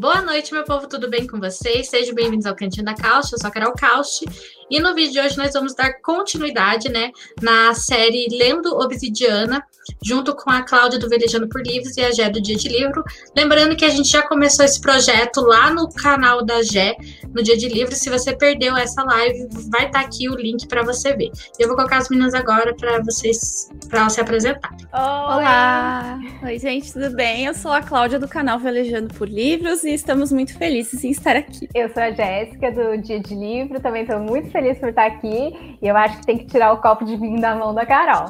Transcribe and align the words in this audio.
Boa 0.00 0.22
noite, 0.22 0.54
meu 0.54 0.64
povo, 0.64 0.88
tudo 0.88 1.10
bem 1.10 1.26
com 1.26 1.38
vocês? 1.38 1.90
Sejam 1.90 2.14
bem-vindos 2.14 2.46
ao 2.46 2.56
Cantinho 2.56 2.86
da 2.86 2.94
Cauche, 2.94 3.34
eu 3.34 3.38
sou 3.38 3.48
a 3.48 3.50
Carol 3.50 3.74
Cauche. 3.74 4.24
E 4.70 4.78
no 4.78 4.94
vídeo 4.94 5.14
de 5.14 5.20
hoje 5.20 5.36
nós 5.36 5.52
vamos 5.52 5.74
dar 5.74 5.94
continuidade, 6.00 6.88
né, 6.88 7.10
na 7.42 7.74
série 7.74 8.28
Lendo 8.30 8.76
Obsidiana, 8.76 9.60
junto 10.00 10.32
com 10.36 10.48
a 10.48 10.62
Cláudia 10.62 10.96
do 10.96 11.08
Velejando 11.08 11.48
por 11.48 11.60
Livros 11.60 11.96
e 11.96 12.02
a 12.02 12.12
Gé 12.12 12.30
do 12.30 12.40
Dia 12.40 12.54
de 12.54 12.68
Livro. 12.68 13.02
Lembrando 13.36 13.74
que 13.74 13.84
a 13.84 13.88
gente 13.88 14.08
já 14.08 14.22
começou 14.22 14.64
esse 14.64 14.80
projeto 14.80 15.40
lá 15.40 15.74
no 15.74 15.88
canal 15.92 16.44
da 16.44 16.62
Gé, 16.62 16.94
no 17.34 17.42
Dia 17.42 17.56
de 17.56 17.68
Livro. 17.68 17.96
Se 17.96 18.08
você 18.08 18.32
perdeu 18.36 18.76
essa 18.76 19.02
live, 19.02 19.48
vai 19.72 19.86
estar 19.86 19.98
tá 19.98 20.06
aqui 20.06 20.28
o 20.28 20.36
link 20.36 20.68
para 20.68 20.84
você 20.84 21.16
ver. 21.16 21.32
Eu 21.58 21.66
vou 21.66 21.76
colocar 21.76 21.96
as 21.96 22.08
meninas 22.08 22.32
agora 22.32 22.72
para 22.72 23.02
vocês, 23.02 23.68
para 23.88 24.08
se 24.08 24.20
apresentar. 24.20 24.70
Olá! 24.92 26.16
Oi, 26.44 26.58
gente, 26.60 26.92
tudo 26.92 27.10
bem? 27.10 27.46
Eu 27.46 27.54
sou 27.54 27.72
a 27.72 27.82
Cláudia 27.82 28.20
do 28.20 28.28
canal 28.28 28.60
Velejando 28.60 29.12
por 29.14 29.28
Livros 29.28 29.82
e 29.82 29.90
estamos 29.90 30.30
muito 30.30 30.56
felizes 30.56 31.02
em 31.02 31.10
estar 31.10 31.34
aqui. 31.34 31.68
Eu 31.74 31.92
sou 31.92 32.04
a 32.04 32.12
Jéssica 32.12 32.70
do 32.70 33.02
Dia 33.02 33.18
de 33.18 33.34
Livro, 33.34 33.80
também 33.80 34.02
estou 34.02 34.20
muito 34.20 34.48
feliz 34.48 34.59
por 34.78 34.88
estar 34.90 35.06
aqui 35.06 35.76
e 35.80 35.86
eu 35.86 35.96
acho 35.96 36.18
que 36.18 36.26
tem 36.26 36.38
que 36.38 36.46
tirar 36.46 36.72
o 36.72 36.78
copo 36.78 37.04
de 37.04 37.16
vinho 37.16 37.40
da 37.40 37.54
mão 37.54 37.74
da 37.74 37.86
Carol. 37.86 38.26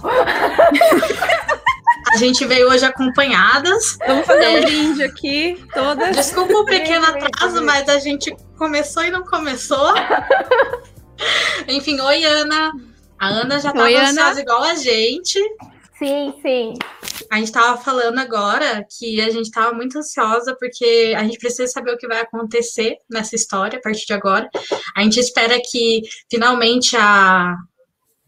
A 2.12 2.16
gente 2.16 2.44
veio 2.44 2.68
hoje 2.68 2.84
acompanhadas. 2.84 3.96
Vamos 4.06 4.26
fazer 4.26 4.44
é... 4.44 4.58
um 4.58 4.60
brinde 4.62 5.02
aqui, 5.02 5.64
todas. 5.72 6.16
Desculpa 6.16 6.54
o 6.54 6.64
pequeno 6.64 7.06
atraso, 7.06 7.62
mas 7.64 7.88
a 7.88 7.98
gente 7.98 8.34
começou 8.56 9.04
e 9.04 9.10
não 9.10 9.22
começou. 9.24 9.94
Enfim, 11.68 12.00
oi, 12.00 12.24
Ana. 12.24 12.72
A 13.18 13.28
Ana 13.28 13.60
já 13.60 13.70
estava 13.70 13.88
ansiosa 13.88 14.40
igual 14.40 14.62
a 14.62 14.74
gente. 14.74 15.38
Sim, 16.00 16.34
sim. 16.42 16.74
A 17.30 17.36
gente 17.36 17.46
estava 17.46 17.80
falando 17.80 18.18
agora 18.18 18.84
que 18.98 19.20
a 19.20 19.30
gente 19.30 19.46
estava 19.46 19.72
muito 19.72 19.98
ansiosa 19.98 20.56
porque 20.58 21.14
a 21.16 21.22
gente 21.22 21.38
precisa 21.38 21.70
saber 21.70 21.92
o 21.92 21.98
que 21.98 22.08
vai 22.08 22.20
acontecer 22.20 22.96
nessa 23.08 23.36
história 23.36 23.78
a 23.78 23.82
partir 23.82 24.06
de 24.06 24.14
agora. 24.14 24.48
A 24.96 25.02
gente 25.02 25.20
espera 25.20 25.60
que 25.70 26.00
finalmente 26.30 26.96
a. 26.96 27.54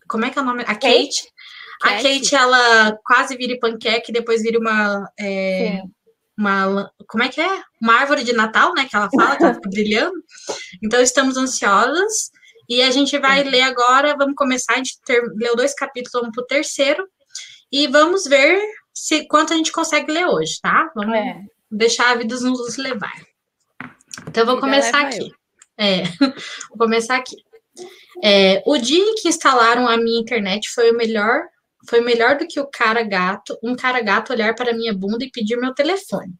Como 0.08 0.24
é 0.24 0.30
que 0.30 0.38
é 0.38 0.42
o 0.42 0.44
nome? 0.44 0.62
A 0.62 0.74
Kate 0.74 1.32
a 1.82 1.96
Kate, 1.96 2.34
ela 2.34 2.96
quase 3.04 3.36
vira 3.36 3.58
panqueca 3.58 4.04
e 4.08 4.12
depois 4.12 4.42
vira 4.42 4.58
uma. 4.58 5.10
É, 5.18 5.82
uma. 6.38 6.90
Como 7.08 7.24
é 7.24 7.28
que 7.28 7.40
é? 7.40 7.62
Uma 7.80 7.94
árvore 7.94 8.22
de 8.22 8.32
Natal, 8.32 8.72
né? 8.72 8.86
Que 8.88 8.96
ela 8.96 9.10
fala, 9.10 9.36
que 9.36 9.42
ela 9.42 9.54
fica 9.54 9.68
brilhando. 9.70 10.14
Então, 10.82 11.00
estamos 11.00 11.36
ansiosas. 11.36 12.30
E 12.68 12.80
a 12.82 12.90
gente 12.90 13.18
vai 13.18 13.42
ler 13.42 13.62
agora. 13.62 14.16
Vamos 14.16 14.34
começar. 14.36 14.74
A 14.74 14.76
gente 14.76 14.98
ter, 15.04 15.20
leu 15.34 15.56
dois 15.56 15.74
capítulos, 15.74 16.12
vamos 16.12 16.34
para 16.34 16.44
o 16.44 16.46
terceiro. 16.46 17.04
E 17.72 17.86
vamos 17.86 18.24
ver 18.24 18.60
se 18.92 19.26
quanto 19.26 19.54
a 19.54 19.56
gente 19.56 19.72
consegue 19.72 20.12
ler 20.12 20.26
hoje, 20.26 20.60
tá? 20.60 20.90
Vamos 20.94 21.16
é. 21.16 21.40
deixar 21.70 22.10
a 22.10 22.14
vida 22.16 22.38
nos 22.38 22.76
levar. 22.76 23.18
Então, 24.28 24.42
eu 24.42 24.46
vou 24.46 24.60
começar 24.60 25.00
aqui. 25.00 25.32
É, 25.78 26.02
vou 26.68 26.78
começar 26.78 27.16
aqui. 27.16 27.36
É, 28.22 28.62
o 28.66 28.76
dia 28.76 29.02
em 29.02 29.14
que 29.14 29.28
instalaram 29.28 29.88
a 29.88 29.96
minha 29.96 30.20
internet 30.20 30.68
foi 30.70 30.90
o 30.90 30.96
melhor 30.96 31.48
foi 31.88 32.00
melhor 32.00 32.36
do 32.38 32.46
que 32.46 32.60
o 32.60 32.66
cara 32.66 33.02
gato, 33.02 33.58
um 33.62 33.74
cara 33.74 34.00
gato 34.00 34.32
olhar 34.32 34.54
para 34.54 34.72
minha 34.72 34.94
bunda 34.94 35.24
e 35.24 35.30
pedir 35.30 35.56
meu 35.56 35.74
telefone. 35.74 36.32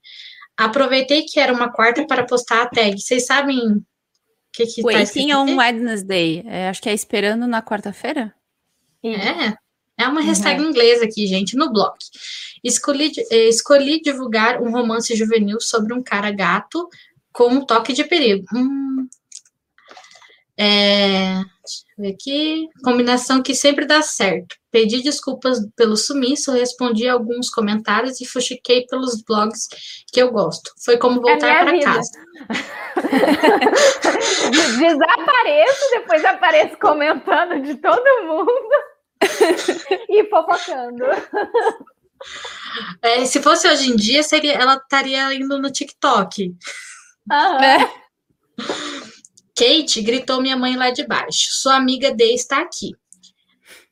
Aproveitei 0.57 1.23
que 1.23 1.41
era 1.41 1.53
uma 1.53 1.73
quarta 1.73 2.07
para 2.07 2.25
postar 2.25 2.63
a 2.63 2.69
tag. 2.69 3.01
Vocês 3.01 3.27
sabem 3.27 3.59
o 3.59 3.85
que 4.53 4.67
que 4.67 4.83
Waiting 4.83 5.31
tá 5.31 5.41
on 5.41 5.57
Wednesday. 5.57 6.45
É, 6.47 6.69
acho 6.69 6.81
que 6.81 6.89
é 6.89 6.95
esperando 6.95 7.47
na 7.47 7.63
quarta-feira. 7.63 8.35
É. 9.05 9.57
É 9.98 10.07
uma 10.07 10.23
hashtag 10.23 10.61
uhum. 10.61 10.71
inglesa 10.71 11.05
aqui, 11.05 11.27
gente, 11.27 11.57
no 11.57 11.73
blog. 11.73 11.95
Escolhi, 12.65 13.12
eh, 13.31 13.48
escolhi 13.48 14.01
divulgar 14.01 14.61
um 14.61 14.71
romance 14.71 15.15
juvenil 15.15 15.61
sobre 15.61 15.93
um 15.93 16.03
cara 16.03 16.31
gato 16.31 16.89
com 17.33 17.48
um 17.48 17.65
toque 17.65 17.93
de 17.93 18.05
perigo. 18.05 18.45
Hum, 18.55 19.09
é, 20.57 21.35
deixa 21.35 21.85
eu 21.98 22.05
ver 22.05 22.14
aqui. 22.14 22.69
Combinação 22.85 23.42
que 23.42 23.55
sempre 23.55 23.86
dá 23.86 24.03
certo. 24.03 24.57
Pedi 24.70 25.03
desculpas 25.03 25.58
pelo 25.77 25.97
sumiço, 25.97 26.53
respondi 26.53 27.09
alguns 27.09 27.51
comentários 27.51 28.20
e 28.20 28.27
fuxiquei 28.27 28.86
pelos 28.86 29.23
blogs 29.23 29.69
que 30.13 30.20
eu 30.20 30.30
gosto. 30.30 30.73
Foi 30.85 30.97
como 30.97 31.19
é 31.19 31.33
voltar 31.33 31.48
é 31.48 31.64
para 31.64 31.80
casa. 31.80 32.11
Desapareço, 34.79 35.91
depois 35.91 36.24
apareço 36.24 36.79
comentando 36.79 37.63
de 37.63 37.74
todo 37.77 38.27
mundo 38.27 38.92
e 40.09 40.25
fofocando. 40.29 41.05
É, 43.03 43.25
se 43.25 43.43
fosse 43.43 43.69
hoje 43.69 43.91
em 43.91 43.97
dia, 43.97 44.23
seria, 44.23 44.53
ela 44.53 44.77
estaria 44.77 45.35
indo 45.35 45.59
no 45.59 45.71
TikTok. 45.71 46.55
Aham. 47.31 47.65
É. 47.65 48.03
Kate 49.55 50.01
gritou 50.03 50.41
minha 50.41 50.57
mãe 50.57 50.77
lá 50.77 50.91
de 50.91 51.07
baixo. 51.07 51.49
Sua 51.53 51.77
amiga 51.77 52.15
D 52.15 52.33
está 52.33 52.61
aqui. 52.61 52.93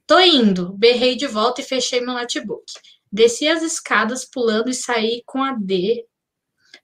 Tô 0.07 0.19
indo, 0.19 0.73
berrei 0.73 1.15
de 1.15 1.27
volta 1.27 1.61
e 1.61 1.65
fechei 1.65 2.01
meu 2.01 2.15
notebook. 2.15 2.65
Desci 3.12 3.49
as 3.49 3.62
escadas 3.62 4.25
pulando 4.25 4.71
e 4.71 4.75
saí 4.75 5.23
com 5.27 5.43
a 5.43 5.53
D 5.53 6.05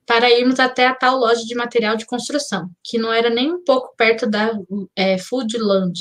para 0.05 0.31
irmos 0.31 0.59
até 0.59 0.87
a 0.87 0.95
tal 0.95 1.17
loja 1.17 1.43
de 1.43 1.53
material 1.53 1.97
de 1.97 2.05
construção, 2.05 2.69
que 2.81 2.97
não 2.97 3.11
era 3.11 3.29
nem 3.29 3.51
um 3.51 3.63
pouco 3.63 3.93
perto 3.97 4.25
da 4.25 4.51
é, 4.95 5.17
Foodland. 5.17 5.99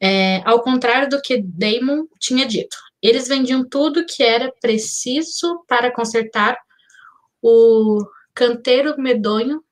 É, 0.00 0.40
ao 0.44 0.62
contrário 0.62 1.08
do 1.08 1.20
que 1.20 1.42
Damon 1.42 2.06
tinha 2.18 2.46
dito. 2.46 2.76
Eles 3.02 3.28
vendiam 3.28 3.64
tudo 3.64 4.06
que 4.06 4.22
era 4.22 4.52
preciso 4.60 5.64
para 5.68 5.92
consertar 5.92 6.56
o 7.42 8.02
canteiro 8.34 8.94
medonho 8.98 9.62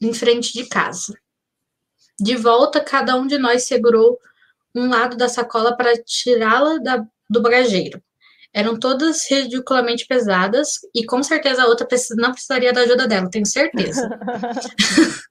em 0.00 0.12
frente 0.12 0.52
de 0.52 0.66
casa. 0.66 1.14
De 2.18 2.36
volta, 2.36 2.80
cada 2.80 3.16
um 3.16 3.26
de 3.26 3.38
nós 3.38 3.64
segurou 3.64 4.18
um 4.74 4.88
lado 4.88 5.16
da 5.16 5.28
sacola 5.28 5.76
para 5.76 5.96
tirá-la 6.02 6.78
do 7.28 7.42
bagageiro. 7.42 8.02
Eram 8.52 8.78
todas 8.78 9.30
ridiculamente 9.30 10.06
pesadas 10.06 10.80
e 10.94 11.06
com 11.06 11.22
certeza 11.22 11.62
a 11.62 11.66
outra 11.66 11.86
não 12.16 12.32
precisaria 12.32 12.72
da 12.72 12.80
ajuda 12.80 13.06
dela, 13.06 13.30
tenho 13.30 13.46
certeza. 13.46 14.08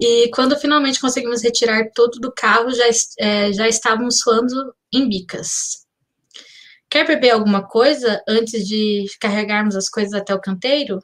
e 0.00 0.30
quando 0.30 0.58
finalmente 0.58 1.00
conseguimos 1.00 1.42
retirar 1.42 1.90
tudo 1.94 2.18
do 2.20 2.32
carro, 2.32 2.70
já, 2.72 2.84
é, 3.18 3.52
já 3.52 3.68
estávamos 3.68 4.18
suando 4.18 4.74
em 4.92 5.08
bicas. 5.08 5.84
Quer 6.88 7.06
beber 7.06 7.30
alguma 7.30 7.66
coisa 7.66 8.22
antes 8.28 8.66
de 8.66 9.06
carregarmos 9.20 9.74
as 9.74 9.88
coisas 9.88 10.12
até 10.14 10.34
o 10.34 10.40
canteiro? 10.40 11.02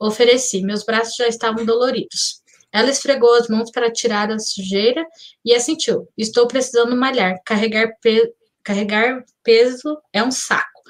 Ofereci, 0.00 0.62
meus 0.62 0.84
braços 0.84 1.16
já 1.16 1.28
estavam 1.28 1.64
doloridos. 1.64 2.42
Ela 2.72 2.88
esfregou 2.88 3.34
as 3.34 3.48
mãos 3.48 3.70
para 3.70 3.92
tirar 3.92 4.30
a 4.30 4.38
sujeira 4.38 5.04
e 5.44 5.54
assentiu. 5.54 6.08
Estou 6.16 6.46
precisando 6.46 6.96
malhar. 6.96 7.38
Carregar, 7.44 7.92
pe 8.00 8.32
carregar 8.64 9.22
peso 9.42 10.00
é 10.12 10.22
um 10.22 10.30
saco. 10.30 10.82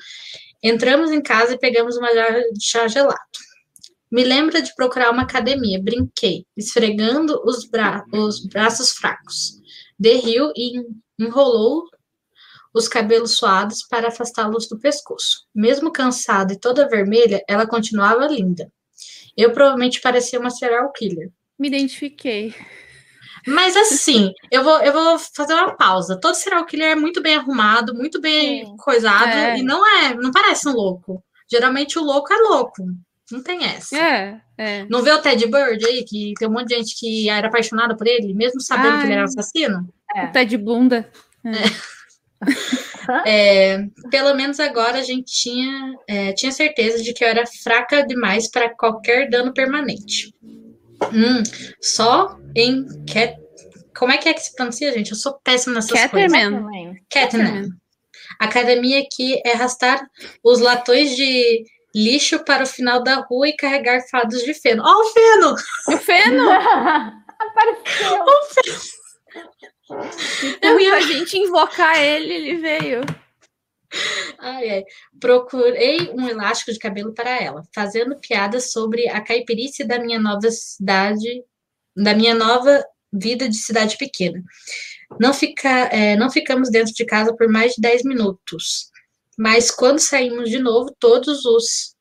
Entramos 0.63 1.11
em 1.11 1.21
casa 1.21 1.55
e 1.55 1.59
pegamos 1.59 1.97
uma 1.97 2.15
jarra 2.15 2.41
de 2.53 2.65
chá 2.65 2.87
gelado. 2.87 3.19
Me 4.13 4.25
lembra 4.25 4.61
de 4.61 4.75
procurar 4.75 5.11
uma 5.11 5.23
academia. 5.23 5.83
Brinquei, 5.83 6.45
esfregando 6.55 7.41
os, 7.47 7.65
bra 7.65 8.05
os 8.13 8.45
braços 8.45 8.93
fracos. 8.93 9.59
Derriu 9.99 10.53
e 10.55 10.85
enrolou 11.19 11.85
os 12.75 12.89
cabelos 12.89 13.37
suados 13.37 13.83
para 13.89 14.09
afastá-los 14.09 14.69
do 14.69 14.79
pescoço. 14.79 15.47
Mesmo 15.55 15.91
cansada 15.91 16.53
e 16.53 16.59
toda 16.61 16.89
vermelha, 16.89 17.43
ela 17.49 17.67
continuava 17.67 18.27
linda. 18.27 18.71
Eu 19.35 19.51
provavelmente 19.53 20.01
parecia 20.01 20.39
uma 20.39 20.51
serial 20.51 20.93
killer. 20.93 21.31
Me 21.59 21.69
identifiquei. 21.69 22.55
Mas 23.47 23.75
assim, 23.77 24.31
eu 24.51 24.63
vou, 24.63 24.79
eu 24.83 24.93
vou 24.93 25.19
fazer 25.35 25.55
uma 25.55 25.75
pausa. 25.75 26.21
Todo 26.21 26.35
serial 26.35 26.67
killer 26.67 26.91
é 26.91 26.95
muito 26.95 27.23
bem 27.23 27.37
arrumado, 27.37 27.95
muito 27.95 28.21
bem 28.21 28.67
Sim. 28.67 28.77
coisado, 28.77 29.31
é. 29.31 29.59
e 29.59 29.63
não 29.63 29.87
é, 29.87 30.15
não 30.15 30.31
parece 30.31 30.69
um 30.69 30.73
louco. 30.73 31.25
Geralmente 31.51 31.99
o 31.99 32.05
louco 32.05 32.31
é 32.31 32.37
louco. 32.37 32.85
Não 33.31 33.43
tem 33.43 33.65
essa. 33.65 33.97
É, 33.97 34.41
é. 34.59 34.87
Não 34.91 35.03
vê 35.03 35.11
o 35.13 35.21
Ted 35.21 35.47
Bird 35.47 35.85
aí, 35.87 36.05
que 36.05 36.35
tem 36.39 36.49
um 36.49 36.53
monte 36.53 36.69
de 36.69 36.77
gente 36.77 36.99
que 36.99 37.29
era 37.29 37.49
apaixonada 37.49 37.97
por 37.97 38.07
ele, 38.07 38.35
mesmo 38.35 38.61
sabendo 38.61 38.95
Ai. 38.95 39.01
que 39.01 39.07
ele 39.07 39.15
era 39.15 39.25
assassino? 39.25 39.89
É. 40.15 40.25
O 40.25 40.33
Ted 40.33 40.57
Bunda. 40.59 41.11
É. 41.45 41.93
é, 43.27 43.87
pelo 44.11 44.35
menos 44.35 44.61
agora 44.61 44.99
a 44.99 45.03
gente 45.03 45.33
tinha, 45.33 45.95
é, 46.07 46.33
tinha 46.33 46.53
certeza 46.53 47.03
de 47.03 47.13
que 47.13 47.25
eu 47.25 47.29
era 47.29 47.47
fraca 47.47 48.05
demais 48.07 48.51
para 48.51 48.75
qualquer 48.75 49.31
dano 49.31 49.53
permanente. 49.53 50.35
Hum, 51.13 51.43
só 51.81 52.39
em 52.55 52.87
Cat... 53.07 53.41
Como 53.97 54.13
é 54.13 54.19
que 54.19 54.29
é 54.29 54.35
que 54.35 54.41
se 54.43 54.55
pronuncia, 54.55 54.93
gente? 54.93 55.11
Eu 55.11 55.17
sou 55.17 55.39
péssima 55.45 55.77
nessas 55.77 56.01
Caterman. 56.01 56.63
coisas. 56.63 56.97
Catman. 57.11 57.69
Academia 58.39 59.07
que 59.11 59.41
é 59.45 59.53
arrastar 59.53 60.03
os 60.43 60.61
latões 60.61 61.15
de 61.15 61.65
lixo 61.95 62.45
para 62.45 62.65
o 62.65 62.67
final 62.67 63.03
da 63.03 63.17
rua 63.17 63.49
e 63.49 63.57
carregar 63.57 64.07
fados 64.09 64.43
de 64.43 64.55
feno. 64.55 64.83
Ó, 64.85 64.91
oh, 64.91 65.01
o 65.01 65.13
feno! 65.13 65.55
O 65.89 65.99
feno! 65.99 66.51
Apareceu! 67.39 68.23
O 68.23 68.45
feno! 68.55 69.03
Eu 70.61 70.81
ia 70.81 70.95
a 70.95 71.01
gente 71.01 71.37
invocar 71.37 72.01
ele, 72.01 72.33
ele 72.33 72.57
veio. 72.57 73.01
Ai, 74.39 74.71
ai. 74.71 74.85
Procurei 75.21 76.11
um 76.15 76.29
elástico 76.29 76.73
de 76.73 76.79
cabelo 76.79 77.13
para 77.13 77.31
ela, 77.41 77.63
fazendo 77.75 78.19
piadas 78.19 78.73
sobre 78.73 79.09
a 79.09 79.21
caipirice 79.21 79.85
da 79.85 79.99
minha 79.99 80.19
nova 80.19 80.51
cidade, 80.51 81.45
da 81.97 82.15
minha 82.15 82.35
nova 82.35 82.85
vida 83.13 83.49
de 83.49 83.57
cidade 83.57 83.99
pequena. 83.99 84.43
Não, 85.21 85.35
fica, 85.35 85.69
é, 85.69 86.17
não 86.17 86.31
ficamos 86.31 86.71
dentro 86.71 86.95
de 86.95 87.05
casa 87.05 87.35
por 87.37 87.49
mais 87.49 87.75
de 87.75 87.83
10 87.83 88.05
minutos, 88.05 88.91
mas 89.39 89.71
quando 89.71 89.99
saímos 89.99 90.49
de 90.51 90.59
novo, 90.59 90.95
todos 90.99 91.45
os 91.45 91.93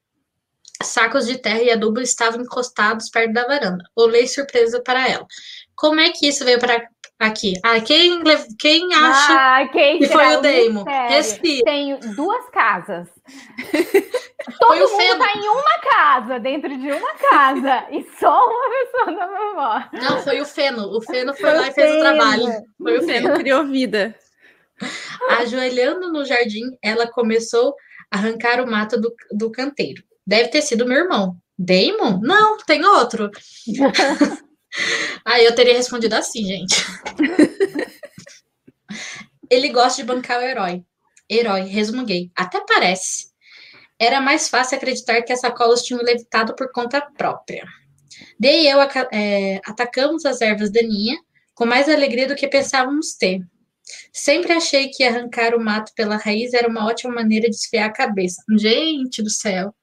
sacos 0.83 1.27
de 1.27 1.37
terra 1.37 1.61
e 1.61 1.71
adubo 1.71 2.01
estavam 2.01 2.41
encostados 2.41 3.09
perto 3.09 3.33
da 3.33 3.45
varanda. 3.45 3.83
Olhei 3.95 4.27
surpresa 4.27 4.81
para 4.83 5.07
ela. 5.07 5.25
Como 5.75 5.99
é 5.99 6.09
que 6.11 6.27
isso 6.27 6.43
veio 6.43 6.59
para 6.59 6.87
aqui? 7.19 7.53
Ah, 7.63 7.79
quem, 7.79 8.23
quem 8.59 8.93
acha 8.93 9.33
Ah, 9.33 9.67
quem 9.71 9.99
que 9.99 10.07
foi 10.07 10.35
o 10.35 10.41
Damon? 10.41 10.83
Respira. 10.83 11.63
Tem 11.65 11.99
duas 12.15 12.49
casas. 12.49 13.07
Foi 14.43 14.79
Todo 14.79 14.87
o 14.87 14.91
mundo 14.91 15.01
Feno. 15.01 15.19
tá 15.19 15.33
em 15.35 15.47
uma 15.49 15.79
casa, 15.91 16.39
dentro 16.39 16.75
de 16.75 16.91
uma 16.91 17.13
casa. 17.13 17.85
e 17.91 18.03
só 18.19 18.43
uma 18.47 18.69
pessoa 18.71 19.15
da 19.15 19.27
vovó. 19.27 19.83
Não, 19.93 20.23
foi 20.23 20.41
o 20.41 20.45
Feno. 20.45 20.97
O 20.97 20.99
Feno 20.99 21.31
foi 21.35 21.51
Foi 21.51 21.59
lá 21.59 21.67
e 21.67 21.71
fez 21.71 21.95
o 21.95 21.99
trabalho. 21.99 22.45
Foi 22.81 22.97
o 22.97 23.03
Feno. 23.03 23.27
Feno 23.27 23.37
criou 23.39 23.65
vida. 23.67 24.15
Ajoelhando 25.29 26.11
no 26.11 26.25
jardim, 26.25 26.63
ela 26.81 27.11
começou 27.11 27.75
a 28.11 28.17
arrancar 28.17 28.61
o 28.61 28.69
mato 28.69 28.99
do, 28.99 29.13
do 29.31 29.51
canteiro. 29.51 30.03
Deve 30.25 30.49
ter 30.49 30.61
sido 30.61 30.85
meu 30.85 30.97
irmão. 30.97 31.37
Damon? 31.57 32.19
Não, 32.21 32.57
tem 32.57 32.83
outro. 32.85 33.29
Aí 35.25 35.45
eu 35.45 35.53
teria 35.53 35.75
respondido 35.75 36.15
assim, 36.15 36.45
gente. 36.45 36.75
Ele 39.49 39.69
gosta 39.69 40.01
de 40.01 40.07
bancar 40.07 40.39
o 40.39 40.43
herói. 40.43 40.83
Herói, 41.29 41.61
resmunguei. 41.61 42.31
Até 42.35 42.63
parece. 42.65 43.29
Era 43.99 44.19
mais 44.19 44.49
fácil 44.49 44.77
acreditar 44.77 45.21
que 45.21 45.33
as 45.33 45.41
sacolas 45.41 45.83
tinham 45.83 46.01
levitado 46.01 46.55
por 46.55 46.71
conta 46.71 47.01
própria. 47.01 47.63
Dei 48.39 48.63
e 48.63 48.69
eu 48.69 48.79
é, 49.11 49.61
atacamos 49.65 50.25
as 50.25 50.41
ervas 50.41 50.71
daninha 50.71 51.17
com 51.53 51.65
mais 51.65 51.87
alegria 51.87 52.27
do 52.27 52.35
que 52.35 52.47
pensávamos 52.47 53.13
ter. 53.13 53.41
Sempre 54.11 54.53
achei 54.53 54.89
que 54.89 55.03
arrancar 55.03 55.55
o 55.55 55.59
mato 55.59 55.91
pela 55.95 56.17
raiz 56.17 56.53
era 56.53 56.67
uma 56.67 56.85
ótima 56.85 57.13
maneira 57.13 57.49
de 57.49 57.55
esfriar 57.55 57.89
a 57.89 57.93
cabeça. 57.93 58.43
Gente 58.57 59.21
do 59.21 59.29
céu. 59.29 59.73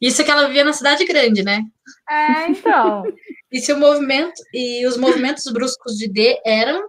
Isso 0.00 0.24
que 0.24 0.30
ela 0.30 0.46
vivia 0.46 0.64
na 0.64 0.72
cidade 0.72 1.04
grande, 1.04 1.42
né? 1.42 1.62
É, 2.08 2.48
então. 2.48 3.04
E 3.50 3.60
se 3.60 3.72
o 3.72 3.78
movimento 3.78 4.42
e 4.52 4.86
os 4.86 4.98
movimentos 4.98 5.50
bruscos 5.50 5.96
de 5.96 6.06
D 6.06 6.38
eram 6.44 6.86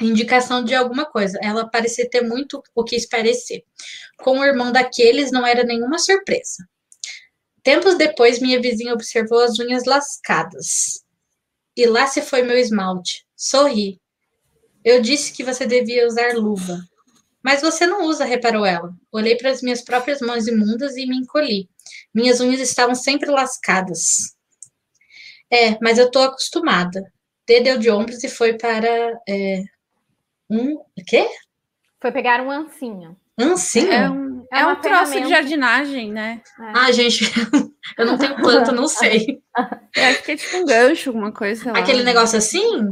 indicação 0.00 0.64
de 0.64 0.74
alguma 0.74 1.04
coisa. 1.04 1.38
Ela 1.42 1.68
parecia 1.68 2.08
ter 2.08 2.22
muito 2.22 2.62
o 2.74 2.84
que 2.84 2.96
parecer. 3.08 3.64
Com 4.18 4.38
o 4.38 4.44
irmão 4.44 4.72
daqueles 4.72 5.30
não 5.30 5.46
era 5.46 5.64
nenhuma 5.64 5.98
surpresa. 5.98 6.66
Tempos 7.62 7.96
depois, 7.96 8.40
minha 8.40 8.60
vizinha 8.60 8.92
observou 8.92 9.40
as 9.40 9.58
unhas 9.58 9.84
lascadas. 9.84 11.04
E 11.76 11.86
lá 11.86 12.06
se 12.06 12.20
foi 12.20 12.42
meu 12.42 12.58
esmalte. 12.58 13.24
Sorri. 13.36 14.00
Eu 14.84 15.00
disse 15.00 15.32
que 15.32 15.44
você 15.44 15.66
devia 15.66 16.06
usar 16.06 16.34
luva. 16.34 16.78
Mas 17.42 17.60
você 17.60 17.86
não 17.86 18.04
usa, 18.06 18.24
reparou 18.24 18.64
ela. 18.64 18.94
Olhei 19.10 19.36
para 19.36 19.50
as 19.50 19.62
minhas 19.62 19.82
próprias 19.82 20.20
mãos 20.20 20.46
imundas 20.46 20.96
e 20.96 21.06
me 21.06 21.16
encolhi. 21.16 21.68
Minhas 22.14 22.40
unhas 22.40 22.60
estavam 22.60 22.94
sempre 22.94 23.30
lascadas. 23.30 24.36
É, 25.50 25.76
mas 25.82 25.98
eu 25.98 26.10
tô 26.10 26.20
acostumada. 26.20 27.02
D 27.46 27.60
deu 27.60 27.78
de 27.78 27.90
ombros 27.90 28.22
e 28.22 28.28
foi 28.28 28.56
para 28.56 29.20
é, 29.28 29.62
um. 30.48 30.74
O 30.74 31.04
quê? 31.04 31.28
Foi 32.00 32.12
pegar 32.12 32.40
um 32.40 32.50
ancinho. 32.50 33.16
Ancinho? 33.38 33.92
É 33.92 34.08
um, 34.08 34.46
É 34.52 34.60
é 34.60 34.66
um 34.66 34.80
troço 34.80 35.20
de 35.20 35.28
jardinagem, 35.28 36.12
né? 36.12 36.40
Ah, 36.58 36.92
gente, 36.92 37.24
eu 37.98 38.06
não 38.06 38.16
tenho 38.16 38.36
planta, 38.36 38.70
não 38.70 38.86
sei. 38.86 39.42
Eu 39.96 40.04
acho 40.04 40.22
que 40.22 40.32
é 40.32 40.36
tipo 40.36 40.56
um 40.58 40.64
gancho, 40.64 41.10
alguma 41.10 41.32
coisa, 41.32 41.62
sei 41.62 41.72
lá. 41.72 41.78
Aquele 41.78 42.02
negócio 42.02 42.38
assim? 42.38 42.90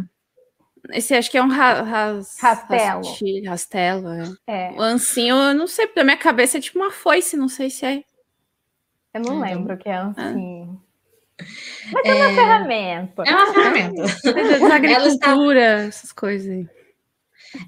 Esse 0.90 1.14
acho 1.14 1.30
que 1.30 1.36
é 1.38 1.42
um 1.42 1.48
ra 1.48 1.82
ras, 1.82 2.36
Rastelo. 2.40 2.98
rasti- 3.06 3.46
rastelo, 3.46 4.08
é. 4.46 4.70
É, 4.70 4.72
O 4.72 4.80
ancinho, 4.82 5.36
eu 5.36 5.54
não 5.54 5.66
sei, 5.66 5.86
porque 5.86 6.00
na 6.00 6.04
minha 6.04 6.16
cabeça 6.16 6.58
é 6.58 6.60
tipo 6.60 6.78
uma 6.78 6.90
foice, 6.90 7.36
não 7.36 7.48
sei 7.48 7.68
se 7.70 7.84
é. 7.84 8.02
eu 9.14 9.20
não 9.20 9.34
Então, 9.34 9.40
lembro 9.40 9.74
o 9.74 9.78
que 9.78 9.88
é 9.88 9.94
ancinho. 9.96 10.82
Mas 11.92 12.04
é 12.06 12.14
uma 12.14 12.34
ferramenta. 12.34 13.22
É 13.26 13.34
uma 13.34 13.52
ferramenta. 13.52 14.02
Da 14.68 14.74
agricultura, 14.76 15.60
essas 15.86 16.12
coisas 16.12 16.50
aí. 16.50 16.68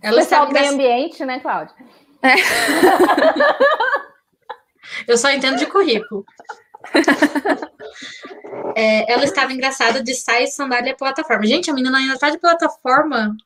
Ela 0.03 0.19
Pessoal 0.19 0.45
estava 0.45 0.47
do 0.47 0.53
meio 0.53 0.73
ambiente, 0.73 1.25
né, 1.25 1.41
Cláudia? 1.41 1.75
Eu 5.09 5.17
só 5.19 5.31
entendo 5.31 5.57
de 5.59 5.67
currículo. 5.67 6.25
É, 8.77 9.13
ela 9.13 9.25
estava 9.25 9.53
engraçada 9.53 10.03
de 10.03 10.15
saia, 10.15 10.47
sandália 10.47 10.91
e 10.91 10.97
plataforma. 10.97 11.47
Gente, 11.47 11.71
a 11.71 11.75
menina 11.75 11.99
ainda 11.99 12.19
tá 12.19 12.31
de 12.31 12.39
plataforma. 12.39 13.37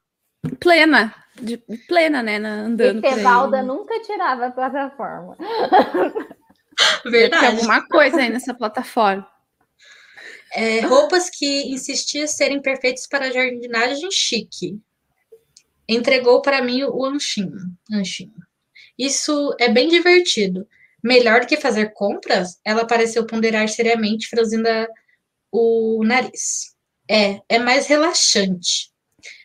Plena, 0.61 1.15
de, 1.41 1.57
plena, 1.89 2.23
né, 2.23 2.39
na- 2.39 2.61
andando 2.63 3.01
por 3.01 3.07
aí. 3.09 3.13
Etevalda 3.15 3.63
nunca 3.63 4.01
tirava 4.01 4.47
a 4.47 4.51
plataforma. 4.51 5.37
Tem 7.03 7.11
Verdade. 7.13 7.47
alguma 7.47 7.87
coisa 7.89 8.19
aí 8.19 8.29
nessa 8.31 8.53
plataforma. 8.55 9.27
É, 10.53 10.81
roupas 10.81 11.29
que 11.31 11.73
insistia 11.73 12.27
serem 12.27 12.61
perfeitas 12.63 13.07
para 13.07 13.27
a 13.27 13.31
jardinagem 13.31 14.11
chique. 14.11 14.79
Entregou 15.89 16.41
para 16.43 16.63
mim 16.63 16.85
o 16.85 17.05
anchinho. 17.05 17.59
anchinho. 17.93 18.35
Isso 18.99 19.55
é 19.59 19.69
bem 19.69 19.89
divertido. 19.89 20.67
Melhor 21.06 21.43
do 21.43 21.47
que 21.47 21.56
fazer 21.56 21.93
compras, 21.93 22.58
ela 22.64 22.85
pareceu 22.85 23.25
ponderar 23.25 23.69
seriamente, 23.69 24.26
franzindo 24.26 24.69
o 25.53 26.03
nariz. 26.05 26.75
É, 27.08 27.41
é 27.49 27.61
mais 27.61 27.87
relaxante. 27.87 28.91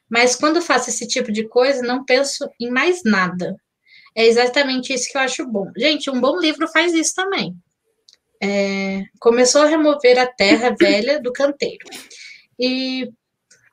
Mas 0.10 0.36
quando 0.36 0.60
faço 0.60 0.90
esse 0.90 1.08
tipo 1.08 1.32
de 1.32 1.48
coisa, 1.48 1.84
não 1.84 2.04
penso 2.04 2.50
em 2.60 2.72
mais 2.72 3.04
nada. 3.06 3.56
É 4.16 4.26
exatamente 4.26 4.92
isso 4.92 5.12
que 5.12 5.16
eu 5.16 5.22
acho 5.22 5.46
bom. 5.46 5.72
Gente, 5.78 6.10
um 6.10 6.20
bom 6.20 6.40
livro 6.40 6.68
faz 6.68 6.96
isso 6.96 7.14
também. 7.14 7.56
É, 8.42 9.04
começou 9.20 9.62
a 9.62 9.68
remover 9.68 10.18
a 10.18 10.26
terra 10.26 10.74
velha 10.82 11.22
do 11.22 11.32
canteiro. 11.32 11.86
E 12.60 13.08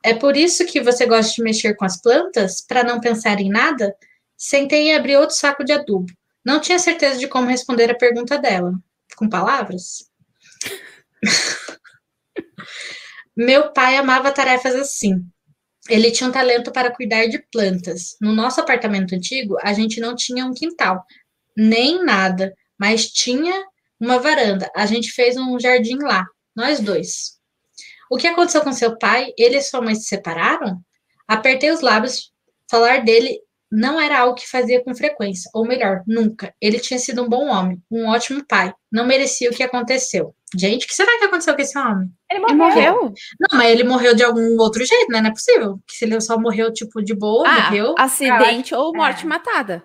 é 0.05 0.13
por 0.13 0.37
isso 0.37 0.63
que 0.67 0.79
você 0.79 1.07
gosta 1.07 1.33
de 1.33 1.41
mexer 1.41 1.73
com 1.73 1.85
as 1.85 1.99
plantas, 1.99 2.61
para 2.61 2.83
não 2.83 3.01
pensar 3.01 3.41
em 3.41 3.49
nada? 3.49 3.95
Sentei 4.37 4.89
e 4.89 4.93
abri 4.93 5.17
outro 5.17 5.35
saco 5.35 5.63
de 5.65 5.73
adubo. 5.73 6.13
Não 6.45 6.59
tinha 6.59 6.79
certeza 6.79 7.19
de 7.19 7.27
como 7.27 7.47
responder 7.47 7.91
a 7.91 7.97
pergunta 7.97 8.37
dela. 8.37 8.73
Com 9.15 9.29
palavras? 9.29 10.09
Meu 13.35 13.71
pai 13.71 13.97
amava 13.97 14.31
tarefas 14.31 14.75
assim. 14.75 15.25
Ele 15.89 16.11
tinha 16.11 16.29
um 16.29 16.31
talento 16.31 16.71
para 16.71 16.93
cuidar 16.93 17.25
de 17.27 17.39
plantas. 17.51 18.15
No 18.21 18.33
nosso 18.33 18.61
apartamento 18.61 19.15
antigo, 19.15 19.57
a 19.61 19.73
gente 19.73 19.99
não 19.99 20.15
tinha 20.15 20.45
um 20.45 20.53
quintal, 20.53 21.03
nem 21.57 22.03
nada, 22.03 22.53
mas 22.77 23.07
tinha 23.07 23.65
uma 23.99 24.19
varanda. 24.19 24.69
A 24.75 24.85
gente 24.85 25.11
fez 25.11 25.35
um 25.35 25.59
jardim 25.59 25.97
lá, 25.97 26.25
nós 26.55 26.79
dois. 26.79 27.39
O 28.09 28.17
que 28.17 28.27
aconteceu 28.27 28.61
com 28.61 28.71
seu 28.71 28.97
pai? 28.97 29.33
Ele 29.37 29.57
e 29.57 29.61
sua 29.61 29.81
mãe 29.81 29.95
se 29.95 30.03
separaram? 30.03 30.81
Apertei 31.27 31.71
os 31.71 31.81
lábios. 31.81 32.31
Falar 32.69 33.03
dele 33.03 33.39
não 33.71 33.99
era 33.99 34.19
algo 34.19 34.35
que 34.35 34.49
fazia 34.49 34.83
com 34.83 34.95
frequência, 34.95 35.49
ou 35.53 35.65
melhor, 35.65 36.01
nunca. 36.07 36.53
Ele 36.61 36.79
tinha 36.79 36.97
sido 36.99 37.23
um 37.23 37.29
bom 37.29 37.47
homem, 37.47 37.81
um 37.91 38.07
ótimo 38.07 38.43
pai. 38.47 38.73
Não 38.91 39.05
merecia 39.05 39.49
o 39.49 39.53
que 39.53 39.61
aconteceu. 39.63 40.33
Gente, 40.57 40.85
o 40.85 40.87
que 40.87 40.95
será 40.95 41.19
que 41.19 41.25
aconteceu 41.25 41.53
com 41.55 41.61
esse 41.61 41.77
homem? 41.77 42.09
Ele 42.31 42.39
morreu. 42.39 42.57
morreu? 42.57 43.13
Não, 43.39 43.57
mas 43.59 43.69
ele 43.69 43.83
morreu 43.83 44.15
de 44.15 44.23
algum 44.23 44.57
outro 44.59 44.83
jeito, 44.83 45.11
né? 45.11 45.21
Não 45.21 45.29
é 45.29 45.33
possível. 45.33 45.79
Que 45.87 45.95
se 45.95 46.05
ele 46.05 46.19
só 46.21 46.39
morreu, 46.39 46.73
tipo, 46.73 47.03
de 47.03 47.13
boa, 47.13 47.47
Ah, 47.47 47.61
morreu. 47.65 47.93
acidente 47.99 48.73
ou 48.73 48.93
é. 48.95 48.97
morte 48.97 49.27
matada. 49.27 49.83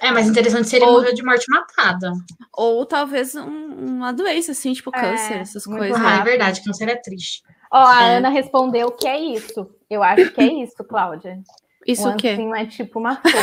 É, 0.00 0.10
mas 0.12 0.28
interessante 0.28 0.68
se 0.68 0.76
ele 0.76 0.84
Ou- 0.84 0.92
morreu 0.92 1.14
de 1.14 1.24
morte 1.24 1.46
matada. 1.50 2.12
Ou 2.54 2.84
talvez 2.84 3.34
um- 3.34 3.96
uma 3.96 4.12
doença, 4.12 4.52
assim, 4.52 4.72
tipo 4.74 4.90
É, 4.94 5.00
câncer, 5.00 5.38
essas 5.40 5.64
coisas. 5.64 5.98
Ah, 5.98 6.18
é 6.20 6.22
verdade, 6.22 6.62
câncer 6.62 6.88
é 6.88 6.96
triste. 6.96 7.42
Ó, 7.72 7.78
a 7.84 8.04
É. 8.04 8.16
Ana 8.18 8.28
respondeu 8.28 8.90
que 8.92 9.08
é 9.08 9.18
isso. 9.18 9.68
Eu 9.88 10.02
acho 10.02 10.30
que 10.32 10.40
é 10.40 10.52
isso, 10.62 10.76
Cláudia. 10.84 11.38
Isso 11.86 12.02
o 12.02 12.08
ancinho 12.08 12.54
é 12.54 12.66
tipo 12.66 12.98
uma 12.98 13.16
folha. 13.16 13.34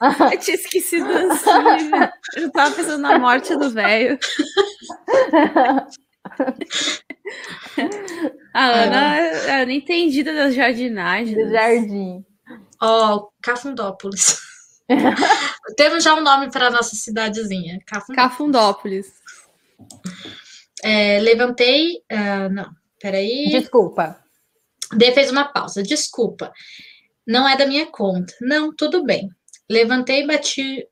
Eu 0.32 0.38
tinha 0.38 0.54
esquecido 0.54 1.06
do 1.06 1.12
ancinho. 1.12 2.10
Eu 2.36 2.50
tava 2.50 2.74
pensando 2.74 3.02
na 3.02 3.18
morte 3.18 3.54
do 3.56 3.70
velho. 3.70 4.18
A 8.54 8.64
Ana 8.64 9.16
é 9.18 9.50
a 9.50 9.70
entendida 9.70 10.32
das 10.34 10.54
jardinagens. 10.54 11.36
do 11.36 11.50
jardim. 11.50 12.24
Ó, 12.82 13.28
Cafundópolis. 13.42 14.40
Temos 15.76 16.02
já 16.02 16.14
um 16.14 16.22
nome 16.22 16.50
para 16.50 16.70
nossa 16.70 16.96
cidadezinha. 16.96 17.78
Cafundópolis. 17.86 18.16
Cafundópolis. 18.16 19.12
É, 20.82 21.20
levantei. 21.20 22.02
ah, 22.10 22.48
não, 22.48 22.70
peraí. 23.00 23.48
Desculpa. 23.50 24.25
D 24.94 25.12
fez 25.12 25.30
uma 25.30 25.44
pausa. 25.44 25.82
Desculpa. 25.82 26.52
Não 27.26 27.48
é 27.48 27.56
da 27.56 27.66
minha 27.66 27.86
conta. 27.86 28.32
Não, 28.40 28.74
tudo 28.74 29.04
bem. 29.04 29.28
Levantei 29.68 30.22
e 30.22 30.26
bati 30.26 30.86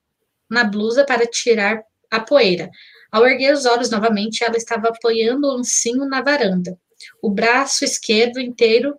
na 0.50 0.64
blusa 0.64 1.04
para 1.04 1.26
tirar 1.26 1.82
a 2.10 2.20
poeira. 2.20 2.70
Ao 3.10 3.26
erguer 3.26 3.54
os 3.54 3.64
olhos 3.64 3.90
novamente, 3.90 4.42
ela 4.42 4.56
estava 4.56 4.88
apoiando 4.88 5.46
o 5.46 5.52
ancinho 5.52 6.06
na 6.06 6.20
varanda. 6.20 6.76
O 7.22 7.30
braço 7.30 7.84
esquerdo 7.84 8.40
inteiro 8.40 8.96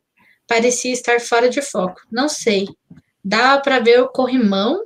parecia 0.48 0.94
estar 0.94 1.20
fora 1.20 1.50
de 1.50 1.62
foco. 1.62 2.02
Não 2.12 2.30
sei. 2.30 2.68
Dava 3.24 3.62
para 3.62 3.80
ver 3.80 4.00
o 4.02 4.08
corrimão 4.08 4.80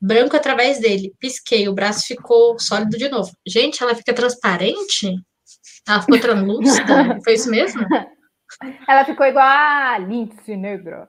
branco 0.00 0.36
através 0.36 0.80
dele. 0.80 1.12
Pisquei, 1.18 1.68
o 1.68 1.74
braço 1.74 2.06
ficou 2.06 2.58
sólido 2.58 2.96
de 2.96 3.08
novo. 3.08 3.30
Gente, 3.46 3.82
ela 3.82 3.94
fica 3.94 4.14
transparente? 4.14 5.12
Ela 5.86 6.00
ficou 6.00 6.20
translúcida? 6.20 7.18
Foi 7.24 7.34
isso 7.34 7.50
mesmo? 7.50 7.84
Ela 8.86 9.04
ficou 9.04 9.26
igual 9.26 9.46
a 9.46 9.98
Lindsay 9.98 10.56
Negra. 10.56 11.08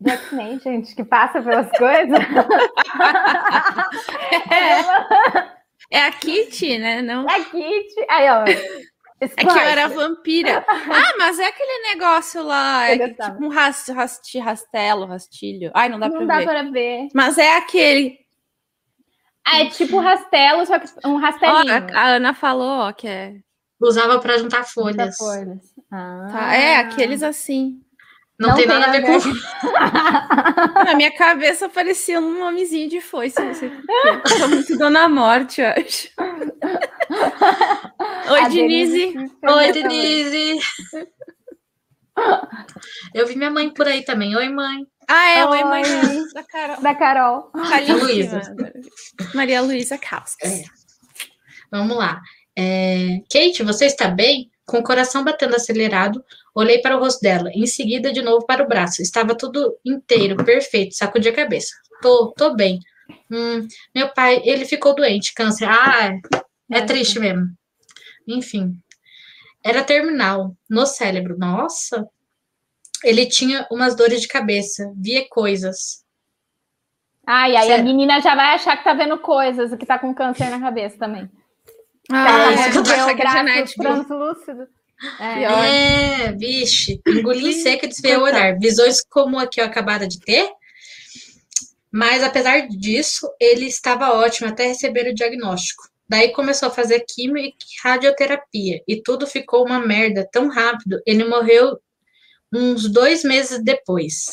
Jackman, 0.00 0.60
gente, 0.60 0.94
que 0.94 1.04
passa 1.04 1.42
pelas 1.42 1.70
coisas. 1.76 2.18
É, 5.90 5.98
é 5.98 6.06
a 6.06 6.12
Kitty, 6.12 6.78
né? 6.78 7.02
Não... 7.02 7.28
É 7.28 7.34
a 7.34 7.44
Kitty. 7.44 8.06
Aí, 8.08 8.30
ó. 8.30 8.44
É 9.20 9.28
que 9.28 9.46
eu 9.46 9.58
era 9.58 9.88
vampira. 9.88 10.64
Ah, 10.68 11.14
mas 11.18 11.38
é 11.38 11.46
aquele 11.46 11.88
negócio 11.88 12.42
lá, 12.42 12.88
é 12.88 13.08
tipo 13.08 13.44
um 13.44 13.48
rast, 13.48 13.90
rast, 13.92 14.38
rastelo, 14.38 15.06
rastilho. 15.06 15.70
Ai, 15.74 15.88
não 15.88 15.98
dá 15.98 16.08
não 16.08 16.18
pra 16.18 16.26
dá 16.26 16.38
ver. 16.38 16.44
Pra 16.44 16.62
ver. 16.62 17.08
Mas 17.14 17.36
é 17.36 17.56
aquele. 17.56 18.18
Ah, 19.44 19.60
é 19.60 19.66
tipo 19.70 19.98
rastelo, 19.98 20.64
só 20.66 20.78
que 20.78 20.88
um 21.04 21.16
rastelinho. 21.16 21.86
Ó, 21.92 21.98
a 21.98 22.06
Ana 22.06 22.34
falou 22.34 22.88
ó, 22.88 22.92
que 22.92 23.08
é. 23.08 23.34
Usava 23.80 24.18
para 24.18 24.38
juntar 24.38 24.64
folhas. 24.64 24.96
Juntar 24.96 25.12
folhas. 25.12 25.74
Ah. 25.90 26.28
Tá, 26.30 26.54
é, 26.54 26.76
aqueles 26.76 27.22
assim. 27.22 27.80
Não, 28.38 28.50
não 28.50 28.56
tem, 28.56 28.68
tem, 28.68 28.78
nada 28.78 28.86
a 28.86 28.90
ver 28.92 29.02
com. 29.02 29.18
Na 30.84 30.94
minha 30.94 31.10
cabeça 31.16 31.68
parecia 31.68 32.20
um 32.20 32.38
nomezinho 32.38 32.88
de 32.88 33.00
foice. 33.00 33.42
Não 33.42 33.52
sei 33.52 33.68
porquê. 33.68 34.38
Tô 34.38 34.46
muito 34.48 34.78
Dona 34.78 35.08
Morte, 35.08 35.60
eu 35.60 35.66
acho. 35.68 36.08
Oi, 38.30 38.40
a 38.40 38.48
Denise. 38.48 39.14
Oi, 39.42 39.72
Denise. 39.72 40.60
Eu 43.14 43.26
vi 43.26 43.36
minha 43.36 43.50
mãe 43.50 43.70
por 43.70 43.88
aí 43.88 44.04
também. 44.04 44.36
Oi, 44.36 44.48
mãe. 44.48 44.86
Ah, 45.08 45.30
é, 45.30 45.44
oi, 45.46 45.58
oi 45.58 45.64
mãe 45.64 45.82
da 46.34 46.44
Carol. 46.44 46.80
Da 46.80 46.94
Carol. 46.94 47.50
Luísa. 48.00 48.40
Maria 49.34 49.60
Luísa 49.62 49.98
Causkas. 49.98 50.52
É. 50.52 50.62
Vamos 51.72 51.96
lá. 51.96 52.20
É... 52.60 53.20
Kate, 53.30 53.62
você 53.62 53.86
está 53.86 54.08
bem? 54.08 54.50
Com 54.66 54.78
o 54.78 54.82
coração 54.82 55.22
batendo 55.22 55.54
acelerado, 55.54 56.22
olhei 56.52 56.78
para 56.80 56.96
o 56.96 57.00
rosto 57.00 57.20
dela, 57.20 57.50
em 57.54 57.66
seguida 57.66 58.12
de 58.12 58.20
novo 58.20 58.44
para 58.44 58.64
o 58.64 58.68
braço. 58.68 59.00
Estava 59.00 59.36
tudo 59.36 59.78
inteiro, 59.84 60.44
perfeito, 60.44 60.96
sacudi 60.96 61.28
a 61.28 61.32
cabeça. 61.32 61.74
Tô, 62.02 62.34
tô 62.36 62.54
bem. 62.54 62.80
Hum, 63.30 63.66
meu 63.94 64.08
pai, 64.08 64.42
ele 64.44 64.64
ficou 64.64 64.94
doente, 64.94 65.32
câncer. 65.34 65.68
Ah, 65.68 66.20
é, 66.72 66.78
é 66.78 66.82
triste 66.82 67.20
mesmo. 67.20 67.46
Enfim. 68.26 68.76
Era 69.64 69.84
terminal, 69.84 70.56
no 70.68 70.84
cérebro. 70.84 71.38
Nossa! 71.38 72.06
Ele 73.04 73.24
tinha 73.26 73.66
umas 73.70 73.94
dores 73.94 74.20
de 74.20 74.28
cabeça, 74.28 74.92
via 74.96 75.26
coisas. 75.28 76.04
E 77.26 77.30
aí 77.30 77.52
Sério? 77.52 77.74
a 77.76 77.82
menina 77.82 78.20
já 78.20 78.34
vai 78.34 78.54
achar 78.54 78.76
que 78.76 78.84
tá 78.84 78.94
vendo 78.94 79.16
coisas, 79.18 79.74
que 79.76 79.86
tá 79.86 79.98
com 79.98 80.12
câncer 80.12 80.50
na 80.50 80.58
cabeça 80.58 80.98
também. 80.98 81.30
Ah, 82.10 82.52
é, 82.52 82.68
isso 82.68 82.82
que 82.82 82.90
eu 82.90 83.06
o 83.06 83.16
braço 83.16 83.74
translúcido. 83.74 84.68
É. 85.20 85.44
é, 85.44 86.32
vixe, 86.32 87.00
engoli 87.06 87.52
seco 87.52 87.84
e 87.84 87.88
desviei 87.88 88.16
o 88.16 88.22
olhar. 88.22 88.58
Visões 88.58 89.00
como 89.08 89.38
a 89.38 89.46
que 89.46 89.60
eu 89.60 89.64
acabara 89.64 90.08
de 90.08 90.18
ter. 90.18 90.50
Mas 91.90 92.22
apesar 92.22 92.66
disso, 92.68 93.30
ele 93.40 93.66
estava 93.66 94.12
ótimo 94.12 94.48
até 94.48 94.66
receber 94.66 95.08
o 95.08 95.14
diagnóstico. 95.14 95.88
Daí 96.08 96.32
começou 96.32 96.68
a 96.68 96.72
fazer 96.72 97.04
quimio 97.06 97.38
e 97.38 97.54
radioterapia. 97.82 98.82
E 98.88 99.02
tudo 99.02 99.26
ficou 99.26 99.64
uma 99.64 99.78
merda 99.78 100.26
tão 100.32 100.48
rápido. 100.48 101.00
Ele 101.06 101.24
morreu 101.24 101.78
uns 102.52 102.88
dois 102.88 103.22
meses 103.22 103.62
depois. 103.62 104.26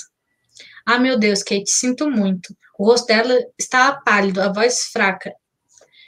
Ah, 0.86 0.98
meu 0.98 1.18
Deus, 1.18 1.44
Kate, 1.44 1.70
sinto 1.70 2.10
muito. 2.10 2.56
O 2.78 2.86
rosto 2.86 3.08
dela 3.08 3.38
estava 3.58 4.02
pálido, 4.02 4.42
a 4.42 4.52
voz 4.52 4.86
fraca. 4.92 5.34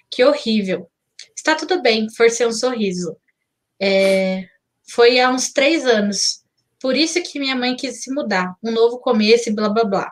Que 0.09 0.23
horrível. 0.23 0.89
Está 1.47 1.55
tudo 1.55 1.81
bem, 1.81 2.13
forcei 2.13 2.45
um 2.45 2.51
sorriso. 2.51 3.15
É, 3.81 4.43
foi 4.91 5.17
há 5.17 5.29
uns 5.29 5.53
três 5.53 5.85
anos. 5.85 6.43
Por 6.77 6.93
isso 6.93 7.23
que 7.23 7.39
minha 7.39 7.55
mãe 7.55 7.73
quis 7.73 8.03
se 8.03 8.13
mudar. 8.13 8.53
Um 8.61 8.69
novo 8.69 8.99
começo 8.99 9.47
e 9.47 9.53
blá 9.53 9.69
blá 9.69 9.85
blá. 9.85 10.11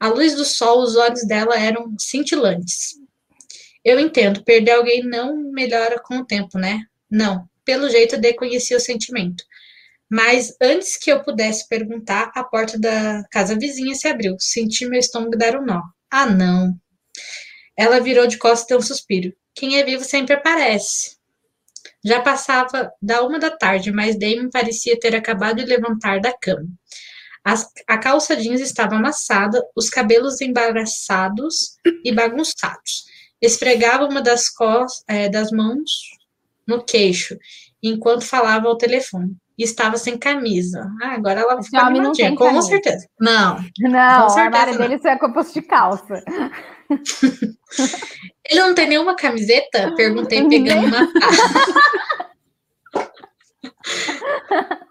A 0.00 0.08
luz 0.08 0.34
do 0.34 0.46
sol, 0.46 0.82
os 0.82 0.96
olhos 0.96 1.26
dela 1.26 1.60
eram 1.60 1.94
cintilantes. 2.00 2.94
Eu 3.84 4.00
entendo, 4.00 4.42
perder 4.44 4.70
alguém 4.70 5.04
não 5.04 5.36
melhora 5.52 6.00
com 6.02 6.20
o 6.20 6.24
tempo, 6.24 6.56
né? 6.56 6.86
Não, 7.10 7.46
pelo 7.62 7.90
jeito 7.90 8.16
de 8.16 8.32
conhecer 8.32 8.76
o 8.76 8.80
sentimento. 8.80 9.44
Mas 10.10 10.56
antes 10.58 10.96
que 10.96 11.12
eu 11.12 11.22
pudesse 11.22 11.68
perguntar, 11.68 12.32
a 12.34 12.42
porta 12.42 12.78
da 12.78 13.22
casa 13.30 13.58
vizinha 13.58 13.94
se 13.94 14.08
abriu. 14.08 14.36
Senti 14.38 14.86
meu 14.86 15.00
estômago 15.00 15.36
dar 15.36 15.54
um 15.54 15.66
nó. 15.66 15.82
Ah, 16.10 16.24
não. 16.24 16.72
Ela 17.76 18.00
virou 18.00 18.26
de 18.26 18.38
costas 18.38 18.64
e 18.64 18.68
deu 18.68 18.78
um 18.78 18.82
suspiro. 18.82 19.34
Quem 19.56 19.78
é 19.78 19.84
vivo 19.84 20.04
sempre 20.04 20.34
aparece. 20.34 21.16
Já 22.04 22.20
passava 22.20 22.92
da 23.00 23.22
uma 23.22 23.38
da 23.38 23.50
tarde, 23.50 23.90
mas 23.90 24.18
Damon 24.18 24.50
parecia 24.50 25.00
ter 25.00 25.16
acabado 25.16 25.56
de 25.56 25.64
levantar 25.64 26.20
da 26.20 26.32
cama. 26.32 26.68
As, 27.42 27.72
a 27.88 27.96
calça 27.96 28.36
jeans 28.36 28.60
estava 28.60 28.96
amassada, 28.96 29.64
os 29.74 29.88
cabelos 29.88 30.40
embaraçados 30.40 31.76
e 32.04 32.12
bagunçados. 32.12 33.06
Esfregava 33.40 34.04
uma 34.04 34.20
das, 34.20 34.48
cos, 34.50 35.02
é, 35.08 35.28
das 35.28 35.50
mãos 35.50 35.90
no 36.66 36.84
queixo, 36.84 37.38
enquanto 37.82 38.24
falava 38.24 38.68
ao 38.68 38.76
telefone. 38.76 39.36
E 39.56 39.62
estava 39.62 39.96
sem 39.96 40.18
camisa. 40.18 40.86
Ah, 41.02 41.14
agora 41.14 41.40
ela 41.40 41.62
ficou 41.62 41.80
animadinha, 41.80 42.36
com 42.36 42.44
camisa. 42.44 42.68
certeza. 42.68 43.08
Não. 43.18 43.64
Não, 43.78 44.22
com 44.22 44.28
certeza, 44.28 44.56
a 44.56 44.60
área 44.60 44.78
dele 44.78 45.00
é 45.02 45.16
composto 45.16 45.54
de 45.54 45.62
calça. 45.62 46.22
Ele 48.48 48.60
não 48.60 48.74
tem 48.74 48.88
nenhuma 48.88 49.16
camiseta? 49.16 49.92
Perguntei 49.96 50.48
pegando 50.48 50.86
uma 50.86 51.08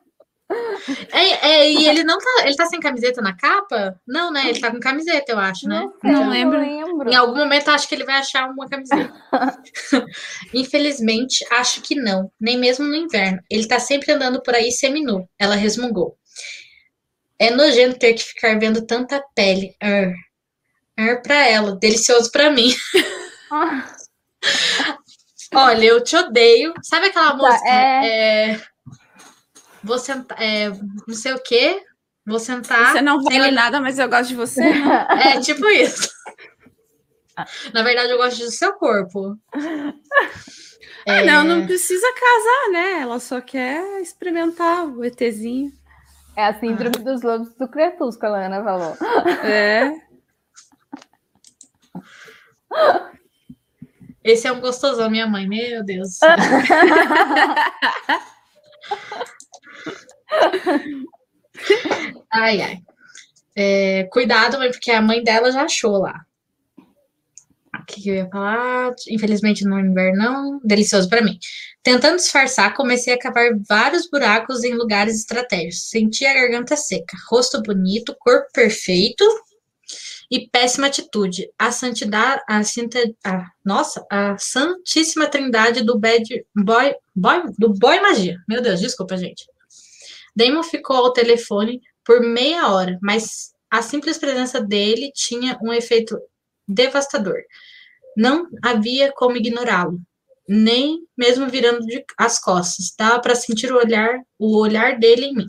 É, 1.12 1.50
é, 1.50 1.72
e 1.72 1.88
ele 1.88 2.04
não 2.04 2.18
tá. 2.18 2.46
Ele 2.46 2.56
tá 2.56 2.66
sem 2.66 2.80
camiseta 2.80 3.22
na 3.22 3.36
capa? 3.36 4.00
Não, 4.08 4.32
né? 4.32 4.50
Ele 4.50 4.60
tá 4.60 4.72
com 4.72 4.80
camiseta, 4.80 5.32
eu 5.32 5.40
acho, 5.40 5.68
né? 5.68 5.88
Não, 6.04 6.12
não 6.12 6.30
lembro. 6.30 6.60
lembro. 6.60 7.10
Em 7.10 7.16
algum 7.16 7.38
momento 7.38 7.70
acho 7.70 7.88
que 7.88 7.96
ele 7.96 8.06
vai 8.06 8.16
achar 8.16 8.50
uma 8.50 8.68
camiseta. 8.68 9.14
Infelizmente, 10.54 11.46
acho 11.52 11.82
que 11.82 11.96
não. 11.96 12.32
Nem 12.40 12.58
mesmo 12.58 12.86
no 12.86 12.96
inverno. 12.96 13.40
Ele 13.50 13.68
tá 13.68 13.80
sempre 13.80 14.12
andando 14.12 14.42
por 14.42 14.54
aí 14.54 14.72
seminu. 14.72 15.28
Ela 15.40 15.56
resmungou. 15.56 16.18
É 17.40 17.50
nojento 17.50 18.00
ter 18.00 18.14
que 18.14 18.24
ficar 18.24 18.58
vendo 18.60 18.86
tanta 18.86 19.22
pele. 19.36 19.76
Ar. 19.82 20.14
Ar 20.98 21.22
pra 21.22 21.48
ela. 21.48 21.76
Delicioso 21.76 22.32
pra 22.32 22.50
mim. 22.50 22.74
Olha, 25.54 25.86
eu 25.86 26.04
te 26.04 26.16
odeio. 26.16 26.74
Sabe 26.84 27.08
aquela 27.08 27.32
tá, 27.32 27.38
música? 27.38 27.70
É... 27.70 28.52
é... 28.52 28.62
Vou 29.84 30.00
sentar. 30.00 30.42
É... 30.42 30.70
Não 31.08 31.16
sei 31.16 31.34
o 31.34 31.40
quê. 31.40 31.84
Vou 32.26 32.40
sentar. 32.40 32.92
Você 32.92 33.02
não 33.02 33.22
vale 33.22 33.52
nada, 33.52 33.80
mas 33.80 34.00
eu 34.00 34.10
gosto 34.10 34.30
de 34.30 34.36
você. 34.36 34.62
Não. 34.62 34.92
É 35.20 35.40
tipo 35.40 35.68
isso. 35.68 36.10
Na 37.74 37.84
verdade, 37.84 38.12
eu 38.12 38.18
gosto 38.18 38.40
do 38.40 38.52
seu 38.52 38.74
corpo. 38.74 39.38
Ah, 41.08 41.18
é... 41.18 41.26
não, 41.26 41.44
não 41.44 41.66
precisa 41.66 42.08
casar, 42.14 42.72
né? 42.72 43.02
Ela 43.02 43.20
só 43.20 43.40
quer 43.42 44.02
experimentar 44.02 44.86
o 44.86 45.04
ETzinho. 45.04 45.72
É 46.36 46.46
a 46.46 46.60
síndrome 46.60 46.96
ah. 47.00 47.04
dos 47.04 47.22
lobos 47.22 47.54
do 47.56 47.68
crepúsculo, 47.68 48.34
a 48.34 48.46
Ana 48.46 48.64
falou. 48.64 48.98
É. 49.44 49.94
Esse 54.24 54.48
é 54.48 54.52
um 54.52 54.60
gostosão, 54.60 55.10
minha 55.10 55.28
mãe, 55.28 55.48
meu 55.48 55.84
Deus. 55.84 56.18
ai, 62.32 62.62
ai. 62.62 62.80
É, 63.56 64.06
cuidado, 64.12 64.58
porque 64.58 64.92
a 64.92 65.02
mãe 65.02 65.24
dela 65.24 65.52
já 65.52 65.64
achou 65.64 66.00
lá. 66.00 66.26
O 67.80 67.86
que, 67.86 68.02
que 68.02 68.10
eu 68.10 68.16
ia 68.16 68.28
falar? 68.28 68.96
Infelizmente 69.10 69.64
no 69.64 69.80
inverno 69.80 70.18
não. 70.18 70.60
Delicioso 70.64 71.08
para 71.08 71.22
mim. 71.22 71.38
Tentando 71.84 72.16
disfarçar, 72.16 72.74
comecei 72.74 73.14
a 73.14 73.20
cavar 73.20 73.52
vários 73.70 74.10
buracos 74.10 74.64
em 74.64 74.74
lugares 74.74 75.20
estratégicos. 75.20 75.88
Senti 75.88 76.26
a 76.26 76.34
garganta 76.34 76.76
seca, 76.76 77.16
rosto 77.30 77.62
bonito, 77.62 78.16
corpo 78.20 78.48
perfeito 78.52 79.24
e 80.30 80.48
péssima 80.50 80.88
atitude. 80.88 81.50
A 81.58 81.72
santidade, 81.72 82.42
a, 82.48 82.62
a 83.26 83.52
nossa, 83.64 84.06
a 84.10 84.38
santíssima 84.38 85.28
trindade 85.28 85.84
do 85.84 85.98
bad 85.98 86.46
boy, 86.56 86.96
boy, 87.16 87.44
do 87.58 87.74
boy 87.74 88.00
magia. 88.00 88.38
Meu 88.48 88.62
Deus, 88.62 88.80
desculpa, 88.80 89.18
gente. 89.18 89.46
Damon 90.36 90.64
ficou 90.64 90.98
ao 90.98 91.14
telefone 91.14 91.82
por 92.04 92.22
meia 92.22 92.68
hora, 92.68 93.00
mas 93.02 93.54
a 93.70 93.82
simples 93.82 94.18
presença 94.18 94.62
dele 94.62 95.12
tinha 95.14 95.58
um 95.62 95.72
efeito 95.72 96.20
devastador. 96.68 97.42
Não 98.16 98.48
havia 98.62 99.12
como 99.14 99.38
ignorá-lo, 99.38 100.00
nem 100.48 101.06
mesmo 101.18 101.50
virando 101.50 101.86
de, 101.86 102.04
as 102.18 102.40
costas. 102.40 102.94
Dava 102.98 103.20
para 103.20 103.36
sentir 103.36 103.72
o 103.72 103.78
olhar, 103.78 104.20
o 104.38 104.58
olhar 104.58 105.00
dele 105.00 105.26
em 105.26 105.34
mim. 105.34 105.48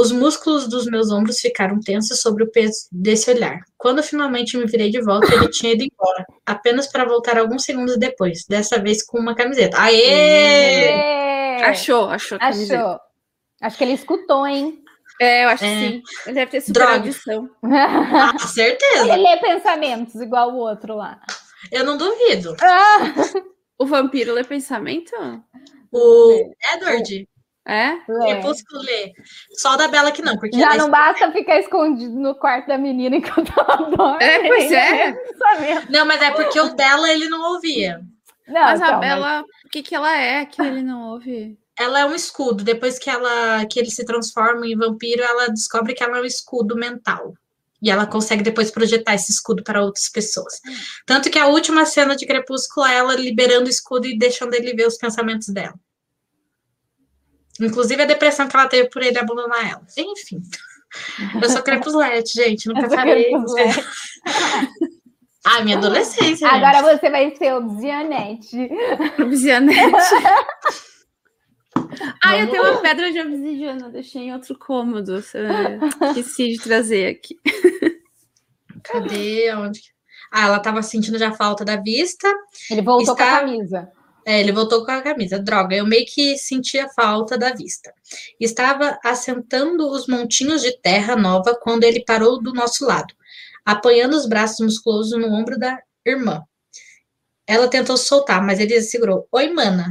Os 0.00 0.10
músculos 0.12 0.66
dos 0.66 0.86
meus 0.86 1.12
ombros 1.12 1.40
ficaram 1.40 1.78
tensos 1.78 2.22
sobre 2.22 2.42
o 2.42 2.50
peso 2.50 2.88
desse 2.90 3.30
olhar. 3.30 3.60
Quando 3.76 4.02
finalmente 4.02 4.56
me 4.56 4.64
virei 4.64 4.90
de 4.90 4.98
volta, 5.02 5.26
ele 5.34 5.50
tinha 5.50 5.74
ido 5.74 5.84
embora, 5.84 6.24
apenas 6.46 6.86
para 6.86 7.04
voltar 7.04 7.36
alguns 7.36 7.64
segundos 7.64 7.98
depois, 7.98 8.46
dessa 8.48 8.78
vez 8.78 9.04
com 9.04 9.18
uma 9.18 9.34
camiseta. 9.34 9.76
Aê! 9.78 11.60
Achou, 11.62 12.08
achou. 12.08 12.38
Achou. 12.40 12.98
Acho 13.60 13.76
que 13.76 13.84
ele 13.84 13.92
escutou, 13.92 14.46
hein? 14.46 14.82
É, 15.20 15.44
eu 15.44 15.50
acho 15.50 15.64
é. 15.66 15.68
que 15.68 15.74
sim. 15.74 16.02
Ele 16.24 16.34
deve 16.34 16.50
ter 16.50 16.60
super 16.62 16.82
audição. 16.82 17.50
Ah, 17.62 18.38
certeza. 18.38 19.12
Ele 19.12 19.22
lê 19.22 19.36
pensamentos, 19.36 20.14
igual 20.14 20.52
o 20.52 20.56
outro 20.56 20.96
lá. 20.96 21.20
Eu 21.70 21.84
não 21.84 21.98
duvido. 21.98 22.56
Ah. 22.62 23.12
O 23.78 23.84
vampiro 23.84 24.32
lê 24.32 24.44
pensamento? 24.44 25.12
O 25.92 26.54
Edward. 26.74 27.28
É? 27.66 27.96
Crepúsculo 28.06 28.82
lê. 28.82 29.12
Só 29.52 29.76
da 29.76 29.86
Bela 29.86 30.10
que 30.10 30.22
não. 30.22 30.36
Porque 30.36 30.58
Já 30.58 30.76
não 30.76 30.90
basta 30.90 31.30
ficar 31.30 31.58
escondido 31.60 32.14
no 32.18 32.34
quarto 32.34 32.66
da 32.66 32.78
menina 32.78 33.16
enquanto 33.16 33.52
ela 33.56 33.76
dorme. 33.90 34.24
É, 34.24 34.46
pois 34.46 34.72
é. 34.72 35.16
Não, 35.88 36.06
mas 36.06 36.20
é 36.22 36.30
porque 36.30 36.58
o 36.58 36.74
dela 36.74 37.10
ele 37.10 37.28
não 37.28 37.52
ouvia. 37.52 38.00
Não, 38.48 38.60
mas 38.62 38.80
então, 38.80 38.96
a 38.96 38.98
Bela, 38.98 39.42
mas... 39.42 39.64
o 39.64 39.68
que, 39.68 39.82
que 39.82 39.94
ela 39.94 40.16
é 40.16 40.44
que 40.44 40.60
ele 40.60 40.82
não 40.82 41.10
ouve? 41.10 41.56
ela 41.80 42.00
é 42.00 42.04
um 42.04 42.14
escudo. 42.14 42.62
Depois 42.62 42.98
que 42.98 43.08
ela 43.08 43.64
que 43.64 43.80
ele 43.80 43.90
se 43.90 44.04
transforma 44.04 44.66
em 44.66 44.76
vampiro, 44.76 45.22
ela 45.22 45.48
descobre 45.48 45.94
que 45.94 46.04
ela 46.04 46.18
é 46.18 46.20
um 46.20 46.26
escudo 46.26 46.76
mental. 46.76 47.34
E 47.82 47.90
ela 47.90 48.06
consegue 48.06 48.42
depois 48.42 48.70
projetar 48.70 49.14
esse 49.14 49.32
escudo 49.32 49.64
para 49.64 49.82
outras 49.82 50.10
pessoas. 50.10 50.60
Tanto 51.06 51.30
que 51.30 51.38
a 51.38 51.46
última 51.46 51.86
cena 51.86 52.14
de 52.14 52.26
Crepúsculo 52.26 52.86
é 52.86 52.96
ela 52.96 53.14
liberando 53.14 53.66
o 53.66 53.70
escudo 53.70 54.06
e 54.06 54.18
deixando 54.18 54.52
ele 54.52 54.74
ver 54.74 54.86
os 54.86 54.98
pensamentos 54.98 55.48
dela. 55.48 55.74
Inclusive 57.60 58.02
a 58.02 58.06
depressão 58.06 58.48
que 58.48 58.56
ela 58.56 58.68
teve 58.68 58.88
por 58.88 59.02
ele 59.02 59.18
abandonar 59.18 59.70
ela. 59.70 59.82
Enfim. 59.96 60.40
Eu 61.40 61.50
sou 61.50 61.62
Crepúslete, 61.62 62.32
gente. 62.34 62.66
Nunca 62.66 62.88
falei. 62.88 63.30
Ah, 65.44 65.62
minha 65.62 65.78
adolescência. 65.78 66.48
Agora 66.48 66.82
gente. 66.82 67.00
você 67.00 67.10
vai 67.10 67.34
ser 67.34 67.54
obsianete. 67.54 68.68
Obsianete. 69.18 69.94
Ah, 72.22 72.36
eu 72.38 72.50
tenho 72.50 72.62
uma 72.62 72.80
pedra 72.80 73.10
de 73.10 73.20
obsidiana, 73.20 73.88
deixei 73.88 74.22
em 74.22 74.32
outro 74.34 74.58
cômodo. 74.58 75.16
Esqueci 75.16 76.52
de 76.52 76.58
trazer 76.60 77.06
aqui. 77.08 77.38
Cadê? 78.84 79.54
Onde? 79.54 79.80
Ah, 80.32 80.46
ela 80.46 80.58
estava 80.58 80.82
sentindo 80.82 81.18
já 81.18 81.32
falta 81.32 81.64
da 81.64 81.76
vista. 81.76 82.28
Ele 82.70 82.82
voltou 82.82 83.14
está... 83.14 83.24
com 83.24 83.34
a 83.36 83.40
camisa. 83.40 83.92
É, 84.26 84.40
ele 84.40 84.52
voltou 84.52 84.84
com 84.84 84.90
a 84.90 85.00
camisa. 85.00 85.38
Droga, 85.38 85.74
eu 85.74 85.86
meio 85.86 86.04
que 86.06 86.36
sentia 86.36 86.88
falta 86.88 87.38
da 87.38 87.52
vista. 87.52 87.92
Estava 88.38 88.98
assentando 89.04 89.88
os 89.90 90.06
montinhos 90.06 90.62
de 90.62 90.72
terra 90.78 91.16
nova 91.16 91.58
quando 91.60 91.84
ele 91.84 92.04
parou 92.04 92.40
do 92.40 92.52
nosso 92.52 92.84
lado, 92.86 93.14
apoiando 93.64 94.16
os 94.16 94.26
braços 94.26 94.60
musculosos 94.60 95.18
no 95.18 95.32
ombro 95.32 95.58
da 95.58 95.78
irmã. 96.04 96.42
Ela 97.46 97.68
tentou 97.68 97.96
soltar, 97.96 98.44
mas 98.44 98.60
ele 98.60 98.80
segurou. 98.82 99.26
Oi, 99.32 99.50
mana. 99.50 99.90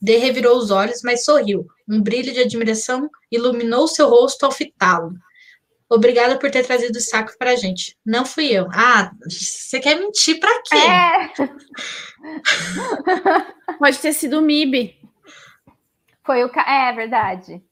D 0.00 0.18
revirou 0.18 0.58
os 0.58 0.70
olhos, 0.70 1.00
mas 1.02 1.24
sorriu. 1.24 1.66
Um 1.88 2.00
brilho 2.00 2.32
de 2.32 2.40
admiração 2.40 3.10
iluminou 3.30 3.88
seu 3.88 4.08
rosto 4.08 4.44
ao 4.44 4.52
fitá-lo. 4.52 5.14
Obrigada 5.88 6.38
por 6.38 6.50
ter 6.50 6.64
trazido 6.64 6.96
o 6.96 7.00
saco 7.00 7.32
para 7.38 7.50
a 7.52 7.56
gente. 7.56 7.96
Não 8.04 8.24
fui 8.24 8.46
eu. 8.46 8.68
Ah, 8.72 9.10
você 9.22 9.78
quer 9.80 9.98
mentir 9.98 10.40
para 10.40 10.62
quê? 10.62 10.76
É. 10.76 11.30
Pode 13.78 13.98
ter 13.98 14.12
sido 14.12 14.38
o 14.38 14.42
MIB. 14.42 14.98
Foi 16.24 16.42
o. 16.42 16.48
Ca... 16.48 16.64
É 16.66 16.92
verdade. 16.92 17.62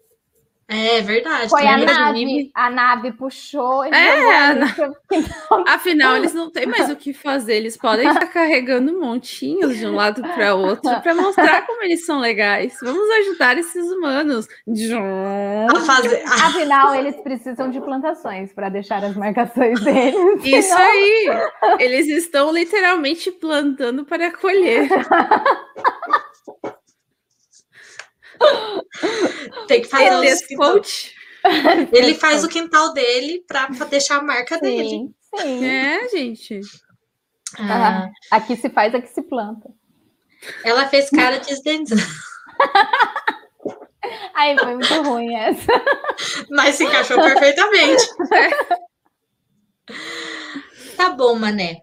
É 0.69 1.01
verdade. 1.03 1.51
Foi 1.51 1.67
a 1.67 1.77
nave. 1.77 2.51
A 2.55 2.71
nave 2.71 3.13
puxou. 3.13 3.85
É, 3.85 4.55
na... 4.55 4.67
afinal, 5.75 6.17
eles 6.17 6.33
não 6.33 6.51
têm 6.51 6.67
mais 6.67 6.89
o 6.89 6.97
que 6.97 7.13
fazer. 7.13 7.57
Eles 7.57 7.77
podem 7.77 8.11
ficar 8.13 8.27
carregando 8.33 8.99
montinhos 8.99 9.77
de 9.77 9.87
um 9.87 9.95
lado 9.95 10.23
para 10.23 10.55
outro 10.55 10.91
para 11.03 11.15
mostrar 11.15 11.67
como 11.67 11.83
eles 11.83 12.07
são 12.07 12.21
legais. 12.21 12.77
Vamos 12.81 13.09
ajudar 13.11 13.59
esses 13.59 13.85
humanos. 13.91 14.49
Fazer... 15.87 16.23
Afinal, 16.27 16.95
eles 16.95 17.17
precisam 17.21 17.71
de 17.71 17.81
plantações 17.81 18.53
para 18.53 18.69
deixar 18.69 19.05
as 19.05 19.17
marcações 19.17 19.81
deles. 19.81 20.45
Isso 20.45 20.75
aí. 20.75 21.29
Eles 21.79 22.09
estão 22.09 22.53
literalmente 22.53 23.31
plantando 23.31 24.05
para 24.05 24.31
colher. 24.31 24.89
Tem 29.67 29.83
que 29.83 29.89
fazer 29.89 30.33
os 30.33 30.47
coach. 30.57 31.15
Ele 31.93 32.15
faz 32.15 32.45
o 32.45 32.49
quintal 32.49 32.93
dele 32.93 33.45
para 33.47 33.67
deixar 33.87 34.19
a 34.19 34.23
marca 34.23 34.57
sim, 34.57 34.61
dele. 34.61 35.11
Sim. 35.41 35.65
É, 35.65 36.09
gente. 36.09 36.61
Ah. 37.59 38.09
Aqui 38.31 38.57
se 38.57 38.71
faz, 38.71 38.95
aqui 38.95 39.09
se 39.09 39.23
planta. 39.23 39.71
Ela 40.65 40.89
fez 40.89 41.11
cara 41.11 41.39
de 41.39 41.47
desdentando. 41.47 42.01
Aí 44.35 44.59
foi 44.59 44.75
muito 44.75 45.03
ruim 45.03 45.35
essa. 45.35 45.73
Mas 46.51 46.77
se 46.77 46.85
encaixou 46.85 47.17
perfeitamente. 47.17 48.03
tá 50.97 51.11
bom, 51.11 51.37
Mané. 51.37 51.83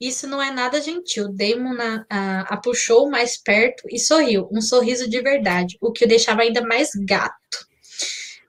Isso 0.00 0.26
não 0.26 0.40
é 0.40 0.50
nada 0.50 0.80
gentil. 0.80 1.28
Damon 1.28 1.76
a, 1.78 2.06
a, 2.08 2.40
a, 2.54 2.56
puxou 2.56 3.10
mais 3.10 3.36
perto 3.36 3.84
e 3.90 3.98
sorriu, 3.98 4.48
um 4.50 4.62
sorriso 4.62 5.08
de 5.08 5.20
verdade, 5.20 5.76
o 5.80 5.92
que 5.92 6.04
o 6.04 6.08
deixava 6.08 6.40
ainda 6.40 6.62
mais 6.62 6.90
gato. 7.06 7.68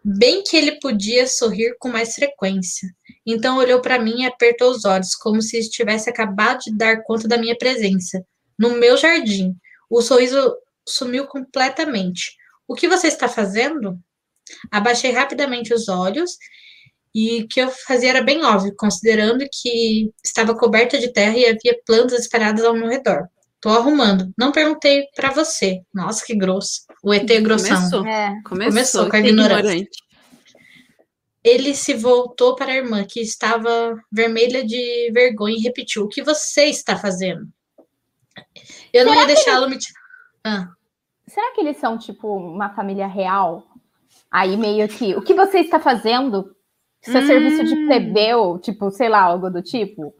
Bem 0.04 0.44
que 0.44 0.56
ele 0.56 0.80
podia 0.80 1.28
sorrir 1.28 1.76
com 1.78 1.90
mais 1.90 2.16
frequência. 2.16 2.88
Então 3.26 3.58
olhou 3.58 3.82
para 3.82 4.00
mim 4.00 4.22
e 4.22 4.26
apertou 4.26 4.72
os 4.72 4.86
olhos, 4.86 5.14
como 5.14 5.42
se 5.42 5.60
estivesse 5.60 6.10
acabado 6.10 6.60
de 6.60 6.76
dar 6.76 7.04
conta 7.04 7.28
da 7.28 7.38
minha 7.38 7.58
presença. 7.58 8.26
No 8.58 8.78
meu 8.78 8.96
jardim. 8.98 9.54
O 9.90 10.02
sorriso 10.02 10.56
sumiu 10.88 11.28
completamente. 11.28 12.32
O 12.68 12.74
que 12.74 12.88
você 12.88 13.08
está 13.08 13.28
fazendo? 13.28 14.00
Abaixei 14.72 15.12
rapidamente 15.12 15.74
os 15.74 15.88
olhos 15.88 16.38
e 17.14 17.46
que 17.48 17.60
eu 17.60 17.70
fazia 17.70 18.10
era 18.10 18.24
bem 18.24 18.44
óbvio, 18.44 18.74
considerando 18.78 19.46
que 19.52 20.12
estava 20.24 20.56
coberta 20.56 20.98
de 20.98 21.12
terra 21.12 21.38
e 21.38 21.46
havia 21.46 21.80
plantas 21.86 22.22
espalhadas 22.22 22.64
ao 22.64 22.74
meu 22.74 22.88
redor. 22.88 23.28
Tô 23.60 23.70
arrumando. 23.70 24.34
Não 24.38 24.52
perguntei 24.52 25.06
para 25.16 25.30
você. 25.30 25.82
Nossa, 25.94 26.26
que 26.26 26.36
grosso. 26.36 26.82
O 27.04 27.14
ET 27.14 27.28
grossão. 27.42 27.78
Começou. 27.78 28.06
É. 28.08 28.42
Começou, 28.44 28.72
Começou 28.72 29.10
com 29.10 29.16
a 29.16 29.20
ignorância. 29.20 29.60
Ignorante. 29.60 30.12
Ele 31.44 31.76
se 31.76 31.94
voltou 31.94 32.56
para 32.56 32.72
a 32.72 32.76
irmã, 32.76 33.04
que 33.04 33.20
estava 33.20 33.96
vermelha 34.12 34.66
de 34.66 35.12
vergonha, 35.12 35.58
e 35.58 35.62
repetiu: 35.62 36.04
O 36.04 36.08
que 36.08 36.24
você 36.24 36.66
está 36.66 36.98
fazendo? 36.98 37.48
Eu 38.94 39.04
Será 39.04 39.06
não 39.06 39.22
ia 39.22 39.28
deixá-lo 39.28 39.70
me. 39.70 39.78
Ah. 40.44 40.70
Será 41.28 41.54
que 41.54 41.62
eles 41.62 41.78
são, 41.78 41.98
tipo, 41.98 42.28
uma 42.36 42.74
família 42.74 43.08
real? 43.08 43.66
Aí 44.30 44.56
meio 44.58 44.88
que. 44.88 45.16
O 45.16 45.22
que 45.22 45.34
você 45.34 45.60
está 45.60 45.80
fazendo? 45.80 46.56
Isso 47.02 47.18
é 47.18 47.22
hum. 47.22 47.28
serviço 47.28 47.64
de 47.64 47.74
hum. 47.74 47.88
plebeu, 47.88 48.60
tipo, 48.60 48.92
sei 48.92 49.10
lá, 49.10 49.22
algo 49.22 49.50
do 49.50 49.62
tipo? 49.62 50.14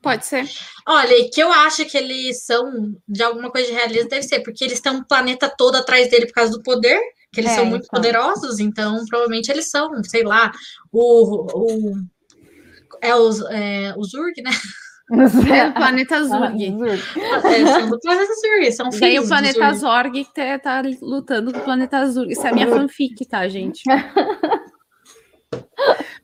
Pode 0.00 0.26
ser. 0.26 0.48
Olha, 0.86 1.28
que 1.30 1.42
eu 1.42 1.50
acho 1.50 1.84
que 1.84 1.98
eles 1.98 2.44
são 2.44 2.94
de 3.08 3.22
alguma 3.22 3.50
coisa 3.50 3.66
de 3.66 3.74
realismo, 3.74 4.08
deve 4.08 4.22
ser, 4.22 4.40
porque 4.40 4.64
eles 4.64 4.80
têm 4.80 4.92
um 4.92 5.02
planeta 5.02 5.48
todo 5.48 5.76
atrás 5.76 6.08
dele 6.08 6.26
por 6.26 6.34
causa 6.34 6.52
do 6.52 6.62
poder, 6.62 7.00
que 7.32 7.40
eles 7.40 7.52
é, 7.52 7.56
são 7.56 7.66
muito 7.66 7.86
então. 7.86 8.00
poderosos, 8.00 8.60
então 8.60 9.04
provavelmente 9.06 9.50
eles 9.50 9.68
são, 9.70 9.90
sei 10.04 10.22
lá, 10.22 10.52
o. 10.92 11.46
o 11.52 11.94
é, 13.00 13.14
os, 13.14 13.40
é 13.50 13.94
o 13.96 14.04
Zurg, 14.04 14.40
né? 14.42 14.50
É 15.10 15.68
o 15.68 15.72
planeta 15.72 16.22
Zurg. 16.22 16.62
é, 16.62 17.66
são 17.66 17.88
do 17.88 17.98
planeta 17.98 18.34
Zurg, 18.34 18.72
são 18.72 18.92
filhos 18.92 19.00
Tem 19.00 19.18
o 19.18 19.26
planeta 19.26 19.72
Zorg 19.72 20.22
que 20.22 20.34
tá, 20.34 20.58
tá, 20.58 20.82
lutando 21.00 21.50
com 21.50 21.60
o 21.60 21.64
planeta 21.64 22.06
Zurg. 22.10 22.30
Isso 22.30 22.46
é 22.46 22.50
a 22.50 22.52
minha 22.52 22.66
fanfic, 22.66 23.24
tá, 23.24 23.48
gente? 23.48 23.84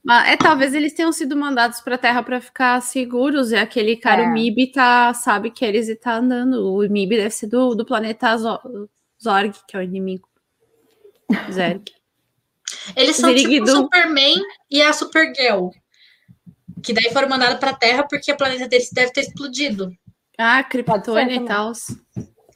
Mas 0.05 0.29
é, 0.29 0.37
talvez 0.37 0.75
eles 0.75 0.93
tenham 0.93 1.11
sido 1.13 1.35
mandados 1.35 1.81
para 1.81 1.95
a 1.95 1.99
Terra 1.99 2.23
para 2.23 2.41
ficar 2.41 2.81
seguros, 2.83 3.53
e 3.53 3.57
aquele 3.57 3.97
cara, 3.97 4.25
é. 4.25 4.27
o 4.27 4.33
Mib, 4.33 4.71
tá, 4.71 5.15
sabe 5.15 5.51
que 5.51 5.65
eles 5.65 5.89
estão 5.89 6.17
andando. 6.17 6.75
O 6.75 6.81
Mib 6.91 7.11
deve 7.11 7.31
ser 7.31 7.47
do, 7.47 7.75
do 7.75 7.87
planeta 7.87 8.37
Zorg, 8.37 9.55
que 9.67 9.77
é 9.77 9.81
o 9.81 9.83
inimigo. 9.83 10.29
Zerg. 11.51 11.85
Eles 12.95 13.17
são 13.17 13.35
tipo 13.35 13.65
o 13.65 13.67
Superman 13.67 14.37
e 14.71 14.83
a 14.83 14.93
Supergirl. 14.93 15.71
Que 16.83 16.93
daí 16.93 17.11
foram 17.13 17.29
mandados 17.29 17.59
para 17.59 17.71
a 17.71 17.77
Terra 17.77 18.07
porque 18.07 18.31
o 18.31 18.37
planeta 18.37 18.69
deles 18.69 18.91
deve 18.93 19.13
ter 19.13 19.23
explodido. 19.23 19.91
Ah, 20.37 20.63
Kryptônia 20.63 21.37
e 21.37 21.45
tal. 21.47 21.73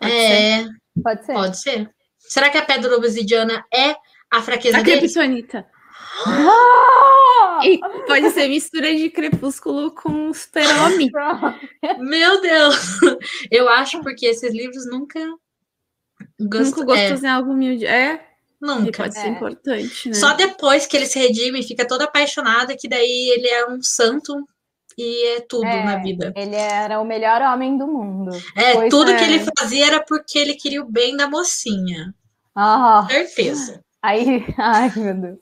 É. 0.02 0.64
Pode 1.02 1.24
ser. 1.24 1.32
Pode 1.32 1.58
ser. 1.58 1.90
Será 2.18 2.50
que 2.50 2.58
a 2.58 2.64
pedra 2.64 2.94
obsidiana 2.94 3.64
é 3.72 3.94
a 4.30 4.42
fraqueza 4.42 4.78
a 4.78 4.82
deles? 4.82 5.16
A 5.16 5.64
E 7.64 7.78
pode 8.06 8.30
ser 8.30 8.48
mistura 8.48 8.94
de 8.94 9.10
crepúsculo 9.10 9.90
com 9.90 10.32
super-homem. 10.32 11.10
Meu 11.98 12.40
Deus! 12.40 12.76
Eu 13.50 13.68
acho 13.68 14.00
porque 14.02 14.26
esses 14.26 14.52
livros 14.52 14.86
nunca. 14.86 15.20
Gosto, 16.40 16.80
nunca 16.80 16.98
é, 16.98 17.14
em 17.14 17.26
algo 17.26 17.52
humilde. 17.52 17.86
É. 17.86 18.24
Nunca. 18.60 19.04
Pode 19.04 19.14
ser 19.14 19.26
é. 19.26 19.28
importante, 19.28 20.08
né? 20.08 20.14
Só 20.14 20.32
depois 20.34 20.86
que 20.86 20.96
ele 20.96 21.06
se 21.06 21.18
redime 21.18 21.60
e 21.60 21.66
fica 21.66 21.86
todo 21.86 22.02
apaixonado, 22.02 22.76
que 22.76 22.88
daí 22.88 23.30
ele 23.30 23.46
é 23.46 23.68
um 23.68 23.80
santo 23.82 24.44
e 24.96 25.36
é 25.36 25.40
tudo 25.40 25.64
é, 25.64 25.84
na 25.84 25.96
vida. 25.98 26.32
Ele 26.36 26.56
era 26.56 27.00
o 27.00 27.04
melhor 27.04 27.40
homem 27.40 27.78
do 27.78 27.86
mundo. 27.86 28.32
É, 28.56 28.88
tudo 28.88 29.14
que 29.16 29.22
ele 29.22 29.44
fazia 29.56 29.86
era 29.86 30.04
porque 30.04 30.36
ele 30.38 30.54
queria 30.54 30.82
o 30.82 30.90
bem 30.90 31.16
da 31.16 31.28
mocinha. 31.28 32.12
Ah, 32.54 33.06
Certeza. 33.08 33.80
Aí, 34.02 34.44
ai, 34.58 34.92
meu 34.96 35.14
Deus. 35.14 35.38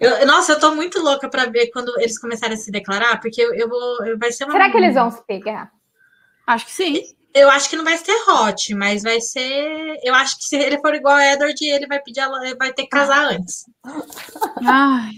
Eu, 0.00 0.26
nossa, 0.26 0.52
eu 0.52 0.60
tô 0.60 0.74
muito 0.74 1.00
louca 1.00 1.28
para 1.28 1.46
ver 1.46 1.70
quando 1.70 1.92
eles 1.98 2.18
começarem 2.18 2.54
a 2.54 2.58
se 2.58 2.70
declarar, 2.70 3.20
porque 3.20 3.42
eu, 3.42 3.54
eu 3.54 3.68
vou. 3.68 4.18
Vai 4.18 4.32
ser 4.32 4.44
uma. 4.44 4.52
Será 4.52 4.70
que 4.70 4.76
eles 4.76 4.94
vão 4.94 5.10
se 5.10 5.22
pegar? 5.26 5.70
Acho 6.46 6.66
que 6.66 6.72
sim. 6.72 7.02
Eu 7.34 7.50
acho 7.50 7.68
que 7.68 7.76
não 7.76 7.84
vai 7.84 7.98
ser 7.98 8.14
hot, 8.28 8.74
mas 8.74 9.02
vai 9.02 9.20
ser. 9.20 9.98
Eu 10.04 10.14
acho 10.14 10.38
que 10.38 10.44
se 10.44 10.56
ele 10.56 10.78
for 10.78 10.94
igual 10.94 11.16
a 11.16 11.32
Edward, 11.32 11.64
ele 11.64 11.86
vai 11.86 12.00
pedir 12.00 12.20
ela, 12.20 12.38
vai 12.56 12.72
ter 12.72 12.84
que 12.84 12.88
casar 12.88 13.26
antes. 13.26 13.64
Ai. 14.64 15.10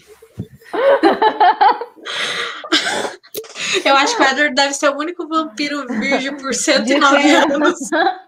Eu 3.84 3.96
acho 3.96 4.16
que 4.16 4.22
o 4.22 4.26
Edward 4.26 4.54
deve 4.54 4.74
ser 4.74 4.88
o 4.88 4.96
único 4.96 5.28
vampiro 5.28 5.86
virgem 5.86 6.36
por 6.36 6.52
109 6.54 7.30
anos. 7.34 7.78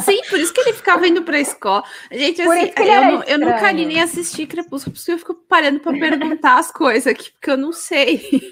Sim, 0.00 0.20
por 0.28 0.38
isso 0.38 0.52
que 0.52 0.60
ele 0.60 0.72
ficava 0.72 1.06
indo 1.06 1.22
pra 1.22 1.40
escola. 1.40 1.84
Gente, 2.10 2.42
assim, 2.42 2.72
eu, 2.76 3.22
eu, 3.22 3.38
nunca 3.38 3.70
li 3.72 3.86
nem 3.86 4.00
assisti 4.00 4.46
Crepúsculo, 4.46 4.92
por 4.92 4.98
isso 4.98 5.06
que 5.06 5.12
eu 5.12 5.18
fico 5.18 5.34
parando 5.34 5.80
pra 5.80 5.92
perguntar 5.92 6.58
as 6.58 6.70
coisas 6.70 7.06
aqui, 7.06 7.30
porque 7.32 7.50
eu 7.50 7.56
não 7.56 7.72
sei. 7.72 8.50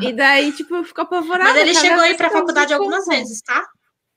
E 0.00 0.12
daí, 0.12 0.52
tipo, 0.52 0.74
eu 0.74 0.84
fico 0.84 1.00
apavorada. 1.00 1.50
Mas 1.50 1.60
ele 1.60 1.74
chegou 1.74 2.00
aí 2.00 2.16
pra 2.16 2.30
faculdade 2.30 2.74
algumas 2.74 3.06
vezes, 3.06 3.40
tá? 3.42 3.64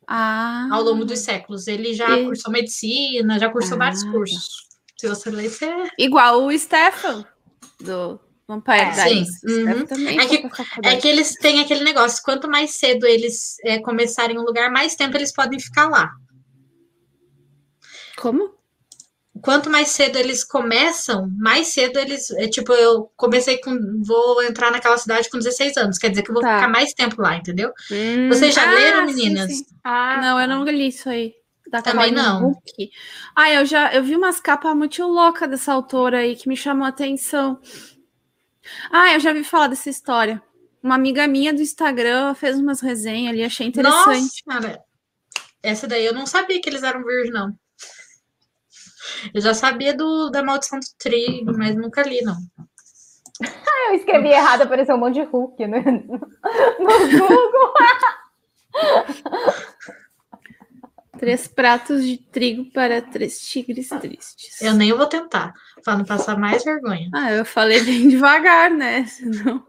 Ah. 0.08 0.67
Ao 0.71 0.82
longo 0.82 1.04
dos 1.04 1.19
séculos. 1.19 1.67
Ele 1.67 1.93
já 1.93 2.17
e... 2.17 2.26
cursou 2.26 2.52
medicina, 2.52 3.38
já 3.38 3.50
cursou 3.50 3.76
ah, 3.76 3.80
vários 3.80 4.04
cursos. 4.06 4.67
Se 4.97 5.08
você 5.08 5.30
ler, 5.30 5.50
você... 5.50 5.71
Igual 5.97 6.43
o 6.43 6.58
Stefan, 6.58 7.26
do 7.80 8.19
Vampire 8.47 8.80
é, 8.80 8.91
Diaries. 8.91 9.30
Uhum. 9.43 10.08
É, 10.08 10.26
que, 10.26 10.50
é 10.84 10.95
que 10.95 11.08
eles 11.08 11.36
têm 11.36 11.60
aquele 11.60 11.84
negócio, 11.84 12.23
quanto 12.23 12.50
mais 12.50 12.71
cedo 12.71 13.06
eles 13.06 13.58
é, 13.63 13.80
começarem 13.80 14.39
um 14.39 14.43
lugar, 14.43 14.71
mais 14.71 14.95
tempo 14.95 15.17
eles 15.17 15.34
podem 15.34 15.60
ficar 15.60 15.89
lá. 15.89 16.10
Como? 18.18 18.58
Quanto 19.42 19.70
mais 19.70 19.90
cedo 19.90 20.18
eles 20.18 20.44
começam, 20.44 21.30
mais 21.38 21.68
cedo 21.68 22.00
eles. 22.00 22.32
É, 22.32 22.48
tipo, 22.48 22.74
eu 22.74 23.12
comecei 23.16 23.60
com. 23.60 24.02
Vou 24.04 24.42
entrar 24.44 24.72
naquela 24.72 24.98
cidade 24.98 25.30
com 25.30 25.38
16 25.38 25.78
anos. 25.78 25.98
Quer 25.98 26.10
dizer 26.10 26.24
que 26.24 26.32
eu 26.32 26.34
vou 26.34 26.42
tá. 26.42 26.56
ficar 26.56 26.68
mais 26.68 26.94
tempo 26.94 27.22
lá, 27.22 27.36
entendeu? 27.36 27.72
Hum, 27.92 28.30
Vocês 28.30 28.54
já 28.54 28.68
ah, 28.68 28.74
leram, 28.74 29.06
meninas? 29.06 29.52
Sim, 29.52 29.58
sim. 29.58 29.66
Ah, 29.84 30.20
não, 30.22 30.42
eu 30.42 30.48
não 30.48 30.64
li 30.64 30.88
isso 30.88 31.08
aí. 31.08 31.34
Da 31.70 31.82
Também 31.82 32.12
não. 32.12 32.54
Book. 32.54 32.90
Ah, 33.36 33.52
eu 33.52 33.66
já 33.66 33.94
eu 33.94 34.02
vi 34.02 34.16
umas 34.16 34.40
capas 34.40 34.76
muito 34.76 35.06
loucas 35.06 35.50
dessa 35.50 35.74
autora 35.74 36.20
aí 36.20 36.36
que 36.36 36.48
me 36.48 36.56
chamou 36.56 36.86
a 36.86 36.90
atenção. 36.90 37.60
Ah, 38.92 39.14
eu 39.14 39.20
já 39.20 39.34
vi 39.34 39.44
falar 39.44 39.68
dessa 39.68 39.90
história. 39.90 40.42
Uma 40.82 40.96
amiga 40.96 41.28
minha 41.28 41.54
do 41.54 41.62
Instagram 41.62 42.34
fez 42.34 42.58
umas 42.58 42.80
resenhas 42.80 43.34
ali, 43.34 43.44
achei 43.44 43.68
interessante. 43.68 44.44
Nossa, 44.46 44.82
essa 45.62 45.88
daí 45.88 46.06
eu 46.06 46.14
não 46.14 46.26
sabia 46.26 46.62
que 46.62 46.70
eles 46.70 46.84
eram 46.84 47.04
virgem, 47.04 47.34
não. 47.34 47.54
Eu 49.34 49.42
já 49.42 49.54
sabia 49.54 49.94
do, 49.94 50.30
da 50.30 50.44
maldição 50.44 50.80
do 50.80 50.86
trigo, 50.98 51.58
mas 51.58 51.76
nunca 51.76 52.04
li, 52.04 52.22
não. 52.22 52.38
eu 53.90 53.96
escrevi 53.96 54.30
errado, 54.30 54.64
apareceu 54.64 54.96
um 54.96 55.00
monte 55.00 55.16
de 55.16 55.24
Hulk 55.24 55.68
no, 55.68 55.78
no 55.78 56.20
Google. 57.20 57.74
Três 61.18 61.48
pratos 61.48 62.04
de 62.04 62.18
trigo 62.18 62.66
para 62.72 63.02
três 63.02 63.40
tigres 63.40 63.90
tristes. 63.90 64.62
Eu 64.62 64.76
nem 64.76 64.94
vou 64.94 65.08
tentar, 65.08 65.52
para 65.84 65.98
não 65.98 66.06
passar 66.06 66.38
mais 66.38 66.64
vergonha. 66.64 67.10
Ah, 67.12 67.32
eu 67.32 67.44
falei 67.44 67.84
bem 67.84 68.08
devagar, 68.08 68.70
né? 68.70 69.06
Senão... 69.06 69.66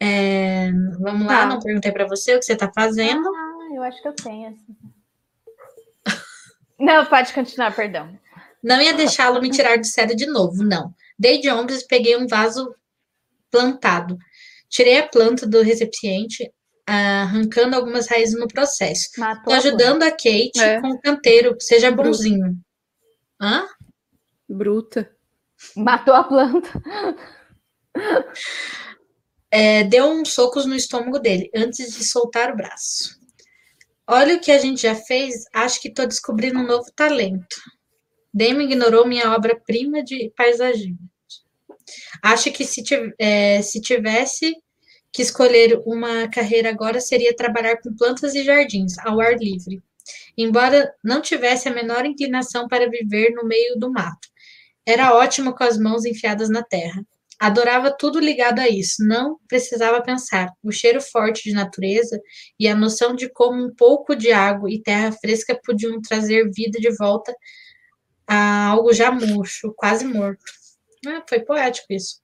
É, 0.00 0.70
vamos 1.00 1.26
lá, 1.26 1.40
tá. 1.40 1.46
não 1.46 1.60
perguntei 1.60 1.90
para 1.90 2.06
você 2.06 2.34
o 2.34 2.38
que 2.38 2.44
você 2.44 2.52
está 2.52 2.70
fazendo. 2.72 3.28
Ah, 3.28 3.74
eu 3.74 3.82
acho 3.82 4.00
que 4.00 4.08
eu 4.08 4.12
tenho. 4.12 4.48
Assim. 4.48 4.76
Não, 6.78 7.04
pode 7.06 7.32
continuar, 7.32 7.74
perdão. 7.74 8.16
Não 8.62 8.80
ia 8.80 8.92
deixá-lo 8.92 9.40
me 9.40 9.50
tirar 9.50 9.78
do 9.78 9.86
sério 9.86 10.16
de 10.16 10.26
novo, 10.26 10.64
não. 10.64 10.94
Dei 11.18 11.40
de 11.40 11.50
ombros 11.50 11.80
e 11.80 11.86
peguei 11.86 12.16
um 12.16 12.26
vaso 12.26 12.74
plantado. 13.50 14.18
Tirei 14.68 14.98
a 14.98 15.08
planta 15.08 15.46
do 15.46 15.62
recipiente, 15.62 16.50
arrancando 16.86 17.76
algumas 17.76 18.06
raízes 18.06 18.38
no 18.38 18.48
processo. 18.48 19.08
Matou 19.16 19.52
ajudando 19.54 20.02
a, 20.02 20.10
Kate 20.10 20.60
é. 20.60 20.80
com 20.80 20.88
o 20.88 21.00
canteiro. 21.00 21.56
Seja 21.60 21.90
bonzinho. 21.90 22.56
Hã? 23.40 23.66
Bruta. 24.48 25.10
Matou 25.76 26.14
a 26.14 26.24
planta. 26.24 26.68
É, 29.50 29.82
deu 29.84 30.06
uns 30.06 30.34
socos 30.34 30.66
no 30.66 30.74
estômago 30.74 31.18
dele 31.18 31.50
antes 31.54 31.96
de 31.96 32.04
soltar 32.04 32.52
o 32.52 32.56
braço. 32.56 33.18
Olha 34.06 34.36
o 34.36 34.40
que 34.40 34.52
a 34.52 34.58
gente 34.58 34.82
já 34.82 34.94
fez. 34.94 35.44
Acho 35.54 35.80
que 35.80 35.88
estou 35.88 36.06
descobrindo 36.06 36.58
um 36.58 36.66
novo 36.66 36.90
talento. 36.94 37.56
Demo 38.38 38.60
ignorou 38.60 39.04
minha 39.04 39.34
obra-prima 39.34 40.00
de 40.00 40.32
paisagismo. 40.36 40.96
Acho 42.22 42.52
que 42.52 42.64
se, 42.64 42.84
é, 43.18 43.60
se 43.62 43.80
tivesse 43.80 44.54
que 45.12 45.22
escolher 45.22 45.82
uma 45.84 46.28
carreira 46.28 46.70
agora 46.70 47.00
seria 47.00 47.34
trabalhar 47.34 47.78
com 47.78 47.96
plantas 47.96 48.36
e 48.36 48.44
jardins, 48.44 48.96
ao 48.98 49.20
ar 49.20 49.36
livre. 49.36 49.82
Embora 50.36 50.94
não 51.02 51.20
tivesse 51.20 51.68
a 51.68 51.74
menor 51.74 52.06
inclinação 52.06 52.68
para 52.68 52.88
viver 52.88 53.32
no 53.32 53.42
meio 53.42 53.76
do 53.76 53.90
mato, 53.90 54.28
era 54.86 55.12
ótimo 55.16 55.52
com 55.52 55.64
as 55.64 55.76
mãos 55.76 56.04
enfiadas 56.04 56.48
na 56.48 56.62
terra. 56.62 57.04
Adorava 57.40 57.90
tudo 57.90 58.20
ligado 58.20 58.60
a 58.60 58.68
isso, 58.68 59.04
não 59.04 59.36
precisava 59.48 60.00
pensar. 60.00 60.52
O 60.62 60.70
cheiro 60.70 61.00
forte 61.00 61.42
de 61.42 61.52
natureza 61.52 62.20
e 62.58 62.68
a 62.68 62.74
noção 62.76 63.16
de 63.16 63.28
como 63.28 63.64
um 63.64 63.74
pouco 63.74 64.14
de 64.14 64.30
água 64.30 64.70
e 64.70 64.80
terra 64.80 65.10
fresca 65.10 65.58
podiam 65.64 66.00
trazer 66.00 66.48
vida 66.52 66.78
de 66.78 66.96
volta 66.96 67.34
a 68.28 68.66
algo 68.66 68.92
já 68.92 69.10
murcho, 69.10 69.72
quase 69.74 70.04
morto. 70.04 70.44
Ah, 71.06 71.22
foi 71.26 71.40
poético 71.40 71.92
isso. 71.92 72.20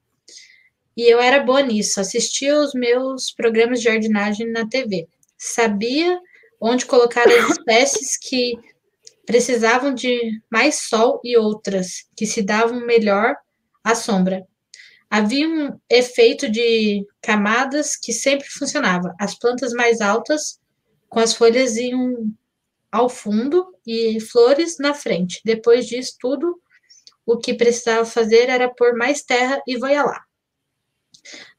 E 0.96 1.02
eu 1.10 1.18
era 1.18 1.42
boa 1.42 1.62
nisso, 1.62 1.98
assistia 1.98 2.60
os 2.60 2.74
meus 2.74 3.32
programas 3.32 3.80
de 3.80 3.86
jardinagem 3.86 4.50
na 4.52 4.68
TV. 4.68 5.08
Sabia 5.36 6.20
onde 6.60 6.86
colocar 6.86 7.26
as 7.26 7.50
espécies 7.58 8.16
que 8.18 8.52
precisavam 9.26 9.94
de 9.94 10.40
mais 10.50 10.76
sol 10.76 11.20
e 11.24 11.36
outras 11.36 12.06
que 12.14 12.26
se 12.26 12.42
davam 12.42 12.86
melhor 12.86 13.34
à 13.82 13.94
sombra. 13.94 14.46
Havia 15.10 15.48
um 15.48 15.78
efeito 15.88 16.50
de 16.50 17.06
camadas 17.22 17.96
que 17.96 18.12
sempre 18.12 18.48
funcionava. 18.48 19.14
As 19.18 19.38
plantas 19.38 19.72
mais 19.72 20.00
altas, 20.00 20.60
com 21.08 21.18
as 21.18 21.34
folhas 21.34 21.76
iam 21.76 22.32
ao 22.90 23.08
fundo 23.08 23.73
e 23.86 24.20
flores 24.20 24.78
na 24.78 24.94
frente. 24.94 25.40
Depois 25.44 25.86
disso 25.86 26.16
tudo, 26.18 26.58
o 27.26 27.38
que 27.38 27.54
precisava 27.54 28.04
fazer 28.04 28.48
era 28.48 28.72
pôr 28.72 28.94
mais 28.96 29.22
terra 29.22 29.60
e 29.66 29.76
vai 29.76 29.96
lá. 29.96 30.22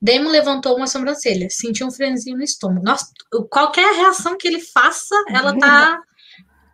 Damon 0.01 0.29
levantou 0.29 0.75
uma 0.75 0.87
sobrancelha, 0.87 1.47
sentiu 1.49 1.87
um 1.87 1.91
franzinho 1.91 2.37
no 2.37 2.43
estômago. 2.43 2.85
Nossa, 2.85 3.07
qualquer 3.49 3.93
reação 3.95 4.37
que 4.37 4.47
ele 4.47 4.61
faça, 4.61 5.15
ela 5.29 5.57
tá. 5.57 5.99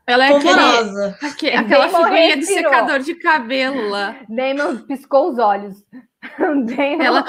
Ela 0.08 0.26
é 0.26 0.36
aquele, 0.36 1.16
aquele, 1.22 1.56
aquela 1.56 1.86
Damon 1.88 2.04
figurinha 2.04 2.38
de 2.38 2.46
secador 2.46 3.00
de 3.00 3.16
cabelo 3.16 3.88
lá. 3.88 4.20
Damon 4.28 4.78
piscou 4.80 5.30
os 5.30 5.38
olhos. 5.38 5.78
Damon... 6.38 7.02
Ela... 7.02 7.24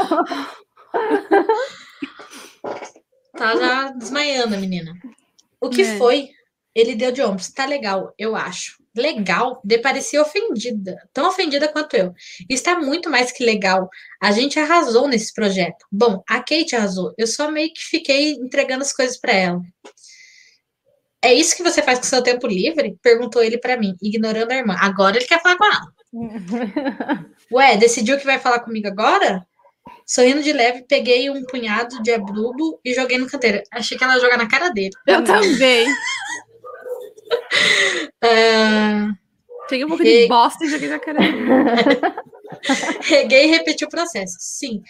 tá 3.36 3.56
já 3.56 3.90
desmaiando 3.90 4.54
a 4.54 4.58
menina. 4.58 4.94
O 5.60 5.68
que 5.68 5.82
é. 5.82 5.98
foi? 5.98 6.30
Ele 6.74 6.94
deu 6.94 7.12
de 7.12 7.22
ombros. 7.22 7.50
Tá 7.50 7.66
legal, 7.66 8.14
eu 8.18 8.34
acho 8.34 8.82
legal 8.94 9.60
de 9.64 9.78
parecer 9.78 10.18
ofendida, 10.18 10.96
tão 11.12 11.28
ofendida 11.28 11.68
quanto 11.68 11.94
eu. 11.94 12.14
Está 12.48 12.78
muito 12.78 13.08
mais 13.08 13.32
que 13.32 13.44
legal. 13.44 13.88
A 14.20 14.32
gente 14.32 14.58
arrasou 14.58 15.08
nesse 15.08 15.32
projeto. 15.32 15.86
Bom, 15.90 16.22
a 16.28 16.38
Kate 16.38 16.76
arrasou. 16.76 17.14
Eu 17.16 17.26
só 17.26 17.50
meio 17.50 17.72
que 17.72 17.80
fiquei 17.80 18.32
entregando 18.32 18.82
as 18.82 18.92
coisas 18.92 19.18
para 19.18 19.32
ela. 19.32 19.60
É 21.24 21.32
isso 21.32 21.56
que 21.56 21.62
você 21.62 21.80
faz 21.80 22.00
com 22.00 22.04
seu 22.04 22.22
tempo 22.22 22.46
livre? 22.46 22.98
Perguntou 23.00 23.42
ele 23.42 23.56
para 23.56 23.76
mim, 23.76 23.94
ignorando 24.02 24.50
a 24.50 24.56
irmã. 24.56 24.76
Agora 24.78 25.16
ele 25.16 25.26
quer 25.26 25.40
falar 25.40 25.56
com 25.56 25.64
ela. 25.64 25.92
Ué, 27.52 27.76
decidiu 27.76 28.18
que 28.18 28.26
vai 28.26 28.38
falar 28.38 28.60
comigo 28.60 28.88
agora? 28.88 29.46
Sorrindo 30.04 30.42
de 30.42 30.52
leve, 30.52 30.84
peguei 30.86 31.30
um 31.30 31.44
punhado 31.44 32.02
de 32.02 32.12
adubo 32.12 32.80
e 32.84 32.92
joguei 32.92 33.18
no 33.18 33.28
canteiro. 33.28 33.62
Achei 33.70 33.96
que 33.96 34.02
ela 34.02 34.14
ia 34.14 34.20
jogar 34.20 34.36
na 34.36 34.48
cara 34.48 34.68
dele. 34.70 34.90
Eu 35.06 35.22
também. 35.22 35.86
uh, 38.24 39.22
Peguei 39.68 39.84
um 39.84 39.88
pouco 39.88 40.04
de 40.04 40.28
bosta 40.28 40.64
e 40.64 40.68
joguei 40.68 40.88
dele. 40.88 41.00
Reguei 43.02 43.44
e 43.44 43.50
repeti 43.50 43.84
o 43.84 43.88
processo. 43.88 44.36
Sim, 44.38 44.82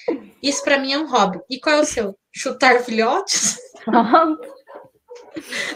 isso 0.42 0.62
pra 0.64 0.78
mim 0.78 0.92
é 0.92 0.98
um 0.98 1.08
hobby. 1.08 1.38
E 1.48 1.61
qual 1.61 1.76
é 1.76 1.80
o 1.80 1.85
seu? 1.85 2.16
Chutar 2.35 2.80
filhotes? 2.80 3.58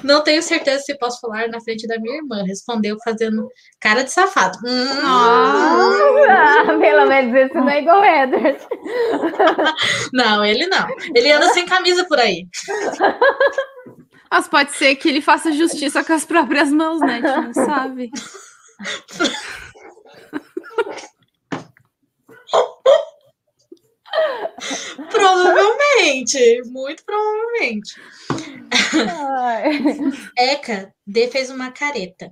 Não 0.03 0.23
tenho 0.23 0.43
certeza 0.43 0.83
se 0.83 0.99
posso 0.99 1.21
falar 1.21 1.49
na 1.49 1.61
frente 1.61 1.87
da 1.87 1.99
minha 1.99 2.17
irmã. 2.17 2.43
Respondeu 2.45 2.97
fazendo 3.03 3.49
cara 3.81 4.03
de 4.03 4.11
safado. 4.13 4.59
Hum. 4.65 5.03
Nossa, 5.03 6.77
pelo 6.79 7.07
menos 7.07 7.35
isso 7.35 7.55
não 7.55 7.69
é 7.69 7.81
igual 7.81 8.01
o 8.01 8.05
Edward. 8.05 8.59
Não, 10.13 10.45
ele 10.45 10.67
não. 10.67 10.87
Ele 11.15 11.33
anda 11.33 11.49
sem 11.51 11.65
camisa 11.65 12.05
por 12.05 12.19
aí. 12.19 12.47
Mas 14.31 14.49
pode 14.49 14.73
ser 14.73 14.97
que 14.97 15.09
ele 15.09 15.21
faça 15.21 15.53
justiça 15.53 16.05
com 16.05 16.13
as 16.13 16.25
próprias 16.25 16.71
mãos, 16.71 17.01
né? 17.01 17.21
A 17.23 17.41
gente 17.43 17.57
não 17.57 17.67
sabe. 17.67 18.11
Provavelmente, 25.11 26.63
muito 26.67 27.05
provavelmente. 27.05 27.95
Eka, 30.39 30.93
D 31.07 31.29
fez 31.29 31.51
uma 31.51 31.71
careta. 31.71 32.31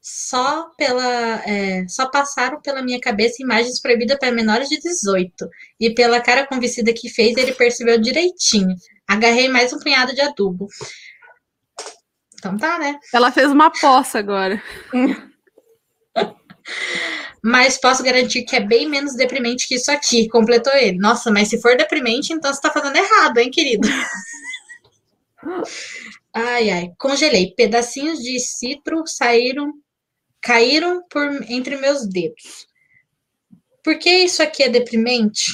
Só 0.00 0.68
pela, 0.76 1.42
é, 1.46 1.88
só 1.88 2.10
passaram 2.10 2.60
pela 2.60 2.82
minha 2.82 3.00
cabeça 3.00 3.42
imagens 3.42 3.80
proibidas 3.80 4.18
para 4.18 4.30
menores 4.30 4.68
de 4.68 4.78
18. 4.78 5.48
E 5.80 5.94
pela 5.94 6.20
cara 6.20 6.46
convencida 6.46 6.92
que 6.92 7.08
fez, 7.08 7.34
ele 7.38 7.54
percebeu 7.54 7.98
direitinho. 7.98 8.76
Agarrei 9.08 9.48
mais 9.48 9.72
um 9.72 9.78
punhado 9.78 10.14
de 10.14 10.20
adubo. 10.20 10.68
Então 12.44 12.58
tá, 12.58 12.78
né? 12.78 13.00
Ela 13.12 13.32
fez 13.32 13.50
uma 13.50 13.70
poça 13.70 14.18
agora. 14.18 14.62
Mas 17.42 17.78
posso 17.78 18.02
garantir 18.02 18.42
que 18.42 18.54
é 18.54 18.60
bem 18.60 18.86
menos 18.86 19.14
deprimente 19.14 19.66
que 19.66 19.76
isso 19.76 19.90
aqui, 19.90 20.28
completou 20.28 20.74
ele. 20.74 20.98
Nossa, 20.98 21.30
mas 21.30 21.48
se 21.48 21.60
for 21.60 21.76
deprimente, 21.76 22.32
então 22.32 22.52
você 22.52 22.58
tá 22.58 22.70
fazendo 22.70 22.96
errado, 22.96 23.36
hein, 23.36 23.50
querido? 23.50 23.86
Ai, 26.32 26.70
ai, 26.70 26.90
congelei. 26.98 27.54
Pedacinhos 27.54 28.18
de 28.18 28.40
citro 28.40 29.04
saíram, 29.06 29.72
caíram 30.40 31.04
por 31.08 31.22
entre 31.50 31.76
meus 31.76 32.08
dedos. 32.08 32.66
Por 33.84 33.98
que 33.98 34.10
isso 34.10 34.42
aqui 34.42 34.64
é 34.64 34.68
deprimente? 34.68 35.52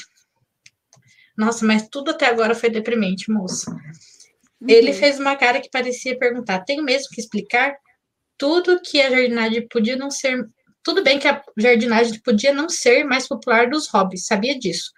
Nossa, 1.37 1.67
mas 1.67 1.89
tudo 1.91 2.13
até 2.13 2.27
agora 2.27 2.55
foi 2.55 2.71
deprimente, 2.71 3.31
moça. 3.31 3.77
Uhum. 4.61 4.69
Ele 4.69 4.93
fez 4.93 5.19
uma 5.19 5.37
cara 5.37 5.61
que 5.61 5.71
parecia 5.71 6.19
perguntar: 6.19 6.61
tenho 6.61 6.83
mesmo 6.83 7.09
que 7.11 7.21
explicar? 7.21 7.75
Tudo 8.37 8.81
que 8.81 9.01
a 9.01 9.11
jardinagem 9.11 9.67
podia 9.69 9.97
não 9.97 10.11
ser 10.11 10.49
tudo 10.83 11.03
bem 11.03 11.19
que 11.19 11.29
a 11.29 11.43
jardinagem 11.57 12.21
podia 12.21 12.53
não 12.53 12.69
ser 12.69 13.05
mais 13.05 13.29
popular 13.29 13.69
dos 13.69 13.89
hobbies, 13.89 14.27
sabia 14.27 14.59
disso, 14.59 14.91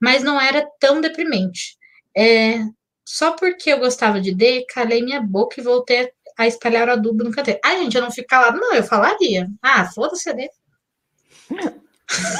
mas 0.00 0.22
não 0.22 0.40
era 0.40 0.66
tão 0.78 1.00
deprimente. 1.00 1.76
É, 2.16 2.60
só 3.04 3.32
porque 3.32 3.72
eu 3.72 3.78
gostava 3.78 4.20
de 4.20 4.34
D, 4.34 4.64
calei 4.68 5.02
minha 5.02 5.20
boca 5.20 5.60
e 5.60 5.64
voltei 5.64 6.10
a 6.38 6.46
espalhar 6.46 6.88
adubo 6.88 7.24
no 7.24 7.32
canteiro. 7.32 7.60
Ai, 7.64 7.82
gente, 7.82 7.96
eu 7.96 8.02
não 8.02 8.10
fico 8.10 8.28
calado, 8.28 8.58
não, 8.58 8.74
eu 8.74 8.84
falaria. 8.84 9.48
Ah, 9.62 9.90
foda-se 9.90 10.30
a 10.30 10.32
D. 10.32 10.48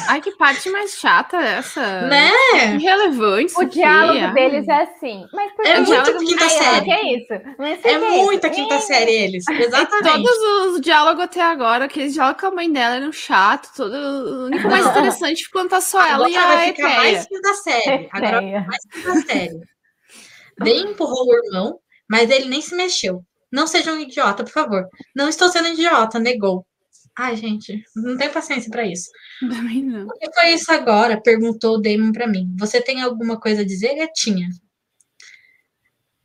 Ai, 0.08 0.20
que 0.20 0.32
parte 0.32 0.68
mais 0.68 0.92
chata 0.92 1.38
essa. 1.38 2.02
Né? 2.02 2.30
Irrelevante. 2.74 3.54
O 3.56 3.64
diálogo 3.64 4.34
deles 4.34 4.68
é 4.68 4.82
assim. 4.82 5.26
Mas 5.32 5.52
por 5.52 5.66
é 5.66 5.80
muito 5.80 6.18
quinta 6.18 6.48
série. 6.48 6.84
Que 6.84 6.92
é 6.92 7.16
isso? 7.16 7.32
é, 7.32 7.90
é 7.92 7.98
muita 7.98 8.48
isso. 8.48 8.56
quinta 8.56 8.80
série 8.80 9.10
eles. 9.10 9.44
Exatamente. 9.48 10.22
Todos 10.22 10.74
os 10.74 10.80
diálogos 10.80 11.24
até 11.24 11.40
agora, 11.40 11.86
aqueles 11.86 12.12
diálogos 12.12 12.40
com 12.40 12.46
a 12.48 12.50
mãe 12.50 12.70
dela 12.70 12.96
eram 12.96 13.12
chato. 13.12 13.70
Todo... 13.74 13.94
O 13.94 14.46
único 14.46 14.68
mais 14.68 14.86
interessante 14.86 15.48
quando 15.50 15.70
tá 15.70 15.80
só 15.80 16.04
ela 16.06 16.28
e 16.28 16.36
a 16.36 16.46
vai 16.46 16.72
ficar 16.74 16.96
mais 16.96 17.26
quinta 17.26 17.54
série. 17.54 18.08
Agora 18.12 18.42
mais 18.42 18.84
quinta 18.92 19.14
série. 19.26 19.60
Bem 20.60 20.90
empurrou 20.90 21.26
o 21.26 21.46
irmão, 21.46 21.78
mas 22.08 22.30
ele 22.30 22.46
nem 22.46 22.60
se 22.60 22.74
mexeu. 22.74 23.24
Não 23.50 23.66
seja 23.66 23.92
um 23.92 23.98
idiota, 23.98 24.44
por 24.44 24.52
favor. 24.52 24.86
Não 25.16 25.28
estou 25.28 25.48
sendo 25.48 25.68
idiota, 25.68 26.18
negou. 26.18 26.66
Ai, 27.16 27.36
gente, 27.36 27.84
não 27.94 28.16
tenho 28.16 28.32
paciência 28.32 28.70
para 28.70 28.84
isso. 28.84 29.08
Também 29.48 29.82
não. 29.82 30.06
O 30.06 30.12
que 30.18 30.32
foi 30.32 30.48
isso 30.50 30.70
agora? 30.72 31.20
Perguntou 31.20 31.74
o 31.74 31.80
Damon 31.80 32.12
para 32.12 32.26
mim. 32.26 32.54
Você 32.58 32.80
tem 32.80 33.02
alguma 33.02 33.38
coisa 33.38 33.62
a 33.62 33.66
dizer, 33.66 33.94
gatinha? 33.96 34.48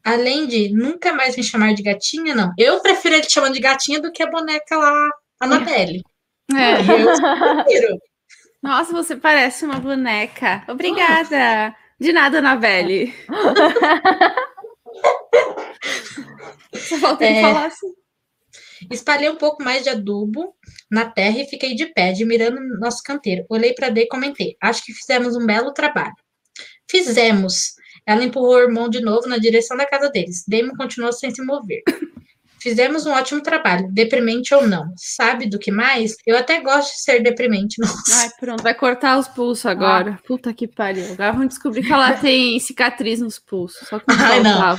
Além 0.04 0.48
de 0.48 0.70
nunca 0.70 1.14
mais 1.14 1.36
me 1.36 1.44
chamar 1.44 1.74
de 1.74 1.84
gatinha, 1.84 2.34
não. 2.34 2.52
Eu 2.58 2.80
prefiro 2.82 3.16
ele 3.16 3.26
te 3.26 3.34
chamando 3.34 3.54
de 3.54 3.60
gatinha 3.60 4.00
do 4.00 4.12
que 4.12 4.24
a 4.24 4.30
boneca 4.30 4.78
lá, 4.78 5.10
a 5.40 5.46
Anabelle. 5.46 6.02
É. 6.54 6.80
Eu 6.80 7.64
prefiro. 7.66 7.98
Nossa, 8.62 8.92
você 8.92 9.16
parece 9.16 9.64
uma 9.66 9.80
boneca. 9.80 10.64
Obrigada. 10.68 11.76
De 12.00 12.12
nada, 12.12 12.40
Anabelle. 12.40 13.14
Só 16.76 16.98
falta 16.98 17.26
é... 17.26 17.42
falar 17.42 17.68
assim. 17.68 17.94
Espalhei 18.92 19.30
um 19.30 19.36
pouco 19.36 19.64
mais 19.64 19.84
de 19.84 19.90
adubo 19.90 20.56
na 20.90 21.06
terra 21.06 21.40
e 21.40 21.48
fiquei 21.48 21.76
de 21.76 21.86
pé, 21.88 22.10
admirando 22.10 22.60
nosso 22.80 23.04
canteiro. 23.04 23.46
Olhei 23.50 23.74
para 23.74 23.90
D 23.90 24.02
e 24.02 24.08
comentei: 24.08 24.56
Acho 24.62 24.84
que 24.84 24.94
fizemos 24.94 25.36
um 25.36 25.46
belo 25.46 25.74
trabalho. 25.74 26.14
Fizemos. 26.90 27.74
Ela 28.06 28.24
empurrou 28.24 28.56
o 28.56 28.60
irmão 28.60 28.90
de 28.90 29.02
novo 29.02 29.28
na 29.28 29.38
direção 29.38 29.78
da 29.78 29.86
casa 29.86 30.10
deles. 30.10 30.44
Damon 30.48 30.76
continuou 30.76 31.14
sem 31.14 31.30
se 31.30 31.44
mover. 31.44 31.84
Fizemos 32.62 33.06
um 33.06 33.12
ótimo 33.12 33.42
trabalho, 33.42 33.88
deprimente 33.92 34.54
ou 34.54 34.68
não. 34.68 34.92
Sabe 34.98 35.48
do 35.48 35.58
que 35.58 35.72
mais? 35.72 36.16
Eu 36.26 36.38
até 36.38 36.60
gosto 36.60 36.94
de 36.94 37.02
ser 37.02 37.22
deprimente. 37.22 37.80
Nossa. 37.80 38.22
Ai, 38.22 38.30
pronto, 38.40 38.62
vai 38.62 38.74
cortar 38.74 39.18
os 39.18 39.28
pulsos 39.28 39.66
agora. 39.66 40.18
Ah. 40.20 40.28
Puta 40.28 40.54
que 40.54 40.68
pariu. 40.68 41.14
Agora 41.14 41.32
vamos 41.32 41.50
descobrir 41.50 41.84
que 41.84 41.94
ela 41.94 42.14
tem 42.20 42.60
cicatriz 42.60 43.22
nos 43.22 43.40
pulsos. 43.40 43.88
Só 43.88 44.00
que 44.00 44.06
Ai, 44.10 44.42
não. 44.42 44.78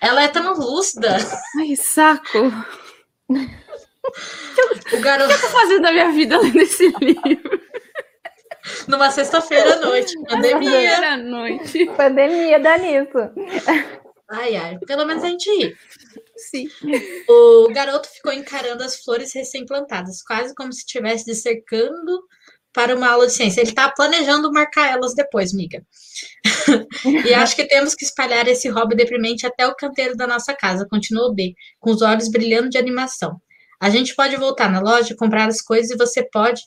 Ela 0.00 0.22
é 0.22 0.28
tão 0.28 0.54
lúcida. 0.54 1.16
Ai, 1.58 1.74
saco. 1.76 2.52
O 4.92 5.00
garoto... 5.00 5.32
O 5.32 5.38
que 5.38 5.44
eu 5.44 5.50
tô 5.50 5.56
fazendo 5.56 5.82
na 5.82 5.92
minha 5.92 6.12
vida 6.12 6.38
lendo 6.40 6.60
esse 6.60 6.92
livro? 7.00 7.60
Numa 8.86 9.10
sexta-feira 9.10 9.74
à 9.74 9.76
noite. 9.80 10.12
Pandemia. 10.24 10.70
Sexta-feira 10.70 11.08
à 11.08 11.16
noite. 11.16 11.86
Pandemia 11.96 12.60
dá 12.60 12.78
nisso. 12.78 13.18
Ai, 14.28 14.56
ai. 14.56 14.78
Pelo 14.86 15.04
menos 15.04 15.22
a 15.24 15.28
gente 15.28 15.50
ri. 15.50 15.76
Sim. 16.36 16.68
O 17.28 17.68
garoto 17.72 18.08
ficou 18.08 18.32
encarando 18.32 18.82
as 18.82 18.96
flores 18.96 19.32
recém-plantadas, 19.34 20.22
quase 20.22 20.54
como 20.54 20.72
se 20.72 20.80
estivesse 20.80 21.24
dissercando 21.24 22.22
para 22.72 22.96
uma 22.96 23.08
aula 23.08 23.26
de 23.26 23.34
ciência. 23.34 23.60
Ele 23.60 23.68
está 23.68 23.90
planejando 23.90 24.50
marcar 24.50 24.90
elas 24.90 25.14
depois, 25.14 25.52
miga. 25.52 25.84
e 27.26 27.34
acho 27.34 27.54
que 27.54 27.66
temos 27.66 27.94
que 27.94 28.04
espalhar 28.04 28.48
esse 28.48 28.68
hobby 28.68 28.96
deprimente 28.96 29.46
até 29.46 29.66
o 29.66 29.74
canteiro 29.74 30.16
da 30.16 30.26
nossa 30.26 30.54
casa, 30.54 30.86
continuou 30.88 31.34
B, 31.34 31.54
com 31.78 31.90
os 31.90 32.02
olhos 32.02 32.30
brilhando 32.30 32.70
de 32.70 32.78
animação. 32.78 33.40
A 33.82 33.90
gente 33.90 34.14
pode 34.14 34.36
voltar 34.36 34.70
na 34.70 34.78
loja, 34.78 35.16
comprar 35.18 35.48
as 35.48 35.60
coisas 35.60 35.90
e 35.90 35.96
você 35.96 36.22
pode. 36.22 36.62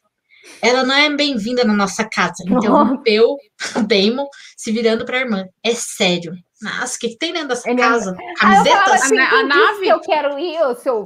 Ela 0.62 0.84
não 0.84 0.94
é 0.94 1.10
bem-vinda 1.10 1.64
na 1.64 1.74
nossa 1.74 2.04
casa. 2.04 2.44
Interrompeu 2.46 3.38
o 3.78 3.82
Damon, 3.84 4.28
se 4.58 4.70
virando 4.70 5.06
para 5.06 5.20
a 5.20 5.22
irmã. 5.22 5.46
É 5.64 5.74
sério. 5.74 6.34
Nossa, 6.62 6.98
o 6.98 7.00
que, 7.00 7.08
que 7.08 7.18
tem 7.18 7.32
dentro 7.32 7.48
dessa 7.48 7.70
Ele 7.70 7.80
é 7.80 7.84
casa? 7.86 8.18
É... 8.20 8.34
Camisetas? 8.34 9.04
Assim, 9.04 9.18
a, 9.18 9.30
a 9.30 9.44
nave? 9.44 9.84
Que 9.84 9.88
eu 9.88 10.02
quero 10.02 10.38
ir, 10.38 10.60
seu 10.76 11.06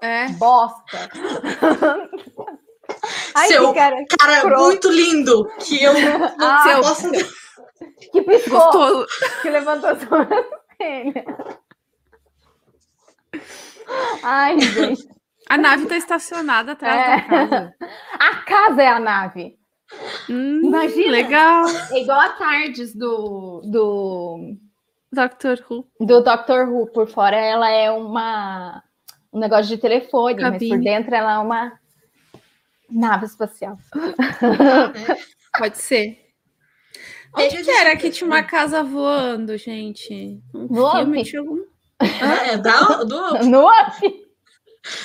é. 0.00 0.28
bosta. 0.30 1.08
Ai, 3.36 3.46
seu 3.48 3.72
cara, 3.72 4.04
cara 4.18 4.58
muito 4.58 4.90
lindo 4.90 5.48
que 5.60 5.80
eu 5.80 5.94
não 6.36 6.48
ah, 6.48 6.80
posso... 6.82 7.08
Que 8.10 8.22
piscou, 8.22 8.60
Gostoso. 8.60 9.06
que 9.42 9.50
levantou 9.50 9.90
a 9.90 9.98
sobrancelha. 9.98 11.24
Ai, 14.22 14.60
gente. 14.60 15.06
A 15.48 15.58
nave 15.58 15.82
está 15.82 15.96
estacionada 15.96 16.72
atrás 16.72 16.96
é. 16.96 17.16
da 17.16 17.22
casa. 17.22 17.74
A 18.18 18.36
casa 18.36 18.82
é 18.82 18.88
a 18.88 18.98
nave. 18.98 19.56
Hum, 20.28 20.62
Imagina. 20.64 21.10
Legal. 21.10 21.64
É 21.90 22.00
igual 22.00 22.20
a 22.20 22.30
Tardes 22.30 22.94
do, 22.94 23.60
do 23.64 24.56
Doctor 25.12 25.58
Who. 25.68 25.86
Do 26.00 26.22
Doctor 26.22 26.68
Who. 26.68 26.86
Por 26.92 27.08
fora 27.08 27.36
ela 27.36 27.68
é 27.68 27.90
uma 27.90 28.82
um 29.32 29.38
negócio 29.40 29.66
de 29.66 29.78
telefone, 29.78 30.36
Cabine. 30.36 30.70
mas 30.70 30.78
por 30.78 30.84
dentro 30.84 31.14
ela 31.14 31.34
é 31.34 31.38
uma 31.38 31.72
nave 32.88 33.26
espacial. 33.26 33.76
Pode 35.58 35.78
ser. 35.78 36.20
Onde 37.36 37.64
que 37.64 37.70
era 37.70 37.96
que 37.96 38.10
tinha 38.10 38.28
uma 38.28 38.44
casa 38.44 38.84
voando, 38.84 39.56
gente? 39.58 40.40
Um 40.54 40.68
no 40.68 40.90
filme 40.92 41.24
tinha 41.24 41.40
algum... 41.40 41.64
Ah, 42.00 42.46
é, 42.46 42.56
da, 42.56 43.04
do 43.04 43.44
No 43.44 43.66
up. 43.68 44.24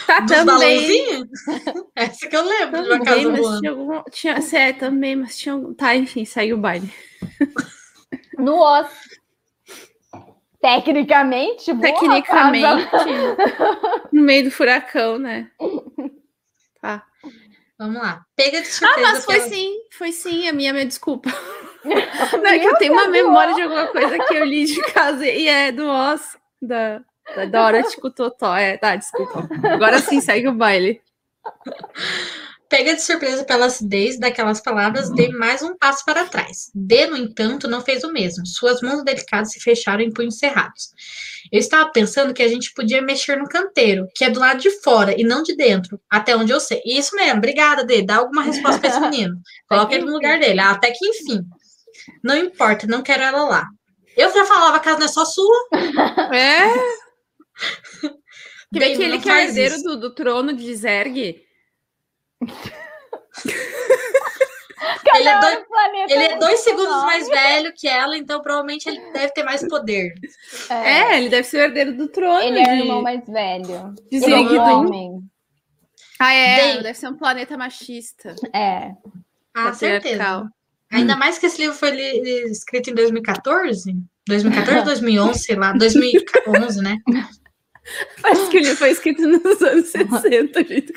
Tá 0.05 0.19
Dos 0.19 0.35
também. 0.35 1.23
Essa 1.95 2.27
que 2.27 2.35
eu 2.35 2.43
lembro 2.43 2.83
também, 2.83 2.83
de 2.83 2.91
uma 2.91 3.05
casa 3.05 3.41
voando. 3.41 3.59
Tinha, 3.59 3.71
algum... 3.71 4.03
tinha, 4.11 4.59
é, 4.59 4.73
também, 4.73 5.15
mas 5.15 5.37
tinha 5.37 5.53
algum... 5.53 5.73
Tá, 5.73 5.95
enfim, 5.95 6.25
saiu 6.25 6.57
o 6.57 6.59
baile. 6.59 6.91
No 8.37 8.57
Oz. 8.57 8.87
Tecnicamente, 10.61 11.73
Tecnicamente, 11.75 12.67
no 14.11 14.21
meio 14.21 14.45
do 14.45 14.51
furacão, 14.51 15.19
né? 15.19 15.51
Tá. 16.81 17.05
Vamos 17.77 18.01
lá. 18.01 18.25
Pega 18.35 18.61
de 18.61 18.67
surpresa. 18.67 19.09
Ah, 19.09 19.11
mas 19.13 19.25
foi 19.25 19.39
sim, 19.41 19.77
foi 19.91 20.11
sim, 20.11 20.47
a 20.47 20.53
minha, 20.53 20.73
minha 20.73 20.85
desculpa. 20.85 21.29
Não, 21.83 22.49
é 22.49 22.59
que 22.59 22.65
eu 22.65 22.75
tenho 22.77 22.93
uma 22.93 23.07
memória 23.07 23.53
de 23.55 23.61
alguma 23.61 23.87
coisa 23.87 24.19
que 24.19 24.33
eu 24.33 24.45
li 24.45 24.65
de 24.65 24.81
casa 24.91 25.25
e 25.25 25.47
é 25.47 25.71
do 25.71 25.85
Oz, 25.87 26.37
da, 26.61 27.01
da 27.35 27.45
Dorothy 27.45 27.97
Totó. 28.15 28.55
É, 28.55 28.77
tá, 28.77 28.95
desculpa. 28.95 29.47
Agora 29.63 29.99
sim, 29.99 30.21
segue 30.21 30.47
o 30.47 30.53
baile. 30.53 31.01
Pega 32.69 32.93
de 32.93 33.01
surpresa 33.01 33.43
pela 33.43 33.65
acidez 33.65 34.19
daquelas 34.19 34.61
palavras, 34.61 35.09
dê 35.09 35.29
mais 35.29 35.63
um 35.63 35.75
passo 35.75 36.05
para 36.05 36.25
trás. 36.25 36.69
D, 36.75 37.07
no 37.07 37.17
entanto, 37.17 37.67
não 37.67 37.81
fez 37.81 38.03
o 38.03 38.13
mesmo. 38.13 38.45
Suas 38.45 38.79
mãos 38.81 39.03
delicadas 39.03 39.51
se 39.51 39.59
fecharam 39.59 40.03
em 40.03 40.13
punhos 40.13 40.37
cerrados. 40.37 40.91
Eu 41.51 41.59
estava 41.59 41.91
pensando 41.91 42.31
que 42.31 42.43
a 42.43 42.47
gente 42.47 42.71
podia 42.75 43.01
mexer 43.01 43.37
no 43.37 43.49
canteiro, 43.49 44.07
que 44.13 44.23
é 44.23 44.29
do 44.29 44.39
lado 44.39 44.59
de 44.59 44.69
fora 44.81 45.19
e 45.19 45.23
não 45.23 45.41
de 45.41 45.55
dentro, 45.55 45.99
até 46.07 46.35
onde 46.35 46.51
eu 46.51 46.59
sei. 46.59 46.79
Isso 46.85 47.15
mesmo, 47.15 47.39
obrigada, 47.39 47.83
D. 47.83 48.03
Dá 48.03 48.17
alguma 48.17 48.43
resposta 48.43 48.79
para 48.79 48.89
esse 48.89 48.99
menino. 48.99 49.41
Coloca 49.67 49.95
ele 49.95 50.05
no 50.05 50.13
lugar 50.13 50.39
dele, 50.39 50.59
até 50.59 50.91
que 50.91 51.07
enfim. 51.07 51.41
Não 52.23 52.37
importa, 52.37 52.85
não 52.85 53.01
quero 53.01 53.23
ela 53.23 53.43
lá. 53.45 53.67
Eu 54.21 54.33
já 54.33 54.45
falava, 54.45 54.77
a 54.77 54.79
casa 54.79 54.99
não 54.99 55.05
é 55.05 55.09
só 55.09 55.25
sua. 55.25 55.67
É. 56.33 56.65
Que 58.71 58.77
Bem, 58.79 58.93
aquele 58.93 59.13
não 59.15 59.19
que 59.19 59.29
é 59.31 59.45
herdeiro 59.45 59.81
do, 59.81 59.99
do 59.99 60.13
trono 60.13 60.53
de 60.53 60.75
Zerg. 60.75 61.43
Ele 65.15 65.27
é, 65.27 65.39
dois, 65.41 65.65
ele 66.09 66.23
é 66.23 66.37
dois 66.37 66.59
segundos 66.59 66.87
nome. 66.93 67.05
mais 67.05 67.27
velho 67.27 67.73
que 67.75 67.87
ela, 67.87 68.15
então 68.15 68.41
provavelmente 68.41 68.87
ele 68.87 69.11
deve 69.11 69.33
ter 69.33 69.43
mais 69.43 69.67
poder. 69.67 70.13
É, 70.69 71.17
ele 71.17 71.29
deve 71.29 71.47
ser 71.47 71.57
o 71.57 71.61
herdeiro 71.61 71.93
do 71.97 72.07
trono. 72.09 72.41
Ele 72.41 72.59
é 72.59 72.61
o 72.61 72.65
de- 72.75 72.81
irmão 72.81 73.01
mais 73.01 73.25
velho. 73.27 73.93
de 74.09 74.17
Ele 74.17 74.25
é 74.25 74.37
um 74.37 74.47
Zirigdum. 74.47 74.61
homem. 74.61 75.19
Ah, 76.19 76.33
é, 76.33 76.55
Bem- 76.73 76.83
deve 76.83 76.93
ser 76.97 77.07
um 77.07 77.17
planeta 77.17 77.57
machista. 77.57 78.35
É. 78.53 78.91
Ah, 79.53 79.73
certeza. 79.73 80.47
Ainda 80.91 81.15
mais 81.15 81.37
que 81.37 81.45
esse 81.45 81.61
livro 81.61 81.75
foi 81.75 81.91
li- 81.91 82.51
escrito 82.51 82.89
em 82.89 82.95
2014? 82.95 83.93
2014 84.27 84.79
ou 84.79 84.85
2011, 84.85 85.39
sei 85.39 85.55
lá, 85.55 85.71
2011, 85.73 86.81
né? 86.81 86.97
Parece 88.21 88.49
que 88.51 88.57
ele 88.57 88.75
foi 88.75 88.91
escrito 88.91 89.21
nos 89.27 89.61
anos 89.63 89.89
60, 89.89 90.63
gente. 90.63 90.93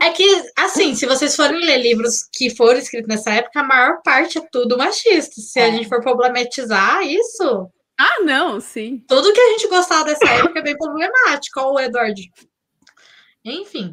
É 0.00 0.10
que, 0.10 0.42
assim, 0.56 0.94
se 0.94 1.06
vocês 1.06 1.34
forem 1.34 1.64
ler 1.64 1.78
livros 1.78 2.22
que 2.32 2.54
foram 2.54 2.78
escritos 2.78 3.08
nessa 3.08 3.30
época, 3.32 3.60
a 3.60 3.64
maior 3.64 4.00
parte 4.02 4.38
é 4.38 4.46
tudo 4.52 4.76
machista. 4.78 5.40
Se 5.40 5.58
a 5.58 5.68
É. 5.68 5.72
gente 5.72 5.88
for 5.88 6.00
problematizar 6.00 7.02
isso, 7.02 7.68
Ah, 7.98 8.20
não, 8.24 8.60
sim. 8.60 9.02
tudo 9.08 9.32
que 9.32 9.40
a 9.40 9.48
gente 9.50 9.68
gostava 9.68 10.04
dessa 10.04 10.26
época 10.26 10.58
é 10.60 10.62
bem 10.62 10.76
problemático. 10.76 11.58
Ó, 11.60 11.72
o 11.74 11.80
Edward. 11.80 12.30
Enfim, 13.44 13.92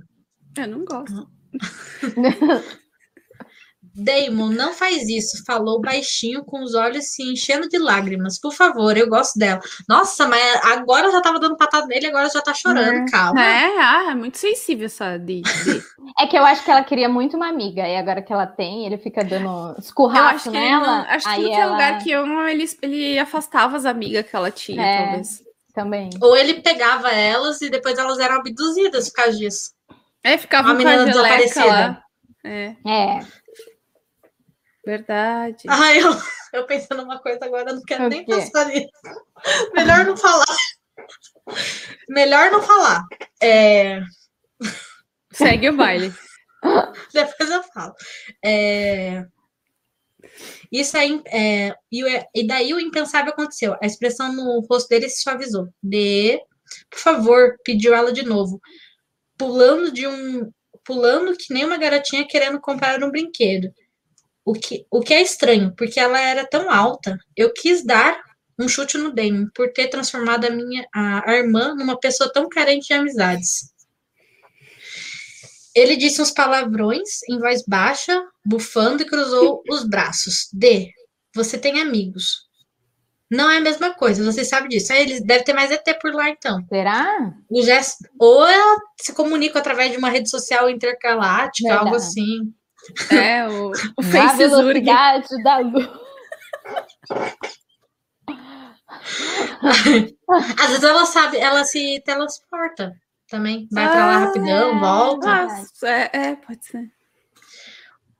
Eu 0.57 0.67
não 0.67 0.85
gosto. 0.85 1.27
Damon, 3.95 4.49
não 4.49 4.73
faz 4.73 5.07
isso. 5.09 5.43
Falou 5.45 5.81
baixinho, 5.81 6.43
com 6.45 6.63
os 6.63 6.73
olhos 6.75 7.13
se 7.13 7.23
enchendo 7.23 7.67
de 7.67 7.77
lágrimas. 7.77 8.39
Por 8.39 8.53
favor, 8.53 8.95
eu 8.97 9.07
gosto 9.09 9.37
dela. 9.37 9.59
Nossa, 9.87 10.27
mas 10.27 10.41
agora 10.65 11.11
já 11.11 11.21
tava 11.21 11.39
dando 11.39 11.57
patada 11.57 11.85
nele, 11.87 12.07
agora 12.07 12.29
já 12.29 12.41
tá 12.41 12.53
chorando. 12.53 13.07
É. 13.07 13.11
Calma. 13.11 13.43
É, 13.43 13.77
ah, 13.79 14.07
é 14.11 14.15
muito 14.15 14.37
sensível 14.37 14.85
essa 14.85 15.17
de. 15.17 15.41
de- 15.41 15.91
É 16.19 16.27
que 16.27 16.37
eu 16.37 16.43
acho 16.43 16.63
que 16.63 16.69
ela 16.71 16.83
queria 16.83 17.07
muito 17.07 17.37
uma 17.37 17.47
amiga, 17.47 17.87
e 17.87 17.95
agora 17.95 18.21
que 18.21 18.31
ela 18.33 18.45
tem, 18.45 18.85
ele 18.85 18.97
fica 18.97 19.23
dando 19.23 19.75
escurraço 19.79 20.51
nela. 20.51 20.85
não. 21.03 21.05
Acho 21.09 21.25
que 21.25 21.31
aí 21.31 21.35
tudo 21.41 21.49
que 21.49 21.55
é 21.55 21.59
ela 21.59 21.71
lugar 21.71 22.03
que 22.03 22.11
eu 22.11 22.47
ele, 22.49 22.65
ele 22.81 23.19
afastava 23.19 23.77
as 23.77 23.85
amigas 23.85 24.25
que 24.29 24.35
ela 24.35 24.51
tinha, 24.51 24.81
É. 24.85 25.03
talvez. 25.05 25.41
também. 25.73 26.09
Ou 26.21 26.35
ele 26.35 26.55
pegava 26.61 27.09
elas 27.11 27.61
e 27.61 27.69
depois 27.69 27.97
elas 27.97 28.19
eram 28.19 28.35
abduzidas 28.37 29.09
por 29.09 29.15
causa 29.23 29.37
disso. 29.37 29.71
É, 30.23 30.37
ficava 30.37 30.69
Uma 30.69 30.75
menina 30.75 31.05
desaparecida. 31.05 31.65
lá. 31.65 32.03
É, 32.43 32.75
É. 32.85 33.19
verdade. 34.85 35.63
Ai, 35.67 35.99
eu, 36.01 36.09
eu 36.53 36.65
pensando 36.65 37.01
numa 37.03 37.19
coisa 37.19 37.45
agora, 37.45 37.73
não 37.73 37.81
quero 37.83 38.07
nem 38.09 38.25
pensar 38.25 38.65
nisso. 38.67 38.89
Melhor 39.73 40.05
não 40.05 40.17
falar. 40.17 40.45
Melhor 42.09 42.51
não 42.51 42.61
falar. 42.61 43.03
É, 43.41 44.01
Segue 45.31 45.69
o 45.69 45.77
baile. 45.77 46.13
depois 47.13 47.49
eu 47.49 47.63
falo. 47.63 47.93
É, 48.43 49.25
Isso 50.71 50.97
aí, 50.97 51.21
é, 51.27 51.73
e, 51.91 52.03
o- 52.03 52.25
e 52.35 52.47
daí 52.47 52.73
o 52.73 52.79
impensável 52.79 53.31
aconteceu. 53.31 53.75
A 53.81 53.85
expressão 53.85 54.33
no 54.33 54.59
rosto 54.69 54.87
dele 54.89 55.09
se 55.09 55.21
suavizou. 55.21 55.67
De, 55.81 56.37
por 56.89 56.99
favor, 56.99 57.55
pediu 57.63 57.93
ela 57.93 58.11
de 58.13 58.23
novo, 58.23 58.59
pulando 59.37 59.91
de 59.91 60.07
um, 60.07 60.51
pulando 60.85 61.35
que 61.35 61.53
nem 61.53 61.65
uma 61.65 61.77
garotinha 61.77 62.27
querendo 62.27 62.59
comprar 62.61 63.03
um 63.03 63.09
brinquedo. 63.11 63.73
O 64.43 64.53
que, 64.53 64.85
o 64.89 65.01
que 65.01 65.13
é 65.13 65.21
estranho, 65.21 65.73
porque 65.77 65.99
ela 65.99 66.19
era 66.19 66.45
tão 66.47 66.71
alta. 66.71 67.17
Eu 67.35 67.53
quis 67.53 67.85
dar 67.85 68.19
um 68.59 68.67
chute 68.67 68.97
no 68.97 69.13
Damon 69.13 69.47
por 69.55 69.71
ter 69.71 69.87
transformado 69.87 70.45
a 70.45 70.49
minha 70.49 70.87
a, 70.93 71.29
a 71.29 71.35
irmã 71.35 71.75
numa 71.75 71.99
pessoa 71.99 72.31
tão 72.31 72.47
carente 72.49 72.87
de 72.87 72.93
amizades. 72.93 73.71
Ele 75.75 75.95
disse 75.95 76.21
uns 76.21 76.31
palavrões 76.31 77.23
em 77.29 77.39
voz 77.39 77.63
baixa, 77.65 78.21
bufando 78.45 79.03
e 79.03 79.05
cruzou 79.05 79.63
os 79.69 79.83
braços. 79.83 80.49
D. 80.51 80.91
Você 81.33 81.57
tem 81.57 81.81
amigos. 81.81 82.49
Não 83.29 83.49
é 83.49 83.57
a 83.57 83.61
mesma 83.61 83.93
coisa, 83.93 84.25
você 84.25 84.43
sabe 84.43 84.67
disso. 84.67 84.91
Aí 84.91 85.03
eles 85.03 85.23
deve 85.23 85.45
ter 85.45 85.53
mais 85.53 85.71
ET 85.71 85.85
por 86.01 86.13
lá, 86.13 86.29
então. 86.29 86.61
Será? 86.67 87.33
O 87.49 87.61
gesto, 87.61 88.03
ou 88.19 88.45
ela 88.45 88.77
se 88.99 89.13
comunica 89.13 89.57
através 89.57 89.91
de 89.91 89.97
uma 89.97 90.09
rede 90.09 90.29
social 90.29 90.69
intergaláctica, 90.69 91.73
algo 91.73 91.95
assim. 91.95 92.53
É, 93.11 93.47
o, 93.47 93.69
o 93.97 94.01
Na 94.01 94.33
Zurg. 94.35 94.37
velocidade 94.37 95.43
da 95.43 95.57
luz. 95.59 95.89
Às 100.59 100.69
vezes 100.69 100.83
ela 100.83 101.05
sabe, 101.05 101.37
ela 101.37 101.63
se 101.63 102.01
teletransporta 102.05 102.93
também. 103.29 103.67
Vai 103.71 103.89
pra 103.89 104.05
lá 104.05 104.15
Ah, 104.15 104.19
rapidão, 104.25 104.75
é. 104.75 104.79
volta. 104.79 105.29
Ah, 105.29 105.87
é, 105.87 106.09
é, 106.29 106.35
pode 106.35 106.65
ser. 106.65 106.89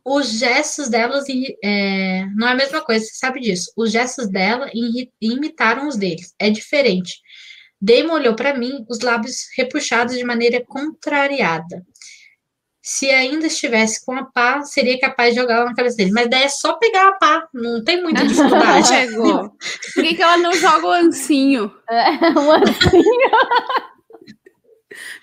Os 0.03 0.31
gestos 0.39 0.89
delas 0.89 1.25
é, 1.63 2.25
não 2.35 2.47
é 2.47 2.51
a 2.53 2.55
mesma 2.55 2.81
coisa, 2.81 3.05
você 3.05 3.13
sabe 3.13 3.39
disso. 3.39 3.71
Os 3.77 3.91
gestos 3.91 4.27
dela 4.29 4.69
imitaram 5.21 5.87
os 5.87 5.95
deles. 5.95 6.33
É 6.39 6.49
diferente. 6.49 7.19
Damon 7.79 8.13
olhou 8.13 8.35
para 8.35 8.55
mim, 8.57 8.85
os 8.89 8.99
lábios 9.01 9.47
repuxados 9.55 10.15
de 10.17 10.23
maneira 10.23 10.63
contrariada. 10.65 11.85
Se 12.81 13.09
ainda 13.11 13.45
estivesse 13.45 14.03
com 14.03 14.13
a 14.13 14.25
pá, 14.25 14.61
seria 14.63 14.99
capaz 14.99 15.35
de 15.35 15.39
jogá-la 15.39 15.65
na 15.65 15.75
cabeça 15.75 15.97
dele. 15.97 16.11
Mas 16.11 16.29
daí 16.29 16.43
é 16.43 16.49
só 16.49 16.73
pegar 16.73 17.09
a 17.09 17.11
pá, 17.13 17.47
não 17.53 17.83
tem 17.83 18.01
muita 18.01 18.25
dificuldade. 18.25 18.87
Chegou. 18.89 19.49
Por 19.93 20.03
que, 20.03 20.15
que 20.15 20.23
ela 20.23 20.37
não 20.37 20.51
joga 20.53 20.87
o 20.87 20.91
ancinho? 20.91 21.71
É, 21.89 22.09
um 22.39 22.51
ancinho. 22.51 23.31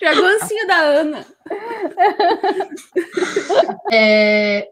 Joga 0.01 0.23
o 0.23 0.27
ancinho 0.27 0.67
da 0.67 0.77
Ana. 0.77 1.27
É, 3.93 4.69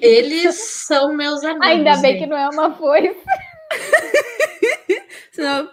eles 0.00 0.56
são 0.56 1.14
meus 1.14 1.44
amigos. 1.44 1.66
Ainda 1.66 1.96
bem 1.98 2.14
né? 2.14 2.18
que 2.18 2.26
não 2.26 2.36
é 2.36 2.48
uma 2.48 2.74
foice. 2.74 3.16
Senão, 5.32 5.70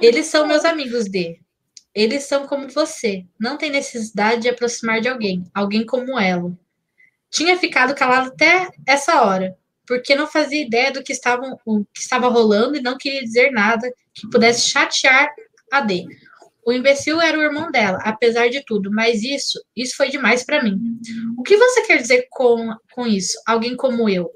Eles 0.00 0.26
são 0.26 0.46
meus 0.46 0.64
amigos, 0.64 1.08
D. 1.08 1.38
Eles 1.96 2.24
são 2.24 2.46
como 2.46 2.68
você. 2.68 3.24
Não 3.40 3.56
tem 3.56 3.70
necessidade 3.70 4.42
de 4.42 4.50
aproximar 4.50 5.00
de 5.00 5.08
alguém. 5.08 5.42
Alguém 5.54 5.86
como 5.86 6.20
ela. 6.20 6.52
Tinha 7.30 7.56
ficado 7.56 7.94
calado 7.94 8.28
até 8.28 8.68
essa 8.86 9.22
hora, 9.22 9.56
porque 9.86 10.14
não 10.14 10.26
fazia 10.26 10.60
ideia 10.60 10.92
do 10.92 11.02
que, 11.02 11.10
estavam, 11.10 11.58
o 11.64 11.86
que 11.86 12.02
estava 12.02 12.28
rolando 12.28 12.76
e 12.76 12.82
não 12.82 12.98
queria 12.98 13.22
dizer 13.22 13.50
nada 13.50 13.90
que 14.12 14.28
pudesse 14.28 14.68
chatear 14.68 15.26
a 15.72 15.80
D. 15.80 16.04
O 16.66 16.70
imbecil 16.70 17.18
era 17.18 17.38
o 17.38 17.42
irmão 17.42 17.70
dela, 17.70 17.98
apesar 18.02 18.50
de 18.50 18.62
tudo, 18.62 18.90
mas 18.90 19.22
isso, 19.22 19.58
isso 19.74 19.96
foi 19.96 20.10
demais 20.10 20.44
para 20.44 20.62
mim. 20.62 20.78
O 21.38 21.42
que 21.42 21.56
você 21.56 21.80
quer 21.80 21.96
dizer 21.96 22.26
com, 22.28 22.74
com 22.92 23.06
isso? 23.06 23.40
Alguém 23.46 23.74
como 23.74 24.06
eu? 24.06 24.30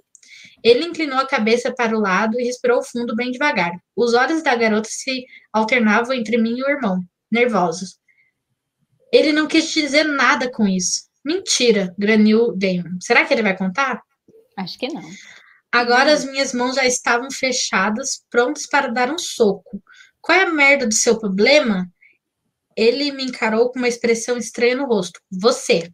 Ele 0.65 0.87
inclinou 0.87 1.19
a 1.19 1.27
cabeça 1.27 1.71
para 1.75 1.97
o 1.97 2.01
lado 2.01 2.41
e 2.41 2.45
respirou 2.45 2.83
fundo 2.83 3.15
bem 3.15 3.31
devagar. 3.31 3.73
Os 3.95 4.15
olhos 4.15 4.43
da 4.43 4.55
garota 4.55 4.89
se 4.91 5.27
alternavam 5.53 6.15
entre 6.15 6.39
mim 6.39 6.57
e 6.57 6.63
o 6.63 6.69
irmão, 6.69 7.03
nervosos. 7.31 7.99
Ele 9.12 9.33
não 9.33 9.47
quis 9.47 9.70
dizer 9.70 10.05
nada 10.05 10.51
com 10.51 10.66
isso. 10.66 11.09
Mentira, 11.24 11.95
graniu 11.99 12.57
Damon. 12.57 12.99
Será 13.01 13.24
que 13.24 13.35
ele 13.35 13.43
vai 13.43 13.57
contar? 13.57 14.01
Acho 14.57 14.78
que 14.78 14.89
não. 14.89 15.03
Agora 15.72 16.12
as 16.12 16.24
minhas 16.24 16.53
mãos 16.53 16.76
já 16.76 16.85
estavam 16.85 17.31
fechadas, 17.31 18.24
prontas 18.31 18.66
para 18.66 18.89
dar 18.89 19.12
um 19.12 19.18
soco. 19.18 19.83
Qual 20.20 20.37
é 20.37 20.43
a 20.43 20.53
merda 20.53 20.87
do 20.87 20.95
seu 20.95 21.18
problema? 21.18 21.89
Ele 22.76 23.12
me 23.12 23.24
encarou 23.24 23.70
com 23.70 23.78
uma 23.78 23.89
expressão 23.89 24.37
estranha 24.37 24.76
no 24.76 24.87
rosto. 24.87 25.20
Você. 25.31 25.91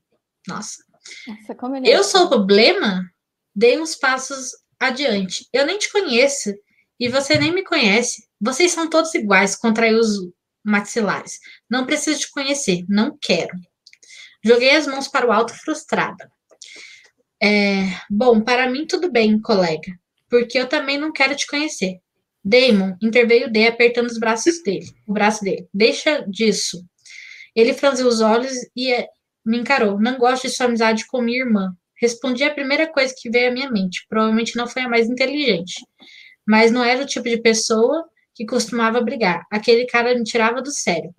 Nossa. 0.47 0.83
Nossa, 1.27 1.77
ele 1.77 1.91
é 1.91 1.97
Eu 1.97 2.05
sou 2.05 2.25
o 2.25 2.29
problema? 2.29 3.03
Dei 3.55 3.79
uns 3.81 3.95
passos 3.95 4.51
adiante. 4.79 5.49
Eu 5.53 5.67
nem 5.67 5.79
te 5.79 5.91
conheço. 5.91 6.53
E 6.99 7.09
você 7.09 7.39
nem 7.39 7.53
me 7.53 7.63
conhece. 7.63 8.27
Vocês 8.41 8.73
são 8.73 8.89
todos 8.89 9.15
iguais, 9.15 9.57
contraiu 9.57 10.01
maxilares. 10.67 11.39
Não 11.71 11.87
preciso 11.87 12.21
te 12.21 12.31
conhecer, 12.31 12.85
não 12.89 13.17
quero. 13.21 13.57
Joguei 14.45 14.71
as 14.71 14.87
mãos 14.87 15.09
para 15.09 15.27
o 15.27 15.33
alto, 15.33 15.55
frustrada. 15.55 16.31
É, 17.43 17.85
bom, 18.11 18.41
para 18.41 18.69
mim 18.69 18.87
tudo 18.87 19.11
bem, 19.11 19.41
colega, 19.41 19.93
porque 20.29 20.59
eu 20.59 20.69
também 20.69 20.99
não 20.99 21.13
quero 21.13 21.37
te 21.37 21.47
conhecer. 21.47 22.01
Damon 22.45 22.97
interveio 23.03 23.51
D 23.51 23.67
apertando 23.67 24.07
os 24.07 24.19
braços 24.19 24.63
dele, 24.63 24.87
o 25.07 25.13
braço 25.13 25.43
dele. 25.43 25.69
Deixa 25.73 26.25
disso. 26.29 26.85
Ele 27.55 27.75
franziu 27.75 28.07
os 28.07 28.21
olhos 28.21 28.53
e 28.75 28.93
é, 28.93 29.09
me 29.45 29.59
encarou. 29.59 30.01
Não 30.01 30.19
gosto 30.19 30.47
de 30.47 30.55
sua 30.55 30.67
amizade 30.67 31.07
com 31.07 31.23
minha 31.23 31.43
irmã. 31.43 31.73
Respondi 32.01 32.45
a 32.45 32.55
primeira 32.55 32.87
coisa 32.87 33.15
que 33.17 33.31
veio 33.31 33.49
à 33.49 33.53
minha 33.53 33.71
mente. 33.71 34.07
Provavelmente 34.09 34.57
não 34.57 34.67
foi 34.67 34.83
a 34.83 34.89
mais 34.89 35.09
inteligente. 35.09 35.75
Mas 36.47 36.71
não 36.71 36.85
era 36.85 37.03
o 37.03 37.07
tipo 37.07 37.29
de 37.29 37.39
pessoa 37.39 38.05
que 38.37 38.45
costumava 38.45 39.01
brigar. 39.01 39.47
Aquele 39.51 39.87
cara 39.87 40.15
me 40.15 40.23
tirava 40.23 40.61
do 40.61 40.71
sério. 40.71 41.13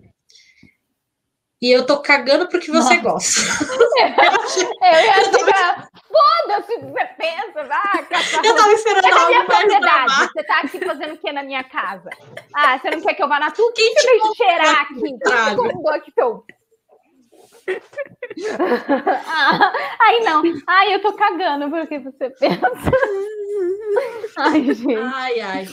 E 1.60 1.72
eu 1.72 1.84
tô 1.84 2.00
cagando 2.00 2.48
porque 2.48 2.70
você 2.70 2.96
Nossa. 2.98 3.02
gosta. 3.02 3.40
eu 3.98 5.04
ia 5.04 5.24
ficar. 5.24 5.88
Foda-se 6.08 6.72
o 6.74 6.78
que 6.78 6.86
você 6.86 7.04
pensa, 7.18 7.64
vai. 7.64 8.08
Eu 8.46 8.56
tava 8.56 8.72
esperando 8.72 9.06
é 9.06 9.10
algo 9.10 9.46
propriedade. 9.46 10.32
Você 10.32 10.44
tá 10.44 10.60
aqui 10.60 10.78
fazendo 10.78 11.14
o 11.14 11.18
que 11.18 11.32
na 11.32 11.42
minha 11.42 11.64
casa? 11.64 12.08
Ah, 12.54 12.78
você 12.78 12.90
não 12.90 13.00
quer 13.00 13.14
que 13.14 13.22
eu 13.22 13.28
vá 13.28 13.38
na 13.38 13.50
tua? 13.50 13.72
Quem 13.74 13.94
te 13.94 14.06
deixa 14.06 14.34
cheirar 14.34 14.82
aqui? 14.82 15.00
Quem 15.00 15.18
te 15.18 15.56
convidou 15.56 15.90
aqui 15.90 16.10
que 16.12 16.22
eu 16.22 16.44
ah, 19.26 19.72
aí 20.00 20.20
não. 20.20 20.42
Ai, 20.66 20.94
eu 20.94 21.02
tô 21.02 21.12
cagando 21.12 21.68
porque 21.68 21.98
você 21.98 22.30
pensa. 22.30 22.92
Ai, 24.38 24.62
gente. 24.72 24.96
Ai, 24.96 25.40
ai. 25.40 25.68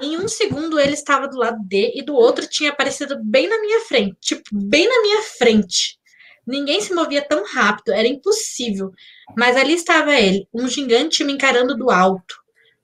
Em 0.00 0.18
um 0.18 0.26
segundo 0.26 0.78
ele 0.78 0.94
estava 0.94 1.28
do 1.28 1.38
lado 1.38 1.58
D 1.62 1.92
e 1.94 2.02
do 2.02 2.14
outro 2.14 2.46
tinha 2.46 2.70
aparecido 2.70 3.18
bem 3.22 3.48
na 3.48 3.60
minha 3.60 3.80
frente. 3.80 4.16
Tipo, 4.20 4.42
bem 4.52 4.88
na 4.88 5.00
minha 5.02 5.22
frente. 5.22 5.98
Ninguém 6.46 6.80
se 6.80 6.92
movia 6.92 7.22
tão 7.22 7.44
rápido, 7.44 7.92
era 7.92 8.06
impossível. 8.06 8.92
Mas 9.36 9.56
ali 9.56 9.74
estava 9.74 10.14
ele, 10.14 10.46
um 10.52 10.68
gigante 10.68 11.24
me 11.24 11.32
encarando 11.32 11.76
do 11.76 11.90
alto. 11.90 12.36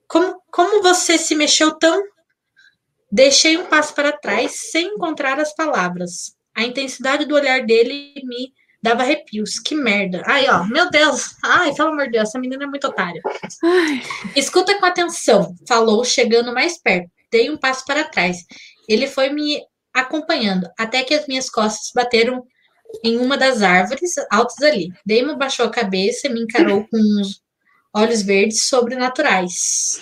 Como, 0.08 0.40
como 0.50 0.82
você 0.82 1.18
se 1.18 1.34
mexeu 1.34 1.72
tão. 1.72 2.02
Deixei 3.12 3.56
um 3.56 3.66
passo 3.66 3.94
para 3.94 4.12
trás 4.12 4.70
sem 4.70 4.94
encontrar 4.94 5.38
as 5.38 5.54
palavras. 5.54 6.36
A 6.54 6.64
intensidade 6.64 7.24
do 7.24 7.34
olhar 7.34 7.64
dele 7.66 8.14
me 8.24 8.52
dava 8.82 9.02
arrepios. 9.02 9.58
Que 9.58 9.74
merda. 9.74 10.22
Ai, 10.26 10.48
ó, 10.48 10.64
meu 10.64 10.90
Deus. 10.90 11.36
Ai, 11.42 11.74
pelo 11.74 11.90
amor 11.90 12.06
de 12.06 12.12
Deus, 12.12 12.28
essa 12.28 12.38
menina 12.38 12.64
é 12.64 12.66
muito 12.66 12.86
otária. 12.86 13.20
Ai. 13.62 14.02
Escuta 14.34 14.78
com 14.78 14.86
atenção, 14.86 15.54
falou, 15.66 16.04
chegando 16.04 16.52
mais 16.52 16.78
perto. 16.78 17.10
Dei 17.30 17.50
um 17.50 17.56
passo 17.56 17.84
para 17.84 18.04
trás. 18.04 18.38
Ele 18.88 19.06
foi 19.06 19.30
me 19.30 19.62
acompanhando, 19.92 20.68
até 20.78 21.02
que 21.02 21.14
as 21.14 21.26
minhas 21.26 21.50
costas 21.50 21.90
bateram 21.94 22.44
em 23.04 23.18
uma 23.18 23.36
das 23.36 23.62
árvores 23.62 24.12
altas 24.30 24.60
ali. 24.62 24.88
Damon 25.06 25.36
baixou 25.36 25.66
a 25.66 25.70
cabeça 25.70 26.26
e 26.26 26.30
me 26.30 26.40
encarou 26.40 26.86
com 26.88 26.96
uns 26.96 27.40
olhos 27.94 28.22
verdes 28.22 28.68
sobrenaturais. 28.68 30.00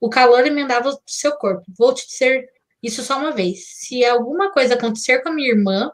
O 0.00 0.08
calor 0.08 0.46
emendava 0.46 0.90
o 0.90 0.98
seu 1.06 1.32
corpo. 1.32 1.64
Vou 1.76 1.92
te 1.92 2.06
dizer 2.06 2.48
isso 2.82 3.02
só 3.02 3.18
uma 3.18 3.32
vez. 3.32 3.64
Se 3.74 4.04
alguma 4.04 4.52
coisa 4.52 4.74
acontecer 4.74 5.22
com 5.22 5.28
a 5.30 5.32
minha 5.32 5.50
irmã, 5.50 5.90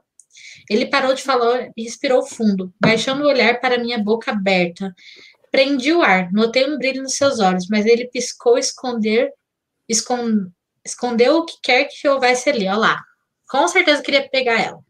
ele 0.68 0.86
parou 0.86 1.14
de 1.14 1.22
falar 1.22 1.70
e 1.76 1.82
respirou 1.82 2.24
fundo, 2.24 2.72
baixando 2.80 3.24
o 3.24 3.28
olhar 3.28 3.60
para 3.60 3.78
minha 3.78 3.98
boca 3.98 4.30
aberta. 4.30 4.94
Prendi 5.50 5.92
o 5.92 6.02
ar, 6.02 6.32
notei 6.32 6.68
um 6.68 6.78
brilho 6.78 7.02
nos 7.02 7.14
seus 7.14 7.38
olhos, 7.38 7.66
mas 7.68 7.86
ele 7.86 8.08
piscou 8.08 8.58
esconder, 8.58 9.30
escond, 9.88 10.50
escondeu 10.84 11.38
o 11.38 11.44
que 11.44 11.54
quer 11.62 11.84
que 11.84 12.08
houvesse 12.08 12.50
ali. 12.50 12.66
Olha 12.66 12.76
lá. 12.76 13.02
Com 13.48 13.68
certeza 13.68 14.02
queria 14.02 14.28
pegar 14.28 14.60
ela. 14.60 14.80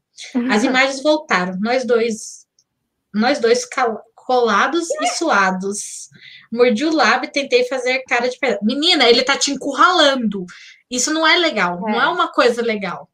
As 0.50 0.62
imagens 0.64 1.02
voltaram, 1.02 1.58
nós 1.60 1.84
dois, 1.84 2.46
nós 3.12 3.38
dois 3.38 3.68
colados 4.14 4.88
e 5.02 5.06
suados. 5.08 6.08
Mordi 6.50 6.84
o 6.84 6.94
lábio 6.94 7.28
e 7.28 7.32
tentei 7.32 7.64
fazer 7.64 8.02
cara 8.08 8.28
de 8.28 8.38
pedra. 8.38 8.58
Menina, 8.62 9.08
ele 9.08 9.22
tá 9.22 9.36
te 9.36 9.50
encurralando. 9.50 10.46
Isso 10.90 11.12
não 11.12 11.26
é 11.26 11.36
legal, 11.36 11.76
é. 11.76 11.92
não 11.92 12.00
é 12.00 12.08
uma 12.08 12.32
coisa 12.32 12.62
legal. 12.62 13.10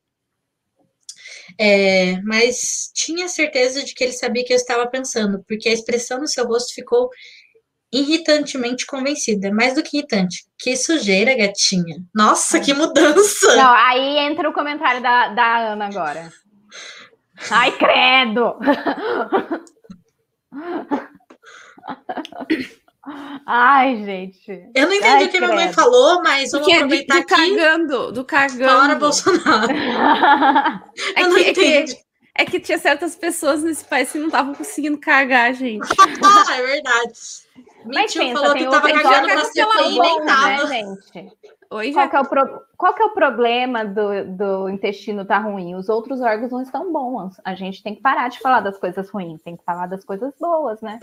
É, 1.62 2.18
mas 2.22 2.90
tinha 2.94 3.28
certeza 3.28 3.84
de 3.84 3.92
que 3.92 4.02
ele 4.02 4.14
sabia 4.14 4.42
que 4.42 4.50
eu 4.50 4.56
estava 4.56 4.86
pensando, 4.86 5.44
porque 5.46 5.68
a 5.68 5.72
expressão 5.72 6.18
no 6.18 6.26
seu 6.26 6.46
rosto 6.46 6.74
ficou 6.74 7.11
irritantemente 7.92 8.86
convencida. 8.86 9.52
Mais 9.52 9.74
do 9.74 9.82
que 9.82 9.98
irritante. 9.98 10.44
Que 10.58 10.74
sujeira, 10.74 11.36
gatinha. 11.36 11.98
Nossa, 12.14 12.56
é. 12.56 12.61
que 12.61 12.72
mudança! 12.72 13.54
Não, 13.56 13.74
aí 13.74 14.18
entra 14.18 14.48
o 14.48 14.54
comentário 14.54 15.02
da, 15.02 15.28
da 15.28 15.72
Ana 15.72 15.86
agora. 15.86 16.32
Ai, 17.50 17.72
credo! 17.72 18.56
Ai, 23.46 24.04
gente. 24.04 24.70
Eu 24.74 24.86
não 24.86 24.94
entendi 24.94 25.08
Ai, 25.08 25.24
o 25.24 25.28
que 25.28 25.38
credo. 25.38 25.52
minha 25.52 25.64
mãe 25.66 25.72
falou, 25.72 26.22
mas 26.22 26.52
vamos 26.52 26.72
aproveitar 26.72 27.20
do, 27.20 27.26
do 27.26 27.34
aqui. 27.34 27.56
Cagando, 27.56 28.12
do 28.12 28.24
cagando. 28.24 28.80
Fora 28.80 28.94
Bolsonaro. 28.94 29.74
é, 31.16 31.52
que, 31.52 31.61
é, 31.61 31.82
que, 31.82 31.98
é 32.34 32.44
que 32.44 32.61
tinha 32.61 32.78
certas 32.78 33.16
pessoas 33.16 33.62
nesse 33.62 33.84
país 33.84 34.11
que 34.11 34.18
não 34.18 34.26
estavam 34.26 34.54
conseguindo 34.54 34.98
cagar, 34.98 35.54
gente. 35.54 35.86
ah, 35.98 36.56
é 36.56 36.62
verdade. 36.62 37.12
Mas 37.84 38.14
Mentira, 38.14 38.24
pensa, 38.24 38.40
falou 38.40 38.54
que 38.54 38.68
tava 38.68 38.92
cagando 38.92 39.28
pra 39.28 39.44
CPI 39.44 39.96
e 39.96 39.98
nem 39.98 40.26
tava. 40.26 40.64
Né, 40.66 40.96
gente? 41.12 41.32
Oi, 41.72 41.92
qual, 41.92 42.11
que 42.11 42.16
é 42.16 42.20
o 42.20 42.28
pro... 42.28 42.62
qual 42.76 42.94
que 42.94 43.02
é 43.02 43.06
o 43.06 43.14
problema 43.14 43.84
do, 43.84 44.24
do 44.36 44.68
intestino 44.68 45.24
tá 45.24 45.38
ruim? 45.38 45.76
Os 45.76 45.88
outros 45.88 46.20
órgãos 46.20 46.50
não 46.50 46.62
estão 46.62 46.92
bons. 46.92 47.36
A 47.44 47.54
gente 47.54 47.82
tem 47.82 47.94
que 47.94 48.02
parar 48.02 48.28
de 48.28 48.40
falar 48.40 48.61
das 48.61 48.76
coisas 48.76 49.08
ruins, 49.08 49.40
tem 49.42 49.56
que 49.56 49.64
falar 49.64 49.86
das 49.86 50.04
coisas 50.04 50.34
boas, 50.38 50.80
né? 50.80 50.98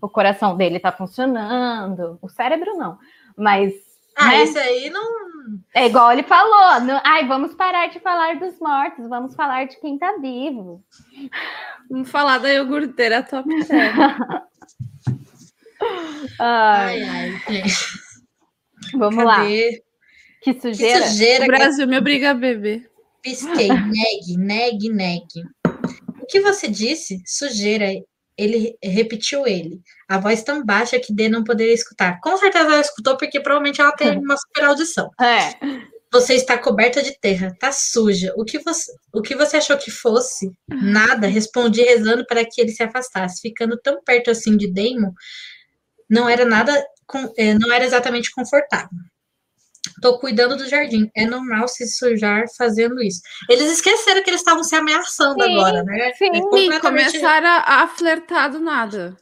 o 0.00 0.08
coração 0.08 0.56
dele 0.56 0.80
tá 0.80 0.90
funcionando, 0.90 2.18
o 2.22 2.28
cérebro 2.28 2.76
não, 2.76 2.98
mas. 3.36 3.89
Ah, 4.16 4.28
né? 4.28 4.44
isso 4.44 4.58
aí 4.58 4.90
não. 4.90 5.30
É 5.74 5.86
igual 5.86 6.12
ele 6.12 6.22
falou, 6.22 6.80
no... 6.80 7.00
ai, 7.04 7.26
vamos 7.26 7.54
parar 7.54 7.86
de 7.88 8.00
falar 8.00 8.38
dos 8.38 8.58
mortos, 8.58 9.08
vamos 9.08 9.34
falar 9.34 9.66
de 9.66 9.80
quem 9.80 9.98
tá 9.98 10.16
vivo. 10.20 10.84
Vamos 11.88 12.10
falar 12.10 12.38
da 12.38 12.52
iogurteira 12.52 13.22
top 13.22 13.48
10. 13.48 13.68
ai, 16.38 17.02
ai, 17.02 17.32
Vamos 18.94 19.24
Cadê? 19.24 19.24
lá. 19.24 19.42
Que 20.42 20.60
sujeira. 20.60 21.00
Que 21.00 21.08
sujeira 21.08 21.44
o 21.44 21.46
Brasil 21.46 21.86
me 21.86 21.98
obriga 21.98 22.30
a 22.30 22.34
beber. 22.34 22.90
Pisquei, 23.22 23.68
negue, 23.68 24.36
negue, 24.38 24.88
negue. 24.88 25.42
O 26.20 26.26
que 26.26 26.40
você 26.40 26.68
disse? 26.68 27.22
Sujeira 27.26 27.86
ele 28.40 28.76
repetiu 28.82 29.46
ele. 29.46 29.80
A 30.08 30.18
voz 30.18 30.42
tão 30.42 30.64
baixa 30.64 30.98
que 30.98 31.12
D 31.12 31.28
não 31.28 31.44
poderia 31.44 31.74
escutar. 31.74 32.18
Com 32.20 32.36
certeza 32.38 32.64
ela 32.64 32.80
escutou, 32.80 33.16
porque 33.16 33.40
provavelmente 33.40 33.80
ela 33.80 33.92
tem 33.92 34.16
uma 34.18 34.36
super 34.36 34.64
audição. 34.64 35.10
É. 35.20 35.54
Você 36.12 36.34
está 36.34 36.58
coberta 36.58 37.02
de 37.02 37.16
terra, 37.20 37.54
tá 37.60 37.70
suja. 37.70 38.32
O 38.36 38.44
que 38.44 38.58
você, 38.58 38.90
o 39.12 39.22
que 39.22 39.36
você 39.36 39.58
achou 39.58 39.76
que 39.76 39.90
fosse? 39.90 40.50
Nada, 40.68 41.26
respondi 41.26 41.82
rezando 41.82 42.26
para 42.26 42.44
que 42.44 42.60
ele 42.60 42.72
se 42.72 42.82
afastasse. 42.82 43.40
Ficando 43.42 43.78
tão 43.78 44.02
perto 44.02 44.30
assim 44.30 44.56
de 44.56 44.72
Damon, 44.72 45.12
não 46.08 46.28
era 46.28 46.44
nada, 46.44 46.84
eh, 47.36 47.54
não 47.54 47.72
era 47.72 47.84
exatamente 47.84 48.32
confortável. 48.32 48.88
Tô 50.00 50.18
cuidando 50.18 50.56
do 50.56 50.68
jardim. 50.68 51.10
É 51.14 51.26
normal 51.26 51.68
se 51.68 51.86
sujar 51.86 52.44
fazendo 52.56 53.02
isso. 53.02 53.20
Eles 53.48 53.70
esqueceram 53.70 54.22
que 54.22 54.30
eles 54.30 54.40
estavam 54.40 54.64
se 54.64 54.74
ameaçando 54.74 55.42
sim, 55.42 55.52
agora, 55.52 55.82
né? 55.82 56.12
Sim, 56.14 56.26
é 56.26 56.40
completamente... 56.40 56.80
começaram 57.12 57.48
a, 57.48 57.82
a 57.82 57.88
flertar 57.88 58.50
do 58.50 58.60
nada. 58.60 59.16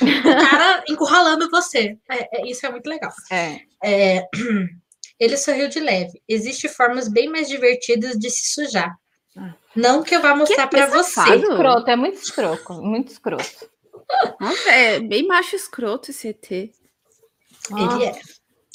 O 0.00 0.22
cara 0.22 0.84
encurralando 0.88 1.50
você. 1.50 1.96
É, 2.08 2.40
é, 2.40 2.50
isso 2.50 2.64
é 2.66 2.70
muito 2.70 2.86
legal. 2.86 3.12
É. 3.30 3.60
é. 3.84 4.28
Ele 5.18 5.36
sorriu 5.36 5.68
de 5.68 5.78
leve. 5.78 6.20
Existem 6.28 6.68
formas 6.68 7.08
bem 7.08 7.28
mais 7.28 7.48
divertidas 7.48 8.18
de 8.18 8.28
se 8.30 8.52
sujar. 8.52 8.92
Não 9.74 10.02
que 10.02 10.14
eu 10.14 10.20
vá 10.20 10.34
mostrar 10.34 10.66
para 10.68 10.86
você. 10.86 11.36
Escroto, 11.36 11.90
é 11.90 11.96
muito 11.96 12.22
escroto, 12.22 12.72
muito 12.74 13.12
escroto. 13.12 13.70
Nossa, 14.40 14.70
é 14.70 15.00
bem 15.00 15.26
macho 15.26 15.56
escroto 15.56 16.10
esse 16.10 16.28
ET. 16.28 16.50
Ele 16.50 18.04
é. 18.04 18.20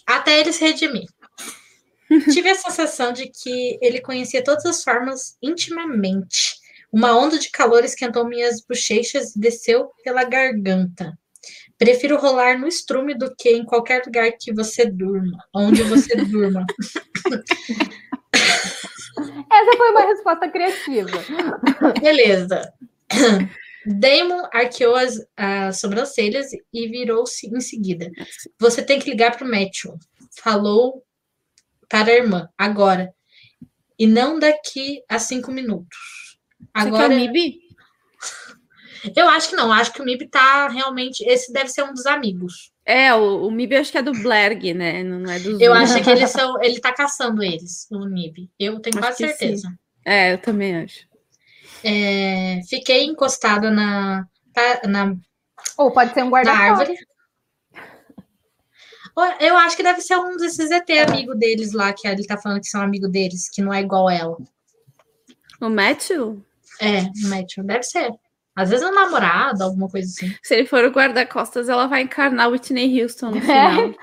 Até 0.06 0.40
ele 0.40 0.52
se 0.52 0.64
redimir. 0.66 1.06
Tive 2.32 2.50
a 2.50 2.56
sensação 2.56 3.14
de 3.14 3.28
que 3.28 3.78
ele 3.82 4.02
conhecia 4.02 4.44
todas 4.44 4.66
as 4.66 4.84
formas 4.84 5.38
intimamente. 5.42 6.58
Uma 6.92 7.16
onda 7.16 7.38
de 7.38 7.52
calor 7.52 7.84
esquentou 7.84 8.28
minhas 8.28 8.62
bochechas 8.62 9.36
e 9.36 9.40
desceu 9.40 9.92
pela 10.04 10.24
garganta. 10.24 11.18
Prefiro 11.78 12.18
rolar 12.18 12.60
no 12.60 12.68
estrume 12.68 13.16
do 13.16 13.34
que 13.36 13.50
em 13.50 13.64
qualquer 13.64 14.04
lugar 14.06 14.32
que 14.40 14.54
você 14.54 14.86
durma, 14.86 15.38
onde 15.54 15.84
você 15.84 16.16
durma. 16.26 16.66
Essa 19.52 19.78
foi 19.78 19.92
uma 19.92 20.02
resposta 20.02 20.50
criativa. 20.50 21.24
Beleza. 22.02 22.74
Damon 23.86 24.48
arqueou 24.52 24.96
as, 24.96 25.20
as 25.38 25.80
sobrancelhas 25.80 26.48
e 26.74 26.88
virou-se 26.88 27.48
em 27.48 27.60
seguida. 27.62 28.10
Você 28.60 28.82
tem 28.82 29.00
que 29.00 29.10
ligar 29.10 29.38
para 29.38 29.46
o 29.46 29.50
Matthew. 29.50 29.98
Falou 30.42 31.04
para 31.90 32.12
a 32.12 32.16
irmã, 32.16 32.48
agora. 32.58 33.14
E 33.98 34.08
não 34.08 34.40
daqui 34.40 35.04
a 35.10 35.20
cinco 35.20 35.52
minutos. 35.52 35.98
Agora. 36.74 37.04
Você 37.04 37.10
quer 37.10 37.16
o 37.16 37.18
MIB? 37.18 37.60
Eu 39.16 39.30
acho 39.30 39.50
que 39.50 39.56
não, 39.56 39.72
acho 39.72 39.94
que 39.94 40.02
o 40.02 40.06
MIB 40.06 40.28
tá 40.28 40.68
realmente. 40.68 41.24
Esse 41.24 41.52
deve 41.52 41.70
ser 41.70 41.84
um 41.84 41.94
dos 41.94 42.06
amigos. 42.06 42.72
É, 42.86 43.14
o, 43.14 43.48
o 43.48 43.52
MIB 43.52 43.78
acho 43.78 43.92
que 43.92 43.98
é 43.98 44.02
do 44.02 44.14
Blerg, 44.14 44.74
né? 44.74 45.04
Não 45.04 45.32
é 45.32 45.40
do 45.40 45.62
Eu 45.62 45.74
acho 45.74 46.02
que 46.02 46.10
eles 46.10 46.30
são. 46.30 46.60
Ele 46.64 46.80
tá 46.80 46.94
caçando 46.94 47.44
eles, 47.44 47.88
o 47.92 48.06
MIB. 48.06 48.50
Eu 48.60 48.80
tenho 48.80 48.98
acho 48.98 49.08
quase 49.08 49.18
certeza. 49.18 49.68
Sim. 49.68 49.76
É, 50.06 50.34
eu 50.34 50.38
também 50.38 50.76
acho. 50.78 51.08
É, 51.84 52.62
fiquei 52.68 53.06
encostada 53.06 53.72
na. 53.72 54.26
na 54.88 55.16
Ou 55.78 55.92
pode 55.92 56.14
ser 56.14 56.24
um 56.24 56.30
guarda-árvore. 56.30 56.96
Eu 59.40 59.58
acho 59.58 59.76
que 59.76 59.84
deve 59.84 60.02
ser 60.02 60.18
um 60.18 60.38
desses 60.38 60.72
ET 60.72 60.90
amigo 61.08 61.36
deles 61.36 61.74
lá, 61.74 61.94
que 61.94 62.08
ele 62.08 62.26
tá 62.26 62.38
falando 62.38 62.62
que 62.62 62.68
são 62.68 62.82
amigo 62.82 63.08
deles, 63.08 63.50
que 63.50 63.62
não 63.62 63.74
é 63.74 63.82
igual 63.82 64.10
ela. 64.10 64.38
O 65.60 65.70
Matthew? 65.70 66.44
É, 66.80 67.02
o 67.26 67.30
Matthew. 67.30 67.64
Deve 67.64 67.84
ser. 67.84 68.12
Às 68.56 68.70
vezes 68.70 68.86
é 68.86 68.90
um 68.90 68.94
namorado, 68.94 69.64
alguma 69.64 69.88
coisa 69.88 70.08
assim. 70.08 70.36
Se 70.44 70.56
ele 70.56 70.68
for 70.68 70.84
o 70.84 70.92
guarda-costas, 70.92 71.70
ela 71.70 71.88
vai 71.88 72.02
encarnar 72.02 72.50
Whitney 72.50 73.02
Houston 73.02 73.32
no 73.32 73.40
final. 73.42 73.94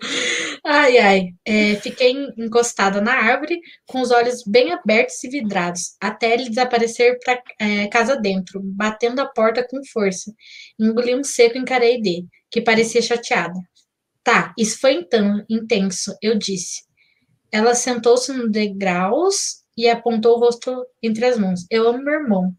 ai, 0.64 0.98
ai. 0.98 1.28
É, 1.44 1.76
fiquei 1.76 2.12
encostada 2.36 3.00
na 3.00 3.12
árvore, 3.12 3.60
com 3.86 4.00
os 4.00 4.10
olhos 4.10 4.42
bem 4.46 4.72
abertos 4.72 5.22
e 5.24 5.28
vidrados, 5.28 5.96
até 6.00 6.34
ele 6.34 6.48
desaparecer 6.48 7.18
para 7.24 7.42
é, 7.60 7.88
casa 7.88 8.16
dentro, 8.16 8.60
batendo 8.62 9.20
a 9.20 9.26
porta 9.26 9.66
com 9.68 9.80
força. 9.92 10.32
Engoli 10.78 11.14
um 11.14 11.24
seco 11.24 11.56
e 11.56 11.60
encarei 11.60 12.00
dele, 12.00 12.26
que 12.50 12.60
parecia 12.60 13.02
chateada. 13.02 13.58
Tá, 14.22 14.54
isso 14.58 14.78
foi 14.80 14.94
então 14.94 15.44
intenso, 15.48 16.16
eu 16.22 16.38
disse. 16.38 16.82
Ela 17.52 17.74
sentou-se 17.74 18.32
no 18.32 18.48
degraus 18.48 19.64
e 19.76 19.88
apontou 19.88 20.36
o 20.36 20.40
rosto 20.40 20.86
entre 21.02 21.24
as 21.24 21.38
mãos. 21.38 21.66
Eu 21.70 21.88
amo 21.88 22.02
meu 22.02 22.14
irmão. 22.14 22.54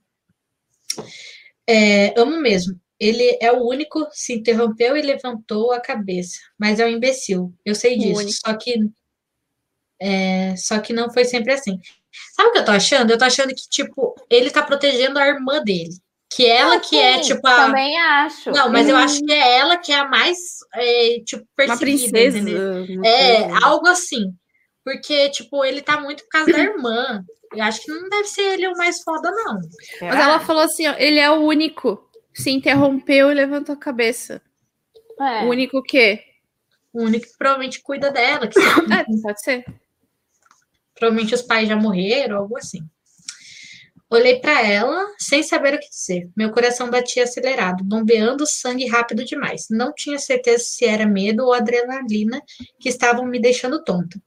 É, 1.68 2.20
amo 2.20 2.42
mesmo. 2.42 2.80
Ele 3.02 3.36
é 3.42 3.52
o 3.52 3.68
único, 3.68 4.08
se 4.12 4.34
interrompeu 4.34 4.96
e 4.96 5.02
levantou 5.02 5.72
a 5.72 5.82
cabeça. 5.82 6.38
Mas 6.56 6.80
é 6.80 6.86
um 6.86 6.90
imbecil. 6.90 7.52
Eu 7.66 7.74
sei 7.74 7.98
disso. 7.98 8.40
Só 8.46 8.54
que. 8.54 8.76
É, 10.00 10.56
só 10.56 10.80
que 10.80 10.94
não 10.94 11.12
foi 11.12 11.26
sempre 11.26 11.52
assim. 11.52 11.80
Sabe 12.36 12.50
o 12.50 12.52
que 12.52 12.60
eu 12.60 12.66
tô 12.66 12.72
achando? 12.72 13.10
Eu 13.10 13.18
tô 13.18 13.26
achando 13.26 13.56
que, 13.56 13.68
tipo, 13.68 14.14
ele 14.30 14.52
tá 14.52 14.62
protegendo 14.62 15.18
a 15.18 15.28
irmã 15.28 15.64
dele. 15.64 15.90
Que 16.30 16.46
ela 16.46 16.80
que 16.80 16.96
é, 16.96 17.20
tipo, 17.22 17.46
a. 17.48 17.66
Também 17.66 18.00
acho. 18.00 18.52
Não, 18.52 18.70
mas 18.70 18.88
eu 18.88 18.96
acho 18.96 19.20
que 19.26 19.34
é 19.34 19.58
ela 19.58 19.78
que 19.78 19.92
é 19.92 19.96
a 19.96 20.08
mais, 20.08 20.38
é, 20.76 21.20
tipo, 21.26 21.44
perseguida. 21.56 22.20
Uma 22.20 22.86
princesa. 22.86 23.08
É, 23.08 23.66
algo 23.66 23.88
assim. 23.88 24.32
Porque, 24.86 25.28
tipo, 25.30 25.66
ele 25.66 25.82
tá 25.82 26.00
muito 26.00 26.24
por 26.24 26.30
causa 26.30 26.52
da 26.52 26.60
irmã. 26.60 27.24
Eu 27.56 27.64
acho 27.64 27.82
que 27.82 27.92
não 27.92 28.08
deve 28.10 28.28
ser 28.28 28.44
ele 28.44 28.68
o 28.68 28.78
mais 28.78 29.02
foda, 29.02 29.32
não. 29.32 29.60
Mas 30.02 30.20
ela 30.20 30.40
falou 30.40 30.62
assim: 30.62 30.88
ó, 30.88 30.94
ele 31.00 31.20
é 31.20 31.32
o 31.32 31.42
único. 31.42 32.11
Se 32.34 32.50
interrompeu 32.50 33.32
e 33.32 33.34
levantou 33.34 33.74
a 33.74 33.78
cabeça. 33.78 34.42
É. 35.20 35.46
O 35.46 35.50
único 35.50 35.78
o 35.78 35.84
quê? 35.84 36.24
O 36.94 37.04
único 37.04 37.28
que 37.28 37.38
provavelmente 37.38 37.82
cuida 37.82 38.12
dela. 38.12 38.48
Que 38.48 38.60
é, 38.60 39.22
pode 39.22 39.42
ser. 39.42 39.66
Provavelmente 40.96 41.34
os 41.34 41.42
pais 41.42 41.68
já 41.68 41.76
morreram, 41.76 42.38
algo 42.38 42.58
assim. 42.58 42.82
Olhei 44.10 44.40
para 44.40 44.62
ela 44.62 45.08
sem 45.18 45.42
saber 45.42 45.74
o 45.74 45.80
que 45.80 45.90
dizer. 45.90 46.30
Meu 46.36 46.52
coração 46.52 46.90
batia 46.90 47.24
acelerado, 47.24 47.84
bombeando 47.84 48.46
sangue 48.46 48.88
rápido 48.88 49.24
demais. 49.24 49.68
Não 49.70 49.94
tinha 49.94 50.20
certeza 50.20 50.64
se 50.66 50.86
era 50.86 51.06
medo 51.06 51.46
ou 51.46 51.54
adrenalina 51.54 52.42
que 52.80 52.90
estavam 52.90 53.26
me 53.26 53.40
deixando 53.40 53.84
tonta 53.84 54.22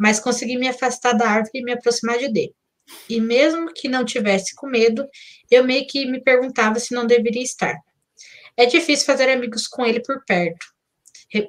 mas 0.00 0.18
consegui 0.18 0.56
me 0.56 0.66
afastar 0.66 1.12
da 1.12 1.28
árvore 1.28 1.50
e 1.56 1.62
me 1.62 1.72
aproximar 1.72 2.16
de 2.16 2.32
dele. 2.32 2.54
E 3.08 3.20
mesmo 3.20 3.72
que 3.72 3.88
não 3.88 4.04
tivesse 4.04 4.54
com 4.54 4.66
medo, 4.66 5.06
eu 5.50 5.64
meio 5.64 5.86
que 5.86 6.06
me 6.06 6.20
perguntava 6.20 6.78
se 6.78 6.94
não 6.94 7.06
deveria 7.06 7.42
estar. 7.42 7.76
É 8.56 8.66
difícil 8.66 9.06
fazer 9.06 9.28
amigos 9.30 9.66
com 9.66 9.84
ele 9.84 10.00
por 10.00 10.24
perto. 10.24 10.66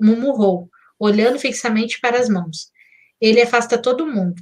Murmurou, 0.01 0.69
olhando 0.99 1.39
fixamente 1.39 1.99
para 1.99 2.19
as 2.19 2.29
mãos. 2.29 2.71
Ele 3.19 3.41
afasta 3.41 3.77
todo 3.77 4.07
mundo. 4.07 4.41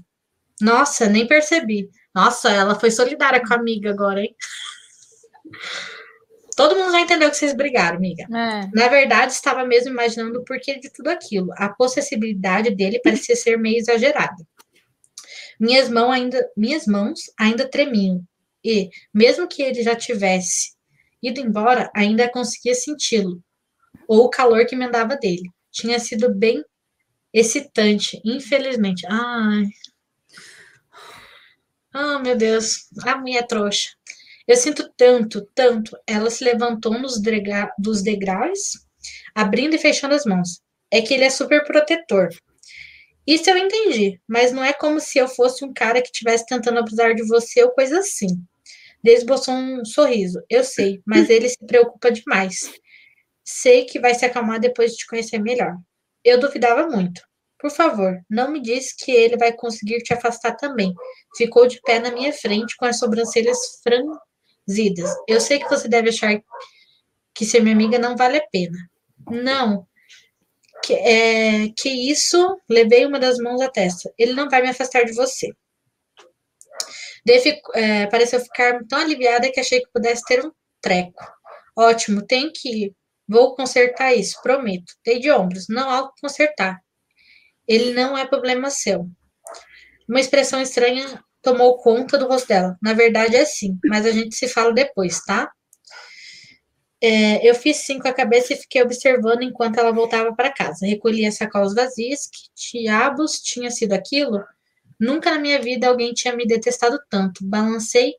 Nossa, 0.61 1.07
nem 1.07 1.27
percebi. 1.27 1.89
Nossa, 2.13 2.49
ela 2.49 2.79
foi 2.79 2.91
solidária 2.91 3.41
com 3.45 3.53
a 3.53 3.57
amiga 3.57 3.89
agora, 3.89 4.21
hein? 4.21 4.35
Todo 6.59 6.75
mundo 6.75 6.91
já 6.91 6.99
entendeu 6.99 7.29
que 7.29 7.37
vocês 7.37 7.53
brigaram, 7.53 7.95
amiga. 7.95 8.23
É. 8.23 8.69
Na 8.73 8.89
verdade, 8.89 9.31
estava 9.31 9.63
mesmo 9.63 9.91
imaginando 9.91 10.39
o 10.39 10.43
porquê 10.43 10.77
de 10.77 10.91
tudo 10.91 11.07
aquilo. 11.07 11.53
A 11.55 11.69
possessibilidade 11.69 12.75
dele 12.75 12.99
parecia 13.01 13.33
ser 13.33 13.57
meio 13.57 13.77
exagerada. 13.77 14.35
Minhas, 15.59 15.89
mãos 15.89 16.11
ainda, 16.11 16.49
minhas 16.55 16.85
mãos 16.87 17.19
ainda 17.37 17.69
tremiam. 17.69 18.23
E, 18.63 18.89
mesmo 19.13 19.47
que 19.47 19.61
ele 19.61 19.83
já 19.83 19.95
tivesse 19.95 20.73
ido 21.21 21.39
embora, 21.39 21.91
ainda 21.93 22.29
conseguia 22.29 22.73
senti-lo. 22.73 23.43
Ou 24.07 24.25
o 24.25 24.29
calor 24.29 24.65
que 24.65 24.75
emendava 24.75 25.15
dele. 25.17 25.49
Tinha 25.71 25.99
sido 25.99 26.33
bem 26.33 26.63
excitante, 27.33 28.21
infelizmente. 28.23 29.05
Ai. 29.07 29.65
Ah, 31.93 32.19
meu 32.19 32.35
Deus. 32.35 32.87
A 33.05 33.17
minha 33.17 33.45
trouxa. 33.45 33.89
Eu 34.47 34.55
sinto 34.55 34.91
tanto, 34.97 35.47
tanto. 35.53 35.95
Ela 36.07 36.29
se 36.29 36.43
levantou 36.43 36.97
nos 36.97 37.21
dos 37.77 38.01
degraus, 38.01 38.79
abrindo 39.35 39.75
e 39.75 39.79
fechando 39.79 40.15
as 40.15 40.25
mãos. 40.25 40.61
É 40.91 41.01
que 41.01 41.13
ele 41.13 41.23
é 41.23 41.29
super 41.29 41.63
protetor. 41.65 42.29
Isso 43.29 43.47
eu 43.47 43.57
entendi, 43.59 44.19
mas 44.27 44.51
não 44.51 44.63
é 44.63 44.73
como 44.73 44.99
se 44.99 45.19
eu 45.19 45.27
fosse 45.27 45.63
um 45.63 45.71
cara 45.71 46.01
que 46.01 46.07
estivesse 46.07 46.47
tentando 46.47 46.79
abusar 46.79 47.13
de 47.13 47.21
você 47.27 47.63
ou 47.63 47.69
coisa 47.69 47.99
assim. 47.99 48.43
Desboçou 49.03 49.53
um 49.53 49.85
sorriso. 49.85 50.41
Eu 50.49 50.63
sei, 50.63 50.99
mas 51.05 51.29
ele 51.29 51.47
se 51.47 51.63
preocupa 51.63 52.11
demais. 52.11 52.73
Sei 53.43 53.85
que 53.85 53.99
vai 53.99 54.15
se 54.15 54.25
acalmar 54.25 54.59
depois 54.59 54.93
de 54.93 54.97
te 54.97 55.05
conhecer 55.05 55.37
melhor. 55.37 55.77
Eu 56.23 56.39
duvidava 56.39 56.87
muito. 56.87 57.21
Por 57.59 57.69
favor, 57.69 58.19
não 58.27 58.49
me 58.49 58.59
diz 58.59 58.93
que 58.93 59.11
ele 59.11 59.37
vai 59.37 59.53
conseguir 59.53 59.99
te 59.99 60.11
afastar 60.11 60.55
também. 60.55 60.91
Ficou 61.37 61.67
de 61.67 61.79
pé 61.81 61.99
na 61.99 62.09
minha 62.09 62.33
frente 62.33 62.75
com 62.77 62.85
as 62.85 62.97
sobrancelhas 62.97 63.59
fran 63.83 64.05
Zidas, 64.67 65.13
eu 65.27 65.39
sei 65.39 65.59
que 65.59 65.69
você 65.69 65.87
deve 65.87 66.09
achar 66.09 66.41
que 67.35 67.45
ser 67.45 67.59
minha 67.59 67.75
amiga 67.75 67.99
não 67.99 68.17
vale 68.17 68.37
a 68.37 68.47
pena. 68.51 68.77
Não. 69.29 69.87
Que, 70.83 70.93
é, 70.93 71.69
que 71.77 71.89
isso, 72.11 72.59
levei 72.69 73.05
uma 73.05 73.19
das 73.19 73.37
mãos 73.37 73.61
à 73.61 73.69
testa. 73.69 74.11
Ele 74.17 74.33
não 74.33 74.49
vai 74.49 74.61
me 74.61 74.69
afastar 74.69 75.03
de 75.03 75.13
você. 75.13 75.49
É, 77.75 78.07
pareceu 78.07 78.39
ficar 78.39 78.79
tão 78.87 78.99
aliviada 78.99 79.51
que 79.51 79.59
achei 79.59 79.81
que 79.81 79.91
pudesse 79.93 80.23
ter 80.25 80.43
um 80.43 80.51
treco. 80.81 81.23
Ótimo, 81.77 82.25
tem 82.25 82.51
que 82.51 82.85
ir. 82.85 82.95
Vou 83.27 83.55
consertar 83.55 84.13
isso, 84.13 84.41
prometo. 84.41 84.93
Dei 85.05 85.19
de 85.19 85.31
ombros, 85.31 85.67
não 85.69 85.89
há 85.89 86.01
o 86.01 86.13
que 86.13 86.21
consertar. 86.21 86.79
Ele 87.67 87.93
não 87.93 88.17
é 88.17 88.25
problema 88.25 88.71
seu. 88.71 89.07
Uma 90.07 90.19
expressão 90.19 90.59
estranha 90.59 91.23
tomou 91.41 91.77
conta 91.77 92.17
do 92.17 92.27
rosto 92.27 92.47
dela. 92.47 92.75
Na 92.81 92.93
verdade 92.93 93.35
é 93.35 93.45
sim, 93.45 93.77
mas 93.85 94.05
a 94.05 94.11
gente 94.11 94.35
se 94.35 94.47
fala 94.47 94.73
depois, 94.73 95.23
tá? 95.23 95.51
É, 97.01 97.47
eu 97.47 97.55
fiz 97.55 97.77
sim 97.77 97.97
com 97.97 98.07
a 98.07 98.13
cabeça 98.13 98.53
e 98.53 98.57
fiquei 98.57 98.81
observando 98.81 99.41
enquanto 99.41 99.77
ela 99.77 99.91
voltava 99.91 100.35
para 100.35 100.51
casa. 100.51 100.85
Recolhi 100.85 101.25
as 101.25 101.37
sacolas 101.37 101.73
vazias. 101.73 102.27
Que 102.27 102.81
diabos 102.81 103.39
tinha 103.41 103.71
sido 103.71 103.93
aquilo? 103.93 104.43
Nunca 104.99 105.31
na 105.31 105.39
minha 105.39 105.61
vida 105.61 105.87
alguém 105.87 106.13
tinha 106.13 106.35
me 106.35 106.45
detestado 106.45 106.99
tanto. 107.09 107.45
Balancei 107.45 108.15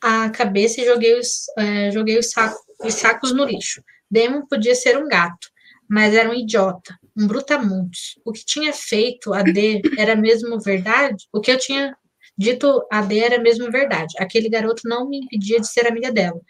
a 0.00 0.30
cabeça 0.30 0.80
e 0.80 0.84
joguei 0.84 1.18
os, 1.18 1.46
é, 1.58 1.90
joguei 1.90 2.18
os, 2.18 2.30
saco, 2.30 2.58
os 2.84 2.94
sacos 2.94 3.32
no 3.32 3.44
lixo. 3.44 3.82
Demon 4.10 4.46
podia 4.46 4.74
ser 4.74 4.98
um 4.98 5.08
gato, 5.08 5.48
mas 5.88 6.14
era 6.14 6.30
um 6.30 6.34
idiota, 6.34 6.96
um 7.16 7.26
brutamontes. 7.26 8.14
O 8.24 8.32
que 8.32 8.44
tinha 8.44 8.72
feito 8.72 9.32
a 9.32 9.42
D 9.42 9.82
era 9.98 10.14
mesmo 10.14 10.60
verdade? 10.60 11.26
O 11.32 11.40
que 11.40 11.50
eu 11.50 11.58
tinha 11.58 11.96
Dito 12.36 12.86
a 12.90 13.02
D 13.02 13.18
era 13.18 13.38
mesmo 13.38 13.70
verdade. 13.70 14.14
Aquele 14.18 14.48
garoto 14.48 14.82
não 14.86 15.08
me 15.08 15.18
impedia 15.18 15.60
de 15.60 15.68
ser 15.68 15.86
amiga 15.86 16.10
dela. 16.10 16.40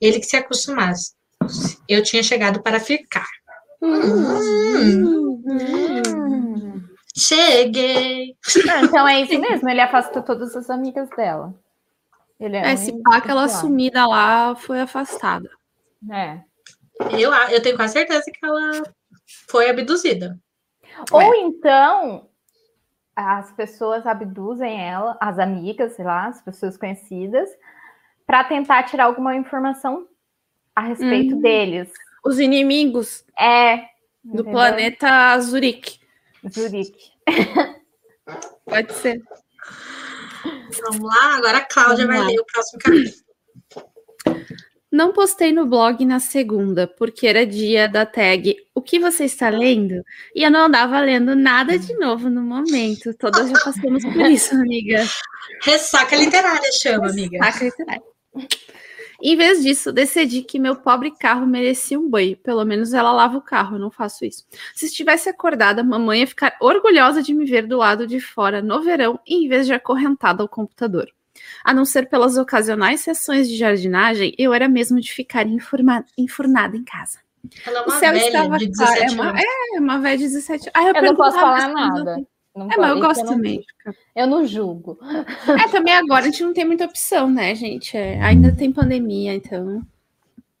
Ele 0.00 0.20
que 0.20 0.26
se 0.26 0.36
acostumasse. 0.36 1.12
Eu 1.88 2.02
tinha 2.02 2.22
chegado 2.22 2.62
para 2.62 2.78
ficar. 2.80 3.26
Hum. 3.82 5.42
Hum. 5.46 6.82
Cheguei. 7.16 8.36
Ah, 8.70 8.82
então 8.84 9.08
é 9.08 9.20
isso 9.20 9.38
mesmo, 9.40 9.68
ele 9.68 9.80
afastou 9.80 10.22
todas 10.22 10.54
as 10.54 10.70
amigas 10.70 11.08
dela. 11.10 11.52
Ele 12.38 12.56
é, 12.56 12.72
é 12.72 12.76
se 12.76 12.92
pá, 13.02 13.16
aquela 13.16 13.48
sumida 13.48 14.06
lá 14.06 14.54
foi 14.54 14.80
afastada. 14.80 15.50
É. 16.12 16.40
Eu, 17.10 17.32
eu 17.50 17.60
tenho 17.62 17.76
quase 17.76 17.94
certeza 17.94 18.24
que 18.32 18.44
ela 18.44 18.82
foi 19.48 19.68
abduzida. 19.68 20.38
Ou 21.10 21.20
é. 21.20 21.38
então 21.38 22.28
as 23.16 23.50
pessoas 23.52 24.06
abduzem 24.06 24.80
ela, 24.80 25.16
as 25.20 25.40
amigas, 25.40 25.94
sei 25.94 26.04
lá, 26.04 26.28
as 26.28 26.40
pessoas 26.40 26.76
conhecidas, 26.76 27.50
para 28.28 28.44
tentar 28.44 28.82
tirar 28.82 29.04
alguma 29.04 29.34
informação 29.34 30.06
a 30.76 30.82
respeito 30.82 31.36
uhum. 31.36 31.40
deles. 31.40 31.88
Os 32.22 32.38
inimigos. 32.38 33.24
É, 33.40 33.86
Do 34.22 34.44
planeta 34.44 35.40
Zurique. 35.40 35.98
Zurique. 36.46 37.10
Pode 38.66 38.92
ser. 38.92 39.22
Vamos 40.82 41.00
lá, 41.00 41.36
agora 41.36 41.58
a 41.58 41.64
Cláudia 41.64 42.06
Vamos 42.06 42.16
vai 42.16 42.18
lá. 42.18 42.26
ler 42.26 42.38
o 42.38 42.44
próximo 42.44 42.78
capítulo. 42.82 43.28
Não 44.92 45.12
postei 45.12 45.50
no 45.50 45.66
blog 45.66 46.04
na 46.04 46.20
segunda, 46.20 46.86
porque 46.86 47.26
era 47.26 47.46
dia 47.46 47.88
da 47.88 48.06
tag 48.06 48.56
O 48.74 48.82
que 48.82 48.98
você 48.98 49.24
está 49.24 49.48
lendo? 49.48 50.02
E 50.34 50.42
eu 50.42 50.50
não 50.50 50.66
andava 50.66 51.00
lendo 51.00 51.34
nada 51.34 51.78
de 51.78 51.94
novo 51.94 52.28
no 52.28 52.42
momento. 52.42 53.14
Todas 53.14 53.48
já 53.48 53.58
passamos 53.64 54.02
por 54.04 54.30
isso, 54.30 54.54
amiga. 54.54 55.02
Ressaca 55.62 56.14
literária 56.14 56.72
chama, 56.72 57.08
amiga. 57.08 57.38
Ressaca 57.38 57.64
literária. 57.64 58.17
Em 59.20 59.36
vez 59.36 59.62
disso, 59.62 59.92
decidi 59.92 60.42
que 60.42 60.60
meu 60.60 60.76
pobre 60.76 61.10
carro 61.10 61.44
merecia 61.44 61.98
um 61.98 62.08
banho. 62.08 62.36
Pelo 62.36 62.64
menos 62.64 62.92
ela 62.94 63.10
lava 63.10 63.36
o 63.36 63.42
carro, 63.42 63.74
eu 63.74 63.80
não 63.80 63.90
faço 63.90 64.24
isso. 64.24 64.46
Se 64.72 64.86
estivesse 64.86 65.28
acordada, 65.28 65.82
mamãe 65.82 66.20
ia 66.20 66.26
ficar 66.26 66.56
orgulhosa 66.60 67.20
de 67.20 67.34
me 67.34 67.44
ver 67.44 67.66
do 67.66 67.78
lado 67.78 68.06
de 68.06 68.20
fora 68.20 68.62
no 68.62 68.80
verão, 68.80 69.18
em 69.26 69.48
vez 69.48 69.66
de 69.66 69.74
acorrentada 69.74 70.42
ao 70.42 70.48
computador. 70.48 71.08
A 71.64 71.74
não 71.74 71.84
ser 71.84 72.08
pelas 72.08 72.36
ocasionais 72.36 73.00
sessões 73.00 73.48
de 73.48 73.56
jardinagem, 73.56 74.34
eu 74.38 74.54
era 74.54 74.68
mesmo 74.68 75.00
de 75.00 75.12
ficar 75.12 75.46
enfurnada 76.16 76.76
em 76.76 76.84
casa. 76.84 77.18
Ela 77.66 77.78
é 77.78 77.82
uma 77.82 77.96
o 77.96 77.98
céu 77.98 78.14
estava 78.14 78.58
de 78.58 78.70
claro. 78.70 79.00
É 79.00 79.10
uma, 79.10 79.34
é 79.40 79.80
uma 79.80 79.98
velha 79.98 80.18
de 80.18 80.24
17 80.24 80.70
Ah, 80.74 80.84
eu, 80.84 80.94
eu 80.94 81.02
não 81.02 81.16
posso 81.16 81.38
falar 81.38 81.68
nada. 81.68 82.26
Não 82.58 82.70
é, 82.70 82.76
mas 82.76 82.90
eu 82.90 83.00
gosto 83.00 83.20
eu 83.20 83.26
não, 83.26 83.32
também. 83.34 83.64
Eu 84.14 84.26
não 84.26 84.46
julgo. 84.46 84.98
É, 85.46 85.68
também 85.68 85.94
agora 85.94 86.22
a 86.22 86.30
gente 86.30 86.42
não 86.42 86.52
tem 86.52 86.64
muita 86.64 86.84
opção, 86.84 87.30
né, 87.30 87.54
gente? 87.54 87.96
É, 87.96 88.20
ainda 88.20 88.54
tem 88.54 88.72
pandemia, 88.72 89.34
então 89.34 89.82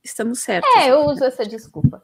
estamos 0.02 0.40
certos. 0.40 0.70
É, 0.76 0.90
eu 0.90 1.04
uso 1.06 1.24
essa 1.24 1.44
desculpa. 1.44 2.02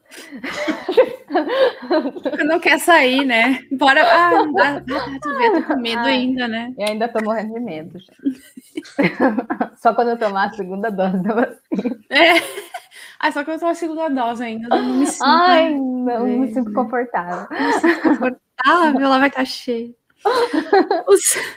não 2.44 2.60
quer 2.60 2.78
sair, 2.78 3.24
né? 3.24 3.64
Bora. 3.72 4.02
Ah, 4.02 4.44
dá, 4.54 4.78
dá, 4.80 5.18
tu 5.20 5.36
vê, 5.36 5.50
tô 5.52 5.62
com 5.62 5.80
medo 5.80 6.00
Ai, 6.00 6.12
ainda, 6.12 6.46
né? 6.46 6.74
Eu 6.78 6.88
ainda 6.88 7.08
tô 7.08 7.24
morrendo 7.24 7.54
de 7.54 7.60
medo. 7.60 7.98
Só 9.80 9.94
quando 9.94 10.10
eu 10.10 10.18
tomar 10.18 10.48
a 10.48 10.52
segunda 10.52 10.90
dose 10.90 11.22
da 11.22 11.34
vacina. 11.34 11.98
É. 12.10 12.34
Ah, 13.18 13.32
só 13.32 13.44
que 13.44 13.50
eu 13.50 13.58
tô 13.58 13.66
a 13.66 13.74
segunda 13.74 14.08
dose 14.08 14.42
ainda. 14.42 14.68
Não 14.68 14.96
me 14.96 15.06
sinto. 15.06 15.24
Ai, 15.24 15.74
não, 15.74 16.26
me 16.26 16.52
sinto 16.52 16.72
confortável. 16.72 17.46
Não 17.50 17.66
me 17.66 17.72
sinto 17.74 18.02
confortável. 18.02 19.00
Ela 19.00 19.18
vai 19.18 19.28
estar 19.28 19.40
tá 19.40 19.44
cheia. 19.44 19.94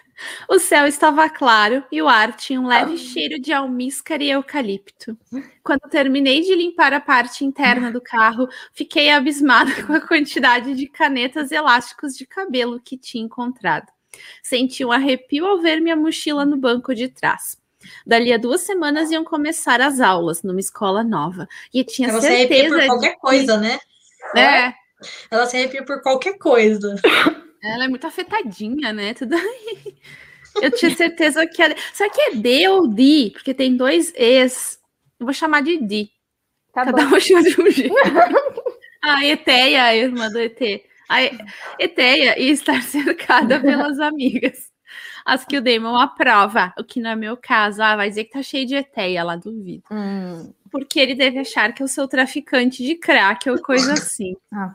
O, 0.50 0.56
o 0.56 0.60
céu 0.60 0.88
estava 0.88 1.30
claro 1.30 1.84
e 1.92 2.02
o 2.02 2.08
ar 2.08 2.36
tinha 2.36 2.60
um 2.60 2.68
leve 2.68 2.98
cheiro 2.98 3.40
de 3.40 3.54
almíscar 3.54 4.22
e 4.22 4.32
eucalipto. 4.32 5.18
Quando 5.64 5.90
terminei 5.90 6.42
de 6.42 6.56
limpar 6.56 6.92
a 6.94 7.00
parte 7.00 7.46
interna 7.46 7.92
do 7.92 8.02
carro, 8.02 8.48
fiquei 8.74 9.12
abismada 9.12 9.72
com 9.86 9.94
a 9.94 10.02
quantidade 10.02 10.74
de 10.74 10.88
canetas 10.88 11.52
elásticos 11.52 12.16
de 12.16 12.26
cabelo 12.26 12.82
que 12.84 12.98
tinha 12.98 13.24
encontrado. 13.24 13.88
Senti 14.42 14.84
um 14.84 14.92
arrepio 14.92 15.46
ao 15.46 15.62
ver 15.62 15.80
minha 15.80 15.96
mochila 15.96 16.46
no 16.46 16.58
banco 16.58 16.96
de 16.96 17.08
trás. 17.08 17.58
Dali 18.06 18.32
a 18.34 18.38
duas 18.38 18.62
semanas 18.62 19.12
iam 19.12 19.24
começar 19.24 19.82
as 19.82 20.00
aulas 20.00 20.44
numa 20.44 20.60
escola 20.60 21.04
nova. 21.04 21.48
E 21.74 21.84
tinha 21.84 22.10
Ela 22.10 22.22
certeza. 22.22 22.76
Se 22.76 22.80
por 22.80 22.86
qualquer 22.88 23.12
de... 23.12 23.20
coisa, 23.20 23.58
né? 23.58 23.80
É. 24.36 24.74
Ela 25.30 25.46
se 25.46 25.58
arrepia 25.58 25.84
por 25.86 26.02
qualquer 26.02 26.38
coisa. 26.38 26.96
Ela 27.64 27.86
é 27.86 27.88
muito 27.88 28.08
afetadinha, 28.08 28.92
né? 28.94 29.14
Tudo 29.14 29.36
Eu 30.62 30.72
tinha 30.72 30.96
certeza 30.96 31.46
que 31.46 31.62
era. 31.62 31.76
Será 31.94 32.10
que 32.10 32.22
é 32.22 32.36
D 32.36 32.68
ou 32.68 32.88
D? 32.88 33.32
Porque 33.34 33.54
tem 33.54 33.76
dois 33.76 34.14
E's. 34.16 34.80
Eu 35.20 35.26
vou 35.26 35.34
chamar 35.34 35.62
de 35.62 35.78
D. 35.78 36.10
Tá 36.74 36.86
Cada 36.86 37.06
bom. 37.06 37.16
um 37.16 37.20
chama 37.20 37.44
de 37.44 37.62
um 37.62 37.70
jeito. 37.70 37.96
a 39.04 39.26
Eteia, 39.26 39.84
a 39.84 39.96
irmã 39.96 40.30
do 40.30 40.40
ET. 40.40 40.60
A 41.10 41.24
Eteia 41.80 42.40
e 42.40 42.50
estar 42.50 42.82
cercada 42.82 43.60
pelas 43.62 44.00
amigas 44.00 44.68
as 45.28 45.44
que 45.44 45.58
o 45.58 45.62
Damon 45.62 45.98
aprova, 45.98 46.74
o 46.80 46.84
que 46.86 47.02
não 47.02 47.10
é 47.10 47.16
meu 47.16 47.36
caso. 47.36 47.84
Ah, 47.84 47.98
vai 47.98 48.08
dizer 48.08 48.24
que 48.24 48.32
tá 48.32 48.42
cheio 48.42 48.66
de 48.66 48.76
eteia 48.76 49.26
lá, 49.26 49.36
duvido. 49.36 49.84
Hum. 49.92 50.54
Porque 50.72 50.98
ele 50.98 51.16
deve 51.16 51.40
achar 51.40 51.74
que 51.74 51.84
eu 51.84 51.88
sou 51.90 52.08
traficante 52.08 52.82
de 52.82 52.96
crack 52.96 53.50
ou 53.50 53.62
coisa 53.62 53.92
assim. 53.92 54.38
ah. 54.54 54.74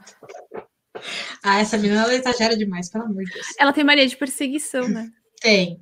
ah, 1.42 1.58
essa 1.58 1.78
menina 1.78 2.02
ela 2.02 2.14
exagera 2.14 2.54
demais, 2.54 2.90
pelo 2.90 3.04
amor 3.04 3.24
de 3.24 3.32
Deus. 3.32 3.46
Ela 3.58 3.72
tem 3.72 3.82
mania 3.82 4.06
de 4.06 4.14
perseguição, 4.14 4.86
né? 4.86 5.10
Tem. 5.40 5.80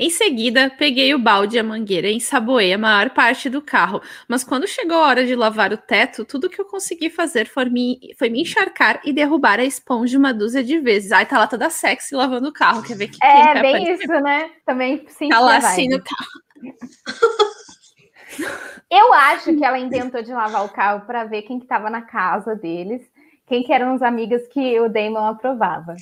Em 0.00 0.08
seguida, 0.08 0.72
peguei 0.78 1.14
o 1.14 1.18
balde 1.18 1.56
e 1.56 1.58
a 1.58 1.62
mangueira 1.62 2.08
e 2.08 2.14
ensaboei 2.14 2.72
a 2.72 2.78
maior 2.78 3.10
parte 3.10 3.50
do 3.50 3.60
carro. 3.60 4.00
Mas 4.26 4.42
quando 4.42 4.66
chegou 4.66 4.96
a 4.96 5.06
hora 5.06 5.26
de 5.26 5.36
lavar 5.36 5.74
o 5.74 5.76
teto, 5.76 6.24
tudo 6.24 6.48
que 6.48 6.58
eu 6.58 6.64
consegui 6.64 7.10
fazer 7.10 7.46
foi 7.46 7.66
me, 7.66 8.00
foi 8.18 8.30
me 8.30 8.40
encharcar 8.40 9.02
e 9.04 9.12
derrubar 9.12 9.60
a 9.60 9.64
esponja 9.64 10.16
uma 10.16 10.32
dúzia 10.32 10.64
de 10.64 10.78
vezes. 10.78 11.12
Ai, 11.12 11.26
tá 11.26 11.36
lá 11.36 11.46
toda 11.46 11.68
sexy 11.68 12.14
lavando 12.14 12.48
o 12.48 12.52
carro. 12.52 12.82
Quer 12.82 12.96
ver 12.96 13.08
que 13.08 13.18
É, 13.22 13.60
bem 13.60 13.92
isso, 13.92 14.08
né? 14.08 14.50
Também 14.64 15.04
sim. 15.06 15.28
Tá 15.28 15.38
lá 15.38 15.58
assim 15.58 15.86
no 15.86 16.02
carro. 16.02 16.30
Eu 18.90 19.12
acho 19.12 19.54
que 19.54 19.62
ela 19.62 19.78
inventou 19.78 20.22
de 20.22 20.32
lavar 20.32 20.64
o 20.64 20.70
carro 20.70 21.04
para 21.04 21.24
ver 21.24 21.42
quem 21.42 21.60
que 21.60 21.66
tava 21.66 21.90
na 21.90 22.00
casa 22.00 22.56
deles 22.56 23.02
quem 23.46 23.62
que 23.64 23.72
eram 23.72 23.94
as 23.94 24.00
amigas 24.00 24.46
que 24.46 24.78
o 24.78 24.88
Damon 24.88 25.26
aprovava. 25.26 25.96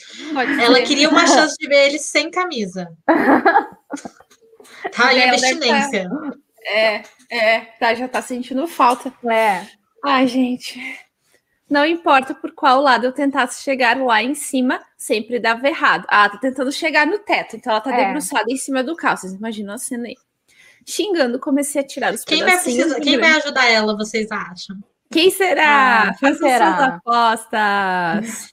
Ela 0.62 0.82
queria 0.82 1.08
uma 1.08 1.26
chance 1.26 1.56
de 1.58 1.66
ver 1.66 1.86
ele 1.86 1.98
sem 1.98 2.30
camisa. 2.30 2.94
tá 4.92 5.08
ali 5.08 5.22
a 5.22 5.30
abstinência. 5.30 6.08
Tá... 6.08 6.32
É, 6.64 7.02
é, 7.30 7.60
tá, 7.78 7.94
já 7.94 8.08
tá 8.08 8.20
sentindo 8.20 8.66
falta. 8.66 9.12
É. 9.30 9.66
Ai, 10.04 10.26
gente. 10.26 10.78
Não 11.68 11.84
importa 11.84 12.34
por 12.34 12.52
qual 12.52 12.80
lado 12.80 13.04
eu 13.04 13.12
tentasse 13.12 13.62
chegar 13.62 13.98
lá 13.98 14.22
em 14.22 14.34
cima, 14.34 14.80
sempre 14.96 15.38
dava 15.38 15.68
errado. 15.68 16.06
Ah, 16.08 16.28
tá 16.28 16.38
tentando 16.38 16.72
chegar 16.72 17.06
no 17.06 17.18
teto, 17.18 17.56
então 17.56 17.72
ela 17.72 17.80
tá 17.80 17.92
é. 17.92 18.06
debruçada 18.06 18.50
em 18.50 18.56
cima 18.56 18.82
do 18.82 18.96
carro. 18.96 19.18
Vocês 19.18 19.34
imaginam 19.34 19.74
a 19.74 19.78
cena 19.78 20.06
aí. 20.06 20.16
Xingando, 20.86 21.38
comecei 21.38 21.82
a 21.82 21.86
tirar 21.86 22.14
os 22.14 22.24
quem 22.24 22.42
vai 22.42 22.58
precisar, 22.58 23.00
Quem 23.00 23.18
vai 23.18 23.32
ajudar 23.32 23.66
ela, 23.66 23.94
vocês 23.94 24.30
acham? 24.32 24.76
Quem 25.10 25.30
será? 25.30 26.08
Ah, 26.08 26.14
quem 26.18 26.32
Faça 26.32 26.38
será? 26.38 26.76
suas 26.76 26.88
apostas. 26.88 28.50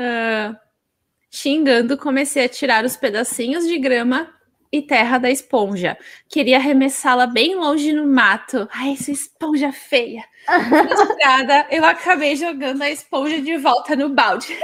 uh, 0.00 0.56
xingando, 1.30 1.96
comecei 1.96 2.44
a 2.44 2.48
tirar 2.48 2.84
os 2.84 2.96
pedacinhos 2.96 3.64
de 3.64 3.78
grama 3.78 4.35
e 4.78 4.86
terra 4.86 5.18
da 5.18 5.30
esponja. 5.30 5.96
Queria 6.28 6.56
arremessá-la 6.56 7.26
bem 7.26 7.54
longe 7.54 7.92
no 7.92 8.06
mato. 8.06 8.68
Ai, 8.72 8.92
essa 8.92 9.10
esponja 9.10 9.72
feia. 9.72 10.24
Frustrada, 10.46 11.66
eu 11.72 11.84
acabei 11.84 12.36
jogando 12.36 12.82
a 12.82 12.90
esponja 12.90 13.40
de 13.40 13.56
volta 13.58 13.96
no 13.96 14.08
balde. 14.10 14.56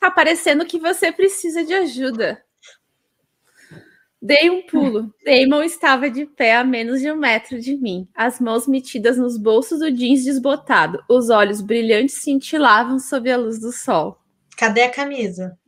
tá 0.00 0.10
parecendo 0.10 0.64
que 0.64 0.78
você 0.78 1.12
precisa 1.12 1.64
de 1.64 1.74
ajuda. 1.74 2.42
Dei 4.22 4.50
um 4.50 4.60
pulo. 4.66 5.14
Damon 5.24 5.62
estava 5.62 6.10
de 6.10 6.26
pé 6.26 6.54
a 6.54 6.62
menos 6.62 7.00
de 7.00 7.10
um 7.10 7.16
metro 7.16 7.58
de 7.58 7.74
mim, 7.74 8.06
as 8.14 8.38
mãos 8.38 8.66
metidas 8.66 9.16
nos 9.16 9.38
bolsos 9.38 9.78
do 9.78 9.90
jeans 9.90 10.24
desbotado. 10.24 11.02
Os 11.08 11.30
olhos 11.30 11.62
brilhantes 11.62 12.16
cintilavam 12.16 12.98
sob 12.98 13.30
a 13.30 13.38
luz 13.38 13.58
do 13.58 13.72
sol. 13.72 14.18
Cadê 14.58 14.82
a 14.82 14.90
camisa? 14.90 15.58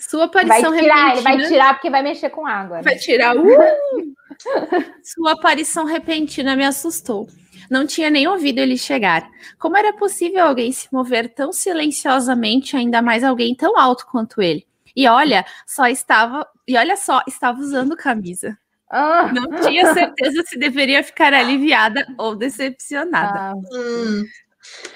Sua 0.00 0.24
aparição 0.24 0.70
vai 0.70 0.80
tirar, 0.80 1.08
repentina... 1.08 1.30
Ele 1.30 1.40
vai 1.40 1.48
tirar 1.48 1.74
porque 1.74 1.90
vai 1.90 2.02
mexer 2.02 2.30
com 2.30 2.46
água. 2.46 2.78
Né? 2.78 2.82
Vai 2.82 2.96
tirar. 2.96 3.36
Uh! 3.36 4.14
Sua 5.04 5.32
aparição 5.32 5.84
repentina 5.84 6.56
me 6.56 6.64
assustou. 6.64 7.28
Não 7.70 7.86
tinha 7.86 8.10
nem 8.10 8.26
ouvido 8.26 8.58
ele 8.58 8.76
chegar. 8.76 9.30
Como 9.58 9.76
era 9.76 9.92
possível 9.92 10.44
alguém 10.44 10.72
se 10.72 10.88
mover 10.90 11.32
tão 11.32 11.52
silenciosamente, 11.52 12.76
ainda 12.76 13.00
mais 13.00 13.22
alguém 13.22 13.54
tão 13.54 13.78
alto 13.78 14.06
quanto 14.06 14.42
ele? 14.42 14.66
E 14.96 15.06
olha, 15.06 15.44
só 15.66 15.86
estava, 15.86 16.46
e 16.66 16.76
olha 16.76 16.96
só, 16.96 17.22
estava 17.28 17.60
usando 17.60 17.96
camisa. 17.96 18.58
Ah. 18.90 19.30
Não 19.32 19.60
tinha 19.60 19.94
certeza 19.94 20.42
se 20.46 20.58
deveria 20.58 21.04
ficar 21.04 21.32
aliviada 21.32 22.04
ou 22.18 22.34
decepcionada. 22.34 23.38
Ah. 23.38 23.54
Hum. 23.72 24.24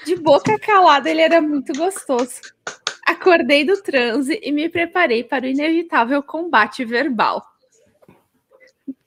De 0.05 0.15
boca 0.17 0.59
calada, 0.59 1.09
ele 1.09 1.21
era 1.21 1.41
muito 1.41 1.71
gostoso. 1.73 2.41
Acordei 3.05 3.63
do 3.63 3.81
transe 3.81 4.39
e 4.41 4.51
me 4.51 4.67
preparei 4.67 5.23
para 5.23 5.45
o 5.45 5.47
inevitável 5.47 6.23
combate 6.23 6.83
verbal. 6.83 7.45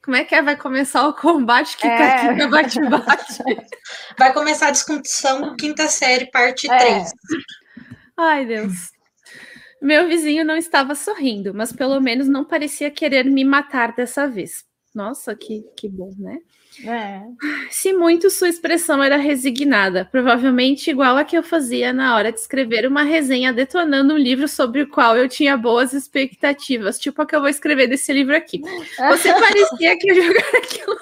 Como 0.02 0.16
é 0.16 0.24
que 0.24 0.34
é? 0.34 0.40
Vai 0.40 0.56
começar 0.56 1.06
o 1.06 1.12
combate 1.12 1.76
que 1.76 1.86
é. 1.86 2.46
bate-bate? 2.46 3.42
Vai 4.16 4.32
começar 4.32 4.68
a 4.68 4.70
discussão 4.70 5.54
quinta 5.54 5.86
série, 5.86 6.30
parte 6.30 6.70
é. 6.70 6.78
3. 6.78 7.12
Ai, 8.16 8.46
Deus. 8.46 8.90
Meu 9.82 10.08
vizinho 10.08 10.44
não 10.44 10.56
estava 10.56 10.94
sorrindo, 10.94 11.52
mas 11.52 11.72
pelo 11.72 12.00
menos 12.00 12.26
não 12.26 12.44
parecia 12.44 12.90
querer 12.90 13.26
me 13.26 13.44
matar 13.44 13.92
dessa 13.92 14.26
vez. 14.26 14.64
Nossa, 14.94 15.36
que, 15.36 15.62
que 15.76 15.88
bom, 15.88 16.10
né? 16.18 16.38
É. 16.86 17.20
Se 17.70 17.92
muito, 17.92 18.30
sua 18.30 18.48
expressão 18.48 19.02
era 19.02 19.16
resignada, 19.16 20.04
provavelmente 20.04 20.90
igual 20.90 21.16
a 21.16 21.24
que 21.24 21.36
eu 21.36 21.42
fazia 21.42 21.92
na 21.92 22.14
hora 22.14 22.30
de 22.30 22.38
escrever 22.38 22.86
uma 22.86 23.02
resenha 23.02 23.52
detonando 23.52 24.14
um 24.14 24.18
livro 24.18 24.46
sobre 24.46 24.82
o 24.82 24.88
qual 24.88 25.16
eu 25.16 25.28
tinha 25.28 25.56
boas 25.56 25.92
expectativas, 25.92 26.98
tipo 26.98 27.20
a 27.20 27.26
que 27.26 27.34
eu 27.34 27.40
vou 27.40 27.48
escrever 27.48 27.88
desse 27.88 28.12
livro 28.12 28.36
aqui. 28.36 28.60
Você 29.08 29.32
parecia 29.32 29.98
que 29.98 30.12
ia 30.12 30.22
jogar 30.22 30.48
aquilo 30.56 30.96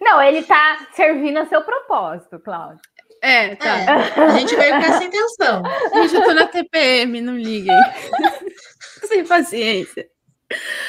Não, 0.00 0.22
ele 0.22 0.42
tá 0.42 0.86
servindo 0.94 1.38
a 1.38 1.46
seu 1.46 1.62
propósito, 1.62 2.38
Cláudio. 2.38 2.80
É, 3.20 3.56
tá. 3.56 3.78
É, 3.78 4.20
a 4.20 4.28
gente 4.36 4.54
veio 4.54 4.72
com 4.72 4.82
essa 4.82 5.04
intenção. 5.04 5.62
Gente, 5.94 6.14
eu 6.14 6.24
tô 6.24 6.34
na 6.34 6.46
TPM, 6.46 7.22
não 7.22 7.38
liguem. 7.38 7.74
Sem 9.08 9.24
paciência. 9.24 10.06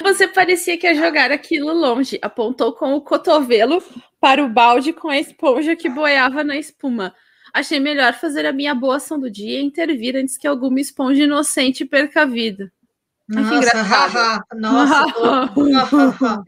Você 0.02 0.28
parecia 0.28 0.78
que 0.78 0.88
ia 0.88 0.96
jogar 0.96 1.32
aquilo 1.32 1.74
longe. 1.74 2.20
Apontou 2.22 2.74
com 2.74 2.94
o 2.94 3.02
cotovelo 3.02 3.84
para 4.20 4.44
o 4.44 4.50
balde 4.50 4.94
com 4.94 5.10
a 5.10 5.20
esponja 5.20 5.76
que 5.76 5.90
boiava 5.90 6.44
na 6.44 6.58
espuma. 6.58 7.14
Achei 7.54 7.80
melhor 7.80 8.14
fazer 8.14 8.46
a 8.46 8.52
minha 8.52 8.76
boa 8.76 8.98
ação 8.98 9.20
do 9.20 9.30
dia 9.30 9.60
e 9.60 9.64
intervir 9.64 10.16
antes 10.16 10.38
que 10.38 10.48
alguma 10.48 10.80
esponja 10.80 11.24
inocente 11.24 11.86
perca 11.86 12.24
a 12.24 12.26
vida. 12.26 12.72
Nossa, 13.28 13.82
haha, 13.82 14.44
nossa, 14.54 15.06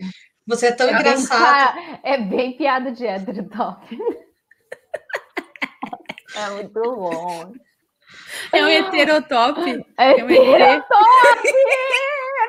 você 0.46 0.68
é 0.68 0.72
tão 0.74 0.88
é 0.88 0.94
engraçado. 0.94 1.76
Bem, 1.76 2.00
é 2.04 2.18
bem 2.18 2.58
piada 2.58 2.92
de 2.92 3.06
hétero 3.06 3.50
top. 3.50 3.98
é 6.36 6.50
muito 6.52 6.74
bom. 6.74 7.54
É 8.54 8.64
um 8.64 8.68
heterotop. 8.68 9.86
É, 9.98 10.20
é 10.20 10.24
um 10.24 10.30
heterotop! 10.30 11.48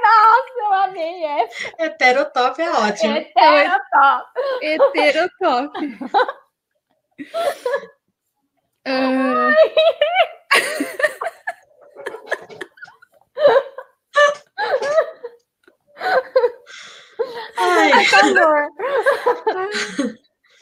Nossa, 0.08 0.58
eu 0.58 0.72
amei 0.72 1.24
essa. 1.24 1.72
Heterotop 1.78 2.60
é 2.62 2.70
ótimo. 2.70 3.16
Heterotop. 3.16 4.26
Heterotop. 4.62 5.78
uh... 8.86 9.54
Ai, 17.56 17.92
amor. 18.22 18.68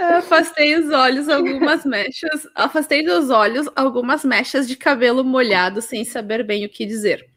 Afastei 0.01 0.75
os 0.77 0.91
olhos 0.91 1.29
algumas 1.29 1.85
mechas. 1.85 2.49
Afastei 2.55 3.05
dos 3.05 3.31
olhos 3.31 3.69
algumas 3.77 4.25
mechas 4.25 4.67
de 4.67 4.77
cabelo 4.77 5.25
molhado, 5.25 5.81
sem 5.81 6.05
saber 6.05 6.43
bem 6.43 6.65
o 6.67 6.69
que 6.69 6.85
dizer. 6.85 7.36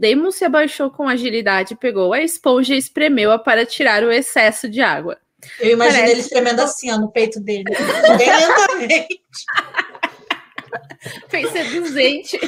Damon 0.00 0.30
se 0.30 0.46
abaixou 0.46 0.90
com 0.90 1.06
agilidade, 1.06 1.76
pegou 1.76 2.14
a 2.14 2.22
esponja 2.22 2.74
e 2.74 2.78
espremeu-a 2.78 3.38
para 3.38 3.66
tirar 3.66 4.02
o 4.02 4.10
excesso 4.10 4.66
de 4.66 4.80
água. 4.80 5.18
Eu 5.58 5.72
imagino 5.72 5.98
Parece... 5.98 6.12
ele 6.12 6.22
espremendo 6.22 6.62
assim, 6.62 6.90
ó, 6.90 6.96
no 6.96 7.12
peito 7.12 7.38
dele. 7.38 7.64
lentamente. 7.68 9.20
Fez 11.28 11.50
seduzente. 11.50 12.40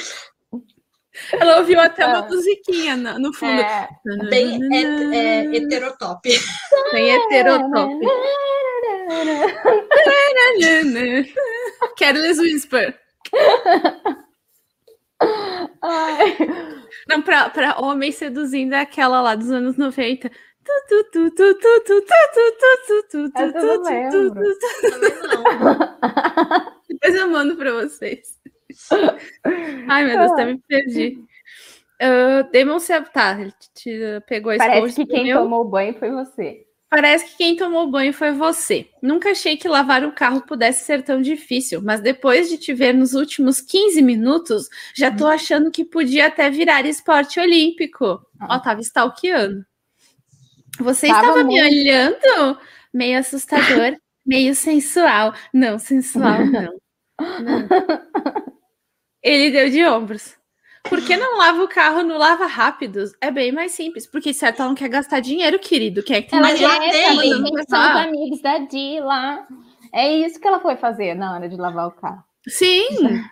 Ela 1.32 1.58
ouviu 1.58 1.78
até 1.78 2.06
uma 2.06 2.20
ah. 2.20 2.26
musiquinha 2.26 2.96
no, 2.96 3.18
no 3.18 3.34
fundo. 3.34 3.60
É, 3.60 3.86
bem 4.30 4.58
é, 4.72 4.80
é, 5.14 5.44
heterotop. 5.56 6.26
Bem 6.92 7.10
heterotop. 7.10 8.00
Careless 11.98 12.40
Whisper. 12.40 12.98
Ai. 15.82 16.36
Não, 17.08 17.20
pra, 17.22 17.50
pra 17.50 17.80
homem 17.80 18.12
seduzindo 18.12 18.74
é 18.74 18.80
aquela 18.80 19.20
lá 19.20 19.34
dos 19.34 19.50
anos 19.50 19.76
90. 19.76 20.30
Essa 23.34 23.58
eu 23.58 23.76
não 23.76 23.82
lembro. 23.82 24.42
Depois 26.88 27.14
eu 27.14 27.30
mando 27.30 27.56
pra 27.56 27.72
vocês. 27.72 28.38
Ai, 29.88 30.04
meu 30.04 30.18
Deus, 30.18 30.32
até 30.32 30.44
me 30.46 30.58
perdi. 30.68 31.18
Uh, 32.00 32.50
Demon 32.50 32.78
se 32.78 33.00
tá, 33.02 33.40
ele 33.40 33.52
te, 33.74 34.20
pegou 34.26 34.52
a 34.52 34.56
Parece 34.56 34.96
que 34.96 35.06
quem 35.06 35.32
tomou 35.32 35.64
banho 35.64 35.94
foi 35.94 36.10
você. 36.10 36.66
Parece 36.92 37.24
que 37.24 37.38
quem 37.38 37.56
tomou 37.56 37.90
banho 37.90 38.12
foi 38.12 38.32
você. 38.32 38.86
Nunca 39.00 39.30
achei 39.30 39.56
que 39.56 39.66
lavar 39.66 40.04
o 40.04 40.12
carro 40.12 40.42
pudesse 40.42 40.84
ser 40.84 41.02
tão 41.02 41.22
difícil, 41.22 41.80
mas 41.80 42.02
depois 42.02 42.50
de 42.50 42.58
te 42.58 42.74
ver 42.74 42.92
nos 42.92 43.14
últimos 43.14 43.62
15 43.62 44.02
minutos, 44.02 44.68
já 44.94 45.10
tô 45.10 45.24
hum. 45.24 45.28
achando 45.28 45.70
que 45.70 45.86
podia 45.86 46.26
até 46.26 46.50
virar 46.50 46.84
esporte 46.84 47.40
olímpico. 47.40 48.20
Ah. 48.38 48.48
Ó, 48.50 48.58
tava 48.58 48.82
stalkeando. 48.82 49.64
Você 50.80 51.06
tava 51.06 51.20
estava 51.20 51.44
muito... 51.44 51.48
me 51.48 51.62
olhando? 51.62 52.58
Meio 52.92 53.18
assustador, 53.18 53.96
meio 54.26 54.54
sensual. 54.54 55.32
Não, 55.50 55.78
sensual 55.78 56.44
não. 56.44 56.74
não. 57.18 57.68
Ele 59.22 59.50
deu 59.50 59.70
de 59.70 59.82
ombros. 59.82 60.36
Por 60.84 61.00
que 61.04 61.16
não 61.16 61.38
lava 61.38 61.62
o 61.62 61.68
carro 61.68 62.02
no 62.02 62.18
lava 62.18 62.46
rápidos? 62.46 63.12
É 63.20 63.30
bem 63.30 63.52
mais 63.52 63.72
simples, 63.72 64.06
porque 64.06 64.34
certo 64.34 64.60
ela 64.60 64.68
não 64.68 64.74
quer 64.74 64.88
gastar 64.88 65.20
dinheiro, 65.20 65.58
querido. 65.58 66.02
Quer 66.02 66.22
que 66.22 66.34
ela 66.34 66.54
já 66.56 66.78
tem. 66.78 67.30
São 67.68 67.80
os 67.80 67.96
amigos 67.96 68.42
da 68.42 68.58
Di 68.58 69.00
lá. 69.00 69.46
É 69.92 70.10
isso 70.12 70.40
que 70.40 70.46
ela 70.46 70.60
foi 70.60 70.76
fazer 70.76 71.14
na 71.14 71.34
hora 71.34 71.48
de 71.48 71.56
lavar 71.56 71.86
o 71.86 71.92
carro. 71.92 72.24
Sim. 72.48 73.22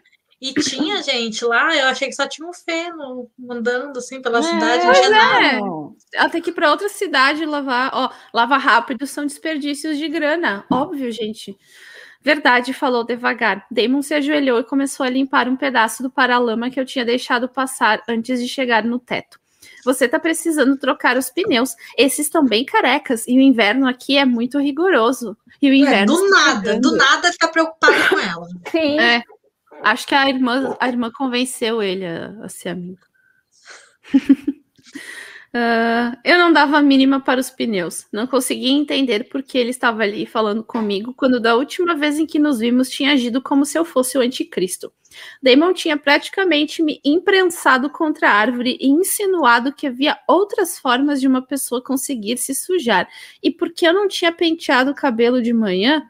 E 0.40 0.54
tinha 0.54 1.02
gente 1.02 1.44
lá, 1.44 1.76
eu 1.76 1.88
achei 1.88 2.08
que 2.08 2.14
só 2.14 2.26
tinha 2.26 2.48
um 2.48 2.52
feno 2.52 3.30
andando 3.50 3.98
assim 3.98 4.22
pela 4.22 4.38
é, 4.38 4.42
cidade. 4.42 4.86
Não 4.86 4.92
tinha 4.94 6.16
é. 6.16 6.18
Ela 6.18 6.30
tem 6.30 6.40
que 6.40 6.48
ir 6.48 6.54
para 6.54 6.70
outra 6.70 6.88
cidade 6.88 7.44
lavar. 7.44 7.90
Ó, 7.92 8.10
lava 8.32 8.56
rápido 8.56 9.06
são 9.06 9.26
desperdícios 9.26 9.98
de 9.98 10.08
grana. 10.08 10.64
Óbvio, 10.70 11.12
gente. 11.12 11.58
Verdade, 12.22 12.74
falou 12.74 13.02
devagar. 13.02 13.66
Damon 13.70 14.02
se 14.02 14.12
ajoelhou 14.12 14.60
e 14.60 14.64
começou 14.64 15.06
a 15.06 15.10
limpar 15.10 15.48
um 15.48 15.56
pedaço 15.56 16.02
do 16.02 16.10
paralama 16.10 16.70
que 16.70 16.78
eu 16.78 16.84
tinha 16.84 17.04
deixado 17.04 17.48
passar 17.48 18.02
antes 18.06 18.40
de 18.40 18.46
chegar 18.46 18.84
no 18.84 18.98
teto. 18.98 19.40
Você 19.84 20.06
tá 20.06 20.18
precisando 20.18 20.76
trocar 20.76 21.16
os 21.16 21.30
pneus. 21.30 21.74
Esses 21.96 22.26
estão 22.26 22.44
bem 22.44 22.64
carecas 22.64 23.26
e 23.26 23.38
o 23.38 23.40
inverno 23.40 23.88
aqui 23.88 24.18
é 24.18 24.26
muito 24.26 24.58
rigoroso. 24.58 25.36
E 25.62 25.70
o 25.70 25.74
inverno. 25.74 26.12
É, 26.12 26.16
do 26.16 26.30
nada, 26.30 26.80
do 26.80 26.96
nada 26.96 27.32
fica 27.32 27.48
preocupado 27.48 28.08
com 28.10 28.18
ela. 28.18 28.46
Sim. 28.70 29.00
É, 29.00 29.22
acho 29.82 30.06
que 30.06 30.14
a 30.14 30.28
irmã, 30.28 30.76
a 30.78 30.88
irmã 30.88 31.10
convenceu 31.10 31.82
ele 31.82 32.04
a, 32.06 32.34
a 32.42 32.48
ser 32.50 32.70
amigo. 32.70 33.00
Uh, 35.52 36.16
eu 36.24 36.38
não 36.38 36.52
dava 36.52 36.78
a 36.78 36.82
mínima 36.82 37.20
para 37.20 37.40
os 37.40 37.50
pneus. 37.50 38.06
Não 38.12 38.26
conseguia 38.26 38.70
entender 38.70 39.28
por 39.28 39.42
que 39.42 39.58
ele 39.58 39.70
estava 39.70 40.02
ali 40.02 40.24
falando 40.24 40.62
comigo 40.62 41.12
quando 41.12 41.40
da 41.40 41.56
última 41.56 41.96
vez 41.96 42.18
em 42.20 42.26
que 42.26 42.38
nos 42.38 42.60
vimos 42.60 42.88
tinha 42.88 43.12
agido 43.12 43.42
como 43.42 43.66
se 43.66 43.76
eu 43.76 43.84
fosse 43.84 44.16
o 44.16 44.20
anticristo. 44.20 44.92
Damon 45.42 45.72
tinha 45.72 45.96
praticamente 45.96 46.82
me 46.84 47.00
imprensado 47.04 47.90
contra 47.90 48.30
a 48.30 48.32
árvore 48.32 48.78
e 48.80 48.88
insinuado 48.88 49.72
que 49.72 49.88
havia 49.88 50.16
outras 50.28 50.78
formas 50.78 51.20
de 51.20 51.26
uma 51.26 51.42
pessoa 51.42 51.82
conseguir 51.82 52.38
se 52.38 52.54
sujar. 52.54 53.08
E 53.42 53.50
porque 53.50 53.86
eu 53.86 53.92
não 53.92 54.06
tinha 54.06 54.30
penteado 54.30 54.92
o 54.92 54.94
cabelo 54.94 55.42
de 55.42 55.52
manhã, 55.52 56.08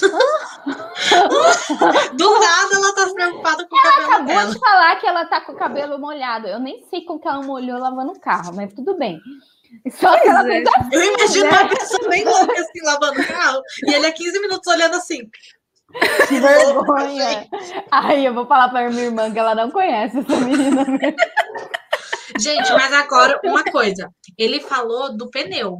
Do 2.16 2.38
nada 2.38 2.74
ela 2.74 2.94
tá 2.94 3.06
preocupada 3.12 3.66
com 3.66 3.76
ela 3.76 3.88
o 3.88 3.90
cabelo 3.90 4.12
acabou 4.12 4.26
dela. 4.26 4.52
de 4.52 4.58
falar 4.58 4.96
que 4.96 5.06
ela 5.06 5.24
tá 5.26 5.40
com 5.40 5.52
o 5.52 5.56
cabelo 5.56 5.98
molhado. 5.98 6.46
Eu 6.48 6.58
nem 6.58 6.82
sei 6.88 7.04
como 7.04 7.20
que 7.20 7.28
ela 7.28 7.42
molhou 7.42 7.78
lavando 7.78 8.12
o 8.12 8.20
carro, 8.20 8.54
mas 8.54 8.72
tudo 8.72 8.96
bem. 8.96 9.20
Só 9.90 10.18
que 10.20 10.28
ela 10.28 10.42
fez 10.44 10.66
assim, 10.68 10.88
Eu 10.92 11.02
imagino 11.02 11.50
né? 11.50 11.50
uma 11.50 11.68
pessoa 11.68 12.08
bem 12.08 12.24
louca 12.24 12.60
assim, 12.60 12.82
lavando 12.84 13.20
o 13.20 13.26
carro, 13.26 13.62
e 13.86 13.94
ele 13.94 14.06
é 14.06 14.12
15 14.12 14.40
minutos 14.40 14.72
olhando 14.72 14.96
assim. 14.96 15.28
Que 16.28 16.40
vergonha. 16.40 17.46
Aí 17.90 18.24
eu 18.24 18.32
vou 18.32 18.46
falar 18.46 18.68
pra 18.70 18.88
minha 18.90 19.04
irmã 19.04 19.30
que 19.30 19.38
ela 19.38 19.54
não 19.54 19.70
conhece 19.70 20.18
essa 20.18 20.36
menina. 20.40 20.84
Gente, 22.38 22.72
mas 22.72 22.92
agora 22.92 23.40
uma 23.44 23.62
coisa. 23.64 24.08
Ele 24.38 24.60
falou 24.60 25.16
do 25.16 25.30
pneu. 25.30 25.78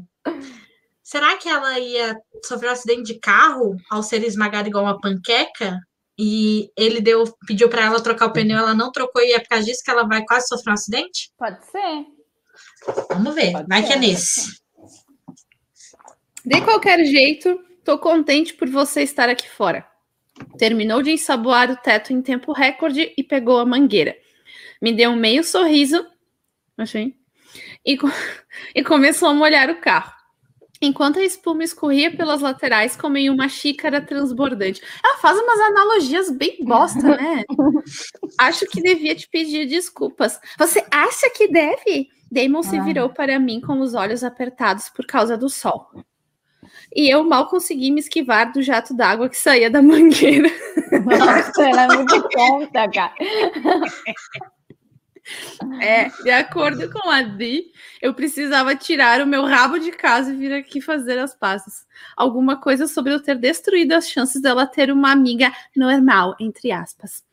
Será 1.12 1.36
que 1.36 1.46
ela 1.46 1.78
ia 1.78 2.18
sofrer 2.42 2.70
um 2.70 2.72
acidente 2.72 3.12
de 3.12 3.20
carro 3.20 3.76
ao 3.90 4.02
ser 4.02 4.24
esmagada 4.24 4.66
igual 4.66 4.84
uma 4.84 4.98
panqueca? 4.98 5.78
E 6.18 6.70
ele 6.74 7.02
deu, 7.02 7.24
pediu 7.46 7.68
para 7.68 7.84
ela 7.84 8.02
trocar 8.02 8.28
o 8.28 8.32
pneu, 8.32 8.56
ela 8.56 8.74
não 8.74 8.90
trocou 8.90 9.20
e 9.20 9.34
é 9.34 9.38
por 9.38 9.48
causa 9.48 9.66
disso 9.66 9.82
que 9.84 9.90
ela 9.90 10.08
vai 10.08 10.24
quase 10.24 10.48
sofrer 10.48 10.70
um 10.70 10.72
acidente? 10.72 11.30
Pode 11.36 11.66
ser. 11.66 12.06
Vamos 13.10 13.34
ver, 13.34 13.52
Pode 13.52 13.68
vai 13.68 13.82
ser. 13.82 13.88
que 13.88 13.92
é 13.92 13.96
nesse. 13.98 14.62
De 16.46 16.62
qualquer 16.62 17.04
jeito, 17.04 17.62
tô 17.84 17.98
contente 17.98 18.54
por 18.54 18.70
você 18.70 19.02
estar 19.02 19.28
aqui 19.28 19.50
fora. 19.50 19.86
Terminou 20.56 21.02
de 21.02 21.10
ensaboar 21.10 21.70
o 21.70 21.76
teto 21.76 22.14
em 22.14 22.22
tempo 22.22 22.54
recorde 22.54 23.12
e 23.18 23.22
pegou 23.22 23.58
a 23.58 23.66
mangueira. 23.66 24.16
Me 24.80 24.94
deu 24.94 25.10
um 25.10 25.16
meio 25.16 25.44
sorriso, 25.44 26.06
achei, 26.78 27.14
e, 27.84 27.98
e 28.74 28.82
começou 28.82 29.28
a 29.28 29.34
molhar 29.34 29.68
o 29.68 29.78
carro 29.78 30.21
enquanto 30.86 31.18
a 31.18 31.24
espuma 31.24 31.64
escorria 31.64 32.14
pelas 32.14 32.40
laterais 32.40 32.96
como 32.96 33.16
em 33.16 33.30
uma 33.30 33.48
xícara 33.48 34.00
transbordante. 34.00 34.82
Ela 35.04 35.18
faz 35.18 35.38
umas 35.38 35.60
analogias 35.60 36.30
bem 36.30 36.58
bosta, 36.62 37.16
né? 37.16 37.44
Acho 38.38 38.66
que 38.66 38.82
devia 38.82 39.14
te 39.14 39.28
pedir 39.28 39.66
desculpas. 39.66 40.40
Você 40.58 40.84
acha 40.90 41.30
que 41.30 41.48
deve? 41.48 42.08
Damon 42.30 42.62
se 42.62 42.80
virou 42.80 43.10
para 43.10 43.38
mim 43.38 43.60
com 43.60 43.80
os 43.80 43.94
olhos 43.94 44.24
apertados 44.24 44.88
por 44.88 45.06
causa 45.06 45.36
do 45.36 45.50
sol. 45.50 45.86
E 46.94 47.08
eu 47.08 47.24
mal 47.24 47.48
consegui 47.48 47.90
me 47.90 48.00
esquivar 48.00 48.52
do 48.52 48.62
jato 48.62 48.94
d'água 48.94 49.28
que 49.28 49.36
saía 49.36 49.70
da 49.70 49.80
mangueira. 49.82 50.50
Nossa, 51.04 51.62
ela 51.62 51.84
é 51.84 51.96
muito 51.96 52.22
conta, 52.28 52.90
cara. 52.90 53.14
É, 55.80 56.08
de 56.22 56.30
acordo 56.30 56.90
com 56.90 57.08
a 57.08 57.22
Di, 57.22 57.70
eu 58.00 58.12
precisava 58.12 58.74
tirar 58.74 59.20
o 59.20 59.26
meu 59.26 59.44
rabo 59.44 59.78
de 59.78 59.92
casa 59.92 60.32
e 60.32 60.36
vir 60.36 60.52
aqui 60.52 60.80
fazer 60.80 61.18
as 61.18 61.34
pazes. 61.34 61.86
Alguma 62.16 62.60
coisa 62.60 62.86
sobre 62.86 63.12
eu 63.12 63.22
ter 63.22 63.36
destruído 63.36 63.92
as 63.92 64.08
chances 64.08 64.40
dela 64.42 64.66
ter 64.66 64.90
uma 64.90 65.12
amiga 65.12 65.52
normal, 65.76 66.34
entre 66.40 66.72
aspas. 66.72 67.24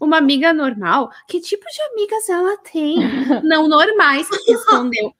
Uma 0.00 0.18
amiga 0.18 0.52
normal? 0.52 1.10
Que 1.28 1.40
tipo 1.40 1.64
de 1.64 1.82
amigas 1.92 2.28
ela 2.28 2.56
tem? 2.58 2.96
Não 3.44 3.68
normais, 3.68 4.26
respondeu. 4.46 5.14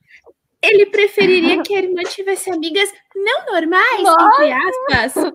Ele 0.62 0.86
preferiria 0.86 1.62
que 1.62 1.74
a 1.74 1.78
irmã 1.78 2.02
tivesse 2.02 2.50
amigas 2.50 2.90
não 3.14 3.46
normais, 3.52 4.02
Nossa. 4.02 4.42
entre 4.42 4.52
aspas. 4.52 5.32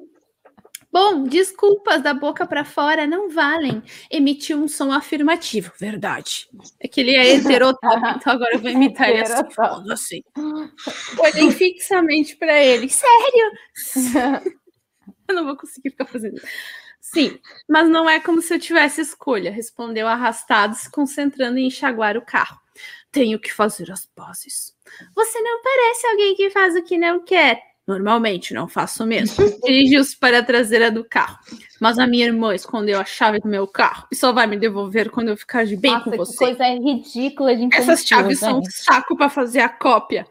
Bom, 0.92 1.24
desculpas 1.24 2.02
da 2.02 2.14
boca 2.14 2.46
para 2.46 2.66
fora 2.66 3.08
não 3.08 3.30
valem. 3.30 3.82
Emitiu 4.10 4.58
um 4.58 4.68
som 4.68 4.92
afirmativo. 4.92 5.72
Verdade. 5.80 6.50
É 6.80 6.88
que 6.88 7.00
ele 7.00 7.16
é 7.16 7.36
heterotópico, 7.36 8.08
então 8.18 8.34
agora 8.34 8.56
eu 8.56 8.60
vou 8.60 8.70
imitar 8.70 9.10
ele 9.10 9.22
assim. 9.22 9.44
assim. 9.92 10.24
Olhei 11.18 11.52
fixamente 11.52 12.36
para 12.36 12.62
ele. 12.62 12.90
Sério? 12.90 13.52
eu 15.30 15.36
não 15.36 15.46
vou 15.46 15.56
conseguir 15.56 15.92
ficar 15.92 16.06
fazendo. 16.06 16.42
Sim, 17.00 17.40
mas 17.68 17.90
não 17.90 18.10
é 18.10 18.20
como 18.20 18.42
se 18.42 18.54
eu 18.54 18.60
tivesse 18.60 19.02
escolha, 19.02 19.52
respondeu 19.52 20.08
arrastado, 20.08 20.76
se 20.76 20.90
concentrando 20.92 21.58
em 21.58 21.68
enxaguar 21.68 22.16
o 22.16 22.26
carro. 22.26 22.60
Tenho 23.12 23.40
que 23.40 23.52
fazer 23.52 23.92
as 23.92 24.06
pazes. 24.06 24.74
Você 25.16 25.42
não 25.42 25.62
parece 25.62 26.08
alguém 26.08 26.36
que 26.36 26.50
faz 26.50 26.76
o 26.76 26.84
que 26.84 26.98
não 26.98 27.24
quer. 27.24 27.71
Normalmente 27.88 28.54
não 28.54 28.68
faço 28.68 29.06
mesmo. 29.06 29.44
Dirigiu-se 29.64 30.18
para 30.18 30.40
a 30.40 30.44
traseira 30.44 30.92
do 30.92 31.04
carro. 31.04 31.40
Mas 31.80 31.98
a 31.98 32.08
minha 32.08 32.26
irmã 32.26 32.54
escondeu 32.54 33.00
a 33.00 33.06
chave 33.06 33.40
do 33.40 33.48
meu 33.48 33.68
carro 33.68 34.08
e 34.12 34.16
só 34.16 34.32
vai 34.32 34.48
me 34.48 34.58
devolver 34.58 35.10
quando 35.10 35.30
eu 35.30 35.38
ficar 35.38 35.66
de 35.66 35.76
bem 35.76 35.92
Nossa, 35.92 36.04
com 36.10 36.18
você. 36.18 36.32
Que 36.32 36.56
coisa 36.56 36.64
ridícula 36.66 37.56
de 37.56 37.70
Essas 37.74 38.06
chaves 38.06 38.40
são 38.40 38.60
um 38.60 38.64
saco 38.66 39.18
para 39.18 39.30
fazer 39.30 39.62
a 39.62 39.70
cópia. 39.70 40.26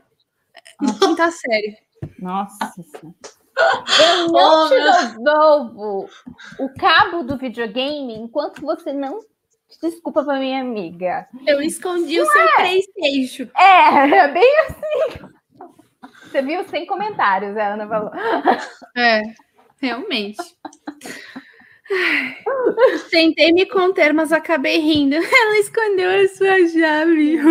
Quinta 0.99 1.31
série. 1.31 1.77
Nossa. 2.19 2.73
Eu 4.01 4.29
não 4.29 4.65
oh, 4.65 4.69
te 4.69 5.19
devolvo 5.19 6.09
o 6.59 6.75
cabo 6.79 7.23
do 7.23 7.37
videogame 7.37 8.15
enquanto 8.15 8.63
você 8.63 8.91
não 8.91 9.21
Desculpa 9.83 10.25
para 10.25 10.39
minha 10.39 10.61
amiga. 10.61 11.29
Eu 11.47 11.63
escondi 11.63 12.19
não 12.19 12.25
o 12.25 12.31
seu. 12.31 12.49
Playstation. 12.57 13.49
É, 13.57 14.17
é 14.17 14.29
bem 14.29 14.61
assim. 14.61 15.31
Você 16.31 16.43
viu 16.43 16.63
sem 16.69 16.87
comentários, 16.87 17.57
a 17.57 17.75
Ana 17.75 17.89
falou. 17.89 18.13
É, 18.97 19.23
realmente. 19.81 20.39
Tentei 23.11 23.53
me 23.53 23.67
conter, 23.67 24.15
mas 24.15 24.33
acabei 24.33 24.79
rindo. 24.79 25.17
Ela 25.17 25.59
escondeu 25.59 26.09
a 26.09 26.29
sua 26.29 26.69
chave. 26.69 27.37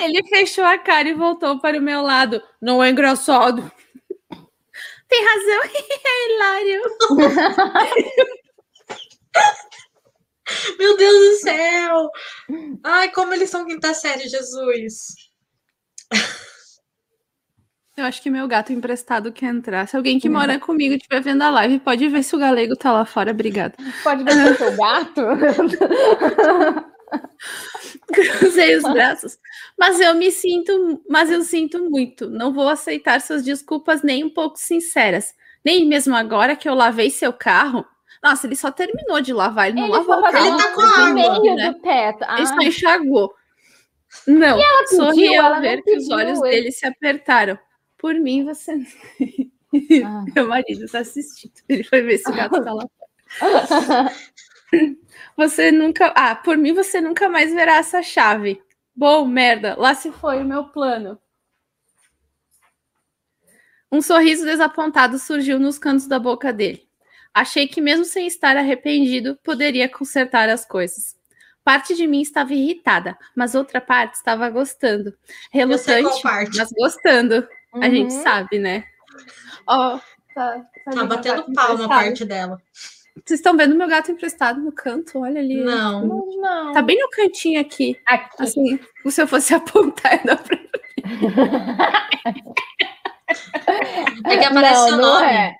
Ele 0.00 0.24
fechou 0.28 0.64
a 0.64 0.76
cara 0.76 1.08
e 1.08 1.14
voltou 1.14 1.60
para 1.60 1.78
o 1.78 1.82
meu 1.82 2.02
lado. 2.02 2.42
Não 2.60 2.82
é 2.82 2.90
engraçado. 2.90 3.70
Tem 5.08 5.24
razão, 5.24 5.60
é 6.04 6.32
hilário. 6.32 6.82
Meu 10.78 10.96
Deus 10.96 11.14
do 11.14 11.34
céu! 11.36 11.79
Ai, 12.84 13.10
como 13.10 13.34
eles 13.34 13.50
são 13.50 13.66
quinta 13.66 13.92
série, 13.94 14.28
Jesus! 14.28 15.14
Eu 17.96 18.06
acho 18.06 18.22
que 18.22 18.30
meu 18.30 18.48
gato 18.48 18.72
emprestado 18.72 19.30
quer 19.30 19.46
entrar. 19.46 19.86
Se 19.86 19.94
alguém 19.94 20.18
que 20.18 20.26
uhum. 20.26 20.34
mora 20.34 20.58
comigo 20.58 20.94
estiver 20.94 21.20
vendo 21.20 21.42
a 21.42 21.50
live, 21.50 21.80
pode 21.80 22.08
ver 22.08 22.22
se 22.22 22.34
o 22.34 22.38
galego 22.38 22.74
tá 22.74 22.90
lá 22.92 23.04
fora. 23.04 23.30
Obrigada. 23.30 23.74
Pode 24.02 24.24
ver 24.24 24.32
se 24.32 24.38
é 24.38 24.50
o 24.50 24.56
seu 24.56 24.76
gato? 24.76 25.20
Cruzei 28.38 28.76
os 28.76 28.84
braços. 28.84 29.38
Mas 29.78 30.00
eu 30.00 30.14
me 30.14 30.30
sinto, 30.30 31.02
mas 31.08 31.30
eu 31.30 31.42
sinto 31.42 31.90
muito. 31.90 32.30
Não 32.30 32.54
vou 32.54 32.70
aceitar 32.70 33.20
suas 33.20 33.44
desculpas 33.44 34.02
nem 34.02 34.24
um 34.24 34.30
pouco 34.30 34.56
sinceras. 34.56 35.34
Nem 35.62 35.84
mesmo 35.86 36.16
agora 36.16 36.56
que 36.56 36.68
eu 36.68 36.74
lavei 36.74 37.10
seu 37.10 37.34
carro. 37.34 37.84
Nossa, 38.22 38.46
ele 38.46 38.56
só 38.56 38.70
terminou 38.70 39.20
de 39.20 39.32
lavar, 39.32 39.68
ele 39.68 39.80
não 39.80 39.86
ele 39.86 39.92
lavou 39.92 40.18
o 40.18 40.22
carro. 40.22 40.46
Ele 40.46 40.56
tá 40.56 40.74
com 40.74 40.80
a 40.80 41.10
meio 41.10 41.54
né? 41.56 41.70
do 41.70 41.80
teto. 41.80 42.24
Ele 42.24 42.46
só 42.46 42.60
enxagou. 42.60 43.34
Não, 44.26 44.58
e 44.58 44.86
sorri 44.88 45.36
ao 45.36 45.60
ver 45.60 45.82
que 45.82 45.96
os 45.96 46.10
olhos 46.10 46.40
ele. 46.42 46.50
dele 46.50 46.72
se 46.72 46.86
apertaram. 46.86 47.58
Por 47.96 48.14
mim, 48.14 48.44
você. 48.44 48.72
Ah. 50.04 50.24
Meu 50.34 50.48
marido 50.48 50.86
tá 50.88 50.98
assistindo. 51.00 51.52
Ele 51.68 51.84
foi 51.84 52.02
ver 52.02 52.18
se 52.18 52.28
o 52.30 52.34
gato 52.34 52.62
tá 52.62 52.72
lá 52.72 52.84
Você 55.36 55.70
nunca. 55.70 56.12
Ah, 56.16 56.34
por 56.34 56.56
mim, 56.56 56.72
você 56.72 57.00
nunca 57.00 57.28
mais 57.28 57.52
verá 57.52 57.76
essa 57.76 58.02
chave. 58.02 58.62
Bom, 58.94 59.24
merda, 59.24 59.74
lá 59.78 59.94
se 59.94 60.10
foi 60.12 60.42
o 60.42 60.44
meu 60.44 60.64
plano. 60.64 61.18
Um 63.90 64.02
sorriso 64.02 64.44
desapontado 64.44 65.18
surgiu 65.18 65.58
nos 65.58 65.78
cantos 65.78 66.06
da 66.06 66.18
boca 66.18 66.52
dele. 66.52 66.89
Achei 67.34 67.68
que, 67.68 67.80
mesmo 67.80 68.04
sem 68.04 68.26
estar 68.26 68.56
arrependido, 68.56 69.38
poderia 69.42 69.88
consertar 69.88 70.48
as 70.48 70.64
coisas. 70.64 71.16
Parte 71.62 71.94
de 71.94 72.06
mim 72.06 72.22
estava 72.22 72.52
irritada, 72.52 73.16
mas 73.36 73.54
outra 73.54 73.80
parte 73.80 74.14
estava 74.14 74.48
gostando. 74.48 75.14
Relutante, 75.52 76.20
mas 76.24 76.72
gostando. 76.72 77.46
Uhum. 77.72 77.82
A 77.82 77.88
gente 77.88 78.12
sabe, 78.14 78.58
né? 78.58 78.84
Ó, 79.66 79.96
oh, 79.96 80.00
tá, 80.34 80.66
tá, 80.84 80.90
tá 80.90 81.04
batendo 81.04 81.52
palma 81.52 81.84
a 81.84 81.88
parte 81.88 82.24
dela. 82.24 82.60
Vocês 83.24 83.40
estão 83.40 83.56
vendo 83.56 83.76
meu 83.76 83.86
gato 83.86 84.10
emprestado 84.10 84.60
no 84.60 84.72
canto? 84.72 85.18
Olha 85.18 85.40
ali. 85.40 85.62
Não. 85.62 86.24
Não. 86.40 86.72
Tá 86.72 86.82
bem 86.82 86.98
no 86.98 87.08
cantinho 87.10 87.60
aqui. 87.60 87.98
Aqui. 88.06 88.42
Assim, 88.42 88.80
se 89.06 89.22
eu 89.22 89.28
fosse 89.28 89.54
apontar, 89.54 90.24
dá 90.24 90.36
pra. 90.36 90.58
É 94.26 94.38
que 94.38 94.44
aparece 94.44 94.90
não, 94.90 94.98
o 94.98 95.00
nome. 95.00 95.26
É. 95.26 95.54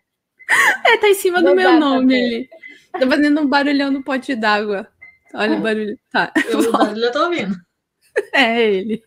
é. 0.84 0.96
tá 0.96 1.09
em 1.09 1.14
cima 1.14 1.40
não 1.40 1.51
do 1.51 1.57
meu 1.57 1.78
nome 1.78 2.14
ali. 2.14 2.48
Tá 2.92 3.07
fazendo 3.07 3.40
um 3.40 3.46
barulhão 3.46 3.90
no 3.90 4.03
pote 4.03 4.34
d'água. 4.34 4.88
Olha 5.34 5.57
o 5.57 5.61
barulho. 5.61 5.98
Tá. 6.11 6.32
O 6.53 6.72
barulho 6.72 7.05
eu 7.05 7.12
tô 7.12 7.24
ouvindo. 7.24 7.57
É 8.32 8.61
ele. 8.61 9.03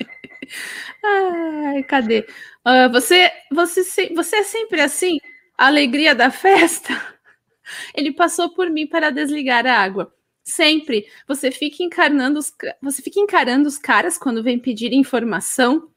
Ai, 1.04 1.82
cadê? 1.82 2.26
Uh, 2.66 2.90
você, 2.90 3.30
você, 3.50 4.12
você 4.14 4.36
é 4.36 4.42
sempre 4.42 4.80
assim? 4.80 5.18
A 5.58 5.66
alegria 5.66 6.14
da 6.14 6.30
festa? 6.30 6.92
Ele 7.94 8.12
passou 8.12 8.50
por 8.50 8.70
mim 8.70 8.86
para 8.86 9.10
desligar 9.10 9.66
a 9.66 9.78
água. 9.78 10.12
Sempre. 10.42 11.06
Você 11.26 11.50
fica 11.50 11.82
encarando 11.82 12.38
os, 12.38 12.52
você 12.80 13.02
fica 13.02 13.20
encarando 13.20 13.68
os 13.68 13.78
caras 13.78 14.18
quando 14.18 14.42
vem 14.42 14.58
pedir 14.58 14.92
informação. 14.92 15.88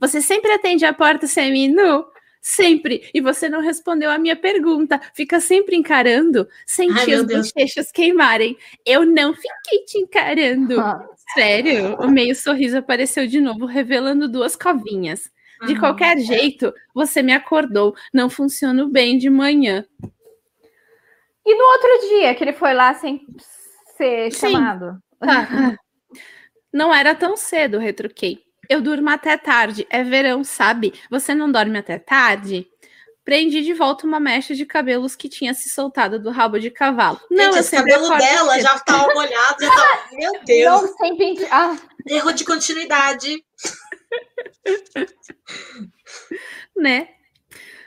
Você 0.00 0.20
sempre 0.20 0.50
atende 0.52 0.84
a 0.84 0.92
porta 0.92 1.26
semi-nu? 1.26 2.04
Sempre. 2.42 3.08
E 3.14 3.20
você 3.20 3.48
não 3.48 3.60
respondeu 3.60 4.10
a 4.10 4.18
minha 4.18 4.34
pergunta. 4.34 5.00
Fica 5.14 5.38
sempre 5.38 5.76
encarando. 5.76 6.48
Senti 6.66 7.14
os 7.14 7.24
bochechos 7.24 7.92
queimarem. 7.92 8.58
Eu 8.84 9.06
não 9.06 9.32
fiquei 9.32 9.84
te 9.86 9.98
encarando. 9.98 10.80
Ah. 10.80 11.08
Sério? 11.34 11.94
O 12.00 12.10
meio 12.10 12.34
sorriso 12.34 12.78
apareceu 12.78 13.28
de 13.28 13.40
novo, 13.40 13.64
revelando 13.64 14.28
duas 14.28 14.56
covinhas. 14.56 15.30
De 15.66 15.78
qualquer 15.78 16.18
jeito, 16.18 16.74
você 16.92 17.22
me 17.22 17.32
acordou. 17.32 17.94
Não 18.12 18.28
funciono 18.28 18.88
bem 18.88 19.16
de 19.16 19.30
manhã. 19.30 19.86
E 21.46 21.54
no 21.54 21.64
outro 21.64 22.08
dia 22.08 22.34
que 22.34 22.42
ele 22.42 22.52
foi 22.52 22.74
lá 22.74 22.92
sem 22.94 23.24
ser 23.96 24.32
Sim. 24.32 24.50
chamado? 24.50 25.00
Tá. 25.20 25.78
Não 26.72 26.92
era 26.92 27.14
tão 27.14 27.36
cedo, 27.36 27.78
retruquei. 27.78 28.40
Eu 28.68 28.80
durmo 28.80 29.10
até 29.10 29.36
tarde. 29.36 29.86
É 29.90 30.02
verão, 30.02 30.44
sabe? 30.44 30.94
Você 31.10 31.34
não 31.34 31.50
dorme 31.50 31.78
até 31.78 31.98
tarde? 31.98 32.66
Prendi 33.24 33.62
de 33.62 33.72
volta 33.72 34.06
uma 34.06 34.18
mecha 34.18 34.54
de 34.54 34.66
cabelos 34.66 35.14
que 35.14 35.28
tinha 35.28 35.54
se 35.54 35.68
soltado 35.68 36.18
do 36.18 36.30
rabo 36.30 36.58
de 36.58 36.70
cavalo. 36.70 37.20
Não, 37.30 37.52
Gente, 37.52 37.68
o 37.68 37.70
cabelo 37.70 38.08
dela 38.18 38.60
já 38.60 38.74
estava 38.74 39.14
molhado, 39.14 39.64
já 39.64 39.70
tava... 39.70 40.02
Meu 40.12 40.32
Deus! 40.44 40.82
Não, 40.82 40.96
sempre... 40.96 41.46
ah. 41.50 41.76
Erro 42.08 42.32
de 42.32 42.44
continuidade. 42.44 43.44
né? 46.76 47.08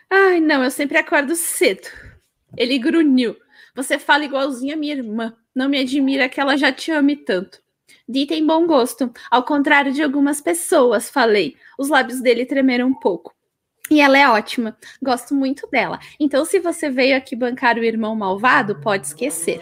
Ai, 0.09 0.39
não, 0.39 0.63
eu 0.63 0.71
sempre 0.71 0.97
acordo 0.97 1.35
cedo. 1.35 1.89
Ele 2.55 2.79
grunhiu. 2.79 3.35
Você 3.75 3.99
fala 3.99 4.23
igualzinho 4.23 4.73
a 4.73 4.77
minha 4.77 4.93
irmã. 4.93 5.35
Não 5.53 5.67
me 5.67 5.79
admira 5.79 6.29
que 6.29 6.39
ela 6.39 6.55
já 6.55 6.71
te 6.71 6.91
ame 6.91 7.17
tanto. 7.17 7.61
Di 8.07 8.25
tem 8.25 8.45
bom 8.45 8.67
gosto, 8.67 9.11
ao 9.31 9.43
contrário 9.43 9.91
de 9.91 10.03
algumas 10.03 10.39
pessoas, 10.39 11.09
falei. 11.09 11.55
Os 11.77 11.89
lábios 11.89 12.21
dele 12.21 12.45
tremeram 12.45 12.87
um 12.87 12.93
pouco. 12.93 13.33
E 13.89 14.01
ela 14.01 14.17
é 14.17 14.27
ótima, 14.27 14.75
gosto 15.01 15.35
muito 15.35 15.67
dela. 15.71 15.99
Então, 16.19 16.43
se 16.43 16.59
você 16.59 16.89
veio 16.89 17.15
aqui 17.15 17.35
bancar 17.35 17.77
o 17.77 17.83
irmão 17.83 18.15
malvado, 18.15 18.79
pode 18.81 19.07
esquecer. 19.07 19.61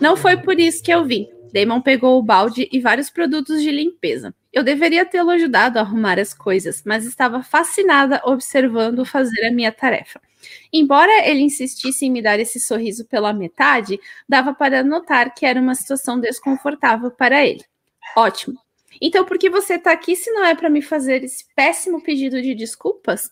Não 0.00 0.16
foi 0.16 0.36
por 0.36 0.58
isso 0.58 0.82
que 0.82 0.92
eu 0.92 1.04
vim. 1.04 1.28
Damon 1.52 1.80
pegou 1.80 2.18
o 2.18 2.22
balde 2.22 2.68
e 2.72 2.80
vários 2.80 3.10
produtos 3.10 3.62
de 3.62 3.70
limpeza. 3.70 4.34
Eu 4.52 4.62
deveria 4.62 5.04
tê-lo 5.04 5.30
ajudado 5.30 5.78
a 5.78 5.82
arrumar 5.82 6.18
as 6.18 6.34
coisas, 6.34 6.82
mas 6.84 7.06
estava 7.06 7.42
fascinada 7.42 8.20
observando 8.24 9.04
fazer 9.04 9.46
a 9.46 9.52
minha 9.52 9.70
tarefa. 9.70 10.20
Embora 10.72 11.26
ele 11.26 11.40
insistisse 11.40 12.04
em 12.04 12.10
me 12.10 12.20
dar 12.20 12.38
esse 12.40 12.58
sorriso 12.58 13.06
pela 13.06 13.32
metade, 13.32 13.98
dava 14.28 14.52
para 14.52 14.82
notar 14.82 15.32
que 15.32 15.46
era 15.46 15.60
uma 15.60 15.74
situação 15.74 16.18
desconfortável 16.18 17.10
para 17.10 17.46
ele. 17.46 17.64
Ótimo. 18.16 18.58
Então, 19.00 19.24
por 19.24 19.38
que 19.38 19.50
você 19.50 19.74
está 19.74 19.92
aqui 19.92 20.14
se 20.14 20.30
não 20.30 20.44
é 20.44 20.54
para 20.54 20.70
me 20.70 20.80
fazer 20.80 21.24
esse 21.24 21.44
péssimo 21.54 22.02
pedido 22.02 22.40
de 22.40 22.54
desculpas? 22.54 23.30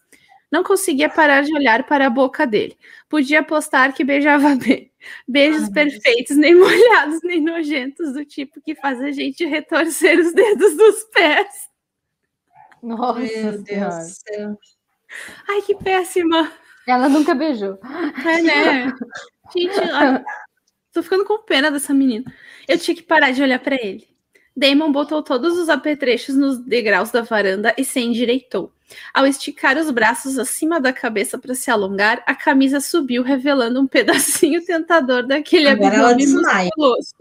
Não 0.50 0.62
conseguia 0.62 1.08
parar 1.08 1.42
de 1.42 1.54
olhar 1.54 1.84
para 1.84 2.06
a 2.06 2.10
boca 2.10 2.46
dele. 2.46 2.76
Podia 3.08 3.40
apostar 3.40 3.94
que 3.94 4.04
beijava 4.04 4.54
bem. 4.56 4.92
Beijos 5.26 5.64
Ai, 5.64 5.70
perfeitos, 5.70 6.36
nem 6.36 6.54
molhados, 6.54 7.20
nem 7.22 7.40
nojentos, 7.40 8.12
do 8.12 8.24
tipo 8.24 8.60
que 8.60 8.74
faz 8.74 9.00
a 9.00 9.10
gente 9.10 9.46
retorcer 9.46 10.18
os 10.18 10.32
dedos 10.34 10.76
dos 10.76 11.04
pés. 11.04 11.70
Nossa, 12.82 13.20
meu 13.20 13.62
Deus 13.62 13.94
do 13.94 14.02
céu. 14.02 14.58
Ai, 15.48 15.62
que 15.62 15.74
péssima. 15.74 16.52
Ela 16.86 17.08
nunca 17.08 17.34
beijou. 17.34 17.78
É, 18.26 18.42
né? 18.42 18.92
Gente, 19.56 19.74
tô 20.92 21.02
ficando 21.02 21.24
com 21.24 21.38
pena 21.44 21.70
dessa 21.70 21.94
menina. 21.94 22.24
Eu 22.68 22.78
tinha 22.78 22.94
que 22.94 23.02
parar 23.02 23.30
de 23.30 23.42
olhar 23.42 23.58
para 23.58 23.76
ele. 23.76 24.11
Damon 24.56 24.92
botou 24.92 25.22
todos 25.22 25.58
os 25.58 25.68
apetrechos 25.68 26.34
nos 26.34 26.58
degraus 26.58 27.10
da 27.10 27.22
varanda 27.22 27.74
e 27.76 27.84
se 27.84 28.00
endireitou. 28.00 28.72
Ao 29.14 29.26
esticar 29.26 29.78
os 29.78 29.90
braços 29.90 30.38
acima 30.38 30.80
da 30.80 30.92
cabeça 30.92 31.38
para 31.38 31.54
se 31.54 31.70
alongar, 31.70 32.22
a 32.26 32.34
camisa 32.34 32.80
subiu, 32.80 33.22
revelando 33.22 33.80
um 33.80 33.86
pedacinho 33.86 34.62
tentador 34.66 35.26
daquele 35.26 35.68
abdômen 35.68 36.26
musculoso. 36.26 37.14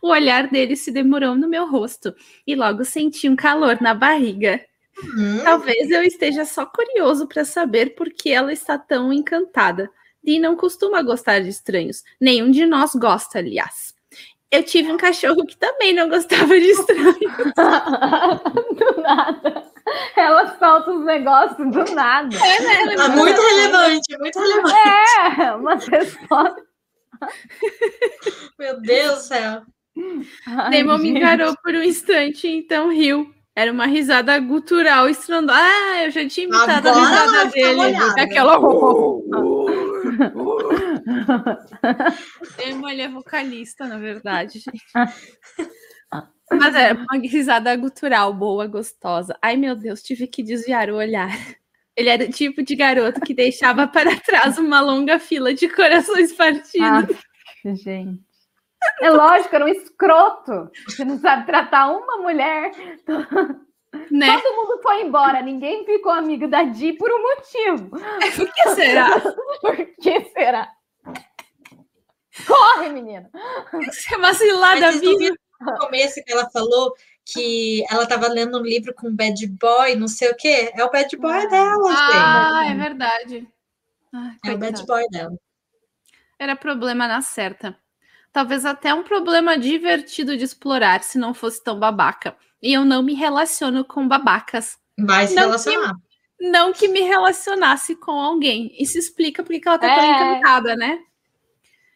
O 0.00 0.08
olhar 0.08 0.48
dele 0.48 0.76
se 0.76 0.90
demorou 0.90 1.34
no 1.34 1.48
meu 1.48 1.68
rosto 1.68 2.14
e 2.46 2.54
logo 2.54 2.84
senti 2.84 3.28
um 3.28 3.36
calor 3.36 3.80
na 3.80 3.94
barriga. 3.94 4.60
Uhum. 5.02 5.40
Talvez 5.42 5.90
eu 5.90 6.02
esteja 6.02 6.44
só 6.44 6.64
curioso 6.66 7.26
para 7.26 7.44
saber 7.44 7.94
por 7.94 8.10
que 8.10 8.30
ela 8.30 8.52
está 8.52 8.78
tão 8.78 9.12
encantada. 9.12 9.90
Dee 10.22 10.38
não 10.38 10.56
costuma 10.56 11.02
gostar 11.02 11.40
de 11.40 11.48
estranhos. 11.48 12.02
Nenhum 12.20 12.50
de 12.50 12.64
nós 12.64 12.94
gosta, 12.94 13.38
aliás. 13.38 13.93
Eu 14.54 14.62
tive 14.62 14.92
um 14.92 14.96
cachorro 14.96 15.44
que 15.44 15.56
também 15.56 15.92
não 15.92 16.08
gostava 16.08 16.46
de 16.46 16.70
estranhos. 16.70 17.16
do 17.18 19.02
nada. 19.02 19.64
Ela 20.16 20.56
solta 20.56 20.92
os 20.92 21.04
negócios 21.04 21.72
do 21.72 21.84
nada. 21.92 22.36
É, 22.36 22.62
né? 22.62 22.94
é 22.94 23.08
muito 23.08 23.40
relevante, 23.40 24.16
muito 24.16 24.38
relevante. 24.38 25.40
É, 25.40 25.52
uma 25.54 25.74
resposta. 25.74 26.62
Meu 28.56 28.80
Deus 28.80 29.14
do 29.16 29.22
céu. 29.22 29.62
Damon 30.70 30.98
me 30.98 31.08
encarou 31.10 31.56
por 31.60 31.74
um 31.74 31.82
instante, 31.82 32.46
então 32.46 32.90
riu. 32.90 33.28
Era 33.56 33.72
uma 33.72 33.86
risada 33.86 34.38
gutural 34.38 35.08
estrondosa. 35.08 35.58
Ah, 35.58 36.04
eu 36.04 36.12
já 36.12 36.28
tinha 36.28 36.46
imitado 36.46 36.88
Agora 36.90 37.06
a 37.06 37.24
risada 37.24 37.50
dele. 37.50 37.96
Aquela. 38.20 38.58
Damon, 42.56 42.88
ele 42.88 43.02
é 43.02 43.08
vocalista, 43.08 43.86
na 43.86 43.98
verdade, 43.98 44.58
gente. 44.58 44.84
Mas 46.50 46.74
é 46.74 46.92
uma 46.92 47.20
risada 47.22 47.74
gutural, 47.76 48.32
boa, 48.32 48.66
gostosa. 48.66 49.36
Ai, 49.40 49.56
meu 49.56 49.74
Deus, 49.74 50.02
tive 50.02 50.26
que 50.26 50.42
desviar 50.42 50.90
o 50.90 50.96
olhar. 50.96 51.30
Ele 51.96 52.08
era 52.08 52.24
o 52.24 52.30
tipo 52.30 52.62
de 52.62 52.74
garoto 52.74 53.20
que 53.20 53.32
deixava 53.32 53.86
para 53.86 54.18
trás 54.20 54.58
uma 54.58 54.80
longa 54.80 55.18
fila 55.18 55.54
de 55.54 55.68
corações 55.68 56.32
partidos. 56.32 57.16
Ah, 57.64 57.74
gente. 57.74 58.20
É 59.00 59.10
lógico, 59.10 59.54
era 59.54 59.64
um 59.64 59.68
escroto. 59.68 60.70
Você 60.86 61.04
não 61.04 61.18
sabe 61.18 61.46
tratar 61.46 61.88
uma 61.90 62.18
mulher. 62.18 62.72
Né? 64.10 64.40
Todo 64.40 64.56
mundo 64.56 64.82
foi 64.82 65.02
embora, 65.02 65.40
ninguém 65.40 65.84
ficou 65.84 66.12
amigo 66.12 66.48
da 66.48 66.64
Di 66.64 66.92
por 66.94 67.10
um 67.10 67.22
motivo. 67.22 67.90
Por 67.90 68.52
que 68.52 68.68
será? 68.70 69.08
por 69.62 69.76
que 69.76 70.20
será? 70.32 70.68
Corre, 72.46 72.88
menina! 72.88 73.30
Você 73.72 74.14
é 74.14 74.18
uma 74.18 74.34
cilada 74.34 74.92
vida. 74.92 75.34
No 75.60 75.78
começo 75.78 76.22
que 76.24 76.32
ela 76.32 76.50
falou 76.50 76.94
que 77.24 77.84
ela 77.90 78.02
estava 78.02 78.28
lendo 78.28 78.58
um 78.58 78.62
livro 78.62 78.92
com 78.92 79.14
bad 79.14 79.46
boy, 79.46 79.94
não 79.94 80.08
sei 80.08 80.30
o 80.30 80.36
quê. 80.36 80.70
É 80.74 80.84
o 80.84 80.90
bad 80.90 81.16
boy 81.16 81.32
ah, 81.32 81.46
dela. 81.46 81.90
Ah, 81.90 82.64
gente. 82.64 82.72
é 82.72 82.82
verdade. 82.82 83.48
Ai, 84.12 84.36
é 84.44 84.52
o 84.52 84.58
bad 84.58 84.86
boy 84.86 85.08
dela. 85.10 85.36
Era 86.38 86.56
problema 86.56 87.08
na 87.08 87.22
certa. 87.22 87.78
Talvez 88.32 88.66
até 88.66 88.92
um 88.92 89.04
problema 89.04 89.56
divertido 89.56 90.36
de 90.36 90.44
explorar 90.44 91.02
se 91.02 91.18
não 91.18 91.32
fosse 91.32 91.62
tão 91.62 91.78
babaca. 91.78 92.36
E 92.60 92.72
eu 92.72 92.84
não 92.84 93.02
me 93.02 93.14
relaciono 93.14 93.84
com 93.84 94.08
babacas. 94.08 94.76
Vai 94.98 95.28
se 95.28 95.34
não 95.34 95.44
relacionar. 95.44 95.94
Que, 96.38 96.50
não 96.50 96.72
que 96.72 96.88
me 96.88 97.00
relacionasse 97.00 97.94
com 97.94 98.12
alguém. 98.12 98.74
Isso 98.78 98.98
explica 98.98 99.42
porque 99.42 99.66
ela 99.66 99.78
tá 99.78 99.86
é. 99.86 99.94
tão 99.94 100.04
encantada, 100.04 100.76
né? 100.76 100.98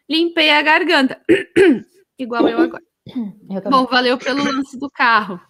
Limpei 0.09 0.49
a 0.49 0.61
garganta. 0.61 1.21
Igual 2.17 2.47
eu 2.47 2.59
agora. 2.59 2.83
Eu 3.49 3.71
Bom, 3.71 3.85
valeu 3.85 4.19
pelo 4.19 4.43
lance 4.43 4.77
do 4.77 4.87
carro. 4.87 5.41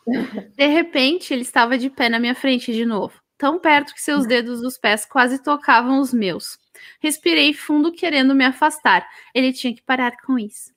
De 0.55 0.65
repente, 0.65 1.33
ele 1.33 1.41
estava 1.41 1.77
de 1.77 1.89
pé 1.89 2.07
na 2.07 2.17
minha 2.17 2.33
frente 2.33 2.71
de 2.71 2.85
novo, 2.85 3.19
tão 3.37 3.59
perto 3.59 3.93
que 3.93 4.01
seus 4.01 4.25
dedos 4.25 4.61
dos 4.61 4.77
pés 4.77 5.05
quase 5.05 5.43
tocavam 5.43 5.99
os 5.99 6.13
meus. 6.13 6.57
Respirei 7.01 7.53
fundo, 7.53 7.91
querendo 7.91 8.33
me 8.33 8.45
afastar. 8.45 9.05
Ele 9.35 9.51
tinha 9.51 9.75
que 9.75 9.81
parar 9.81 10.15
com 10.25 10.39
isso. 10.39 10.71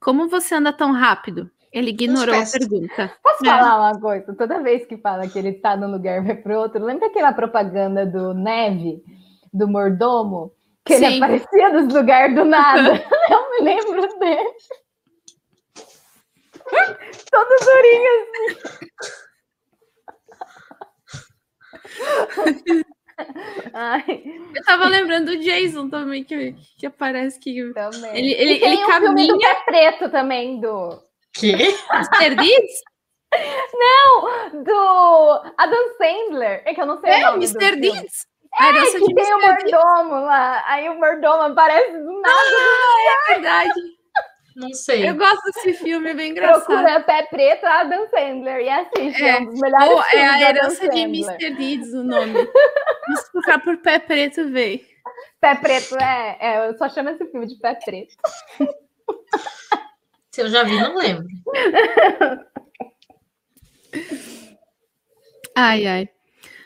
Como 0.00 0.28
você 0.28 0.54
anda 0.54 0.72
tão 0.72 0.92
rápido? 0.92 1.50
Ele 1.70 1.90
ignorou 1.90 2.36
a 2.36 2.46
pergunta. 2.46 3.12
Posso 3.22 3.44
é. 3.44 3.48
falar 3.48 3.90
uma 3.90 4.00
coisa? 4.00 4.34
Toda 4.34 4.62
vez 4.62 4.86
que 4.86 4.96
fala 4.96 5.28
que 5.28 5.38
ele 5.38 5.48
está 5.50 5.76
num 5.76 5.90
lugar 5.90 6.22
vai 6.22 6.36
para 6.36 6.58
outro, 6.58 6.84
lembra 6.84 7.08
aquela 7.08 7.32
propaganda 7.32 8.06
do 8.06 8.32
Neve, 8.32 9.02
do 9.52 9.66
mordomo? 9.66 10.52
Que 10.84 10.98
Sim. 10.98 11.06
ele 11.06 11.16
aparecia 11.16 11.70
nos 11.70 11.94
lugares 11.94 12.34
do 12.34 12.44
nada. 12.44 13.02
Eu 13.30 13.50
me 13.50 13.60
lembro 13.62 14.18
dele. 14.18 14.52
Todo 17.30 17.64
durinho 17.64 18.10
assim. 18.20 18.34
Ai. 23.72 24.24
Eu 24.54 24.64
tava 24.64 24.86
lembrando 24.86 25.26
do 25.26 25.38
Jason 25.38 25.88
também, 25.88 26.24
que, 26.24 26.54
que 26.78 26.86
aparece 26.86 27.38
que. 27.38 27.72
Também. 27.72 28.16
Ele, 28.16 28.32
ele, 28.32 28.58
tem 28.58 28.72
ele 28.72 28.84
um 28.84 28.86
caminha. 28.86 29.14
Filme 29.14 29.28
do 29.28 29.38
pé 29.38 29.54
preto 29.64 30.10
também, 30.10 30.60
do. 30.60 31.00
Que? 31.32 31.52
Mr. 31.52 32.34
Deeds? 32.36 32.80
Não, 33.72 34.62
do 34.62 35.52
Adam 35.58 35.96
Sandler. 35.98 36.62
É 36.64 36.74
que 36.74 36.80
eu 36.80 36.86
não 36.86 37.00
sei 37.00 37.10
é, 37.10 37.18
o 37.18 37.32
nome. 37.32 37.44
Mr. 37.44 37.76
Deeds. 37.76 38.26
É, 38.60 38.98
que 38.98 39.14
tem 39.14 39.34
o 39.34 39.40
mordomo 39.40 40.14
lá. 40.26 40.62
Aí 40.66 40.88
o 40.88 40.94
mordomo 40.94 41.42
aparece 41.42 41.92
do 41.92 42.20
nada. 42.20 42.34
Ah, 42.34 43.28
é 43.30 43.34
verdade. 43.34 43.80
Não 44.54 44.72
sei. 44.72 45.08
Eu 45.08 45.16
gosto 45.16 45.42
desse 45.46 45.74
filme, 45.74 46.10
é 46.10 46.14
bem 46.14 46.30
engraçado. 46.30 46.64
Procura 46.64 47.00
Pé 47.00 47.22
Preto 47.24 47.66
Adam 47.66 48.08
Sandler 48.08 48.60
e 48.60 48.68
assiste. 48.68 49.22
É, 49.22 49.30
é 49.30 49.40
um 49.40 49.46
dos 49.46 49.60
melhores 49.60 49.90
oh, 49.90 50.16
É 50.16 50.26
a 50.26 50.40
herança 50.48 50.88
de 50.88 51.00
Mr. 51.00 51.50
Deeds 51.50 51.92
o 51.92 52.04
nome. 52.04 52.34
Se 53.16 53.32
procurar 53.32 53.58
por 53.58 53.76
Pé 53.78 53.98
Preto, 53.98 54.48
veio. 54.50 54.80
Pé 55.40 55.56
Preto, 55.56 55.96
é, 55.96 56.36
é. 56.40 56.68
Eu 56.68 56.78
só 56.78 56.88
chamo 56.88 57.10
esse 57.10 57.26
filme 57.26 57.46
de 57.46 57.56
Pé 57.58 57.74
Preto. 57.84 58.14
Se 60.30 60.42
eu 60.42 60.48
já 60.48 60.62
vi, 60.62 60.78
não 60.78 60.96
lembro. 60.96 61.26
Ai, 65.56 65.86
ai. 65.86 66.08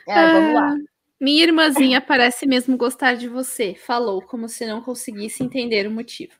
É, 0.07 0.33
vamos 0.33 0.53
lá. 0.55 0.75
Minha 1.19 1.43
irmãzinha 1.43 1.99
parece 1.99 2.45
mesmo 2.45 2.77
gostar 2.77 3.15
de 3.15 3.27
você, 3.27 3.75
falou, 3.75 4.21
como 4.21 4.47
se 4.47 4.65
não 4.65 4.81
conseguisse 4.81 5.43
entender 5.43 5.85
o 5.85 5.91
motivo. 5.91 6.33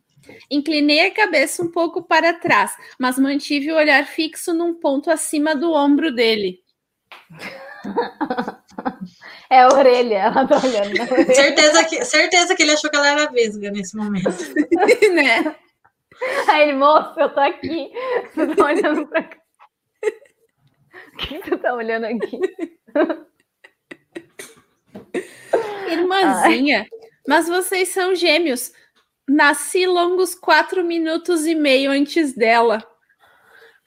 Inclinei 0.50 1.08
a 1.08 1.14
cabeça 1.14 1.64
um 1.64 1.72
pouco 1.72 2.04
para 2.04 2.34
trás, 2.34 2.76
mas 3.00 3.18
mantive 3.18 3.72
o 3.72 3.76
olhar 3.76 4.06
fixo 4.06 4.54
num 4.54 4.74
ponto 4.74 5.10
acima 5.10 5.56
do 5.56 5.74
ombro 5.74 6.14
dele. 6.14 6.60
É 9.50 9.62
a 9.62 9.68
orelha, 9.68 10.16
ela 10.16 10.48
tá 10.48 10.58
olhando 10.58 10.94
na 10.96 11.04
orelha. 11.06 11.34
Certeza 11.34 11.84
que, 11.86 12.06
certeza 12.06 12.56
que 12.56 12.62
ele 12.62 12.72
achou 12.72 12.90
que 12.90 12.96
ela 12.96 13.10
era 13.10 13.32
vesga 13.32 13.72
nesse 13.72 13.98
momento. 13.98 14.30
né? 15.12 15.56
Aí 16.48 16.70
ele, 16.70 16.74
moço, 16.74 17.20
eu 17.20 17.30
tô 17.30 17.40
aqui. 17.40 17.92
Você 18.36 18.56
tá 18.56 18.66
olhando 18.66 19.08
pra 19.08 19.24
cá. 19.24 19.38
O 21.14 21.18
que 21.18 21.40
você 21.40 21.58
tá 21.58 21.74
olhando 21.74 22.06
aqui? 22.06 22.40
Irmãzinha, 25.92 26.80
Ai. 26.82 27.00
mas 27.28 27.48
vocês 27.48 27.90
são 27.90 28.16
gêmeos. 28.16 28.72
Nasci 29.28 29.86
longos 29.86 30.34
quatro 30.34 30.84
minutos 30.84 31.46
e 31.46 31.54
meio 31.54 31.92
antes 31.92 32.34
dela. 32.34 32.84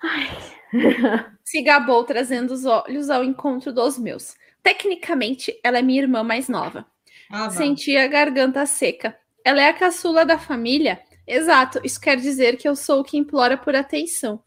Ai. 0.02 0.28
Se 1.44 1.60
gabou, 1.62 2.04
trazendo 2.04 2.52
os 2.52 2.64
olhos 2.64 3.10
ao 3.10 3.24
encontro 3.24 3.72
dos 3.72 3.98
meus. 3.98 4.34
Tecnicamente, 4.62 5.58
ela 5.62 5.78
é 5.78 5.82
minha 5.82 6.02
irmã 6.02 6.22
mais 6.22 6.48
nova. 6.48 6.86
Ah, 7.30 7.50
Senti 7.50 7.96
a 7.96 8.06
garganta 8.06 8.64
seca. 8.64 9.18
Ela 9.44 9.62
é 9.62 9.68
a 9.68 9.74
caçula 9.74 10.24
da 10.24 10.38
família? 10.38 11.02
Exato, 11.26 11.80
isso 11.84 12.00
quer 12.00 12.16
dizer 12.16 12.56
que 12.56 12.68
eu 12.68 12.76
sou 12.76 13.00
o 13.00 13.04
que 13.04 13.16
implora 13.16 13.56
por 13.56 13.74
atenção. 13.74 14.42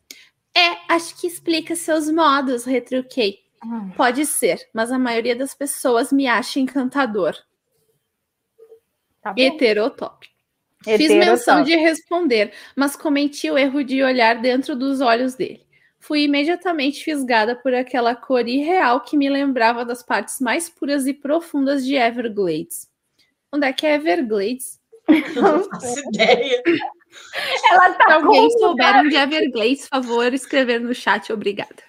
É, 0.56 0.94
acho 0.94 1.20
que 1.20 1.28
explica 1.28 1.76
seus 1.76 2.10
modos, 2.10 2.64
retruquei. 2.64 3.40
Hum. 3.64 3.90
Pode 3.92 4.26
ser, 4.26 4.60
mas 4.74 4.92
a 4.92 5.00
maioria 5.00 5.36
das 5.36 5.54
pessoas 5.54 6.12
me 6.12 6.28
acha 6.28 6.60
encantador. 6.60 7.36
Tá 9.22 9.34
Heterotópico. 9.38 10.34
Fiz 10.84 11.10
menção 11.10 11.64
de 11.64 11.76
responder, 11.76 12.54
mas 12.76 12.96
cometi 12.96 13.50
o 13.50 13.58
erro 13.58 13.84
de 13.84 14.04
olhar 14.04 14.40
dentro 14.40 14.76
dos 14.76 15.02
olhos 15.02 15.34
dele. 15.34 15.66
Fui 16.00 16.22
imediatamente 16.22 17.04
fisgada 17.04 17.56
por 17.56 17.74
aquela 17.74 18.16
cor 18.16 18.48
irreal 18.48 19.02
que 19.02 19.18
me 19.18 19.28
lembrava 19.28 19.84
das 19.84 20.04
partes 20.04 20.40
mais 20.40 20.70
puras 20.70 21.08
e 21.08 21.14
profundas 21.14 21.84
de 21.84 21.96
Everglades. 21.96 22.88
Onde 23.52 23.66
é 23.66 23.74
que 23.74 23.88
é 23.88 23.96
Everglades? 23.96 24.80
Não 25.36 25.64
faço 25.64 26.00
ideia. 26.10 26.62
Ela 27.72 27.94
tá 27.94 28.06
Se 28.06 28.14
alguém 28.14 28.52
souber 28.52 29.08
de 29.08 29.16
Everglades, 29.16 29.88
favor, 29.88 30.32
escrever 30.32 30.80
no 30.80 30.94
chat, 30.94 31.34
obrigada. 31.34 31.84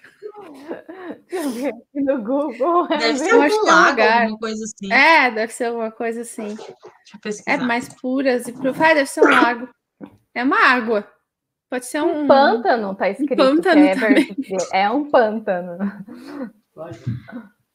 No 1.93 2.21
Google. 2.23 2.87
Deve 2.97 3.17
ser 3.17 3.31
algum 3.31 3.65
lago, 3.65 4.01
alguma 4.01 4.39
coisa 4.39 4.63
assim. 4.63 4.93
É, 4.93 5.31
deve 5.31 5.53
ser 5.53 5.65
alguma 5.65 5.91
coisa 5.91 6.21
assim. 6.21 6.57
É 7.45 7.57
mais 7.57 7.89
puras 7.89 8.47
e 8.47 8.51
profundas. 8.51 8.81
Ah, 8.81 8.93
deve 8.93 9.09
ser 9.09 9.21
um 9.21 9.29
lago. 9.29 9.69
É 10.33 10.43
uma 10.43 10.59
água. 10.59 11.07
Pode 11.69 11.85
ser 11.85 12.01
um, 12.01 12.21
um 12.21 12.27
pântano, 12.27 12.95
tá 12.95 13.09
escrito. 13.09 13.41
Um 13.43 13.55
pântano 13.55 13.85
é, 13.85 14.83
é 14.83 14.89
um 14.89 15.09
pântano. 15.09 15.77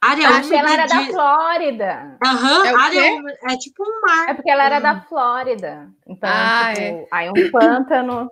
Área 0.03 0.29
Acho 0.31 0.49
que 0.49 0.57
ela 0.57 0.73
era 0.73 0.87
de... 0.87 0.95
da 0.95 1.05
Flórida. 1.05 2.19
Aham, 2.25 2.67
é 2.67 2.75
área 2.75 3.23
é 3.51 3.57
tipo 3.57 3.85
um 3.85 4.01
mar. 4.01 4.31
É 4.31 4.35
porque 4.35 4.51
ela 4.51 4.65
era 4.65 4.77
uhum. 4.77 4.83
da 4.83 5.01
Flórida. 5.03 5.89
Então, 6.07 6.31
ah, 6.33 6.73
tipo, 6.75 6.83
é. 6.83 7.07
aí 7.13 7.31
um 7.31 7.51
pântano. 7.53 8.31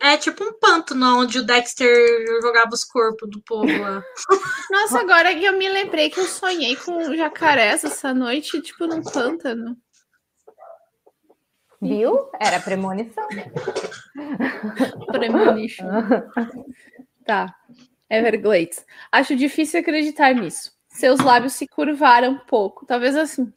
É 0.00 0.16
tipo 0.16 0.44
um 0.44 0.52
pântano 0.52 1.20
onde 1.20 1.40
o 1.40 1.44
Dexter 1.44 2.40
jogava 2.40 2.70
os 2.72 2.84
corpos 2.84 3.28
do 3.28 3.40
povo 3.42 3.66
lá. 3.66 4.02
Nossa, 4.70 5.00
agora 5.00 5.34
que 5.34 5.44
eu 5.44 5.58
me 5.58 5.68
lembrei 5.68 6.08
que 6.08 6.20
eu 6.20 6.24
sonhei 6.26 6.76
com 6.76 7.14
jacarés 7.16 7.82
essa 7.82 8.14
noite, 8.14 8.60
tipo 8.62 8.86
num 8.86 9.02
pântano. 9.02 9.76
Viu? 11.80 12.28
Era 12.40 12.60
premonição. 12.60 13.26
premonição. 15.10 15.88
tá. 17.24 17.54
Everglades. 18.10 18.84
Acho 19.12 19.36
difícil 19.36 19.80
acreditar 19.80 20.34
nisso. 20.34 20.72
Seus 20.88 21.20
lábios 21.20 21.52
se 21.52 21.66
curvaram 21.68 22.32
um 22.32 22.38
pouco. 22.38 22.86
Talvez 22.86 23.14
assim. 23.16 23.52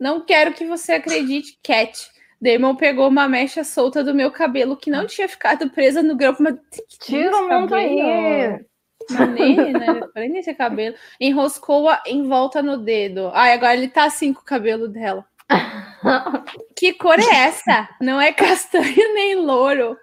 Não 0.00 0.24
quero 0.24 0.54
que 0.54 0.66
você 0.66 0.92
acredite, 0.92 1.58
Cat. 1.62 2.10
Damon 2.42 2.74
pegou 2.74 3.06
uma 3.06 3.28
mecha 3.28 3.62
solta 3.62 4.02
do 4.02 4.12
meu 4.12 4.28
cabelo 4.28 4.76
que 4.76 4.90
não 4.90 5.06
tinha 5.06 5.28
ficado 5.28 5.70
presa 5.70 6.02
no 6.02 6.16
grampo. 6.16 6.42
Mas... 6.42 6.56
Tira 7.00 7.36
o 7.36 7.48
manto 7.48 7.72
aí. 7.72 7.94
Né? 8.02 10.00
Prende 10.12 10.38
esse 10.38 10.52
cabelo. 10.52 10.96
Enroscou-a 11.20 12.02
em 12.04 12.26
volta 12.26 12.60
no 12.60 12.76
dedo. 12.76 13.30
Ai, 13.32 13.52
agora 13.52 13.74
ele 13.74 13.86
tá 13.86 14.06
assim 14.06 14.32
com 14.32 14.40
o 14.40 14.44
cabelo 14.44 14.88
dela. 14.88 15.24
que 16.74 16.92
cor 16.94 17.18
é 17.20 17.44
essa? 17.44 17.88
Não 18.00 18.20
é 18.20 18.32
castanho 18.32 19.14
nem 19.14 19.36
louro. 19.36 19.96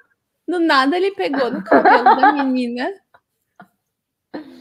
Do 0.48 0.62
nada 0.62 0.96
ele 0.96 1.12
pegou 1.12 1.52
no 1.52 1.62
cabelo 1.62 2.16
da 2.16 2.32
menina. 2.32 2.90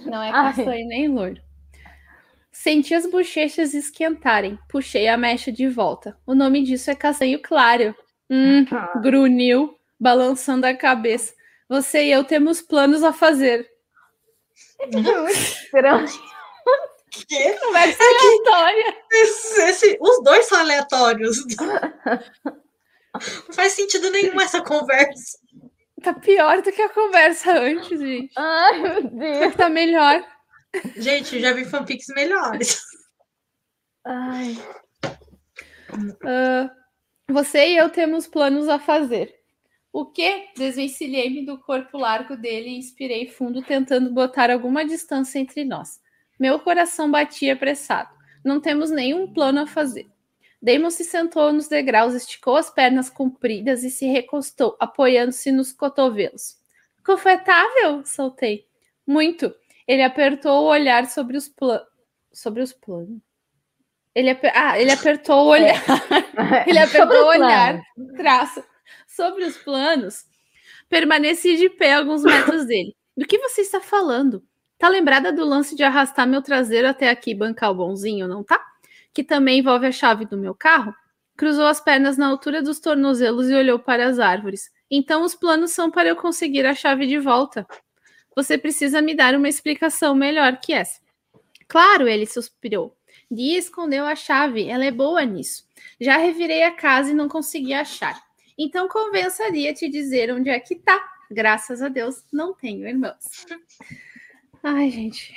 Não 0.04 0.20
é 0.20 0.32
castanho 0.32 0.70
Ai. 0.70 0.84
nem 0.84 1.08
louro. 1.08 1.40
Senti 2.58 2.92
as 2.92 3.06
bochechas 3.06 3.72
esquentarem. 3.72 4.58
Puxei 4.68 5.06
a 5.06 5.16
mecha 5.16 5.52
de 5.52 5.68
volta. 5.68 6.18
O 6.26 6.34
nome 6.34 6.64
disso 6.64 6.90
é 6.90 6.94
castanho 6.96 7.40
claro. 7.40 7.94
Hum, 8.28 8.66
ah. 8.72 8.98
grunhiu, 8.98 9.78
balançando 9.98 10.66
a 10.66 10.74
cabeça. 10.74 11.32
Você 11.68 12.06
e 12.06 12.10
eu 12.10 12.24
temos 12.24 12.60
planos 12.60 13.04
a 13.04 13.12
fazer. 13.12 13.64
Que? 17.10 17.52
Conversa 17.60 18.02
aleatória. 18.02 18.96
Esse, 19.12 19.62
esse, 19.62 19.98
os 20.00 20.22
dois 20.24 20.46
são 20.46 20.58
aleatórios. 20.58 21.44
Não 21.56 23.54
faz 23.54 23.72
sentido 23.74 24.10
nenhum 24.10 24.40
essa 24.40 24.60
conversa. 24.60 25.38
Tá 26.02 26.12
pior 26.12 26.60
do 26.60 26.72
que 26.72 26.82
a 26.82 26.88
conversa 26.88 27.52
antes, 27.52 28.00
gente. 28.00 28.32
Ai, 28.36 28.80
meu 28.80 29.02
Deus. 29.04 29.54
Tá 29.54 29.68
melhor. 29.68 30.24
Gente, 30.96 31.40
já 31.40 31.52
vi 31.52 31.64
fanfics 31.64 32.06
melhores. 32.14 32.82
Ai. 34.04 34.56
Uh, 35.94 36.70
você 37.30 37.68
e 37.68 37.76
eu 37.76 37.90
temos 37.90 38.26
planos 38.26 38.68
a 38.68 38.78
fazer. 38.78 39.34
O 39.92 40.06
que? 40.06 40.48
Desvencilhei-me 40.56 41.44
do 41.44 41.58
corpo 41.58 41.98
largo 41.98 42.36
dele 42.36 42.68
e 42.68 42.78
inspirei 42.78 43.26
fundo, 43.26 43.62
tentando 43.62 44.12
botar 44.12 44.50
alguma 44.50 44.84
distância 44.84 45.38
entre 45.38 45.64
nós. 45.64 46.00
Meu 46.38 46.60
coração 46.60 47.10
batia 47.10 47.54
apressado. 47.54 48.10
Não 48.44 48.60
temos 48.60 48.90
nenhum 48.90 49.32
plano 49.32 49.60
a 49.60 49.66
fazer. 49.66 50.06
Damon 50.60 50.90
se 50.90 51.04
sentou 51.04 51.52
nos 51.52 51.68
degraus, 51.68 52.14
esticou 52.14 52.56
as 52.56 52.70
pernas 52.70 53.08
compridas 53.08 53.84
e 53.84 53.90
se 53.90 54.06
recostou, 54.06 54.76
apoiando-se 54.78 55.52
nos 55.52 55.72
cotovelos. 55.72 56.56
Confortável? 57.04 58.04
Soltei. 58.04 58.66
Muito. 59.06 59.54
Ele 59.88 60.02
apertou 60.02 60.64
o 60.64 60.68
olhar 60.68 61.06
sobre 61.06 61.38
os 61.38 61.48
planos. 61.48 61.86
Sobre 62.30 62.62
os 62.62 62.74
planos. 62.74 63.18
Ele, 64.14 64.30
aper... 64.30 64.52
ah, 64.54 64.78
ele 64.78 64.90
apertou 64.90 65.46
o 65.46 65.48
olhar. 65.48 65.82
É. 66.36 66.68
ele 66.68 66.78
apertou 66.78 67.24
o 67.24 67.28
olhar. 67.28 67.80
Traço. 68.14 68.62
Sobre 69.06 69.44
os 69.44 69.56
planos. 69.56 70.26
Permaneci 70.90 71.56
de 71.56 71.70
pé 71.70 71.94
alguns 71.94 72.22
metros 72.22 72.66
dele. 72.66 72.94
Do 73.16 73.26
que 73.26 73.38
você 73.38 73.62
está 73.62 73.80
falando? 73.80 74.44
Tá 74.76 74.88
lembrada 74.88 75.32
do 75.32 75.44
lance 75.44 75.74
de 75.74 75.82
arrastar 75.82 76.26
meu 76.26 76.42
traseiro 76.42 76.86
até 76.86 77.08
aqui 77.08 77.34
bancar 77.34 77.70
o 77.70 77.74
bonzinho, 77.74 78.28
não 78.28 78.44
tá? 78.44 78.62
Que 79.12 79.24
também 79.24 79.58
envolve 79.58 79.86
a 79.86 79.92
chave 79.92 80.24
do 80.24 80.36
meu 80.36 80.54
carro? 80.54 80.94
Cruzou 81.36 81.66
as 81.66 81.80
pernas 81.80 82.16
na 82.16 82.28
altura 82.28 82.62
dos 82.62 82.78
tornozelos 82.78 83.48
e 83.48 83.54
olhou 83.54 83.78
para 83.78 84.06
as 84.06 84.18
árvores. 84.18 84.70
Então 84.90 85.22
os 85.22 85.34
planos 85.34 85.72
são 85.72 85.90
para 85.90 86.08
eu 86.08 86.16
conseguir 86.16 86.66
a 86.66 86.74
chave 86.74 87.06
de 87.06 87.18
volta. 87.18 87.66
Você 88.38 88.56
precisa 88.56 89.02
me 89.02 89.16
dar 89.16 89.34
uma 89.34 89.48
explicação 89.48 90.14
melhor 90.14 90.60
que 90.60 90.72
essa. 90.72 91.00
Claro, 91.66 92.06
ele 92.06 92.24
suspirou. 92.24 92.96
Dia 93.28 93.58
escondeu 93.58 94.06
a 94.06 94.14
chave, 94.14 94.68
ela 94.68 94.84
é 94.84 94.92
boa 94.92 95.24
nisso. 95.24 95.66
Já 96.00 96.18
revirei 96.18 96.62
a 96.62 96.70
casa 96.70 97.10
e 97.10 97.14
não 97.14 97.28
consegui 97.28 97.74
achar. 97.74 98.22
Então 98.56 98.86
convençaria 98.86 99.74
te 99.74 99.88
dizer 99.88 100.32
onde 100.32 100.50
é 100.50 100.60
que 100.60 100.76
tá. 100.76 101.04
Graças 101.28 101.82
a 101.82 101.88
Deus, 101.88 102.24
não 102.32 102.54
tenho 102.54 102.86
irmãos. 102.86 103.44
Ai, 104.62 104.88
gente. 104.88 105.34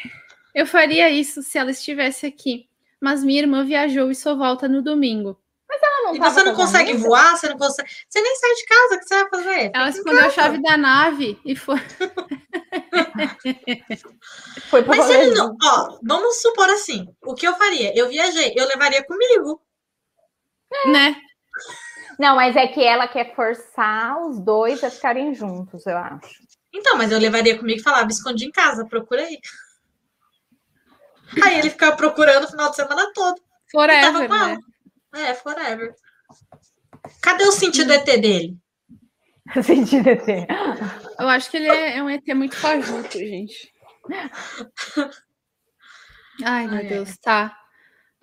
Eu 0.54 0.68
faria 0.68 1.10
isso 1.10 1.42
se 1.42 1.58
ela 1.58 1.72
estivesse 1.72 2.28
aqui. 2.28 2.70
Mas 3.00 3.24
minha 3.24 3.42
irmã 3.42 3.66
viajou 3.66 4.12
e 4.12 4.16
só 4.16 4.36
volta 4.36 4.68
no 4.68 4.84
domingo. 4.84 5.36
Mas 5.72 5.82
ela 5.82 6.04
não 6.04 6.16
E 6.16 6.20
você 6.20 6.44
não 6.44 6.54
consegue 6.54 6.94
voar, 6.98 7.38
você 7.38 7.48
não 7.48 7.58
consegue. 7.58 7.90
Você 8.10 8.22
nem 8.22 8.36
sai 8.36 8.54
de 8.56 8.66
casa, 8.66 8.96
o 8.96 9.00
que 9.00 9.06
você 9.06 9.16
vai 9.16 9.30
fazer? 9.30 9.72
Ela 9.74 9.90
escondeu 9.90 10.26
a 10.26 10.30
chave 10.30 10.62
da 10.62 10.76
nave 10.76 11.40
e 11.46 11.56
foi. 11.56 11.80
foi 14.70 14.82
Mas 14.84 15.06
se 15.06 15.14
ele 15.14 15.34
não. 15.34 15.56
Ó, 15.64 15.98
vamos 16.04 16.42
supor 16.42 16.70
assim: 16.70 17.08
o 17.24 17.34
que 17.34 17.48
eu 17.48 17.56
faria? 17.56 17.98
Eu 17.98 18.10
viajei, 18.10 18.52
eu 18.54 18.68
levaria 18.68 19.02
comigo. 19.06 19.62
É. 20.74 20.90
Né? 20.90 21.16
Não, 22.20 22.36
mas 22.36 22.58
é 22.58 22.68
que 22.68 22.84
ela 22.84 23.08
quer 23.08 23.34
forçar 23.34 24.22
os 24.22 24.40
dois 24.40 24.84
a 24.84 24.90
ficarem 24.90 25.34
juntos, 25.34 25.86
eu 25.86 25.98
acho. 25.98 26.44
Então, 26.74 26.98
mas 26.98 27.14
eu 27.14 27.20
levaria 27.20 27.58
comigo 27.58 27.80
e 27.80 27.84
falava, 27.84 28.12
escondi 28.12 28.44
em 28.46 28.52
casa, 28.52 28.86
procura 28.86 29.24
aí. 29.24 29.40
Aí 31.46 31.60
ele 31.60 31.70
ficava 31.70 31.96
procurando 31.96 32.44
o 32.44 32.50
final 32.50 32.70
de 32.70 32.76
semana 32.76 33.10
todo. 33.14 33.42
Forever, 33.72 34.30
né? 34.30 34.58
É, 35.14 35.34
forever. 35.34 35.94
Cadê 37.22 37.44
o 37.44 37.52
sentido 37.52 37.92
ET 37.94 38.06
dele? 38.06 38.58
sentido 39.64 40.10
ET. 40.10 40.28
Eu 41.20 41.28
acho 41.28 41.52
que 41.52 41.58
ele 41.58 41.68
é, 41.70 41.98
é 41.98 42.04
um 42.04 42.10
ET 42.10 42.26
muito 42.34 42.56
fajuto, 42.56 43.18
gente. 43.18 43.72
Ai, 46.44 46.68
meu 46.68 46.78
Ai, 46.78 46.86
Deus, 46.86 47.12
é. 47.12 47.16
tá. 47.22 47.58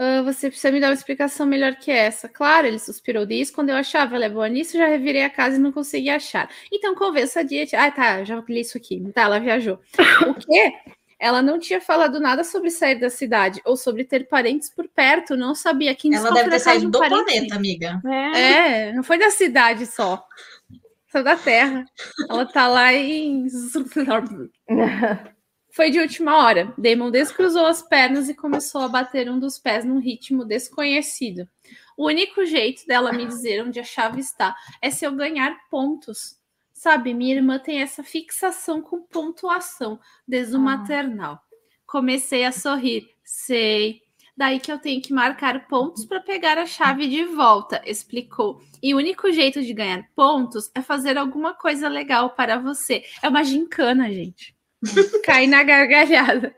Uh, 0.01 0.23
você 0.23 0.49
precisa 0.49 0.71
me 0.71 0.81
dar 0.81 0.89
uma 0.89 0.95
explicação 0.95 1.45
melhor 1.45 1.75
que 1.75 1.91
essa. 1.91 2.29
Claro, 2.29 2.69
ele 2.69 2.79
suspirou 2.79 3.27
disso. 3.27 3.53
Quando 3.53 3.71
eu 3.71 3.77
achava 3.77 4.15
ela 4.15 4.27
é 4.27 4.31
boa 4.31 4.49
nisso, 4.49 4.79
já 4.79 4.87
revirei 4.87 5.25
a 5.25 5.31
casa 5.31 5.57
e 5.57 5.59
não 5.59 5.73
consegui 5.73 6.09
achar. 6.09 6.49
Então, 6.73 6.95
convença 6.95 7.41
a 7.41 7.43
Diet. 7.43 7.75
Ah, 7.75 7.91
tá, 7.91 8.23
já 8.23 8.41
li 8.49 8.61
isso 8.61 8.79
aqui. 8.79 9.03
Tá, 9.13 9.23
ela 9.23 9.41
viajou. 9.41 9.81
O 10.29 10.35
quê? 10.35 10.73
Ela 11.21 11.43
não 11.43 11.59
tinha 11.59 11.81
falado 11.81 12.21
nada 12.21 12.45
sobre 12.45 12.71
sair 12.71 13.01
da 13.01 13.11
cidade 13.11 13.61
ou 13.65 13.77
sobre 13.77 14.05
ter 14.05 14.29
parentes 14.29 14.71
por 14.71 14.89
perto. 14.89 15.37
Não 15.37 15.55
sabia 15.55 15.95
quem 15.95 16.15
Ela 16.15 16.31
deve 16.31 16.51
ter 16.51 16.61
saído 16.61 16.91
do 16.91 16.99
parente. 16.99 17.25
planeta, 17.25 17.57
amiga. 17.57 18.01
É. 18.07 18.41
é, 18.41 18.93
não 18.93 19.03
foi 19.03 19.19
da 19.19 19.31
cidade 19.31 19.87
só. 19.87 20.25
Saiu 21.11 21.25
da 21.25 21.37
Terra. 21.37 21.85
Ela 22.29 22.47
tá 22.47 22.69
lá 22.69 22.93
em. 22.93 23.47
Foi 25.71 25.91
de 25.91 26.01
última 26.01 26.45
hora. 26.45 26.75
Damon 26.77 27.11
descruzou 27.11 27.65
as 27.65 27.83
pernas 27.83 28.29
e 28.29 28.35
começou 28.35 28.81
a 28.81 28.89
bater 28.89 29.31
um 29.31 29.39
dos 29.39 29.59
pés 29.61 29.85
num 29.85 30.01
ritmo 30.01 30.45
desconhecido. 30.45 31.49
O 31.97 32.07
único 32.07 32.45
jeito 32.45 32.85
dela 32.87 33.13
me 33.13 33.27
dizer 33.27 33.63
onde 33.63 33.79
a 33.79 33.85
chave 33.85 34.21
está 34.21 34.57
é 34.83 34.91
se 34.91 35.05
eu 35.05 35.13
ganhar 35.13 35.57
pontos. 35.71 36.37
Sabe, 36.79 37.13
minha 37.13 37.35
irmã 37.35 37.59
tem 37.59 37.83
essa 37.83 38.05
fixação 38.05 38.81
com 38.81 39.03
pontuação 39.03 39.99
desde 40.27 40.55
o 40.55 40.59
ah. 40.59 40.63
maternal. 40.63 41.43
Comecei 41.85 42.45
a 42.45 42.53
sorrir. 42.53 43.11
Sei. 43.25 44.01
Daí 44.37 44.61
que 44.61 44.71
eu 44.71 44.79
tenho 44.79 45.03
que 45.03 45.13
marcar 45.13 45.67
pontos 45.67 46.05
para 46.05 46.21
pegar 46.21 46.57
a 46.57 46.67
chave 46.67 47.09
de 47.09 47.25
volta, 47.25 47.83
explicou. 47.85 48.63
E 48.81 48.95
o 48.95 48.97
único 48.97 49.33
jeito 49.33 49.61
de 49.61 49.75
ganhar 49.75 50.09
pontos 50.15 50.71
é 50.73 50.81
fazer 50.81 51.19
alguma 51.19 51.53
coisa 51.53 51.89
legal 51.89 52.31
para 52.31 52.61
você. 52.61 53.03
É 53.21 53.29
uma 53.29 53.43
gincana, 53.43 54.09
gente. 54.13 54.55
Cai 55.25 55.49
na 55.49 55.65
gargalhada. 55.65 56.55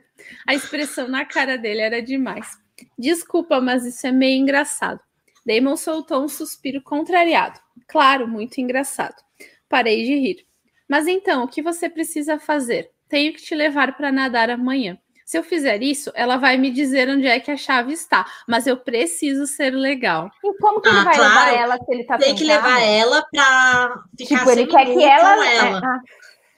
A 0.47 0.55
expressão 0.55 1.09
na 1.09 1.25
cara 1.25 1.57
dele 1.57 1.81
era 1.81 2.03
demais. 2.03 2.59
Desculpa, 2.99 3.59
mas 3.59 3.87
isso 3.87 4.07
é 4.07 4.13
meio 4.13 4.39
engraçado. 4.39 5.01
Damon 5.47 5.79
soltou 5.79 6.23
um 6.23 6.29
suspiro 6.29 6.83
contrariado. 6.83 7.59
Claro, 7.89 8.29
muito 8.29 8.61
engraçado. 8.61 9.30
Parei 9.71 10.05
de 10.05 10.17
rir. 10.17 10.47
Mas 10.89 11.07
então, 11.07 11.45
o 11.45 11.49
que 11.49 11.63
você 11.63 11.89
precisa 11.89 12.39
fazer? 12.39 12.91
Tenho 13.09 13.33
que 13.33 13.41
te 13.41 13.55
levar 13.55 13.97
para 13.97 14.13
nadar 14.13 14.51
amanhã. 14.51 14.99
Se 15.25 15.39
eu 15.39 15.45
fizer 15.45 15.81
isso, 15.81 16.11
ela 16.17 16.37
vai 16.37 16.57
me 16.57 16.73
dizer 16.73 17.09
onde 17.09 17.29
é 17.29 17.39
que 17.39 17.53
a 17.53 17.57
chave 17.57 17.93
está, 17.93 18.27
mas 18.49 18.67
eu 18.67 18.77
preciso 18.77 19.47
ser 19.47 19.71
legal. 19.71 20.29
E 20.43 20.59
como 20.59 20.81
que 20.81 20.89
ah, 20.89 20.93
ele 20.93 21.05
vai 21.05 21.15
claro. 21.15 21.35
levar 21.35 21.55
ela 21.55 21.79
se 21.79 21.95
ele 21.95 22.05
tá 22.05 22.19
Tem 22.19 22.35
que 22.35 22.43
levar 22.43 22.83
ela 22.83 23.25
para 23.31 24.03
ficar 24.19 24.39
tipo, 24.39 24.51
ele 24.51 24.67
quer 24.67 24.87
que 24.87 25.05
ela, 25.05 25.47
ela. 25.47 25.47
É, 25.47 25.61
ah. 25.85 26.01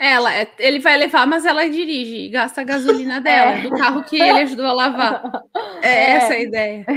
Ela, 0.03 0.35
é, 0.35 0.51
ele 0.59 0.81
vai 0.81 0.99
levar, 0.99 1.25
mas 1.29 1.45
ela 1.45 1.65
dirige, 1.69 2.29
gasta 2.29 2.63
a 2.63 2.65
gasolina 2.65 3.21
dela, 3.23 3.53
é. 3.53 3.61
do 3.63 3.71
carro 3.71 4.03
que 4.03 4.21
ele 4.21 4.41
ajudou 4.41 4.67
a 4.67 4.73
lavar. 4.73 5.23
É, 5.81 5.89
é, 5.89 6.11
essa 6.17 6.33
a 6.33 6.41
ideia. 6.41 6.85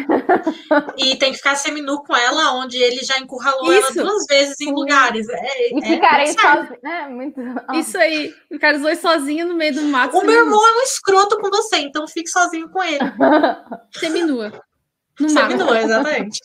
E 0.97 1.15
tem 1.17 1.31
que 1.31 1.37
ficar 1.37 1.55
seminu 1.55 2.03
com 2.03 2.15
ela, 2.15 2.53
onde 2.53 2.77
ele 2.77 3.03
já 3.03 3.19
encurralou 3.19 3.71
Isso. 3.71 3.99
ela 3.99 4.09
duas 4.09 4.25
vezes 4.25 4.59
em 4.59 4.71
lugares. 4.71 5.27
É, 5.29 5.77
e 5.77 5.81
ficarem 5.81 6.27
sozinhos. 6.27 6.83
É, 6.83 7.07
muito... 7.07 7.41
Isso 7.73 7.97
aí, 7.97 8.33
ficar 8.51 8.73
os 8.75 8.81
dois 8.81 8.99
sozinhos 8.99 9.47
no 9.47 9.55
meio 9.55 9.75
do 9.75 9.83
mato. 9.83 10.17
O 10.17 10.25
meu 10.25 10.43
irmão 10.43 10.67
é 10.67 10.79
um 10.79 10.81
escroto 10.81 11.37
com 11.37 11.49
você, 11.49 11.77
então 11.77 12.07
fique 12.07 12.29
sozinho 12.29 12.69
com 12.69 12.81
ele. 12.83 12.99
Seminua. 13.93 14.51
No 15.19 15.29
Seminua, 15.29 15.79
exatamente. 15.79 16.39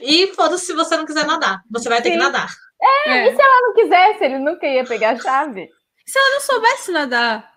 E 0.00 0.28
foda-se 0.28 0.66
se 0.66 0.72
você 0.72 0.96
não 0.96 1.04
quiser 1.04 1.26
nadar. 1.26 1.60
Você 1.70 1.88
vai 1.88 2.00
ter 2.00 2.10
Sim. 2.10 2.16
que 2.16 2.22
nadar. 2.22 2.48
É, 2.84 3.10
é, 3.10 3.28
e 3.28 3.36
se 3.36 3.42
ela 3.42 3.60
não 3.62 3.74
quisesse, 3.74 4.24
ele 4.24 4.38
nunca 4.38 4.66
ia 4.66 4.84
pegar 4.84 5.10
a 5.10 5.18
chave? 5.18 5.68
Se 6.06 6.18
ela 6.18 6.30
não 6.34 6.40
soubesse 6.40 6.92
nadar? 6.92 7.54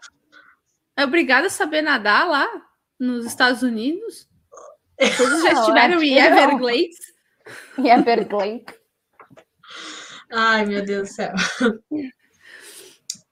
É 0.95 1.04
obrigada 1.04 1.48
a 1.48 1.49
saber 1.49 1.82
nadar 1.82 2.28
lá 2.28 2.48
nos 2.99 3.26
Estados 3.26 3.62
Unidos? 3.62 4.28
Todos 5.18 5.44
já 5.44 5.52
estiveram 5.60 6.02
em 6.02 6.18
Everglades? 6.18 6.98
Em 7.78 7.88
Everglades. 7.88 8.76
Ai, 10.30 10.66
meu 10.66 10.84
Deus 10.84 11.08
do 11.08 11.14
céu. 11.14 11.34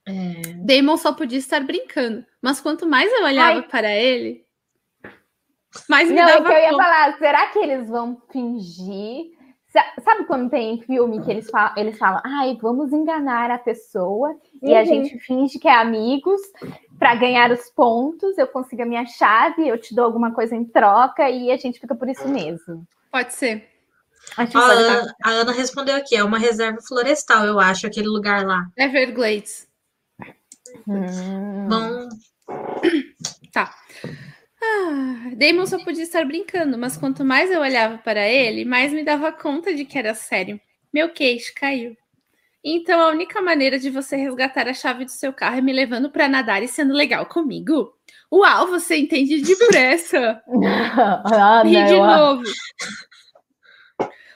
É... 0.06 0.54
Damon 0.64 0.96
só 0.96 1.12
podia 1.12 1.38
estar 1.38 1.60
brincando, 1.60 2.24
mas 2.40 2.60
quanto 2.60 2.86
mais 2.86 3.12
eu 3.12 3.24
olhava 3.24 3.58
Ai. 3.58 3.68
para 3.68 3.94
ele, 3.94 4.46
mais 5.88 6.08
me 6.08 6.14
Não, 6.16 6.24
dava. 6.24 6.48
É 6.48 6.50
que 6.50 6.54
eu 6.54 6.62
ia 6.62 6.70
falar, 6.70 7.18
será 7.18 7.46
que 7.48 7.58
eles 7.58 7.88
vão 7.88 8.22
fingir 8.32 9.35
Sabe 10.02 10.24
quando 10.24 10.50
tem 10.50 10.80
filme 10.82 11.22
que 11.22 11.30
eles 11.30 11.50
falam, 11.50 11.72
eles 11.76 11.98
falam, 11.98 12.20
ai, 12.24 12.56
vamos 12.60 12.92
enganar 12.92 13.50
a 13.50 13.58
pessoa 13.58 14.34
e 14.62 14.74
a 14.74 14.80
uhum. 14.80 14.86
gente 14.86 15.18
finge 15.18 15.58
que 15.58 15.68
é 15.68 15.74
amigos 15.74 16.40
para 16.98 17.14
ganhar 17.14 17.50
os 17.50 17.70
pontos, 17.70 18.38
eu 18.38 18.46
consigo 18.46 18.82
a 18.82 18.86
minha 18.86 19.06
chave, 19.06 19.68
eu 19.68 19.78
te 19.78 19.94
dou 19.94 20.04
alguma 20.04 20.32
coisa 20.32 20.56
em 20.56 20.64
troca 20.64 21.28
e 21.28 21.50
a 21.50 21.56
gente 21.56 21.78
fica 21.78 21.94
por 21.94 22.08
isso 22.08 22.26
mesmo. 22.28 22.86
Pode 23.10 23.34
ser. 23.34 23.68
A, 24.36 24.42
Ana, 24.42 25.14
a 25.24 25.30
Ana 25.30 25.52
respondeu 25.52 25.96
aqui, 25.96 26.16
é 26.16 26.24
uma 26.24 26.38
reserva 26.38 26.80
florestal, 26.80 27.44
eu 27.44 27.60
acho, 27.60 27.86
aquele 27.86 28.08
lugar 28.08 28.44
lá. 28.44 28.66
Everglades. 28.76 29.68
Hum. 30.86 31.68
Bom. 31.68 32.08
Tá. 33.52 33.74
Ah, 34.66 35.30
Damon 35.36 35.66
só 35.66 35.78
podia 35.82 36.02
estar 36.02 36.24
brincando, 36.24 36.76
mas 36.76 36.96
quanto 36.96 37.24
mais 37.24 37.50
eu 37.50 37.60
olhava 37.60 37.98
para 37.98 38.26
ele, 38.28 38.64
mais 38.64 38.92
me 38.92 39.04
dava 39.04 39.30
conta 39.32 39.74
de 39.74 39.84
que 39.84 39.98
era 39.98 40.14
sério. 40.14 40.60
Meu 40.92 41.10
queixo 41.10 41.52
caiu. 41.54 41.96
Então 42.64 43.00
a 43.00 43.08
única 43.08 43.40
maneira 43.40 43.78
de 43.78 43.90
você 43.90 44.16
resgatar 44.16 44.66
a 44.66 44.74
chave 44.74 45.04
do 45.04 45.10
seu 45.10 45.32
carro 45.32 45.58
é 45.58 45.60
me 45.60 45.72
levando 45.72 46.10
para 46.10 46.28
nadar 46.28 46.62
e 46.62 46.68
sendo 46.68 46.94
legal 46.94 47.26
comigo. 47.26 47.94
Uau, 48.32 48.66
você 48.66 48.96
entende 48.96 49.40
depressa. 49.40 50.42
ah, 51.32 51.62
Ri 51.64 51.84
de 51.84 51.96
novo. 51.96 52.42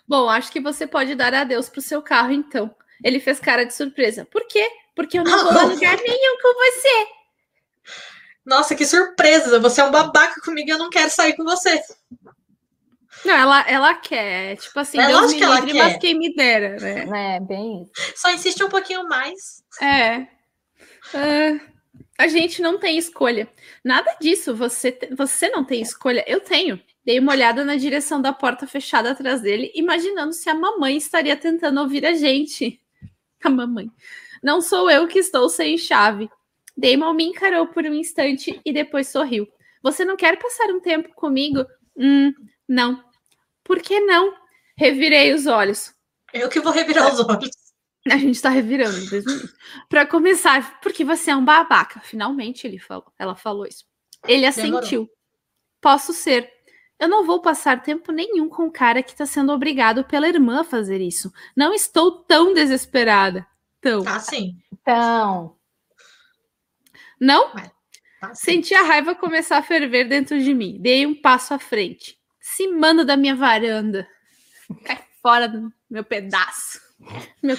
Bom, 0.07 0.29
acho 0.29 0.53
que 0.53 0.61
você 0.61 0.87
pode 0.87 1.15
dar 1.15 1.35
adeus 1.35 1.69
pro 1.69 1.81
seu 1.81 2.01
carro, 2.01 2.33
então. 2.33 2.75
Ele 3.03 3.19
fez 3.19 3.41
cara 3.41 3.65
de 3.65 3.75
surpresa. 3.75 4.25
Por 4.25 4.47
quê? 4.47 4.69
Porque 4.95 5.19
eu 5.19 5.25
não 5.25 5.45
vou 5.45 5.53
a 5.59 5.65
lugar 5.65 5.97
nenhum 5.97 6.39
com 6.41 6.55
você. 6.55 7.07
Nossa, 8.45 8.75
que 8.75 8.87
surpresa! 8.87 9.59
Você 9.61 9.81
é 9.81 9.85
um 9.85 9.91
babaca 9.91 10.41
comigo 10.41 10.69
e 10.69 10.73
eu 10.73 10.79
não 10.79 10.91
quero 10.91 11.11
sair 11.11 11.37
com 11.37 11.45
você. 11.45 11.81
Não, 13.25 13.35
ela, 13.35 13.61
ela 13.69 13.95
quer. 13.95 14.57
Tipo 14.57 14.81
assim, 14.81 14.99
é 14.99 15.07
Deus 15.07 15.33
me 15.33 15.39
que 15.39 15.47
livre, 15.47 15.75
mas 15.75 15.97
quem 15.99 16.19
me 16.19 16.35
dera, 16.35 16.77
né? 16.77 17.37
É, 17.37 17.41
bem 17.41 17.83
isso. 17.83 17.93
Só 18.17 18.31
insiste 18.33 18.63
um 18.63 18.69
pouquinho 18.69 19.07
mais. 19.09 19.63
É. 19.81 20.21
Uh, 21.15 21.61
a 22.19 22.29
gente 22.29 22.63
não 22.63 22.79
tem 22.79 22.97
escolha. 22.97 23.49
Nada 23.85 24.17
disso. 24.21 24.55
Você, 24.55 24.99
você 25.17 25.49
não 25.51 25.65
tem 25.65 25.83
escolha. 25.83 26.25
Eu 26.27 26.41
tenho. 26.41 26.81
Dei 27.05 27.19
uma 27.19 27.33
olhada 27.33 27.65
na 27.65 27.77
direção 27.77 28.21
da 28.21 28.33
porta 28.33 28.67
fechada 28.67 29.11
atrás 29.11 29.41
dele, 29.41 29.73
imaginando 29.75 30.33
se 30.33 30.49
a 30.49 30.55
mamãe 30.55 30.97
estaria 30.97 31.37
tentando 31.37 31.81
ouvir 31.81 32.05
a 32.07 32.15
gente. 32.15 32.81
A 33.43 33.49
mamãe. 33.49 33.91
Não 34.43 34.61
sou 34.61 34.91
eu 34.91 35.09
que 35.09 35.19
estou 35.19 35.49
sem 35.49 35.79
chave. 35.79 36.29
Damon 36.81 37.13
me 37.13 37.25
encarou 37.25 37.67
por 37.67 37.85
um 37.85 37.95
instante 37.95 38.61
e 38.65 38.73
depois 38.73 39.09
sorriu. 39.09 39.47
Você 39.83 40.05
não 40.05 40.17
quer 40.17 40.39
passar 40.39 40.71
um 40.71 40.81
tempo 40.81 41.15
comigo? 41.15 41.65
Hum, 41.97 42.33
não. 42.69 43.03
Por 43.63 43.81
que 43.81 44.01
não? 44.01 44.35
Revirei 44.77 45.35
os 45.35 45.47
olhos. 45.47 45.95
Eu 46.33 46.49
que 46.49 46.61
vou 46.61 46.73
revirar 46.73 47.13
os 47.13 47.21
olhos. 47.21 47.51
A 48.11 48.17
gente 48.17 48.37
está 48.37 48.49
revirando. 48.49 48.97
Para 49.89 50.07
começar, 50.07 50.81
porque 50.81 51.05
você 51.05 51.31
é 51.31 51.37
um 51.37 51.45
babaca. 51.45 52.01
Finalmente 52.01 52.67
ele 52.67 52.79
falou. 52.79 53.13
Ela 53.19 53.37
falou 53.37 53.67
isso. 53.67 53.85
Ele 54.27 54.47
assentiu. 54.47 54.81
Demorou. 54.81 55.11
Posso 55.81 56.13
ser. 56.15 56.51
Eu 56.99 57.09
não 57.09 57.25
vou 57.27 57.41
passar 57.41 57.83
tempo 57.83 58.11
nenhum 58.13 58.49
com 58.49 58.67
o 58.67 58.73
cara 58.73 59.03
que 59.03 59.13
está 59.13 59.27
sendo 59.27 59.53
obrigado 59.53 60.05
pela 60.05 60.29
irmã 60.29 60.61
a 60.61 60.65
fazer 60.65 61.01
isso. 61.01 61.31
Não 61.57 61.75
estou 61.75 62.23
tão 62.25 62.55
desesperada. 62.55 63.47
Tão. 63.81 64.03
Tá 64.03 64.19
sim. 64.19 64.57
Então. 64.73 65.57
Não? 67.21 67.51
Tá 68.21 68.35
Senti 68.35 68.75
a 68.75 68.83
raiva 68.83 69.15
começar 69.15 69.59
a 69.59 69.63
ferver 69.63 70.09
dentro 70.09 70.39
de 70.43 70.55
mim. 70.55 70.79
Dei 70.81 71.07
um 71.07 71.21
passo 71.21 71.55
à 71.55 71.59
frente. 71.59 72.19
Se 72.41 72.69
manda 72.69 73.05
da 73.05 73.17
minha 73.17 73.35
varanda. 73.35 74.07
Cai 74.85 74.99
fora 75.23 75.49
do 75.49 75.73
meu 75.89 76.05
pedaço. 76.05 76.81
Meu, 77.43 77.57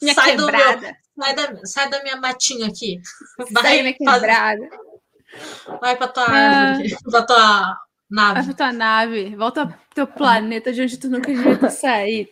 minha 0.00 0.14
sai 0.14 0.36
quebrada. 0.36 0.96
Meu, 1.16 1.24
sai, 1.24 1.34
da, 1.34 1.66
sai 1.66 1.90
da 1.90 2.02
minha 2.02 2.16
matinha 2.16 2.68
aqui. 2.68 3.00
Vai 3.50 3.62
sai 3.62 3.76
da 3.76 3.82
minha 3.82 3.94
quebrada. 3.94 4.68
Vai 5.80 5.96
pra 5.96 6.08
tua 6.08 6.26
ah, 6.28 6.78
pra 7.10 7.22
tua 7.22 7.78
nave. 8.10 8.34
Vai 8.34 8.44
pra 8.44 8.54
tua 8.54 8.72
nave. 8.72 9.36
Volta 9.36 9.66
pro 9.66 9.78
teu 9.94 10.06
planeta 10.06 10.72
de 10.72 10.82
onde 10.82 10.98
tu 10.98 11.08
nunca 11.08 11.32
devia 11.32 11.70
saído. 11.70 12.30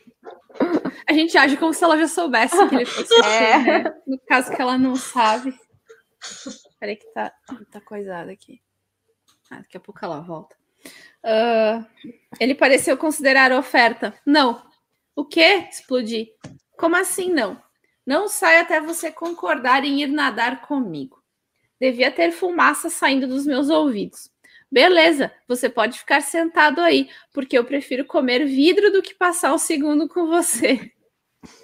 A 1.08 1.12
gente 1.12 1.36
age 1.36 1.56
como 1.56 1.72
se 1.72 1.82
ela 1.82 1.98
já 1.98 2.06
soubesse 2.06 2.68
que 2.68 2.74
ele 2.74 2.86
fosse. 2.86 3.12
É. 3.24 3.58
Né? 3.58 3.94
No 4.06 4.18
caso 4.28 4.54
que 4.54 4.60
ela 4.60 4.78
não 4.78 4.94
sabe. 4.94 5.54
Peraí 6.78 6.96
que 6.96 7.06
tá, 7.12 7.32
tá 7.70 7.80
coisado 7.80 8.30
aqui. 8.30 8.60
Ah, 9.50 9.58
daqui 9.58 9.76
a 9.76 9.80
pouco 9.80 10.04
ela 10.04 10.20
volta. 10.20 10.56
Uh, 11.24 11.86
ele 12.40 12.54
pareceu 12.54 12.96
considerar 12.96 13.52
a 13.52 13.58
oferta. 13.58 14.14
Não. 14.26 14.62
O 15.14 15.24
quê? 15.24 15.68
Explodi. 15.70 16.28
Como 16.76 16.96
assim 16.96 17.30
não? 17.30 17.62
Não 18.04 18.28
sai 18.28 18.58
até 18.58 18.80
você 18.80 19.12
concordar 19.12 19.84
em 19.84 20.02
ir 20.02 20.08
nadar 20.08 20.62
comigo. 20.62 21.22
Devia 21.80 22.10
ter 22.10 22.32
fumaça 22.32 22.88
saindo 22.88 23.26
dos 23.26 23.46
meus 23.46 23.68
ouvidos. 23.68 24.30
Beleza, 24.70 25.30
você 25.46 25.68
pode 25.68 25.98
ficar 25.98 26.22
sentado 26.22 26.80
aí, 26.80 27.10
porque 27.32 27.58
eu 27.58 27.64
prefiro 27.64 28.06
comer 28.06 28.46
vidro 28.46 28.90
do 28.90 29.02
que 29.02 29.14
passar 29.14 29.52
um 29.52 29.58
segundo 29.58 30.08
com 30.08 30.26
você. 30.26 30.90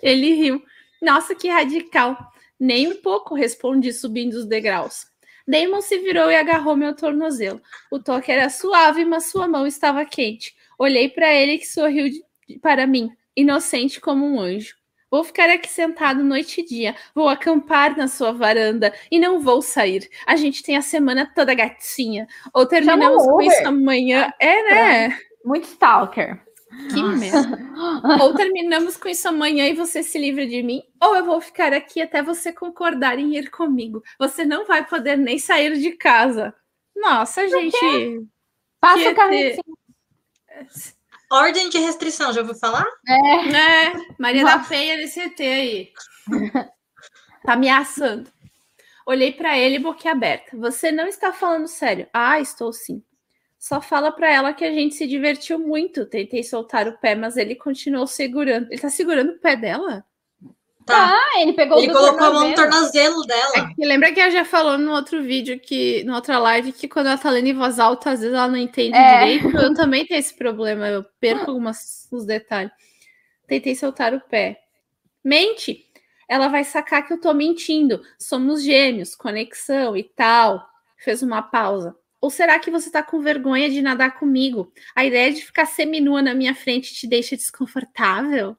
Ele 0.03 0.35
riu. 0.35 0.63
Nossa, 1.01 1.35
que 1.35 1.49
radical. 1.49 2.17
Nem 2.59 2.89
um 2.89 2.97
pouco, 2.97 3.35
respondi 3.35 3.93
subindo 3.93 4.35
os 4.35 4.47
degraus. 4.47 5.07
Damon 5.47 5.81
se 5.81 5.99
virou 5.99 6.31
e 6.31 6.37
agarrou 6.37 6.77
meu 6.77 6.95
tornozelo. 6.95 7.61
O 7.91 7.99
toque 7.99 8.31
era 8.31 8.51
suave, 8.51 9.05
mas 9.05 9.31
sua 9.31 9.49
mão 9.49 9.67
estava 9.67 10.05
quente. 10.05 10.55
Olhei 10.79 11.09
para 11.09 11.33
ele 11.33 11.59
que 11.59 11.67
sorriu 11.67 12.07
para 12.61 12.87
mim, 12.87 13.11
inocente 13.35 14.01
como 14.01 14.27
um 14.27 14.41
anjo. 14.41 14.77
Vou 15.11 15.25
ficar 15.25 15.49
aqui 15.49 15.69
sentado 15.69 16.23
noite 16.23 16.61
e 16.61 16.67
dia. 16.67 16.95
Vou 17.15 17.29
acampar 17.29 17.97
na 17.97 18.09
sua 18.09 18.31
varanda 18.31 18.93
e 19.11 19.19
não 19.19 19.41
vou 19.41 19.63
sair. 19.63 20.07
A 20.27 20.37
gente 20.37 20.63
tem 20.63 20.77
a 20.77 20.83
semana 20.83 21.31
toda 21.35 21.55
gatinha. 21.55 22.29
Ou 22.53 22.67
terminamos 22.67 23.25
com 23.25 23.41
isso 23.41 23.67
amanhã. 23.67 24.31
É, 24.39 24.63
né? 24.65 25.19
Muito 25.43 25.65
stalker. 25.65 26.43
Que 26.69 27.01
Nossa. 27.01 27.17
merda. 27.17 27.59
ou 28.23 28.35
terminamos 28.35 28.97
com 28.97 29.09
isso 29.09 29.29
amanhã 29.29 29.67
e 29.67 29.75
você 29.75 30.03
se 30.03 30.19
livra 30.19 30.47
de 30.47 30.63
mim, 30.63 30.83
ou 31.01 31.17
eu 31.17 31.25
vou 31.25 31.41
ficar 31.41 31.73
aqui 31.73 32.01
até 32.01 32.23
você 32.23 32.53
concordar 32.53 33.19
em 33.19 33.37
ir 33.37 33.51
comigo. 33.51 34.03
Você 34.19 34.45
não 34.45 34.67
vai 34.67 34.87
poder 34.87 35.17
nem 35.17 35.39
sair 35.39 35.79
de 35.79 35.93
casa. 35.93 36.55
Nossa, 36.95 37.43
Por 37.43 37.51
gente. 37.51 37.79
Quê? 37.79 38.21
Passa 38.81 39.11
o 39.11 39.15
carrinho 39.15 39.57
Ordem 41.31 41.69
de 41.69 41.79
restrição, 41.79 42.33
já 42.33 42.41
ouviu 42.41 42.55
falar? 42.55 42.87
É. 43.07 43.87
é 43.87 43.93
Maria 44.19 44.43
Nossa. 44.43 44.59
da 44.59 44.65
Penha 44.65 44.97
nesse 44.97 45.21
ET 45.21 45.41
aí. 45.41 45.93
tá 47.45 47.53
ameaçando. 47.53 48.31
Olhei 49.07 49.33
para 49.33 49.59
ele 49.59 49.79
boquiaberta. 49.79 50.57
Você 50.57 50.91
não 50.91 51.07
está 51.07 51.33
falando 51.33 51.67
sério? 51.67 52.09
Ah, 52.13 52.41
estou 52.41 52.73
sim. 52.73 53.03
Só 53.59 53.81
fala 53.81 54.13
para 54.13 54.33
ela 54.33 54.53
que 54.53 54.65
a 54.65 54.73
gente 54.73 54.95
se 54.95 55.07
divertiu 55.07 55.59
muito. 55.59 56.07
Tentei 56.07 56.45
soltar 56.45 56.87
o 56.87 56.97
pé, 56.99 57.15
mas 57.15 57.37
ele 57.37 57.57
continuou 57.57 58.07
segurando. 58.07 58.69
Ele 58.71 58.81
tá 58.81 58.89
segurando 58.89 59.33
o 59.33 59.39
pé 59.39 59.57
dela? 59.57 60.05
Tá. 60.87 61.13
Ah, 61.13 61.41
ele 61.43 61.53
pegou 61.53 61.79
Ele 61.79 61.93
colocou 61.93 62.17
tornozelo. 62.17 62.37
a 62.37 62.41
mão 62.41 62.49
no 62.49 62.55
tornozelo 62.55 63.27
dela. 63.27 63.53
É 63.57 63.75
que, 63.75 63.85
lembra 63.85 64.11
que 64.11 64.21
ela 64.21 64.31
já 64.31 64.45
falou 64.45 64.79
no 64.79 64.93
outro 64.93 65.23
vídeo, 65.23 65.61
que, 65.61 66.03
na 66.05 66.17
outra 66.17 66.39
live, 66.39 66.73
que 66.73 66.89
quando 66.89 67.09
ela 67.09 67.19
tá 67.19 67.29
lendo 67.31 67.49
em 67.49 67.55
voz 67.55 67.79
alta, 67.79 68.13
às 68.13 68.21
vezes 68.21 68.35
ela 68.35 68.49
não 68.49 68.57
entende 68.57 68.97
é. 68.97 69.19
direito. 69.19 69.55
Eu 69.59 69.75
também 69.75 70.07
tenho 70.07 70.19
esse 70.19 70.35
problema, 70.35 70.89
eu 70.89 71.05
perco 71.21 71.51
alguns 71.51 72.09
os 72.11 72.25
detalhes. 72.25 72.73
Tentei 73.47 73.75
soltar 73.75 74.15
o 74.15 74.21
pé. 74.21 74.59
Mente! 75.23 75.85
Ela 76.27 76.49
vai 76.49 76.65
sacar 76.65 77.07
que 77.07 77.13
eu 77.13 77.21
tô 77.21 77.35
mentindo. 77.35 78.03
Somos 78.19 78.63
gêmeos, 78.63 79.15
conexão 79.15 79.97
e 79.97 80.05
tal. 80.05 80.65
Fez 80.97 81.23
uma 81.23 81.43
pausa. 81.43 81.95
Ou 82.21 82.31
será 82.31 82.59
que 82.59 82.71
você 82.71 82.91
tá 82.91 83.03
com 83.03 83.21
vergonha 83.21 83.71
de 83.71 83.81
nadar 83.81 84.19
comigo? 84.19 84.73
A 84.95 85.05
ideia 85.05 85.33
de 85.33 85.45
ficar 85.45 85.67
seminua 85.67 86.21
na 86.21 86.35
minha 86.35 86.55
frente 86.55 86.95
te 86.95 87.07
deixa 87.07 87.37
desconfortável? 87.37 88.57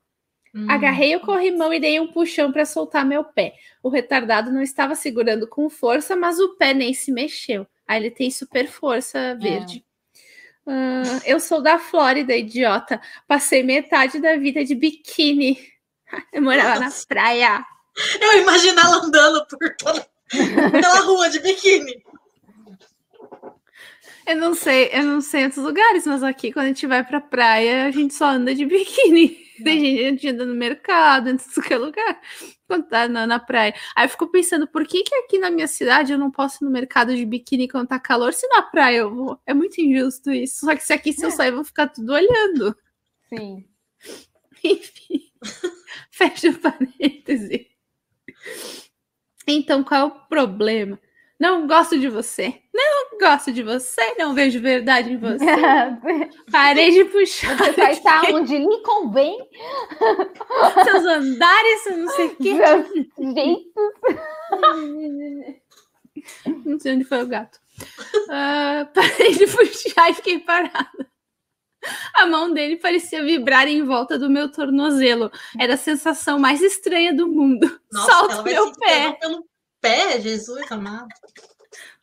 Hum. 0.54 0.66
Agarrei 0.70 1.16
o 1.16 1.20
corrimão 1.20 1.74
e 1.74 1.80
dei 1.80 2.00
um 2.00 2.08
puxão 2.08 2.52
para 2.52 2.66
soltar 2.66 3.06
meu 3.06 3.24
pé. 3.24 3.54
O 3.84 3.90
retardado 3.90 4.52
não 4.52 4.62
estava 4.62 4.96
segurando 4.96 5.48
com 5.48 5.70
força, 5.70 6.16
mas 6.16 6.40
o 6.40 6.56
pé 6.56 6.74
nem 6.74 6.94
se 6.94 7.12
mexeu. 7.12 7.68
Aí 7.88 8.02
ele 8.02 8.12
tem 8.12 8.32
super 8.32 8.68
força 8.68 9.36
verde. 9.36 9.84
É. 9.86 10.72
Uh, 10.72 11.22
eu 11.26 11.40
sou 11.40 11.62
da 11.62 11.80
Flórida, 11.80 12.36
idiota. 12.36 13.02
Passei 13.28 13.64
metade 13.64 14.20
da 14.20 14.38
vida 14.38 14.64
de 14.64 14.76
biquíni. 14.76 15.58
Eu 16.32 16.42
morava 16.42 16.80
Nossa. 16.80 17.02
na 17.02 17.06
praia. 17.08 17.66
Eu 18.20 18.42
imagino 18.42 18.80
ela 18.80 18.98
andando 18.98 19.46
por 19.48 19.76
toda 19.76 20.08
pela 20.72 21.00
rua 21.02 21.30
de 21.30 21.40
biquíni. 21.40 22.04
Eu 24.30 24.36
não 24.36 24.54
sei, 24.54 24.92
eu 24.94 25.04
não 25.04 25.22
sei 25.22 25.46
outros 25.46 25.66
lugares, 25.66 26.06
mas 26.06 26.22
aqui 26.22 26.54
quando 26.54 26.66
a 26.66 26.68
gente 26.68 26.86
vai 26.86 27.04
pra 27.04 27.20
praia, 27.20 27.86
a 27.86 27.92
gente 27.92 28.14
só 28.14 28.26
anda 28.26 28.54
de 28.54 28.64
biquíni. 28.64 29.30
Tem 29.64 29.98
gente 29.98 30.28
anda 30.28 30.46
no 30.46 30.54
mercado, 30.54 31.32
em 31.32 31.38
qualquer 31.38 31.80
lugar, 31.80 32.22
quando 32.68 32.88
tá 32.88 33.08
na, 33.08 33.26
na, 33.26 33.40
praia. 33.40 33.74
Aí 33.96 34.06
eu 34.06 34.10
fico 34.10 34.28
pensando, 34.28 34.68
por 34.68 34.86
que, 34.86 35.02
que 35.02 35.16
aqui 35.16 35.40
na 35.40 35.50
minha 35.50 35.68
cidade 35.68 36.14
eu 36.14 36.18
não 36.20 36.30
posso 36.30 36.64
ir 36.64 36.66
no 36.66 36.72
mercado 36.72 37.16
de 37.16 37.26
biquíni 37.26 37.68
quando 37.68 37.88
tá 37.88 38.00
calor, 38.00 38.32
se 38.32 38.48
na 38.50 38.62
praia 38.62 38.98
eu 38.98 39.16
vou? 39.16 39.42
É 39.48 39.54
muito 39.54 39.82
injusto 39.82 40.30
isso. 40.30 40.60
Só 40.64 40.76
que 40.76 40.84
se 40.84 40.94
aqui 40.94 41.12
se 41.12 41.26
eu 41.26 41.32
sair, 41.32 41.52
vão 41.52 41.66
ficar 41.66 41.88
tudo 41.88 42.14
olhando. 42.14 42.78
Sim. 43.30 43.66
Enfim. 44.64 45.32
Fecha 46.12 46.52
o 46.52 46.60
parêntese. 46.60 47.68
Então, 49.48 49.84
qual 49.84 50.02
é 50.02 50.04
o 50.04 50.12
problema? 50.12 51.00
Não 51.40 51.66
gosto 51.66 51.98
de 51.98 52.10
você. 52.10 52.62
Não 53.12 53.18
gosto 53.20 53.52
de 53.52 53.64
você. 53.64 54.16
Não 54.18 54.34
vejo 54.34 54.62
verdade 54.62 55.14
em 55.14 55.18
você. 55.18 55.46
Parei 56.52 56.92
de 56.92 57.06
puxar. 57.06 57.58
Você 57.58 57.72
vai 57.74 57.92
estar 57.94 58.24
onde 58.34 58.58
lhe 58.58 58.82
convém. 58.82 59.38
Seus 60.84 61.06
andares, 61.06 61.98
não 61.98 62.10
sei 62.10 62.28
o 62.28 62.36
quê. 62.36 62.58
jeitos. 63.36 63.74
Não 66.66 66.78
sei 66.78 66.96
onde 66.96 67.06
foi 67.06 67.24
o 67.24 67.28
gato. 67.28 67.60
Uh, 68.28 68.86
parei 68.94 69.36
de 69.36 69.48
puxar 69.48 70.10
e 70.10 70.14
fiquei 70.16 70.40
parada. 70.40 71.08
A 72.14 72.26
mão 72.26 72.52
dele 72.54 72.76
parecia 72.76 73.24
vibrar 73.24 73.68
em 73.68 73.84
volta 73.84 74.20
do 74.20 74.30
meu 74.30 74.52
tornozelo. 74.52 75.32
Era 75.58 75.76
a 75.76 75.78
sensação 75.78 76.38
mais 76.38 76.62
estranha 76.62 77.14
do 77.14 77.28
mundo. 77.28 77.80
Nossa, 77.92 78.12
Solta 78.12 78.44
meu 78.44 78.74
pé. 78.74 79.14
Pelo 79.14 79.46
pé, 79.80 80.20
Jesus 80.20 80.70
amado. 80.72 81.08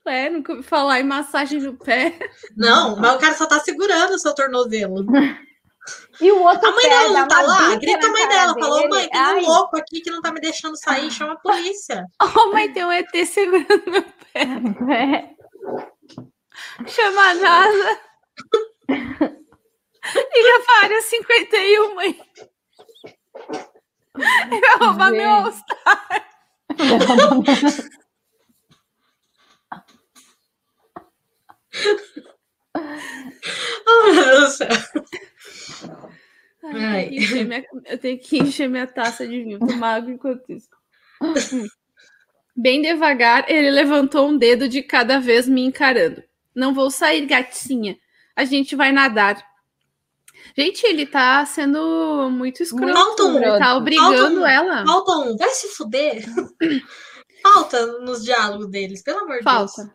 É, 0.08 0.30
nunca 0.30 0.52
ouvi 0.52 0.64
falar 0.64 1.00
em 1.00 1.04
massagem 1.04 1.60
no 1.60 1.74
pé. 1.76 2.18
Não, 2.56 2.96
mas 2.96 3.14
o 3.14 3.18
cara 3.18 3.34
só 3.34 3.46
tá 3.46 3.58
segurando 3.60 4.14
o 4.14 4.18
seu 4.18 4.34
tornozelo. 4.34 5.04
E 6.20 6.32
o 6.32 6.42
outro 6.42 6.68
A 6.68 6.72
mãe 6.72 6.88
dela 6.88 7.20
não 7.20 7.28
tá 7.28 7.42
lá? 7.42 7.76
Grita 7.76 8.06
a 8.06 8.10
mãe 8.10 8.28
dela. 8.28 8.54
Dele. 8.54 8.66
Falou, 8.66 8.88
mãe, 8.88 9.08
tem 9.08 9.20
um 9.20 9.46
louco 9.46 9.76
aqui 9.76 10.00
que 10.00 10.10
não 10.10 10.20
tá 10.20 10.32
me 10.32 10.40
deixando 10.40 10.76
sair, 10.76 11.10
chama 11.10 11.34
a 11.34 11.38
polícia. 11.38 12.06
Oh, 12.22 12.52
mãe, 12.52 12.72
tem 12.72 12.84
um 12.84 12.92
ET 12.92 13.10
segurando 13.26 13.90
meu 13.90 14.02
pé. 14.32 14.46
É. 14.94 15.36
Chama 16.86 17.22
a 17.22 17.34
NASA. 17.34 18.00
Liga 18.88 20.64
para 20.66 20.84
área 20.84 21.02
51, 21.02 21.94
mãe. 21.94 22.20
Ele 24.50 24.60
vai 24.60 24.78
roubar 24.78 25.10
meu 25.10 25.30
All-Star. 25.30 26.26
oh, 33.86 34.04
meu 34.04 34.24
Deus 34.24 34.40
do 34.40 34.50
céu. 34.50 34.68
Ai, 36.64 37.10
minha, 37.10 37.64
eu 37.86 37.98
tenho 37.98 38.18
que 38.18 38.38
encher 38.38 38.68
minha 38.68 38.86
taça 38.86 39.26
de 39.26 39.42
vinho, 39.42 39.58
tomar 39.58 39.96
água 39.96 40.12
enquanto 40.12 40.50
isso. 40.50 40.68
Bem 42.56 42.80
devagar, 42.80 43.44
ele 43.50 43.70
levantou 43.70 44.28
um 44.28 44.38
dedo 44.38 44.68
de 44.68 44.82
cada 44.82 45.20
vez 45.20 45.46
me 45.46 45.62
encarando. 45.62 46.22
Não 46.54 46.72
vou 46.72 46.90
sair, 46.90 47.26
gatinha. 47.26 47.98
A 48.34 48.44
gente 48.44 48.74
vai 48.74 48.92
nadar. 48.92 49.44
Gente, 50.56 50.86
ele 50.86 51.04
tá 51.04 51.44
sendo 51.44 52.30
muito 52.30 52.62
escroto. 52.62 52.94
Falta 52.94 53.24
um, 53.24 53.36
ele 53.36 53.58
tá 53.58 53.76
obrigando 53.76 54.40
falta 54.40 54.50
ela. 54.50 54.86
Falta 54.86 55.12
um, 55.18 55.36
vai 55.36 55.50
se 55.50 55.68
fuder. 55.68 56.24
falta 57.42 57.86
nos 58.00 58.24
diálogos 58.24 58.70
deles, 58.70 59.02
pelo 59.02 59.18
amor 59.18 59.38
de 59.38 59.44
Deus. 59.44 59.72
Falta. 59.74 59.94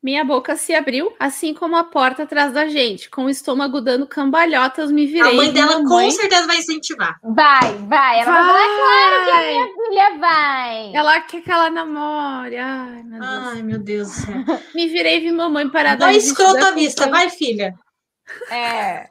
Minha 0.00 0.24
boca 0.24 0.54
se 0.54 0.72
abriu, 0.72 1.12
assim 1.18 1.52
como 1.52 1.74
a 1.74 1.82
porta 1.82 2.22
atrás 2.22 2.52
da 2.52 2.68
gente, 2.68 3.10
com 3.10 3.24
o 3.24 3.30
estômago 3.30 3.80
dando 3.80 4.06
cambalhotas, 4.06 4.92
me 4.92 5.06
virei. 5.06 5.32
A 5.32 5.34
mãe 5.34 5.52
dela 5.52 5.80
mãe... 5.82 6.06
com 6.06 6.10
certeza 6.12 6.46
vai 6.46 6.58
incentivar. 6.58 7.18
Vai, 7.20 7.74
vai. 7.88 8.20
Ela 8.20 8.30
vai, 8.30 8.44
vai 8.44 8.68
falar, 8.68 8.76
claro 8.76 9.24
que 9.24 9.30
a 9.30 9.40
minha 9.40 9.66
filha 9.66 10.18
vai. 10.20 10.94
Ela 10.94 11.20
quer 11.22 11.42
que 11.42 11.50
ela 11.50 11.70
namore. 11.70 12.56
Ai, 12.58 13.02
meu 13.02 13.18
Deus. 13.18 13.28
Ai, 13.28 13.62
meu 13.62 13.78
Deus 13.80 14.08
do 14.08 14.14
céu. 14.14 14.34
Me 14.72 14.86
virei 14.86 15.16
e 15.16 15.20
vi 15.20 15.32
mamãe 15.32 15.68
parada. 15.68 16.04
Vai 16.04 16.16
escrota 16.16 16.68
à 16.68 16.70
vista, 16.70 17.08
vai, 17.08 17.28
filha. 17.28 17.74
É. 18.52 19.08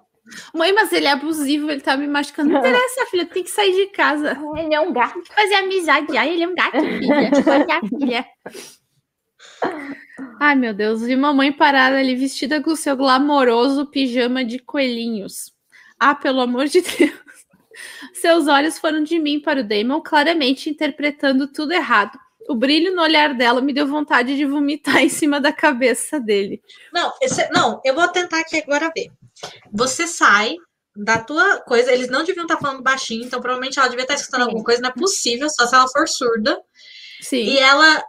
Mãe, 0.53 0.71
mas 0.71 0.91
ele 0.93 1.07
é 1.07 1.11
abusivo, 1.11 1.69
ele 1.69 1.81
tá 1.81 1.97
me 1.97 2.07
machucando. 2.07 2.51
Não 2.51 2.59
interessa, 2.59 3.05
filha, 3.11 3.25
tem 3.25 3.43
que 3.43 3.51
sair 3.51 3.73
de 3.73 3.87
casa. 3.87 4.37
Ele 4.55 4.73
é 4.73 4.79
um 4.79 4.93
gato. 4.93 5.21
Fazer 5.33 5.55
amizade. 5.55 6.17
Ai, 6.17 6.29
ele 6.29 6.43
é 6.43 6.47
um 6.47 6.55
gato, 6.55 6.79
filha. 6.79 7.43
Fazer 7.43 7.71
a 7.71 7.81
filha. 7.81 8.25
Ai, 10.39 10.55
meu 10.55 10.73
Deus. 10.73 11.01
Vi 11.01 11.15
mamãe 11.15 11.51
parada 11.51 11.97
ali 11.97 12.15
vestida 12.15 12.61
com 12.61 12.71
o 12.71 12.77
seu 12.77 12.95
glamouroso 12.95 13.85
pijama 13.87 14.45
de 14.45 14.59
coelhinhos. 14.59 15.51
Ah, 15.99 16.13
pelo 16.13 16.41
amor 16.41 16.67
de 16.67 16.81
Deus. 16.81 17.27
Seus 18.13 18.47
olhos 18.47 18.79
foram 18.79 19.03
de 19.03 19.19
mim 19.19 19.39
para 19.39 19.61
o 19.61 19.63
Damon, 19.63 20.01
claramente 20.01 20.69
interpretando 20.69 21.47
tudo 21.47 21.73
errado. 21.73 22.17
O 22.49 22.55
brilho 22.55 22.95
no 22.95 23.01
olhar 23.01 23.33
dela 23.33 23.61
me 23.61 23.73
deu 23.73 23.85
vontade 23.85 24.35
de 24.35 24.45
vomitar 24.45 24.97
em 25.03 25.09
cima 25.09 25.39
da 25.39 25.51
cabeça 25.51 26.19
dele. 26.19 26.61
Não, 26.93 27.13
esse, 27.21 27.47
não, 27.51 27.81
eu 27.83 27.93
vou 27.93 28.07
tentar 28.07 28.39
aqui 28.39 28.57
agora 28.57 28.91
ver. 28.95 29.11
Você 29.71 30.07
sai 30.07 30.55
da 30.95 31.19
tua 31.19 31.59
coisa, 31.61 31.91
eles 31.91 32.09
não 32.09 32.23
deviam 32.23 32.45
estar 32.45 32.57
falando 32.57 32.81
baixinho, 32.81 33.23
então 33.23 33.39
provavelmente 33.39 33.77
ela 33.77 33.87
devia 33.87 34.03
estar 34.03 34.15
escutando 34.15 34.41
Sim. 34.41 34.47
alguma 34.47 34.63
coisa, 34.63 34.81
não 34.81 34.89
é 34.89 34.93
possível, 34.93 35.47
só 35.49 35.67
se 35.67 35.75
ela 35.75 35.87
for 35.89 36.07
surda. 36.07 36.59
Sim. 37.21 37.43
E 37.43 37.59
ela 37.59 38.03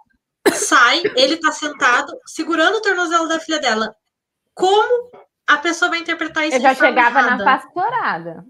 sai, 0.53 1.03
ele 1.17 1.37
tá 1.37 1.53
sentado, 1.53 2.13
segurando 2.27 2.77
o 2.77 2.83
tornozelo 2.83 3.29
da 3.29 3.41
filha 3.41 3.59
dela. 3.59 3.95
Como 4.55 5.11
a 5.47 5.59
pessoa 5.59 5.91
vai 5.91 6.01
interpretar 6.01 6.47
isso 6.47 6.57
Eu 6.57 6.61
já 6.61 6.75
chegava 6.75 7.21
errada? 7.21 7.45
na 7.45 7.45
pastorada. 7.45 8.45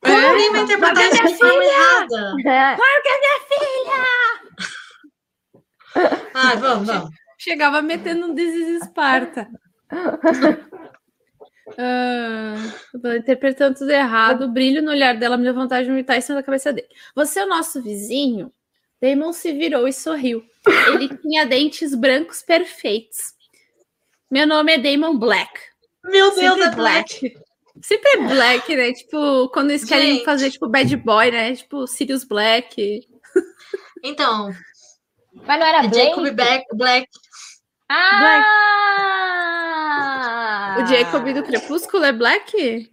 Como 0.00 0.16
é, 0.16 0.28
alguém 0.28 0.52
vai 0.52 0.62
interpretar 0.62 1.04
isso 1.04 1.26
de 1.26 1.36
forma 1.36 1.64
errada? 1.64 2.34
É. 2.46 2.76
Larga 2.76 3.18
minha 3.20 3.40
filha! 3.48 4.28
Ai, 6.34 6.56
vamos, 6.56 6.86
vamos. 6.86 7.10
Chegava 7.36 7.82
metendo 7.82 8.26
um 8.26 8.34
desesparta. 8.34 9.48
Uh, 11.68 12.56
interpretando 13.18 13.78
tudo 13.78 13.90
errado, 13.90 14.42
o 14.42 14.48
brilho 14.48 14.82
no 14.82 14.90
olhar 14.90 15.16
dela 15.16 15.36
me 15.36 15.44
deu 15.44 15.54
vontade 15.54 15.84
de 15.84 15.90
vomitar 15.90 16.16
em 16.16 16.20
cima 16.20 16.38
da 16.38 16.44
cabeça 16.44 16.72
dele. 16.72 16.88
Você 17.14 17.40
é 17.40 17.44
o 17.44 17.48
nosso 17.48 17.82
vizinho? 17.82 18.52
Damon 19.00 19.32
se 19.32 19.52
virou 19.52 19.86
e 19.86 19.92
sorriu. 19.92 20.44
Ele 20.66 21.16
tinha 21.18 21.46
dentes 21.46 21.94
brancos 21.94 22.42
perfeitos. 22.42 23.34
Meu 24.30 24.46
nome 24.46 24.72
é 24.72 24.78
Damon 24.78 25.18
Black. 25.18 25.50
Meu 26.04 26.34
Deus, 26.34 26.54
Sempre 26.54 26.64
é 26.64 26.70
Black. 26.70 27.20
Black. 27.20 27.48
Sempre 27.82 28.10
é 28.10 28.16
Black, 28.16 28.76
né? 28.76 28.92
Tipo, 28.92 29.48
quando 29.50 29.70
eles 29.70 29.82
Gente. 29.82 29.90
querem 29.90 30.24
fazer, 30.24 30.50
tipo, 30.50 30.68
bad 30.68 30.96
boy, 30.96 31.30
né? 31.30 31.54
Tipo, 31.54 31.86
Sirius 31.86 32.24
Black. 32.24 33.06
Então. 34.04 34.52
Mas 35.46 35.58
não 35.58 35.66
era 35.66 35.82
Jacob 35.82 36.30
Black. 36.34 36.64
Black. 36.74 37.08
Ah! 37.88 38.44
O 40.78 40.86
Jacob 40.86 41.32
do 41.32 41.42
Crepúsculo 41.42 42.04
é 42.04 42.12
Black? 42.12 42.90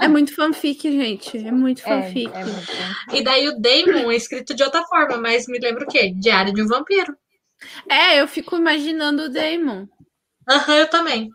É 0.00 0.08
muito 0.08 0.34
fanfic, 0.34 0.90
gente. 0.90 1.36
É 1.36 1.52
muito 1.52 1.82
fanfic. 1.82 2.30
É, 2.34 2.40
é 2.40 2.44
muito 2.44 2.72
E 3.12 3.22
daí 3.22 3.48
o 3.48 3.58
Damon 3.58 4.10
é 4.10 4.16
escrito 4.16 4.54
de 4.54 4.62
outra 4.62 4.82
forma, 4.84 5.18
mas 5.18 5.46
me 5.46 5.58
lembra 5.58 5.84
o 5.84 5.88
quê? 5.88 6.12
Diário 6.16 6.52
de 6.54 6.62
um 6.62 6.66
Vampiro. 6.66 7.16
É, 7.88 8.20
eu 8.20 8.28
fico 8.28 8.56
imaginando 8.56 9.24
o 9.24 9.28
Damon. 9.28 9.86
Aham, 10.48 10.72
uhum, 10.72 10.78
eu 10.78 10.88
também. 10.88 11.30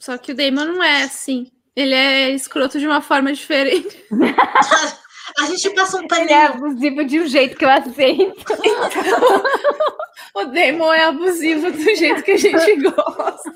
Só 0.00 0.16
que 0.16 0.32
o 0.32 0.34
Damon 0.34 0.64
não 0.64 0.82
é 0.82 1.02
assim. 1.02 1.50
Ele 1.76 1.94
é 1.94 2.30
escroto 2.30 2.78
de 2.78 2.86
uma 2.86 3.00
forma 3.00 3.32
diferente. 3.32 4.04
A 5.38 5.46
gente 5.46 5.70
passa 5.70 5.96
um 5.96 6.06
paninho. 6.06 6.26
Ele 6.26 6.32
é 6.34 6.46
abusivo 6.46 7.04
de 7.04 7.20
um 7.20 7.26
jeito 7.26 7.56
que 7.56 7.64
eu 7.64 7.70
aceito. 7.70 8.34
Então, 8.38 8.56
o 10.42 10.44
Damon 10.44 10.92
é 10.92 11.04
abusivo 11.06 11.72
do 11.72 11.96
jeito 11.96 12.22
que 12.22 12.32
a 12.32 12.36
gente 12.36 12.76
gosta. 12.82 13.52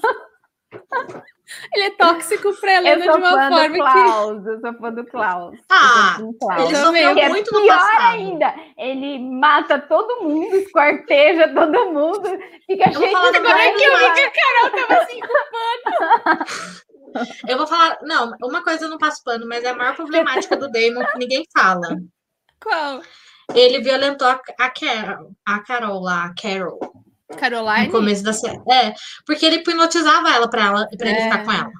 Ele 1.73 1.85
é 1.85 1.91
tóxico 1.91 2.55
pra 2.61 2.75
Helena 2.75 3.03
de 3.03 3.11
uma 3.11 3.31
forma 3.31 3.70
Klaus, 3.70 4.43
que... 4.43 4.51
Eu 4.51 4.61
sou 4.61 4.75
fã 4.75 4.93
do 4.93 5.05
Klaus. 5.07 5.59
Ah, 5.70 6.19
Klaus. 6.39 6.65
ele 6.65 6.77
sofreu 6.77 7.19
é 7.19 7.29
muito 7.29 7.53
no 7.53 7.66
passado. 7.66 8.12
ainda, 8.12 8.55
ele 8.77 9.19
mata 9.19 9.79
todo 9.79 10.23
mundo, 10.23 10.55
esquarteja 10.57 11.49
todo 11.55 11.93
mundo, 11.93 12.29
fica 12.66 12.93
cheio 12.93 13.11
de... 13.11 13.37
Agora 13.37 13.62
é 13.62 13.73
que 13.73 13.85
eu 13.85 13.99
vi 13.99 14.12
que 14.12 14.20
a 14.20 14.33
Carol 14.33 14.70
tava 14.70 15.03
assim 15.03 15.20
culpando. 15.20 16.45
Eu 17.49 17.57
vou 17.57 17.66
falar... 17.66 17.99
Não, 18.03 18.33
uma 18.43 18.62
coisa 18.62 18.85
eu 18.85 18.91
não 18.91 18.99
passo 18.99 19.25
pano, 19.25 19.47
mas 19.49 19.65
é 19.65 19.70
a 19.70 19.75
maior 19.75 19.97
problemática 19.97 20.57
do 20.57 20.70
Damon 20.70 21.05
que 21.07 21.19
ninguém 21.19 21.45
fala. 21.57 21.97
Qual? 22.62 23.01
Ele 23.55 23.81
violentou 23.81 24.29
a, 24.29 24.41
a 24.59 24.70
Carol, 24.70 25.33
a 25.47 25.61
Carol 25.61 26.01
lá, 26.01 26.27
a 26.27 26.35
Carol. 26.35 26.79
Caroline? 27.37 27.87
No 27.87 27.93
começo 27.93 28.23
da 28.23 28.33
série. 28.33 28.61
É, 28.71 28.95
porque 29.27 29.45
ele 29.45 29.57
hipnotizava 29.57 30.31
ela 30.31 30.49
pra, 30.49 30.67
ela, 30.67 30.87
pra 30.97 31.09
é. 31.09 31.11
ele 31.11 31.23
ficar 31.23 31.45
com 31.45 31.53
ela. 31.53 31.73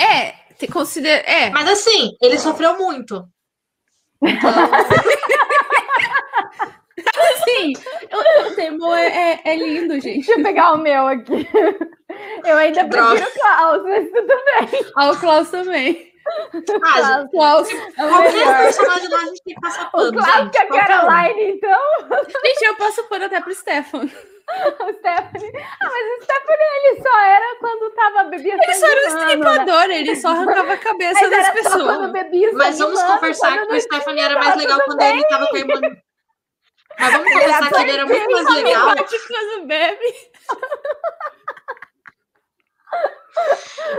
É, 0.00 0.32
te 0.58 0.66
considera. 0.66 1.22
É. 1.22 1.50
Mas 1.50 1.68
assim, 1.68 2.16
ele 2.20 2.38
sofreu 2.38 2.78
muito. 2.78 3.28
Então... 4.22 4.50
Sim, 7.44 7.74
o, 8.12 8.48
o 8.48 8.54
Temor 8.56 8.96
é, 8.96 9.34
é, 9.34 9.40
é, 9.44 9.56
lindo, 9.56 10.00
gente. 10.00 10.26
Deixa 10.26 10.32
eu 10.32 10.42
pegar 10.42 10.72
o 10.72 10.78
meu 10.78 11.06
aqui. 11.06 11.48
Eu 12.44 12.56
ainda 12.56 12.84
prefiro 12.84 13.28
o 13.28 13.34
Klaus, 13.34 13.82
mas 13.84 14.10
tudo 14.10 14.26
bem. 14.26 14.84
Ah, 14.96 15.10
o 15.10 15.20
Klaus 15.20 15.50
também. 15.50 16.12
Ah, 16.84 17.24
Klaus, 17.30 17.68
qualquer 17.94 18.58
personagem 18.58 19.08
lá 19.08 19.18
a 19.18 19.26
gente 19.26 19.42
tem 19.42 19.54
que 19.54 19.60
passar 19.60 19.90
pano. 19.90 20.08
O 20.08 20.12
Klaus 20.12 20.38
gente, 20.38 20.50
que 20.50 20.58
a 20.58 20.66
Caroline, 20.86 21.44
um. 21.44 21.48
então. 21.54 21.80
Gente, 22.44 22.64
eu 22.64 22.76
passo 22.76 23.04
pano 23.04 23.24
até 23.24 23.40
pro 23.40 23.54
Stefan. 23.54 24.08
o 24.56 24.92
Stephanie. 24.92 25.52
Ah, 25.80 25.80
mas 25.80 26.06
o 26.06 26.22
Stephanie 26.22 26.68
ele 26.84 27.02
só 27.02 27.18
era 27.20 27.56
quando 27.58 27.90
tava 27.90 28.24
bebendo. 28.24 28.62
Ele 28.62 28.74
só 28.74 28.86
era 28.86 29.00
um 29.00 29.06
estripador, 29.06 29.88
né? 29.88 29.98
ele 29.98 30.14
só 30.16 30.28
arrancava 30.28 30.72
a 30.72 30.78
cabeça 30.78 31.28
das 31.28 31.50
pessoas. 31.50 32.12
Mas 32.54 32.78
vamos 32.78 33.02
conversar 33.02 33.66
que 33.66 33.74
o 33.74 33.80
Stephanie 33.80 34.22
era 34.22 34.38
mais 34.38 34.54
legal 34.56 34.80
quando 34.84 34.98
bem. 34.98 35.14
ele 35.14 35.26
tava 35.28 35.46
com 35.46 35.56
a 35.56 35.58
irmã. 35.58 35.80
Mas 36.98 37.12
vamos 37.12 37.30
conversar 37.32 37.68
que 37.68 37.82
ele 37.82 37.90
era 37.90 38.06
muito 38.06 38.30
mais 38.30 38.54
legal. 38.54 38.94
Quando 38.96 39.66
bebe. 39.66 40.14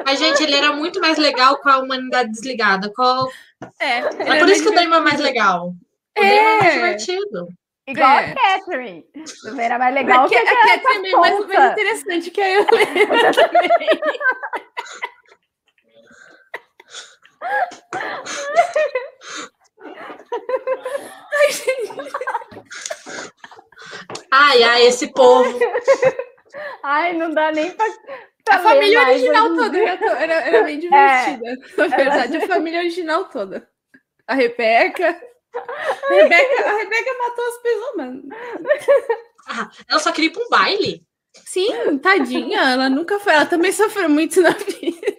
Mas, 0.06 0.20
gente, 0.20 0.44
ele 0.44 0.56
era 0.56 0.74
muito 0.74 1.00
mais 1.00 1.18
legal 1.18 1.58
com 1.58 1.70
a 1.70 1.80
humanidade 1.80 2.32
desligada. 2.32 2.92
Qual... 2.94 3.30
É, 3.80 4.00
é 4.00 4.40
por 4.40 4.50
isso 4.50 4.64
que 4.64 4.70
o 4.70 4.74
Damon 4.76 4.96
é 4.96 5.00
mais 5.00 5.20
legal. 5.20 5.74
O 6.18 6.24
é. 6.24 6.30
Damon 6.30 6.50
é 6.50 6.58
mais 6.60 6.74
divertido. 6.74 7.48
Igual 7.88 8.20
é. 8.20 8.32
a 8.32 8.36
Catherine. 8.36 9.06
Também 9.44 9.66
era 9.66 9.80
mais 9.80 9.96
legal 9.96 10.26
a 10.26 10.30
que, 10.30 10.36
a, 10.36 10.42
a 10.42 10.46
Catherine 10.46 11.10
é 11.10 11.16
mais, 11.16 11.48
mais 11.48 11.72
interessante 11.72 12.32
que 12.32 12.42
a 12.42 12.50
Helena 12.50 13.32
também. 13.34 13.70
Ai, 21.34 21.52
gente. 21.52 22.14
Ai, 24.32 24.64
ai, 24.64 24.86
esse 24.88 25.14
povo. 25.14 25.58
Ai, 26.84 27.14
não 27.14 27.34
dá 27.34 27.52
nem 27.52 27.72
pra 27.72 27.86
a 28.58 28.60
família 28.60 29.02
original 29.02 29.56
toda 29.56 29.78
era, 29.78 30.06
era, 30.06 30.34
era 30.34 30.64
bem 30.64 30.76
é. 30.78 30.80
divertida. 30.80 31.50
É. 31.50 31.78
Na 31.78 31.88
verdade, 31.96 32.38
a 32.38 32.48
família 32.48 32.80
original 32.80 33.26
toda. 33.26 33.68
A 34.28 34.34
Rebeca. 34.34 35.22
A 35.56 36.14
Rebeca, 36.14 36.70
a 36.70 36.78
Rebeca 36.78 37.12
matou 37.20 37.46
as 37.48 37.58
pessoas, 37.62 37.96
mano. 37.96 38.24
Ah, 39.48 39.70
ela 39.90 40.00
só 40.00 40.12
queria 40.12 40.30
ir 40.30 40.34
pra 40.34 40.44
um 40.44 40.50
baile. 40.50 41.08
Sim, 41.46 41.98
tadinha. 42.00 42.60
Ela 42.72 42.90
nunca 42.90 43.20
foi. 43.20 43.34
Ela 43.34 43.46
também 43.46 43.72
sofreu 43.72 44.10
muito 44.10 44.42
na 44.42 44.52
vida. 44.52 45.18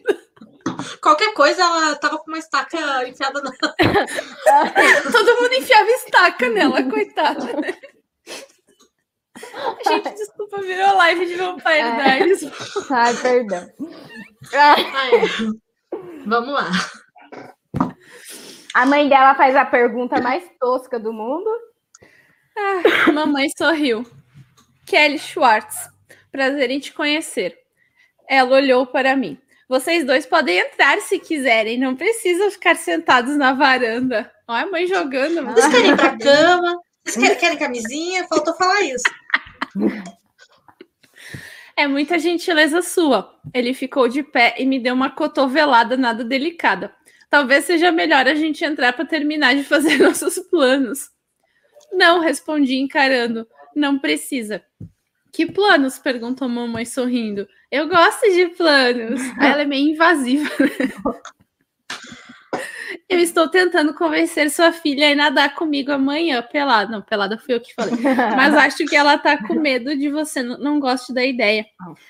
Qualquer 1.00 1.32
coisa, 1.32 1.62
ela 1.62 1.96
tava 1.96 2.18
com 2.18 2.30
uma 2.30 2.38
estaca 2.38 3.08
enfiada 3.08 3.40
na. 3.40 3.50
Todo 5.10 5.40
mundo 5.40 5.54
enfiava 5.54 5.90
estaca 5.90 6.48
nela, 6.50 6.82
coitada. 6.82 7.46
Gente, 9.86 10.14
desculpa, 10.14 10.60
virou 10.60 10.96
live 10.96 11.26
de 11.26 11.34
Vampire 11.34 11.78
é. 11.78 11.96
Diaries. 11.96 12.42
Ai, 12.90 13.14
perdão. 13.16 13.68
Ai, 14.54 15.12
vamos 16.26 16.52
lá. 16.52 16.70
A 18.74 18.86
mãe 18.86 19.08
dela 19.08 19.34
faz 19.34 19.56
a 19.56 19.64
pergunta 19.64 20.20
mais 20.20 20.44
tosca 20.60 20.98
do 20.98 21.12
mundo. 21.12 21.50
Ah, 22.56 23.12
mamãe 23.12 23.48
sorriu. 23.56 24.04
Kelly 24.86 25.18
Schwartz, 25.18 25.90
prazer 26.30 26.70
em 26.70 26.80
te 26.80 26.92
conhecer. 26.92 27.58
Ela 28.28 28.56
olhou 28.56 28.86
para 28.86 29.16
mim. 29.16 29.38
Vocês 29.68 30.04
dois 30.04 30.24
podem 30.24 30.58
entrar 30.58 30.98
se 31.00 31.18
quiserem, 31.18 31.78
não 31.78 31.94
precisam 31.94 32.50
ficar 32.50 32.74
sentados 32.74 33.36
na 33.36 33.52
varanda. 33.52 34.30
Olha 34.46 34.62
a 34.62 34.70
mãe 34.70 34.86
jogando. 34.86 35.44
Vocês 35.44 35.68
querem 35.68 35.90
ir 35.90 35.96
pra 35.96 36.18
cama? 36.18 36.80
Vocês 37.04 37.16
querem, 37.16 37.38
querem 37.38 37.58
camisinha? 37.58 38.26
Faltou 38.28 38.54
falar 38.54 38.80
isso. 38.80 39.04
É 41.76 41.86
muita 41.86 42.18
gentileza 42.18 42.82
sua. 42.82 43.38
Ele 43.54 43.72
ficou 43.72 44.08
de 44.08 44.22
pé 44.22 44.56
e 44.58 44.66
me 44.66 44.80
deu 44.80 44.94
uma 44.94 45.10
cotovelada 45.10 45.96
nada 45.96 46.24
delicada. 46.24 46.92
Talvez 47.30 47.66
seja 47.66 47.92
melhor 47.92 48.26
a 48.26 48.34
gente 48.34 48.64
entrar 48.64 48.92
para 48.92 49.04
terminar 49.04 49.54
de 49.54 49.62
fazer 49.62 49.98
nossos 50.02 50.38
planos. 50.50 51.10
Não, 51.92 52.20
respondi 52.20 52.76
encarando. 52.76 53.46
Não 53.76 53.98
precisa. 53.98 54.62
Que 55.32 55.46
planos? 55.46 55.98
perguntou 55.98 56.48
mamãe 56.48 56.84
sorrindo. 56.84 57.46
Eu 57.70 57.88
gosto 57.88 58.28
de 58.32 58.46
planos. 58.48 59.20
Ela 59.40 59.62
é 59.62 59.64
meio 59.64 59.90
invasiva. 59.90 60.50
Eu 63.08 63.18
estou 63.18 63.48
tentando 63.48 63.94
convencer 63.94 64.50
sua 64.50 64.72
filha 64.72 65.10
a 65.10 65.14
nadar 65.14 65.54
comigo 65.54 65.90
amanhã, 65.90 66.42
pelada. 66.42 66.90
Não, 66.90 67.02
pelada 67.02 67.38
fui 67.38 67.54
eu 67.54 67.60
que 67.60 67.74
falei. 67.74 67.94
Mas 68.36 68.54
acho 68.56 68.84
que 68.84 68.94
ela 68.94 69.16
tá 69.16 69.36
com 69.46 69.54
medo 69.54 69.96
de 69.96 70.10
você, 70.10 70.42
não, 70.42 70.58
não 70.58 70.80
gosto 70.80 71.12
da 71.12 71.24
ideia. 71.24 71.64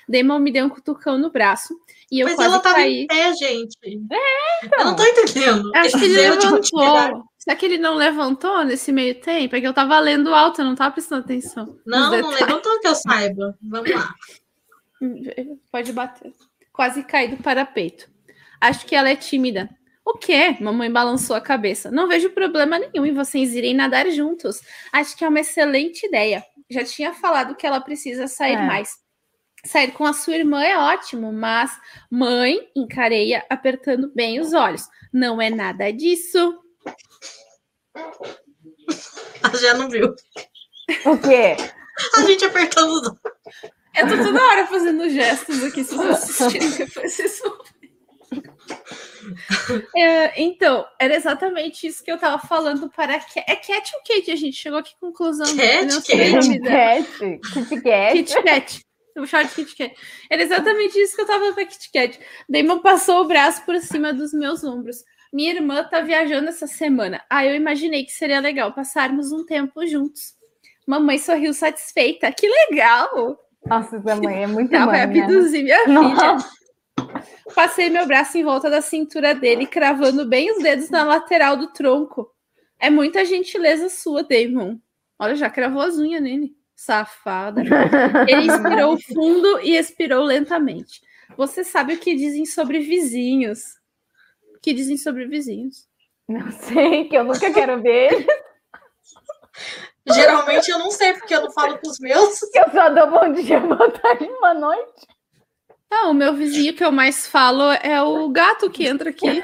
Damon 0.07 0.39
me 0.39 0.51
deu 0.51 0.65
um 0.65 0.69
cutucão 0.69 1.17
no 1.17 1.31
braço. 1.31 1.73
E 2.11 2.19
eu 2.19 2.27
Mas 2.27 2.39
ela 2.39 2.59
tava 2.59 2.75
caí. 2.75 3.03
em 3.03 3.07
pé, 3.07 3.33
gente. 3.33 3.77
É, 3.85 4.65
então. 4.65 4.79
Eu 4.79 4.85
não 4.85 4.95
tô 4.95 5.03
entendendo. 5.03 5.71
Acho 5.75 5.97
que 5.97 6.05
ele 6.05 6.17
levantou. 6.17 7.29
Será 7.37 7.55
que 7.55 7.65
ele 7.65 7.77
não 7.77 7.95
levantou 7.95 8.65
nesse 8.65 8.91
meio 8.91 9.15
tempo? 9.15 9.55
É 9.55 9.61
que 9.61 9.67
eu 9.67 9.73
tava 9.73 9.99
lendo 9.99 10.33
alto, 10.33 10.61
eu 10.61 10.65
não 10.65 10.75
tava 10.75 10.91
prestando 10.91 11.23
atenção. 11.23 11.77
Não, 11.85 12.11
não 12.11 12.29
levantou 12.31 12.79
que 12.79 12.87
eu 12.87 12.95
saiba. 12.95 13.57
Vamos 13.61 13.91
lá. 13.91 14.13
Pode 15.71 15.93
bater. 15.93 16.33
Quase 16.73 17.03
caí 17.03 17.29
do 17.29 17.41
parapeito. 17.41 18.09
Acho 18.59 18.85
que 18.85 18.95
ela 18.95 19.09
é 19.09 19.15
tímida. 19.15 19.69
O 20.05 20.17
quê? 20.17 20.57
Mamãe 20.59 20.91
balançou 20.91 21.35
a 21.35 21.41
cabeça. 21.41 21.91
Não 21.91 22.07
vejo 22.07 22.31
problema 22.31 22.79
nenhum 22.79 23.05
em 23.05 23.13
vocês 23.13 23.53
irem 23.53 23.75
nadar 23.75 24.09
juntos. 24.09 24.61
Acho 24.91 25.15
que 25.15 25.23
é 25.23 25.29
uma 25.29 25.39
excelente 25.39 26.05
ideia. 26.05 26.43
Já 26.69 26.83
tinha 26.83 27.13
falado 27.13 27.55
que 27.55 27.65
ela 27.65 27.79
precisa 27.79 28.27
sair 28.27 28.53
é. 28.53 28.65
mais. 28.65 28.97
Sair 29.65 29.91
com 29.91 30.05
a 30.05 30.13
sua 30.13 30.35
irmã 30.35 30.63
é 30.63 30.77
ótimo, 30.77 31.33
mas 31.33 31.71
mãe, 32.09 32.69
encareia 32.75 33.45
apertando 33.49 34.11
bem 34.15 34.39
os 34.39 34.53
olhos. 34.53 34.87
Não 35.13 35.41
é 35.41 35.49
nada 35.49 35.91
disso. 35.91 36.57
Já 39.59 39.73
não 39.73 39.89
viu. 39.89 40.15
O 41.05 41.17
quê? 41.17 41.55
A 42.15 42.21
gente 42.21 42.45
apertando 42.45 42.89
os 42.93 43.07
olhos. 43.07 43.19
Eu 43.95 44.07
tô 44.07 44.23
toda 44.23 44.41
hora 44.43 44.65
fazendo 44.67 45.09
gestos 45.09 45.63
aqui, 45.63 45.83
se 45.83 45.93
vocês 45.93 46.11
assistirem 46.11 46.69
depois 46.71 47.13
vocês 47.13 47.39
vão 47.39 47.57
é, 49.95 50.41
então, 50.41 50.85
era 50.99 51.15
exatamente 51.15 51.87
isso 51.87 52.03
que 52.03 52.11
eu 52.11 52.17
tava 52.17 52.39
falando 52.47 52.89
para 52.89 53.15
a 53.15 53.19
Cat. 53.19 53.43
É 53.47 53.55
Cat 53.55 53.91
ou 53.95 54.01
Kate? 54.07 54.31
A 54.31 54.35
gente 54.35 54.57
chegou 54.57 54.79
aqui 54.79 54.93
conclusão. 54.99 55.45
Cat, 55.55 55.85
não 55.85 56.01
sei 56.01 56.31
Cat. 56.31 56.59
Cat. 56.59 57.39
Kit 57.53 57.81
Kat. 57.81 58.13
Kit 58.13 58.43
Kat. 58.43 58.85
Eu 59.15 59.21
vou 59.23 59.27
chamar 59.27 59.43
de 59.43 59.55
Kit 59.55 59.75
Kat. 59.75 59.95
Era 60.29 60.43
exatamente 60.43 60.97
isso 60.99 61.15
que 61.15 61.21
eu 61.21 61.25
tava 61.27 61.39
falando 61.39 61.55
para 61.55 61.65
Kit 61.65 61.91
Kat. 61.91 62.19
Damon 62.47 62.79
passou 62.79 63.21
o 63.21 63.27
braço 63.27 63.65
por 63.65 63.77
cima 63.79 64.13
dos 64.13 64.33
meus 64.33 64.63
ombros. 64.63 65.03
Minha 65.31 65.53
irmã 65.53 65.83
tá 65.83 66.01
viajando 66.01 66.49
essa 66.49 66.65
semana. 66.65 67.23
Ah, 67.29 67.45
eu 67.45 67.55
imaginei 67.55 68.03
que 68.03 68.11
seria 68.11 68.39
legal 68.39 68.73
passarmos 68.73 69.31
um 69.31 69.45
tempo 69.45 69.85
juntos. 69.85 70.33
Mamãe 70.87 71.19
sorriu 71.19 71.53
satisfeita. 71.53 72.31
Que 72.31 72.47
legal! 72.47 73.37
Nossa, 73.65 73.97
essa 73.97 74.15
mãe 74.15 74.43
é 74.43 74.47
muito 74.47 74.73
Ela 74.73 74.87
vai 74.87 75.05
né? 75.05 75.21
abduzir 75.21 75.63
minha 75.63 75.87
Nossa. 75.87 76.39
filha. 76.39 76.58
Passei 77.55 77.89
meu 77.89 78.05
braço 78.05 78.37
em 78.37 78.43
volta 78.43 78.69
da 78.69 78.81
cintura 78.81 79.33
dele, 79.33 79.65
cravando 79.65 80.25
bem 80.25 80.51
os 80.51 80.63
dedos 80.63 80.89
na 80.89 81.03
lateral 81.03 81.57
do 81.57 81.71
tronco. 81.71 82.31
É 82.79 82.89
muita 82.89 83.25
gentileza 83.25 83.89
sua, 83.89 84.23
Damon. 84.23 84.77
Olha, 85.17 85.35
já 85.35 85.49
cravou 85.49 85.81
as 85.81 85.97
unhas 85.97 86.21
nele. 86.21 86.55
Safada. 86.75 87.61
Ele 88.27 88.47
inspirou 88.47 88.97
fundo 89.01 89.59
e 89.61 89.75
expirou 89.75 90.23
lentamente. 90.23 91.01
Você 91.35 91.63
sabe 91.63 91.95
o 91.95 91.99
que 91.99 92.15
dizem 92.15 92.45
sobre 92.45 92.79
vizinhos? 92.79 93.59
O 94.55 94.59
que 94.61 94.73
dizem 94.73 94.97
sobre 94.97 95.25
vizinhos? 95.25 95.87
Não 96.27 96.51
sei, 96.51 97.05
que 97.09 97.17
eu 97.17 97.23
nunca 97.23 97.51
quero 97.51 97.81
ver. 97.81 98.25
Geralmente 100.07 100.69
eu 100.69 100.79
não 100.79 100.91
sei, 100.91 101.13
porque 101.13 101.35
eu 101.35 101.41
não 101.41 101.51
falo 101.51 101.77
com 101.79 101.89
os 101.89 101.99
meus. 101.99 102.41
Eu 102.53 102.71
só 102.71 102.89
dou 102.89 103.11
bom 103.11 103.33
dia, 103.33 103.59
boa 103.59 103.91
tarde, 103.91 104.25
boa 104.39 104.53
noite. 104.53 105.07
Não, 105.91 106.11
o 106.11 106.13
meu 106.13 106.35
vizinho 106.35 106.73
que 106.73 106.83
eu 106.83 106.91
mais 106.91 107.27
falo 107.27 107.71
é 107.71 108.01
o 108.01 108.29
gato 108.29 108.69
que 108.69 108.85
entra 108.85 109.09
aqui. 109.09 109.43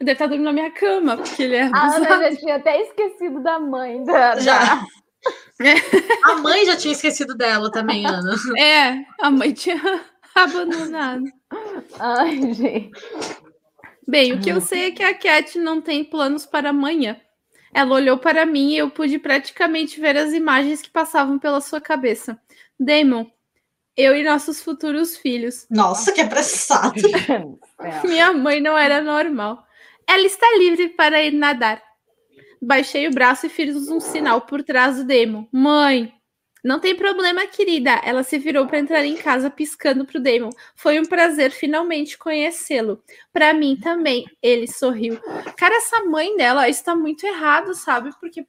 Deve 0.00 0.12
estar 0.12 0.26
dormindo 0.26 0.46
na 0.46 0.52
minha 0.52 0.70
cama, 0.70 1.16
porque 1.16 1.42
ele 1.42 1.56
é. 1.56 1.70
A 1.72 1.96
Ana 1.96 2.30
já 2.30 2.36
tinha 2.36 2.56
até 2.56 2.82
esquecido 2.82 3.42
da 3.42 3.58
mãe 3.58 4.04
da. 4.04 4.38
Já. 4.40 4.84
A 6.24 6.34
mãe 6.36 6.64
já 6.64 6.76
tinha 6.76 6.92
esquecido 6.92 7.34
dela 7.34 7.70
também, 7.70 8.06
Ana. 8.06 8.34
É, 8.58 9.04
a 9.20 9.30
mãe 9.30 9.52
tinha 9.52 9.80
abandonado. 10.34 11.24
Ai, 11.98 12.54
gente. 12.54 12.90
Bem, 14.06 14.32
o 14.32 14.40
que 14.40 14.50
eu 14.50 14.60
sei 14.60 14.86
é 14.86 14.90
que 14.90 15.02
a 15.02 15.12
Cat 15.12 15.58
não 15.58 15.80
tem 15.80 16.04
planos 16.04 16.46
para 16.46 16.70
amanhã. 16.70 17.20
Ela 17.74 17.94
olhou 17.94 18.16
para 18.16 18.46
mim 18.46 18.70
e 18.70 18.78
eu 18.78 18.88
pude 18.90 19.18
praticamente 19.18 20.00
ver 20.00 20.16
as 20.16 20.32
imagens 20.32 20.80
que 20.80 20.88
passavam 20.88 21.38
pela 21.38 21.60
sua 21.60 21.80
cabeça. 21.80 22.40
Damon, 22.78 23.26
eu 23.96 24.14
e 24.14 24.22
nossos 24.22 24.62
futuros 24.62 25.16
filhos. 25.16 25.66
Nossa, 25.70 26.12
que 26.12 26.20
apressado. 26.20 27.00
Minha 28.04 28.32
mãe 28.32 28.60
não 28.60 28.76
era 28.78 29.00
normal. 29.00 29.64
Ela 30.06 30.24
está 30.24 30.46
livre 30.58 30.90
para 30.90 31.22
ir 31.22 31.32
nadar. 31.32 31.82
Baixei 32.62 33.06
o 33.06 33.12
braço 33.12 33.46
e 33.46 33.48
fiz 33.48 33.88
um 33.88 34.00
sinal 34.00 34.42
por 34.42 34.62
trás 34.62 34.96
do 34.96 35.04
Damon. 35.04 35.46
Mãe, 35.52 36.12
não 36.64 36.80
tem 36.80 36.94
problema, 36.94 37.46
querida. 37.46 38.00
Ela 38.04 38.22
se 38.22 38.38
virou 38.38 38.66
para 38.66 38.78
entrar 38.78 39.04
em 39.04 39.16
casa, 39.16 39.50
piscando 39.50 40.04
para 40.04 40.18
o 40.18 40.22
Damon. 40.22 40.50
Foi 40.74 40.98
um 41.00 41.04
prazer 41.04 41.50
finalmente 41.50 42.18
conhecê-lo. 42.18 43.02
Para 43.32 43.54
mim 43.54 43.76
também. 43.76 44.26
Ele 44.42 44.66
sorriu. 44.66 45.20
Cara, 45.56 45.76
essa 45.76 46.04
mãe 46.04 46.36
dela 46.36 46.68
está 46.68 46.94
muito 46.94 47.24
errado, 47.24 47.74
sabe? 47.74 48.10
Porque 48.20 48.40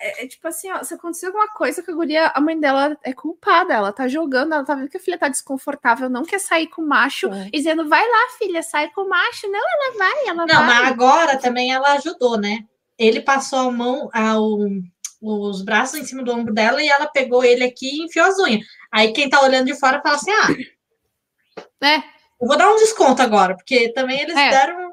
é, 0.00 0.24
é, 0.24 0.26
tipo 0.26 0.46
assim, 0.48 0.70
ó, 0.70 0.82
se 0.82 0.94
acontecer 0.94 1.26
alguma 1.26 1.48
coisa 1.48 1.82
com 1.82 1.92
a 1.92 1.94
guria, 1.94 2.32
a 2.34 2.40
mãe 2.40 2.58
dela 2.58 2.96
é 3.02 3.12
culpada. 3.12 3.74
Ela 3.74 3.92
tá 3.92 4.08
jogando, 4.08 4.54
ela 4.54 4.64
tá 4.64 4.74
vendo 4.74 4.88
que 4.88 4.96
a 4.96 5.00
filha 5.00 5.18
tá 5.18 5.28
desconfortável, 5.28 6.08
não 6.08 6.24
quer 6.24 6.40
sair 6.40 6.66
com 6.66 6.82
o 6.82 6.88
macho, 6.88 7.28
é. 7.28 7.50
dizendo: 7.50 7.88
vai 7.88 8.02
lá, 8.02 8.28
filha, 8.38 8.62
sai 8.62 8.90
com 8.90 9.02
o 9.02 9.08
macho. 9.08 9.48
Não, 9.48 9.60
ela 9.60 9.98
vai, 9.98 10.26
ela 10.26 10.46
não, 10.46 10.46
vai. 10.46 10.56
Não, 10.56 10.66
mas 10.66 10.88
agora 10.88 11.38
também 11.38 11.72
ela 11.72 11.92
ajudou, 11.92 12.36
né? 12.38 12.64
Ele 12.98 13.20
passou 13.20 13.58
a 13.58 13.70
mão 13.70 14.10
ao 14.12 14.58
os 15.22 15.62
braços 15.62 16.00
em 16.00 16.04
cima 16.04 16.22
do 16.22 16.32
ombro 16.32 16.52
dela 16.52 16.82
e 16.82 16.88
ela 16.88 17.06
pegou 17.06 17.44
ele 17.44 17.62
aqui 17.62 17.86
e 17.86 18.04
enfiou 18.04 18.26
as 18.26 18.38
unhas. 18.38 18.66
Aí 18.90 19.12
quem 19.12 19.30
tá 19.30 19.40
olhando 19.40 19.66
de 19.66 19.78
fora 19.78 20.02
fala 20.02 20.16
assim: 20.16 20.32
ah, 20.32 21.86
é. 21.86 21.96
eu 22.40 22.48
vou 22.48 22.58
dar 22.58 22.70
um 22.70 22.76
desconto 22.76 23.22
agora, 23.22 23.54
porque 23.54 23.92
também 23.92 24.20
eles 24.20 24.36
é. 24.36 24.50
deram. 24.50 24.92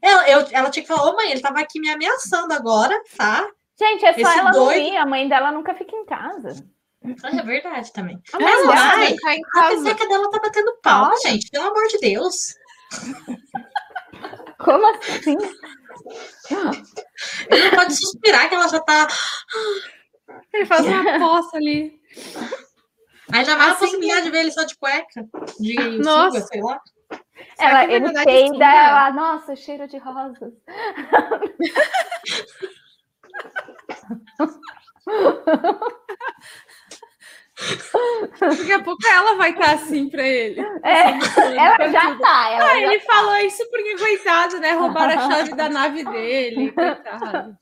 Ela, 0.00 0.28
eu, 0.30 0.48
ela 0.50 0.70
tinha 0.70 0.82
que 0.82 0.88
falar: 0.88 1.10
ô 1.10 1.14
mãe, 1.14 1.30
ele 1.30 1.40
tava 1.40 1.60
aqui 1.60 1.78
me 1.78 1.90
ameaçando 1.90 2.54
agora, 2.54 2.98
tá? 3.16 3.46
Gente, 3.78 4.06
é 4.06 4.12
só 4.14 4.20
Esse 4.20 4.38
ela 4.38 4.50
doido... 4.50 4.80
não 4.80 4.94
ir, 4.94 4.96
a 4.96 5.06
mãe 5.06 5.28
dela 5.28 5.52
nunca 5.52 5.74
fica 5.74 5.94
em 5.94 6.06
casa. 6.06 6.64
É 7.04 7.42
verdade 7.42 7.92
também. 7.92 8.18
A 8.32 8.38
mãe 8.38 8.52
dela 8.52 8.96
mãe, 8.96 9.16
a 9.56 9.68
peseca 9.68 10.06
dela 10.06 10.30
tá 10.30 10.38
batendo 10.38 10.78
pau, 10.80 11.10
gente, 11.22 11.50
pelo 11.50 11.66
amor 11.66 11.86
de 11.88 11.98
Deus. 11.98 12.54
Como 14.58 14.86
assim? 14.86 15.36
Ele 17.50 17.64
não 17.64 17.70
pode 17.70 17.96
suspirar 17.96 18.48
que 18.48 18.54
ela 18.54 18.68
já 18.68 18.80
tá. 18.80 19.08
Ele 20.52 20.66
faz 20.66 20.86
uma 20.86 21.04
poça 21.18 21.56
ali. 21.56 22.00
Aí 23.32 23.44
já 23.44 23.56
vai 23.56 23.70
assim, 23.70 23.76
a 23.76 23.78
possibilidade 23.78 24.24
de 24.24 24.30
ver 24.30 24.40
ele 24.40 24.50
só 24.50 24.64
de 24.64 24.76
cueca. 24.76 25.26
De 25.58 25.74
nossa. 25.98 26.40
Suga, 26.40 26.46
sei 26.46 26.62
lá. 26.62 26.80
Ela, 27.58 27.84
ele 27.84 28.12
peida, 28.24 28.64
ela, 28.64 29.12
nossa, 29.12 29.56
cheiro 29.56 29.86
de 29.86 29.98
rosas. 29.98 30.52
Daqui 38.40 38.72
a 38.72 38.82
pouco 38.82 39.06
ela 39.06 39.34
vai 39.36 39.50
estar 39.50 39.64
tá 39.64 39.72
assim 39.72 40.08
para 40.08 40.26
ele. 40.26 40.60
É, 40.60 41.10
ela 41.56 41.88
já 41.90 42.18
tá. 42.18 42.50
Ela 42.50 42.64
ah, 42.64 42.80
já 42.80 42.82
ele 42.82 42.98
tá. 43.00 43.14
falou 43.14 43.36
isso 43.36 43.70
porque, 43.70 43.96
coitado, 43.96 44.60
né? 44.60 44.72
Roubaram 44.72 45.18
a 45.18 45.30
chave 45.30 45.54
da 45.54 45.68
nave 45.70 46.04
dele. 46.04 46.72
Coitado. 46.72 47.56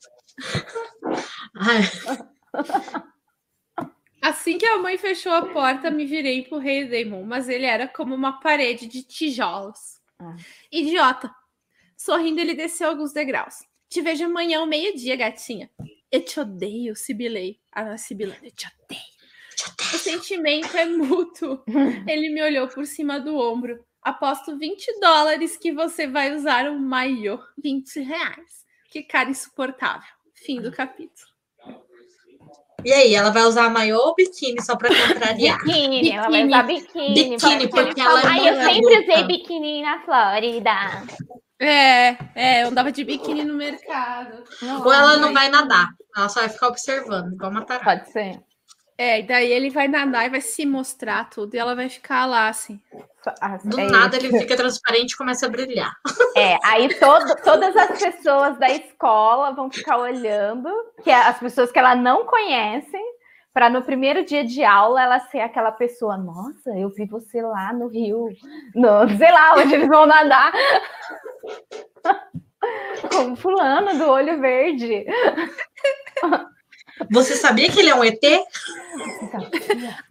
Assim 4.23 4.59
que 4.59 4.67
a 4.67 4.79
mãe 4.79 4.99
fechou 4.99 5.33
a 5.33 5.47
porta, 5.47 5.91
me 5.91 6.05
virei 6.05 6.45
pro 6.45 6.59
rei 6.59 6.85
Damon, 6.85 7.25
mas 7.25 7.49
ele 7.49 7.65
era 7.65 7.89
como 7.89 8.15
uma 8.15 8.39
parede 8.41 8.87
de 8.87 9.03
tijolos. 9.03 9.99
Ah. 10.19 10.37
Idiota. 10.71 11.35
Sorrindo, 11.97 12.41
ele 12.41 12.55
desceu 12.55 12.89
alguns 12.89 13.13
degraus. 13.13 13.57
Te 13.89 14.01
vejo 14.01 14.25
amanhã 14.25 14.61
ao 14.61 14.67
meio-dia, 14.67 15.17
gatinha. 15.17 15.71
Eu 16.13 16.25
te 16.25 16.39
odeio, 16.39 16.95
Sibilei. 16.95 17.59
Ah, 17.73 17.97
Sibilei, 17.97 18.39
eu 18.43 18.51
te 18.51 18.67
odeio. 18.67 19.20
O 19.95 19.99
sentimento 19.99 20.77
é 20.77 20.85
mútuo. 20.85 21.63
Ele 22.09 22.31
me 22.31 22.43
olhou 22.43 22.69
por 22.69 22.87
cima 22.87 23.21
do 23.21 23.37
ombro. 23.37 23.85
Aposto 24.03 24.57
20 24.57 25.01
dólares 25.01 25.57
que 25.57 25.73
você 25.73 26.07
vai 26.07 26.35
usar 26.35 26.69
um 26.71 26.79
maiô. 26.79 27.39
20 27.63 28.01
reais. 28.01 28.65
Que 28.91 29.03
cara 29.03 29.31
insuportável. 29.31 30.09
Fim 30.35 30.61
do 30.61 30.73
capítulo. 30.73 31.31
E 32.83 32.93
aí, 32.93 33.15
ela 33.15 33.31
vai 33.31 33.43
usar 33.43 33.69
maiô 33.69 33.99
ou 33.99 34.15
biquíni 34.15 34.63
só 34.63 34.75
para 34.75 34.89
contrariar? 34.89 35.59
Biquíni, 35.59 36.01
biquíni, 36.01 36.13
ela 36.13 36.31
vai 36.31 36.47
usar 36.47 36.63
biquíni. 36.63 37.15
Biquíni, 37.15 37.69
porque 37.69 38.01
ela 38.01 38.23
Ai, 38.25 38.49
eu 38.49 38.55
sempre 38.55 39.03
usei 39.03 39.25
biquíni 39.25 39.83
na 39.83 40.01
Flórida. 40.01 40.71
É, 41.59 42.17
é, 42.35 42.63
eu 42.63 42.69
andava 42.69 42.91
de 42.91 43.05
biquíni 43.05 43.45
no 43.45 43.55
mercado. 43.55 44.43
Ou 44.83 44.93
ela 44.93 45.19
não 45.19 45.35
vai 45.35 45.51
nadar, 45.51 45.91
ela 46.17 46.29
só 46.31 46.41
vai 46.41 46.49
ficar 46.49 46.69
observando, 46.69 47.35
igual 47.35 47.51
uma 47.51 47.67
tarada. 47.67 47.85
Pode 47.85 48.11
ser. 48.11 48.41
É, 49.01 49.21
e 49.21 49.23
daí 49.23 49.51
ele 49.51 49.71
vai 49.71 49.89
nadar 49.89 50.27
e 50.27 50.29
vai 50.29 50.43
se 50.43 50.67
mostrar 50.67 51.31
tudo, 51.31 51.55
e 51.55 51.59
ela 51.59 51.75
vai 51.75 51.89
ficar 51.89 52.27
lá, 52.27 52.49
assim. 52.49 52.79
Do 53.65 53.81
é 53.81 53.87
nada 53.87 54.19
isso. 54.19 54.27
ele 54.27 54.39
fica 54.41 54.55
transparente 54.55 55.13
e 55.13 55.17
começa 55.17 55.47
a 55.47 55.49
brilhar. 55.49 55.91
É, 56.37 56.57
aí 56.63 56.95
todo, 56.95 57.35
todas 57.43 57.77
as 57.77 57.99
pessoas 57.99 58.57
da 58.57 58.71
escola 58.71 59.51
vão 59.51 59.69
ficar 59.69 59.99
olhando, 59.99 60.71
que 61.03 61.11
é 61.11 61.15
as 61.15 61.37
pessoas 61.39 61.73
que 61.73 61.79
ela 61.79 61.97
não 61.97 62.25
conhece, 62.25 62.97
para 63.53 63.69
no 63.69 63.83
primeiro 63.83 64.25
dia 64.25 64.45
de 64.45 64.63
aula 64.63 65.03
ela 65.03 65.19
ser 65.19 65.41
aquela 65.41 65.73
pessoa, 65.73 66.17
nossa, 66.17 66.71
eu 66.77 66.89
vi 66.91 67.05
você 67.07 67.43
lá 67.43 67.73
no 67.73 67.89
Rio, 67.89 68.29
no, 68.77 69.09
sei 69.19 69.33
lá, 69.33 69.57
onde 69.57 69.75
eles 69.75 69.89
vão 69.89 70.07
nadar. 70.07 70.53
Como 73.13 73.35
fulano 73.35 73.99
do 73.99 74.09
olho 74.09 74.41
verde. 74.41 75.05
Você 77.11 77.37
sabia 77.37 77.71
que 77.71 77.79
ele 77.79 77.91
é 77.91 77.95
um 77.95 78.05
ET? 78.05 78.21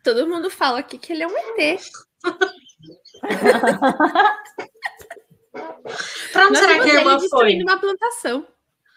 Todo 0.03 0.27
mundo 0.27 0.49
fala 0.49 0.79
aqui 0.79 0.97
que 0.97 1.13
ele 1.13 1.23
é 1.23 1.27
um 1.27 1.37
ET. 1.37 1.79
Pra 6.31 6.47
onde 6.47 6.57
será 6.57 6.83
que 6.83 6.91
a 6.91 6.93
irmã 6.93 7.19
foi? 7.29 7.61
uma 7.61 7.77
plantação. 7.77 8.47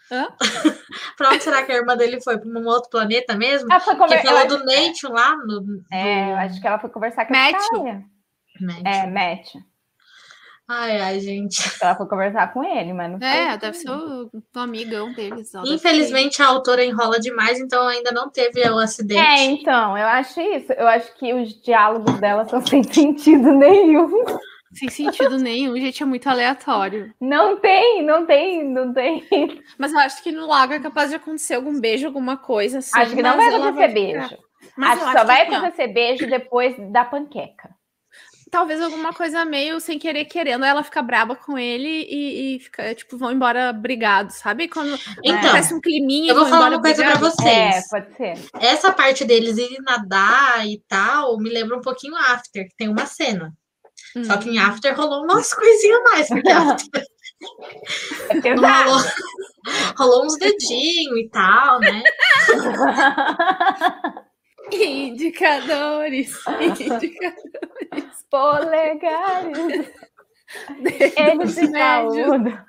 pra 1.17 1.29
onde 1.29 1.43
será 1.43 1.63
que 1.63 1.71
a 1.71 1.75
irmã 1.75 1.97
dele 1.97 2.21
foi? 2.21 2.37
Para 2.37 2.47
um 2.47 2.67
outro 2.67 2.89
planeta 2.89 3.35
mesmo? 3.35 3.71
Ela 3.71 3.79
foi 3.79 3.95
conver... 3.95 4.21
Que 4.21 4.27
falou 4.27 4.47
do 4.47 4.65
Nate 4.65 5.07
lá. 5.07 5.35
No... 5.37 5.83
É, 5.91 6.31
eu 6.31 6.37
acho 6.37 6.61
que 6.61 6.67
ela 6.67 6.77
foi 6.77 6.89
conversar 6.89 7.25
com 7.25 7.33
a 7.33 7.37
É, 8.85 9.07
Matt. 9.07 9.55
Ai, 10.67 11.01
ai, 11.01 11.19
gente. 11.19 11.57
Ela 11.81 11.95
foi 11.95 12.07
conversar 12.07 12.53
com 12.53 12.63
ele, 12.63 12.93
mas 12.93 13.11
não 13.11 13.27
É, 13.27 13.57
deve 13.57 13.77
ser 13.77 13.91
o, 13.91 14.29
o 14.55 14.59
amigão 14.59 15.11
deles. 15.13 15.51
Infelizmente, 15.65 16.41
a 16.41 16.47
autora 16.47 16.83
enrola 16.83 17.19
demais, 17.19 17.59
então 17.59 17.87
ainda 17.87 18.11
não 18.11 18.29
teve 18.29 18.61
o 18.69 18.77
acidente. 18.77 19.19
É, 19.19 19.43
então, 19.45 19.97
eu 19.97 20.07
acho 20.07 20.39
isso. 20.39 20.71
Eu 20.73 20.87
acho 20.87 21.13
que 21.15 21.33
os 21.33 21.61
diálogos 21.61 22.19
dela 22.19 22.45
são 22.45 22.61
sem 22.65 22.81
sentido 22.83 23.51
nenhum. 23.51 24.09
Sem 24.73 24.89
sentido 24.89 25.37
nenhum, 25.37 25.75
gente, 25.75 26.01
é 26.01 26.05
muito 26.05 26.27
aleatório. 26.27 27.13
Não 27.21 27.57
tem, 27.57 28.01
não 28.03 28.25
tem, 28.25 28.63
não 28.67 28.91
tem. 28.91 29.23
Mas 29.77 29.91
eu 29.91 29.99
acho 29.99 30.23
que 30.23 30.31
no 30.31 30.47
lago 30.47 30.73
é 30.73 30.79
capaz 30.79 31.11
de 31.11 31.15
acontecer 31.17 31.55
algum 31.55 31.79
beijo, 31.79 32.07
alguma 32.07 32.37
coisa 32.37 32.79
assim. 32.79 32.99
Acho 32.99 33.15
que 33.15 33.21
não 33.21 33.37
vai 33.37 33.49
acontecer 33.49 33.73
vai 33.73 33.93
beijo. 33.93 34.37
Mas 34.75 34.99
acho 34.99 35.11
que 35.11 35.19
só 35.19 35.25
vai 35.25 35.41
acontecer 35.43 35.87
beijo 35.89 36.27
depois 36.27 36.75
da 36.91 37.05
panqueca. 37.05 37.69
Talvez 38.53 38.79
alguma 38.79 39.11
coisa 39.11 39.43
meio 39.43 39.79
sem 39.79 39.97
querer 39.97 40.25
querendo, 40.25 40.63
ela 40.63 40.83
fica 40.83 41.01
braba 41.01 41.35
com 41.35 41.57
ele 41.57 42.05
e, 42.07 42.55
e 42.55 42.59
fica, 42.59 42.93
tipo, 42.93 43.17
vão 43.17 43.31
embora 43.31 43.73
brigados, 43.73 44.35
sabe? 44.35 44.67
Quando 44.67 44.93
então, 45.23 45.39
acontece 45.39 45.73
um 45.73 45.81
climinha. 45.81 46.31
Eu 46.31 46.35
vou 46.35 46.45
falar 46.45 46.69
uma 46.69 46.79
coisa 46.79 47.03
para 47.03 47.15
vocês. 47.15 47.47
É, 47.47 47.81
pode 47.89 48.15
ser. 48.15 48.37
Essa 48.59 48.93
parte 48.93 49.25
deles 49.25 49.57
irem 49.57 49.81
nadar 49.81 50.67
e 50.67 50.79
tal, 50.87 51.39
me 51.39 51.49
lembra 51.49 51.75
um 51.75 51.81
pouquinho 51.81 52.15
After, 52.15 52.67
que 52.67 52.75
tem 52.77 52.87
uma 52.87 53.07
cena. 53.07 53.51
Hum. 54.15 54.23
Só 54.23 54.37
que 54.37 54.51
em 54.51 54.59
After 54.59 54.95
rolou 54.95 55.23
umas 55.23 55.51
coisinhas 55.51 56.03
mais, 56.03 56.27
porque 56.27 56.49
After. 56.53 57.03
É 58.43 58.53
rolou, 58.53 59.03
rolou 59.97 60.25
uns 60.27 60.37
dedinhos 60.37 61.17
e 61.17 61.29
tal, 61.29 61.79
né? 61.79 62.03
Indicadores, 64.73 66.35
indicadores. 66.59 68.25
Polegares. 68.29 69.93
Eles 71.17 71.55
de 71.55 71.67
saúde. 71.67 72.59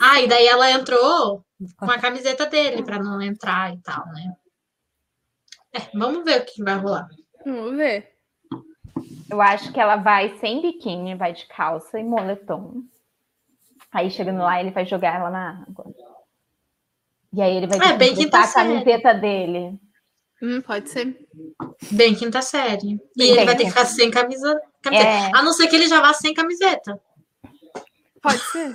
Ah, 0.00 0.20
e 0.20 0.28
daí 0.28 0.46
ela 0.46 0.70
entrou 0.70 1.44
com 1.76 1.90
a 1.90 1.98
camiseta 1.98 2.46
dele 2.46 2.82
para 2.82 2.98
não 2.98 3.20
entrar 3.20 3.74
e 3.74 3.78
tal, 3.78 4.06
né? 4.06 4.34
É, 5.74 5.80
vamos 5.94 6.24
ver 6.24 6.40
o 6.40 6.44
que 6.44 6.62
vai 6.62 6.76
rolar. 6.76 7.08
Vamos 7.44 7.76
ver. 7.76 8.12
Eu 9.30 9.40
acho 9.40 9.72
que 9.72 9.80
ela 9.80 9.96
vai 9.96 10.36
sem 10.38 10.60
biquíni, 10.60 11.14
vai 11.14 11.32
de 11.32 11.46
calça 11.46 11.98
e 11.98 12.04
moletom. 12.04 12.82
Aí 13.90 14.10
chegando 14.10 14.42
lá, 14.42 14.60
ele 14.60 14.70
vai 14.70 14.84
jogar 14.86 15.16
ela 15.16 15.30
na 15.30 15.62
água. 15.62 15.86
E 17.32 17.40
aí 17.40 17.56
ele 17.56 17.66
vai 17.66 17.78
é, 17.78 17.96
bem 17.96 18.12
a 18.12 18.52
camiseta 18.52 19.14
dele. 19.14 19.78
Hum, 20.42 20.60
pode 20.60 20.90
ser. 20.90 21.16
Bem 21.92 22.16
quinta 22.16 22.42
série. 22.42 23.00
E 23.16 23.22
ele 23.22 23.44
vai 23.44 23.56
ter 23.56 23.64
que 23.64 23.70
ficar 23.70 23.86
sem 23.86 24.10
camisa, 24.10 24.60
camiseta. 24.82 25.08
É. 25.08 25.30
A 25.32 25.42
não 25.42 25.52
ser 25.52 25.68
que 25.68 25.76
ele 25.76 25.86
já 25.86 26.00
vá 26.00 26.12
sem 26.12 26.34
camiseta. 26.34 27.00
Pode 28.20 28.40
ser. 28.50 28.72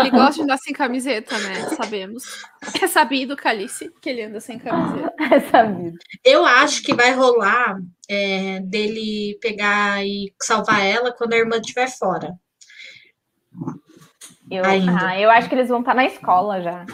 Ele 0.00 0.10
gosta 0.10 0.34
de 0.34 0.42
andar 0.42 0.58
sem 0.58 0.72
camiseta, 0.72 1.38
né? 1.38 1.54
Sabemos. 1.76 2.24
É 2.82 2.86
sabido, 2.88 3.36
Calice, 3.36 3.92
que 4.00 4.10
ele 4.10 4.22
anda 4.22 4.40
sem 4.40 4.58
camiseta. 4.58 5.14
É 5.26 5.40
sabido. 5.50 5.98
Eu 6.24 6.44
acho 6.44 6.82
que 6.82 6.94
vai 6.94 7.12
rolar 7.12 7.78
é, 8.08 8.60
dele 8.60 9.36
pegar 9.40 10.04
e 10.06 10.32
salvar 10.40 10.84
ela 10.84 11.12
quando 11.12 11.32
a 11.32 11.36
irmã 11.36 11.56
estiver 11.56 11.88
fora. 11.88 12.32
Eu, 14.48 14.62
ah, 14.64 15.18
eu 15.18 15.30
acho 15.30 15.48
que 15.48 15.54
eles 15.56 15.68
vão 15.68 15.80
estar 15.80 15.94
na 15.94 16.04
escola 16.04 16.60
já. 16.60 16.86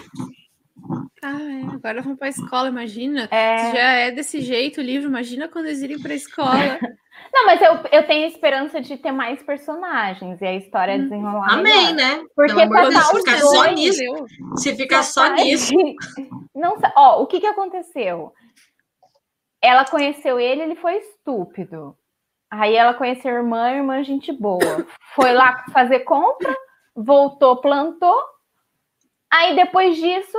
Ah, 1.23 1.40
é. 1.40 1.74
agora 1.74 2.02
vão 2.02 2.16
para 2.16 2.27
a 2.27 2.31
escola, 2.31 2.69
imagina. 2.69 3.28
É... 3.31 3.73
Já 3.73 3.93
é 3.93 4.10
desse 4.10 4.40
jeito 4.40 4.81
o 4.81 4.85
livro, 4.85 5.09
imagina 5.09 5.48
quando 5.48 5.66
eles 5.66 5.82
irem 5.82 6.01
para 6.01 6.12
a 6.12 6.16
escola. 6.16 6.78
Não, 7.32 7.47
mas 7.47 7.62
eu, 7.62 7.78
eu 7.90 8.06
tenho 8.06 8.27
esperança 8.27 8.81
de 8.81 8.97
ter 8.97 9.12
mais 9.12 9.43
personagens 9.43 10.40
e 10.40 10.44
a 10.44 10.55
história 10.55 10.94
hum. 10.97 11.02
desenrolar. 11.02 11.52
Amém, 11.52 11.94
melhor. 11.94 12.19
né? 12.19 12.24
Porque 12.35 12.55
Pelo 12.55 12.90
Deus, 12.90 13.06
se 13.06 13.16
ficar 13.19 13.39
só 13.39 13.70
nisso. 13.70 14.27
Se 14.56 14.77
ficar 14.77 15.02
só 15.02 15.28
nisso. 15.35 15.74
Não, 16.55 16.77
ó, 16.97 17.23
o 17.23 17.27
que, 17.27 17.40
que 17.40 17.47
aconteceu? 17.47 18.32
Ela 19.62 19.85
conheceu 19.85 20.39
ele, 20.40 20.62
ele 20.62 20.74
foi 20.74 20.97
estúpido. 20.97 21.97
Aí 22.51 22.77
ela 22.77 22.93
conheceu 22.93 23.31
a 23.31 23.39
irmã, 23.39 23.62
a 23.64 23.74
irmã 23.77 24.02
gente 24.02 24.31
boa. 24.31 24.86
Foi 25.14 25.32
lá 25.32 25.64
fazer 25.73 26.01
compra, 26.01 26.55
voltou, 26.94 27.56
plantou. 27.56 28.20
Aí 29.32 29.56
depois 29.56 29.97
disso, 29.97 30.36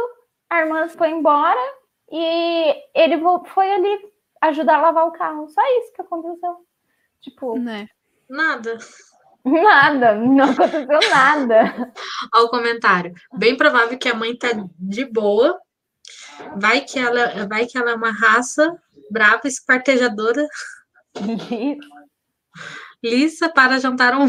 a 0.53 0.61
irmã 0.61 0.88
foi 0.89 1.09
embora 1.09 1.59
e 2.11 2.75
ele 2.93 3.21
foi 3.53 3.71
ali 3.71 4.11
ajudar 4.41 4.77
a 4.77 4.81
lavar 4.81 5.07
o 5.07 5.11
carro. 5.11 5.47
Só 5.49 5.61
isso 5.80 5.93
que 5.93 6.01
aconteceu. 6.01 6.57
Tipo, 7.21 7.57
né? 7.57 7.88
Nada. 8.30 8.77
Nada, 9.43 10.15
não 10.15 10.51
aconteceu 10.51 10.99
nada. 11.09 11.91
Olha 12.34 12.45
o 12.45 12.49
comentário. 12.49 13.13
Bem 13.34 13.57
provável 13.57 13.97
que 13.97 14.07
a 14.07 14.15
mãe 14.15 14.38
tá 14.38 14.49
de 14.80 15.05
boa. 15.05 15.59
Vai 16.55 16.81
que 16.81 16.97
ela, 16.97 17.47
vai 17.47 17.65
que 17.65 17.77
ela 17.77 17.91
é 17.91 17.95
uma 17.95 18.11
raça 18.11 18.80
brava, 19.09 19.47
esquartejadora. 19.47 20.47
Lisa 23.03 23.49
para 23.49 23.80
jantar 23.80 24.15
um. 24.15 24.27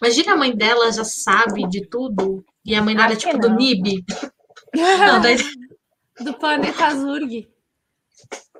Imagina 0.00 0.32
a 0.32 0.36
mãe 0.36 0.54
dela 0.56 0.90
já 0.92 1.04
sabe 1.04 1.68
de 1.68 1.86
tudo 1.86 2.44
e 2.64 2.74
a 2.74 2.82
mãe 2.82 2.94
dela 2.94 3.12
é 3.12 3.16
tipo 3.16 3.38
do 3.38 3.50
NIB. 3.50 4.04
Não, 4.74 5.20
daí... 5.20 5.36
Do 6.20 6.34
planeta 6.34 6.94
Zurg. 6.94 7.48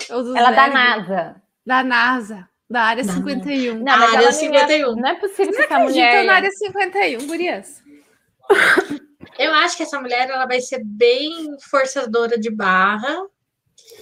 Ela 0.09 0.53
é 0.53 0.55
da 0.55 0.69
NASA. 0.69 1.43
Da 1.67 1.85
NASA. 1.85 2.49
Da 2.71 2.83
área 2.83 3.05
da 3.05 3.13
51. 3.13 3.75
Não, 3.77 3.85
mas 3.85 4.15
área 4.15 4.33
51. 4.33 4.95
Não 4.95 5.09
é 5.09 5.15
possível 5.15 5.53
que 5.53 5.63
essa 5.63 5.79
mulher. 5.79 6.25
na 6.25 6.35
área 6.35 6.51
51, 6.51 7.27
Gurias. 7.27 7.83
Eu 9.39 9.55
acho 9.55 9.77
que 9.77 9.83
essa 9.83 10.01
mulher 10.01 10.29
ela 10.29 10.47
vai 10.47 10.61
ser 10.61 10.83
bem 10.85 11.57
forçadora 11.71 12.39
de 12.39 12.51
barra. 12.51 13.23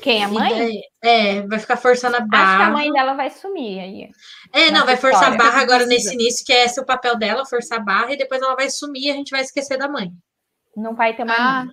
Quem? 0.01 0.25
A 0.25 0.29
mãe? 0.29 0.51
Daí, 0.51 0.83
é, 1.03 1.43
vai 1.43 1.59
ficar 1.59 1.77
forçando 1.77 2.17
a 2.17 2.21
barra. 2.21 2.45
Acho 2.45 2.57
que 2.59 2.63
a 2.63 2.71
mãe 2.71 2.93
dela 2.93 3.15
vai 3.15 3.31
sumir 3.31 3.81
aí. 3.81 4.11
É, 4.53 4.71
não, 4.71 4.85
vai 4.85 4.97
forçar 4.97 5.33
a 5.33 5.37
barra 5.37 5.61
agora 5.61 5.87
nesse 5.87 6.15
início, 6.15 6.45
que 6.45 6.53
é 6.53 6.65
esse 6.65 6.81
o 6.81 6.87
papel 6.87 7.17
dela, 7.17 7.47
forçar 7.47 7.79
a 7.79 7.83
barra, 7.83 8.13
e 8.13 8.17
depois 8.17 8.41
ela 8.43 8.55
vai 8.55 8.71
sumir 8.71 9.07
e 9.07 9.11
a 9.11 9.15
gente 9.15 9.31
vai 9.31 9.41
esquecer 9.41 9.79
da 9.79 9.89
mãe. 9.89 10.11
Não 10.77 10.95
vai 10.95 11.15
ter 11.17 11.25
mais. 11.25 11.41
Ah, 11.41 11.67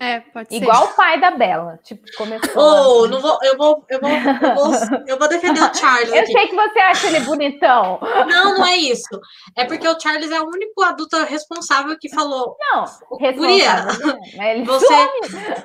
é, 0.00 0.20
pode 0.20 0.48
ser. 0.48 0.62
Igual 0.62 0.84
o 0.84 0.94
pai 0.94 1.20
da 1.20 1.32
Bela. 1.32 1.78
Tipo, 1.82 2.04
começou. 2.16 2.50
Oh, 2.56 3.06
não 3.08 3.20
vou, 3.20 3.38
eu 3.42 3.56
vou, 3.56 3.84
eu 3.88 4.00
vou, 4.00 4.10
eu 4.10 4.54
vou, 4.54 5.04
eu 5.08 5.18
vou 5.18 5.28
defender 5.28 5.60
o 5.60 5.74
Charles. 5.74 6.12
eu 6.12 6.22
aqui. 6.22 6.32
sei 6.32 6.46
que 6.48 6.54
você 6.54 6.78
acha 6.78 7.06
ele 7.08 7.20
bonitão. 7.20 7.98
Não, 8.28 8.58
não 8.58 8.66
é 8.66 8.76
isso. 8.76 9.20
É 9.56 9.64
porque 9.64 9.88
o 9.88 9.98
Charles 9.98 10.30
é 10.30 10.40
o 10.40 10.46
único 10.46 10.82
adulto 10.82 11.16
responsável 11.24 11.96
que 11.98 12.08
falou. 12.08 12.56
Não, 12.60 12.84
responsável. 13.18 14.18
Né? 14.36 14.56
Ele 14.56 14.64
você. 14.64 14.86
Some. 14.86 15.64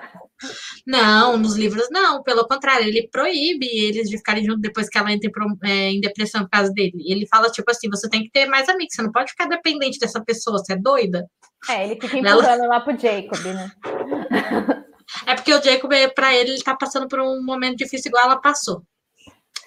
Não, 0.85 1.37
nos 1.37 1.55
livros 1.55 1.87
não, 1.91 2.21
pelo 2.23 2.47
contrário, 2.47 2.87
ele 2.87 3.07
proíbe 3.11 3.67
eles 3.67 4.09
de 4.09 4.17
ficarem 4.17 4.43
juntos 4.43 4.61
depois 4.61 4.89
que 4.89 4.97
ela 4.97 5.11
entra 5.11 5.29
é, 5.63 5.91
em 5.91 6.01
depressão 6.01 6.41
por 6.41 6.49
causa 6.49 6.71
dele. 6.71 7.03
Ele 7.05 7.27
fala, 7.27 7.49
tipo 7.49 7.69
assim, 7.69 7.89
você 7.89 8.09
tem 8.09 8.23
que 8.23 8.31
ter 8.31 8.45
mais 8.45 8.69
amigos, 8.69 8.95
você 8.95 9.01
não 9.01 9.11
pode 9.11 9.31
ficar 9.31 9.47
dependente 9.47 9.99
dessa 9.99 10.23
pessoa, 10.23 10.57
você 10.57 10.73
é 10.73 10.77
doida? 10.77 11.27
É, 11.69 11.85
ele 11.85 11.99
fica 11.99 12.17
empurrando 12.17 12.45
ela... 12.45 12.67
lá 12.67 12.79
pro 12.81 12.97
Jacob, 12.97 13.39
né? 13.45 13.71
É 15.27 15.35
porque 15.35 15.53
o 15.53 15.61
Jacob, 15.61 15.91
para 16.15 16.33
ele, 16.33 16.51
ele 16.51 16.63
tá 16.63 16.75
passando 16.75 17.07
por 17.07 17.19
um 17.19 17.43
momento 17.43 17.77
difícil 17.77 18.09
igual 18.09 18.25
ela 18.25 18.41
passou. 18.41 18.83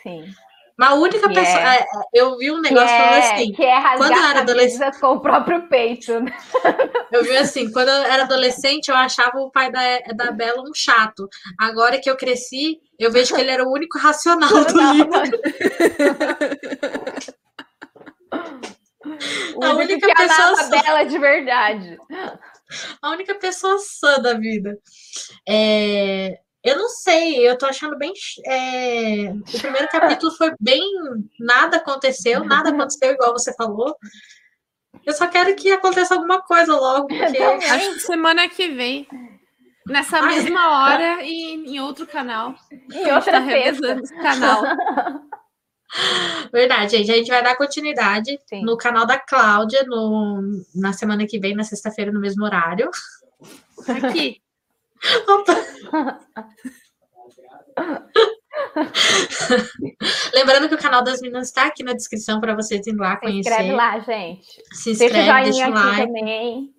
Sim. 0.02 0.24
Mas 0.76 0.90
a 0.90 0.94
única 0.94 1.28
que 1.28 1.34
pessoa. 1.34 1.74
É, 1.74 1.78
é, 1.78 1.86
eu 2.12 2.36
vi 2.36 2.50
um 2.50 2.60
negócio 2.60 2.86
que 2.86 3.02
falando 3.02 3.14
é, 3.14 3.32
assim. 3.32 3.52
Que 3.52 3.64
é 3.64 3.96
quando 3.96 4.12
eu 4.12 4.24
era 4.24 4.40
adolescente. 4.40 5.00
com 5.00 5.06
o 5.06 5.20
próprio 5.20 5.68
peito. 5.68 6.20
Né? 6.20 6.36
Eu 7.12 7.24
vi 7.24 7.36
assim, 7.36 7.70
quando 7.70 7.88
eu 7.88 8.02
era 8.02 8.24
adolescente, 8.24 8.88
eu 8.88 8.96
achava 8.96 9.38
o 9.38 9.50
pai 9.50 9.70
da, 9.70 9.80
da 10.14 10.32
Bela 10.32 10.60
um 10.60 10.74
chato. 10.74 11.28
Agora 11.58 11.98
que 11.98 12.10
eu 12.10 12.16
cresci, 12.16 12.80
eu 12.98 13.12
vejo 13.12 13.34
que 13.34 13.40
ele 13.40 13.50
era 13.50 13.64
o 13.64 13.72
único 13.72 13.96
racional 13.96 14.50
do 14.50 14.92
livro. 14.92 15.10
a 19.62 19.74
única 19.74 20.14
pessoa. 20.14 20.60
A 20.60 20.68
Bela 20.68 21.04
de 21.04 21.18
verdade. 21.18 21.98
A 23.00 23.10
única 23.10 23.34
pessoa 23.36 23.78
sã 23.78 24.20
da 24.20 24.34
vida. 24.34 24.78
É, 25.48 26.38
eu 26.66 26.76
não 26.76 26.88
sei, 26.88 27.48
eu 27.48 27.56
tô 27.56 27.66
achando 27.66 27.96
bem. 27.96 28.12
É... 28.44 29.30
O 29.30 29.58
primeiro 29.60 29.88
capítulo 29.88 30.32
foi 30.32 30.52
bem. 30.60 30.82
Nada 31.38 31.76
aconteceu, 31.76 32.44
nada 32.44 32.70
aconteceu 32.70 33.12
igual 33.12 33.32
você 33.32 33.54
falou. 33.54 33.96
Eu 35.04 35.12
só 35.12 35.26
quero 35.28 35.54
que 35.54 35.70
aconteça 35.70 36.14
alguma 36.14 36.42
coisa 36.42 36.74
logo. 36.74 37.06
Porque... 37.08 37.38
Acho 37.38 37.94
que 37.94 38.00
semana 38.00 38.48
que 38.48 38.68
vem. 38.68 39.06
Nessa 39.86 40.18
Ai. 40.18 40.34
mesma 40.34 40.80
hora 40.80 41.22
e 41.22 41.54
em 41.54 41.78
outro 41.78 42.06
canal. 42.06 42.56
Em 42.92 43.12
outra 43.12 43.40
tá 43.40 44.22
canal. 44.22 44.64
Verdade, 46.52 46.96
gente. 46.96 47.12
A 47.12 47.14
gente 47.14 47.30
vai 47.30 47.42
dar 47.42 47.56
continuidade 47.56 48.36
Sim. 48.48 48.64
no 48.64 48.76
canal 48.76 49.06
da 49.06 49.18
Cláudia 49.18 49.84
no, 49.84 50.42
na 50.74 50.92
semana 50.92 51.24
que 51.24 51.38
vem, 51.38 51.54
na 51.54 51.62
sexta-feira, 51.62 52.10
no 52.10 52.20
mesmo 52.20 52.44
horário. 52.44 52.90
Aqui. 54.04 54.40
Lembrando 60.34 60.68
que 60.68 60.74
o 60.74 60.78
canal 60.78 61.02
das 61.02 61.20
meninas 61.20 61.48
está 61.48 61.66
aqui 61.66 61.82
na 61.82 61.92
descrição 61.92 62.40
para 62.40 62.54
vocês 62.54 62.86
irem 62.86 62.98
lá 62.98 63.16
conhecer. 63.16 63.50
Se 63.50 63.50
inscreve 63.50 63.72
lá, 63.72 63.98
gente. 64.00 64.46
Se 64.72 64.90
inscreve, 64.90 65.42
deixa, 65.44 65.68
o 65.68 65.72
like. 65.72 66.06
Também. 66.06 66.74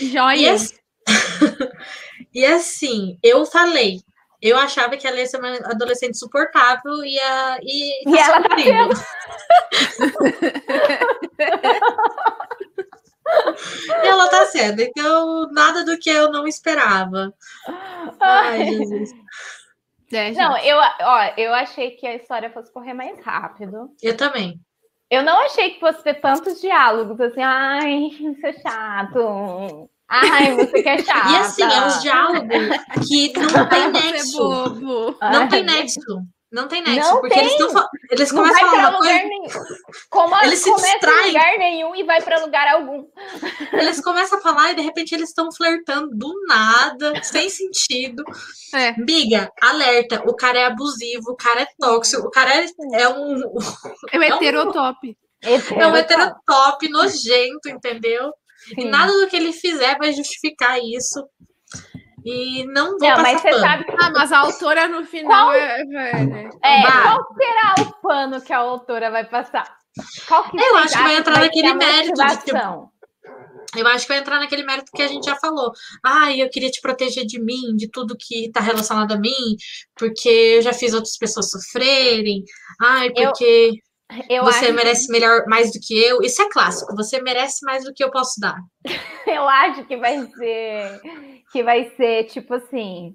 Joia. 0.00 0.36
E 0.36 0.48
assim, 0.48 0.74
e 2.34 2.44
assim, 2.44 3.18
eu 3.22 3.46
falei, 3.46 4.00
eu 4.40 4.56
achava 4.58 4.96
que 4.96 5.06
ela 5.06 5.18
ia 5.18 5.26
ser 5.26 5.38
uma 5.38 5.54
adolescente 5.56 6.18
suportável 6.18 7.04
e, 7.04 7.18
a, 7.18 7.58
e, 7.62 8.10
e 8.10 8.18
ela 8.18 8.42
tá 8.42 8.56
então 14.70 15.50
nada 15.52 15.84
do 15.84 15.98
que 15.98 16.10
eu 16.10 16.30
não 16.30 16.46
esperava. 16.46 17.32
Ai, 18.20 18.64
Jesus. 18.66 19.10
É, 20.12 20.30
não, 20.32 20.56
eu, 20.58 20.76
ó, 20.76 21.32
eu 21.36 21.52
achei 21.52 21.90
que 21.92 22.06
a 22.06 22.14
história 22.14 22.50
fosse 22.50 22.72
correr 22.72 22.94
mais 22.94 23.18
rápido. 23.24 23.90
Eu 24.00 24.16
também. 24.16 24.60
Eu 25.10 25.22
não 25.22 25.38
achei 25.44 25.70
que 25.70 25.80
fosse 25.80 26.02
ter 26.02 26.14
tantos 26.14 26.60
diálogos, 26.60 27.20
assim, 27.20 27.42
ai, 27.42 27.94
isso 28.10 28.46
é 28.46 28.52
chato. 28.52 29.90
Ai, 30.08 30.54
você 30.54 30.82
que 30.82 30.88
é 30.88 30.98
chata. 30.98 31.28
E 31.32 31.36
assim, 31.36 31.62
é 31.62 31.86
uns 31.86 32.02
diálogos 32.02 32.48
que 33.08 33.32
não 33.52 33.68
tem 33.68 33.90
nexo. 33.90 35.18
Não 35.20 35.48
tem 35.48 35.64
nexo. 35.64 36.00
Não 36.56 36.68
tem 36.68 36.82
nexo, 36.82 37.10
não 37.10 37.20
porque 37.20 37.34
tem. 37.34 37.44
eles, 37.44 37.56
tão, 37.58 37.88
eles 38.10 38.32
não 38.32 38.42
começam 38.42 38.66
a 38.66 38.70
falar 38.70 38.88
uma 38.88 38.98
coisa. 38.98 39.12
Nenhum. 39.12 39.46
Como 40.08 40.36
eles 40.42 40.58
se 40.58 40.74
distraem. 40.74 41.24
em 41.24 41.26
lugar 41.26 41.58
nenhum 41.58 41.94
e 41.94 42.02
vai 42.02 42.22
para 42.22 42.40
lugar 42.40 42.66
algum. 42.66 43.04
Eles 43.74 44.00
começam 44.00 44.38
a 44.38 44.40
falar 44.42 44.72
e 44.72 44.76
de 44.76 44.80
repente 44.80 45.14
eles 45.14 45.28
estão 45.28 45.52
flertando 45.52 46.08
do 46.14 46.32
nada, 46.48 47.12
sem 47.22 47.50
sentido. 47.50 48.24
É. 48.72 48.92
Biga, 48.92 49.52
alerta, 49.60 50.22
o 50.26 50.34
cara 50.34 50.58
é 50.60 50.64
abusivo, 50.64 51.32
o 51.32 51.36
cara 51.36 51.60
é 51.60 51.68
tóxico, 51.78 52.26
o 52.26 52.30
cara 52.30 52.54
é, 52.54 52.66
é 52.94 53.08
um. 53.08 53.38
É 54.10 54.18
um 54.18 54.22
heterotop. 54.22 55.18
É 55.42 55.86
um 55.86 55.94
heterotop 55.94 56.88
nojento, 56.88 57.68
entendeu? 57.68 58.32
Sim. 58.68 58.74
E 58.78 58.84
nada 58.86 59.12
do 59.12 59.26
que 59.26 59.36
ele 59.36 59.52
fizer 59.52 59.98
vai 59.98 60.10
justificar 60.14 60.78
isso. 60.78 61.22
E 62.26 62.66
não 62.66 62.98
vou 62.98 63.08
não, 63.08 63.22
mas 63.22 63.40
você 63.40 63.50
pano. 63.50 63.60
sabe 63.60 63.84
que... 63.84 63.92
ah, 63.92 64.10
mas 64.10 64.32
a 64.32 64.38
autora 64.38 64.88
no 64.88 65.04
final 65.04 65.46
qual... 65.46 65.54
é, 65.54 65.80
é, 65.80 66.50
é 66.64 66.82
qual 66.82 67.24
será 67.34 67.74
o 67.78 68.02
pano 68.02 68.40
que 68.40 68.52
a 68.52 68.58
autora 68.58 69.12
vai 69.12 69.24
passar? 69.24 69.76
Qual 70.26 70.50
que 70.50 70.58
eu 70.58 70.76
acho 70.78 70.96
que 70.96 71.02
vai 71.04 71.16
entrar 71.16 71.38
naquele 71.38 71.72
mérito 71.74 72.14
de 72.14 72.38
tipo, 72.38 72.92
eu 73.76 73.86
acho 73.88 74.06
que 74.06 74.08
vai 74.08 74.18
entrar 74.18 74.38
naquele 74.38 74.64
mérito 74.64 74.90
que 74.92 75.02
a 75.02 75.08
gente 75.08 75.24
já 75.24 75.36
falou. 75.36 75.72
Ah, 76.04 76.32
eu 76.32 76.48
queria 76.50 76.70
te 76.70 76.80
proteger 76.80 77.24
de 77.24 77.40
mim, 77.40 77.76
de 77.76 77.88
tudo 77.88 78.16
que 78.18 78.46
está 78.46 78.60
relacionado 78.60 79.12
a 79.12 79.18
mim, 79.18 79.56
porque 79.94 80.28
eu 80.28 80.62
já 80.62 80.72
fiz 80.72 80.94
outras 80.94 81.16
pessoas 81.16 81.50
sofrerem. 81.50 82.42
Ai, 82.80 83.10
porque 83.12 83.44
eu, 83.44 83.72
eu 84.28 84.44
você 84.44 84.72
merece 84.72 85.06
que... 85.06 85.12
melhor 85.12 85.44
mais 85.46 85.72
do 85.72 85.80
que 85.80 85.94
eu. 85.98 86.22
Isso 86.22 86.40
é 86.42 86.48
clássico. 86.50 86.94
Você 86.96 87.20
merece 87.20 87.64
mais 87.64 87.84
do 87.84 87.92
que 87.92 88.02
eu 88.02 88.10
posso 88.10 88.40
dar. 88.40 88.56
eu 89.26 89.48
acho 89.48 89.84
que 89.84 89.96
vai 89.96 90.26
ser 90.26 91.00
que 91.52 91.62
vai 91.62 91.90
ser 91.96 92.24
tipo 92.24 92.54
assim: 92.54 93.14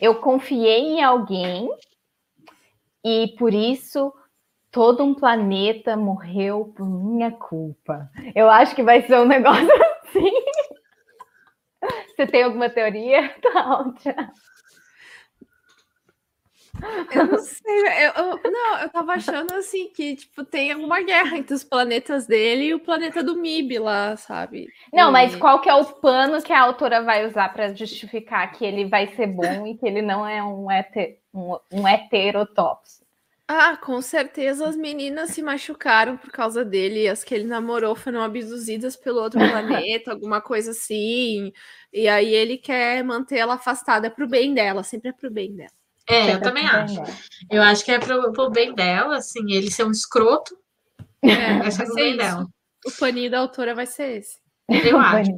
eu 0.00 0.16
confiei 0.16 0.80
em 0.80 1.02
alguém 1.02 1.68
e 3.04 3.34
por 3.38 3.52
isso 3.52 4.12
todo 4.70 5.02
um 5.02 5.14
planeta 5.14 5.96
morreu 5.96 6.72
por 6.76 6.86
minha 6.86 7.30
culpa. 7.30 8.08
Eu 8.34 8.48
acho 8.48 8.74
que 8.74 8.82
vai 8.82 9.02
ser 9.02 9.18
um 9.18 9.26
negócio 9.26 9.68
assim. 10.04 10.32
Você 12.14 12.26
tem 12.26 12.42
alguma 12.42 12.68
teoria, 12.68 13.28
Cláudia? 13.40 14.30
Eu 17.12 17.26
não 17.26 17.38
sei, 17.38 17.80
eu, 18.06 18.38
eu, 18.44 18.52
não, 18.52 18.78
eu 18.78 18.88
tava 18.88 19.12
achando 19.12 19.52
assim 19.54 19.88
que, 19.88 20.16
tipo, 20.16 20.44
tem 20.44 20.72
alguma 20.72 21.02
guerra 21.02 21.36
entre 21.36 21.54
os 21.54 21.64
planetas 21.64 22.26
dele 22.26 22.66
e 22.66 22.74
o 22.74 22.80
planeta 22.80 23.22
do 23.22 23.36
Mib 23.36 23.78
lá, 23.78 24.16
sabe? 24.16 24.68
Não, 24.92 25.10
e... 25.10 25.12
mas 25.12 25.36
qual 25.36 25.60
que 25.60 25.68
é 25.68 25.74
o 25.74 25.84
pano 25.84 26.42
que 26.42 26.52
a 26.52 26.60
autora 26.60 27.02
vai 27.02 27.26
usar 27.26 27.52
para 27.52 27.74
justificar 27.74 28.52
que 28.52 28.64
ele 28.64 28.84
vai 28.84 29.08
ser 29.08 29.26
bom 29.26 29.66
e 29.66 29.76
que 29.76 29.86
ele 29.86 30.02
não 30.02 30.26
é 30.26 30.42
um, 30.42 30.70
heter, 30.70 31.18
um, 31.34 31.58
um 31.72 31.86
heterotops? 31.86 33.00
Ah, 33.52 33.76
com 33.76 34.00
certeza 34.00 34.68
as 34.68 34.76
meninas 34.76 35.30
se 35.30 35.42
machucaram 35.42 36.16
por 36.16 36.30
causa 36.30 36.64
dele, 36.64 37.08
as 37.08 37.24
que 37.24 37.34
ele 37.34 37.48
namorou 37.48 37.96
foram 37.96 38.22
abduzidas 38.22 38.94
pelo 38.94 39.20
outro 39.20 39.40
planeta, 39.50 40.12
alguma 40.12 40.40
coisa 40.40 40.70
assim. 40.70 41.52
E 41.92 42.06
aí 42.06 42.32
ele 42.32 42.56
quer 42.56 43.02
manter 43.02 43.38
ela 43.38 43.54
afastada 43.54 44.08
pro 44.08 44.28
bem 44.28 44.54
dela, 44.54 44.84
sempre 44.84 45.08
é 45.10 45.12
pro 45.12 45.28
bem 45.28 45.52
dela. 45.56 45.79
É, 46.10 46.34
eu 46.34 46.40
também 46.40 46.66
acho. 46.66 46.94
Dela. 46.94 47.16
Eu 47.50 47.62
acho 47.62 47.84
que 47.84 47.92
é 47.92 47.98
pro, 47.98 48.32
pro 48.32 48.50
bem 48.50 48.74
dela, 48.74 49.16
assim, 49.16 49.52
ele 49.52 49.70
ser 49.70 49.84
um 49.84 49.90
escroto. 49.90 50.56
É, 51.22 51.58
vai 51.58 51.70
ser 51.70 51.84
pro 51.84 51.94
bem 51.94 52.16
dela. 52.16 52.46
O 52.86 52.90
paninho 52.92 53.30
da 53.30 53.38
autora 53.38 53.74
vai 53.74 53.86
ser 53.86 54.18
esse. 54.18 54.38
Eu 54.68 54.98
acho. 55.00 55.30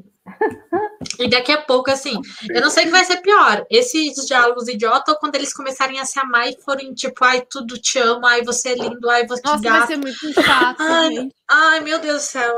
E 1.19 1.29
daqui 1.29 1.51
a 1.53 1.61
pouco, 1.61 1.91
assim, 1.91 2.15
eu 2.49 2.61
não 2.61 2.71
sei 2.71 2.85
o 2.85 2.87
que 2.87 2.93
vai 2.93 3.05
ser 3.05 3.21
pior. 3.21 3.67
Esses 3.69 4.15
diálogos 4.27 4.69
idiotas 4.69 5.13
ou 5.13 5.21
quando 5.21 5.35
eles 5.35 5.53
começarem 5.53 5.99
a 5.99 6.05
se 6.05 6.19
amar 6.19 6.49
e 6.49 6.61
forem 6.63 6.95
tipo, 6.95 7.25
ai, 7.25 7.43
tudo 7.51 7.79
te 7.79 7.99
amo, 7.99 8.25
ai, 8.27 8.43
você 8.43 8.71
é 8.71 8.75
lindo, 8.75 9.11
ai, 9.11 9.27
você 9.27 9.43
Nossa, 9.45 9.63
gato. 9.63 9.79
vai 9.79 9.87
ser 9.89 9.97
muito 9.99 10.43
chato. 10.43 10.81
Ai, 10.81 11.29
ai, 11.51 11.81
meu 11.81 11.99
Deus 11.99 12.23
do 12.23 12.25
céu. 12.25 12.55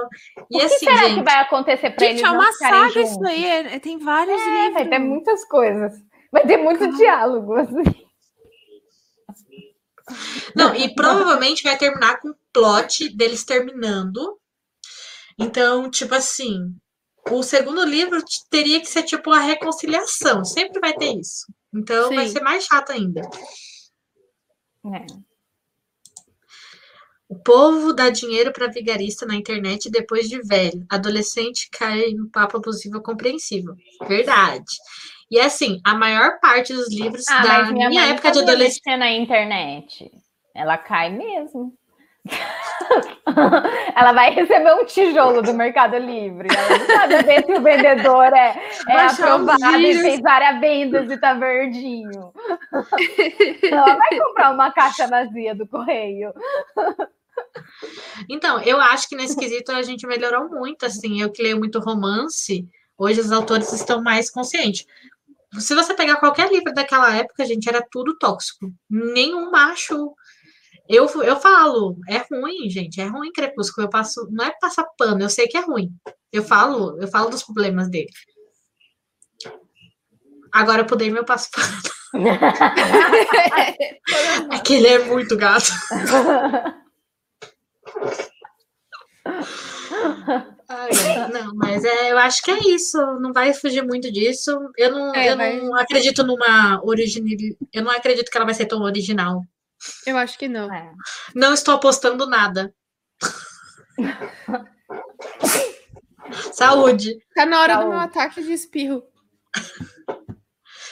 E 0.51 0.57
o 0.57 0.59
que 0.61 0.65
assim, 0.67 0.79
será 0.79 1.09
gente... 1.09 1.15
que 1.15 1.23
vai 1.23 1.41
acontecer 1.41 1.91
pra 1.91 2.07
gente, 2.07 2.19
eles? 2.19 2.29
É 2.29 2.31
uma 2.31 2.53
saga 2.53 3.01
isso 3.01 3.27
aí, 3.27 3.45
é, 3.47 3.79
tem 3.79 3.99
vários 3.99 4.41
é, 4.41 4.45
livros. 4.45 4.75
Vai 4.75 4.89
ter 4.89 4.99
muitas 4.99 5.45
coisas. 5.49 5.93
Vai 6.31 6.47
ter 6.47 6.57
muito 6.57 6.97
diálogo. 6.97 7.55
Assim. 7.55 8.04
Não, 10.55 10.75
e 10.75 10.93
provavelmente 10.95 11.63
vai 11.63 11.77
terminar 11.77 12.21
com 12.21 12.31
o 12.31 12.37
plot 12.53 13.09
deles 13.17 13.45
terminando. 13.45 14.39
Então, 15.39 15.91
tipo 15.91 16.15
assim, 16.15 16.75
o 17.31 17.43
segundo 17.43 17.85
livro 17.85 18.23
teria 18.51 18.81
que 18.81 18.87
ser 18.87 19.03
tipo 19.03 19.31
a 19.31 19.41
reconciliação. 19.41 20.45
Sempre 20.45 20.81
vai 20.81 20.95
ter 20.95 21.19
isso. 21.19 21.47
Então 21.73 22.09
Sim. 22.09 22.17
vai 22.17 22.29
ser 22.29 22.41
mais 22.41 22.65
chato 22.65 22.91
ainda. 22.91 23.23
É. 24.87 25.07
O 27.29 27.37
povo 27.43 27.93
dá 27.93 28.11
dinheiro 28.11 28.53
para 28.53 28.71
vigarista 28.71 29.27
na 29.27 29.35
internet 29.35 29.91
depois 29.91 30.29
de 30.29 30.41
velho. 30.43 30.87
Adolescente 30.89 31.69
cai 31.73 32.11
no 32.13 32.29
papo 32.31 32.59
abusivo 32.59 33.03
compreensível. 33.03 33.75
Verdade. 34.07 34.73
E 35.31 35.41
assim, 35.41 35.81
a 35.85 35.95
maior 35.95 36.39
parte 36.41 36.73
dos 36.73 36.93
livros 36.93 37.25
ah, 37.29 37.43
da 37.43 37.73
minha, 37.73 37.89
minha 37.89 38.07
época 38.07 38.31
de 38.31 38.41
adolescente. 38.41 38.97
na 38.97 39.11
internet. 39.11 40.11
Ela 40.55 40.79
cai 40.79 41.11
mesmo. 41.11 41.75
ela 43.95 44.13
vai 44.13 44.31
receber 44.31 44.73
um 44.75 44.85
tijolo 44.85 45.43
do 45.43 45.53
Mercado 45.53 45.97
Livre. 45.99 46.49
Ela 46.51 46.79
não 46.79 46.87
sabe 46.87 47.23
ver 47.23 47.45
se 47.45 47.53
o 47.53 47.61
vendedor 47.61 48.33
é, 48.33 48.57
é 48.89 48.99
aprovado 48.99 49.81
e 49.81 50.01
fez 50.01 50.21
várias 50.21 50.61
vendas 50.61 51.11
e 51.11 51.19
tá 51.19 51.35
verdinho. 51.35 52.33
ela 53.63 53.97
vai 53.97 54.19
comprar 54.19 54.53
uma 54.53 54.73
caixa 54.73 55.07
vazia 55.07 55.55
do 55.55 55.67
correio. 55.67 56.33
Então, 58.29 58.61
eu 58.63 58.81
acho 58.81 59.09
que 59.09 59.17
nesse 59.17 59.37
quesito 59.37 59.73
a 59.73 59.83
gente 59.83 60.07
melhorou 60.07 60.49
muito. 60.49 60.87
Assim, 60.87 61.21
eu 61.21 61.31
que 61.31 61.43
leio 61.43 61.59
muito 61.59 61.79
romance, 61.79 62.67
hoje 62.97 63.21
os 63.21 63.33
autores 63.33 63.73
estão 63.73 64.03
mais 64.03 64.31
conscientes. 64.31 64.87
Se 65.59 65.75
você 65.75 65.95
pegar 65.95 66.17
qualquer 66.17 66.51
livro 66.51 66.73
daquela 66.73 67.15
época, 67.15 67.45
gente, 67.45 67.69
era 67.69 67.85
tudo 67.91 68.17
tóxico. 68.19 68.73
Nenhum 68.91 69.51
macho 69.51 70.15
eu, 70.89 71.07
eu 71.23 71.37
falo, 71.41 71.97
é 72.09 72.19
ruim, 72.31 72.69
gente, 72.69 73.01
é 73.01 73.07
ruim 73.07 73.33
Crepúsculo. 73.33 73.87
Eu 73.87 73.91
passo, 73.91 74.29
não 74.31 74.45
é 74.45 74.53
passar 74.61 74.85
pano, 74.99 75.23
eu 75.23 75.31
sei 75.31 75.49
que 75.49 75.57
é 75.57 75.61
ruim. 75.61 75.91
Eu 76.31 76.45
falo, 76.45 77.01
eu 77.01 77.09
falo 77.09 77.31
dos 77.31 77.43
problemas 77.43 77.89
dele. 77.89 78.11
Agora 80.53 80.83
o 80.83 80.87
poder 80.87 81.11
meu 81.11 81.25
passo 81.25 81.49
pano. 81.51 81.73
é 84.53 84.59
que 84.61 84.75
ele 84.75 84.89
é 84.89 84.99
muito 85.05 85.37
gato. 85.37 85.73
Ai, 90.69 90.91
não, 91.33 91.55
mas 91.55 91.85
é, 91.85 92.13
eu 92.13 92.19
acho 92.19 92.43
que 92.43 92.51
é 92.51 92.59
isso. 92.69 92.99
Não 93.21 93.33
vai 93.33 93.53
fugir 93.53 93.85
muito 93.85 94.11
disso. 94.11 94.51
Eu 94.77 94.93
não, 94.93 95.15
é, 95.15 95.33
eu 95.33 95.37
vai... 95.37 95.61
não 95.61 95.77
acredito 95.77 96.25
numa 96.25 96.81
original. 96.85 97.29
Eu 97.73 97.85
não 97.85 97.91
acredito 97.91 98.31
que 98.31 98.37
ela 98.37 98.47
vai 98.47 98.55
ser 98.55 98.67
tão 98.67 98.83
original. 98.83 99.43
Eu 100.07 100.17
acho 100.17 100.39
que 100.39 100.49
não. 100.49 100.73
É. 100.73 100.93
Não 101.35 101.53
estou 101.53 101.75
apostando 101.75 102.27
nada. 102.27 102.75
Saúde. 106.53 107.19
Tá 107.35 107.45
na 107.45 107.61
hora 107.61 107.75
Saúde. 107.75 107.87
do 107.87 107.93
meu 107.93 108.01
ataque 108.01 108.43
de 108.43 108.53
espirro. 108.53 109.05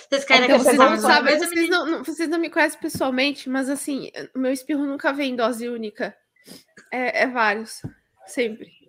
Vocês 0.09 0.25
querem 0.25 0.45
então, 0.45 0.59
vocês 0.59 0.77
não 0.77 0.99
sabem, 0.99 1.39
vocês 1.39 1.71
não, 1.71 1.87
não, 1.87 2.05
vocês 2.05 2.29
não 2.29 2.39
me 2.39 2.51
conhecem 2.51 2.79
pessoalmente, 2.79 3.49
mas 3.49 3.71
assim, 3.71 4.11
o 4.35 4.39
meu 4.39 4.53
espirro 4.53 4.85
nunca 4.85 5.11
vem 5.11 5.33
em 5.33 5.37
dose 5.37 5.67
única. 5.67 6.15
É, 6.93 7.23
é 7.23 7.27
vários. 7.27 7.81
Sempre. 8.27 8.82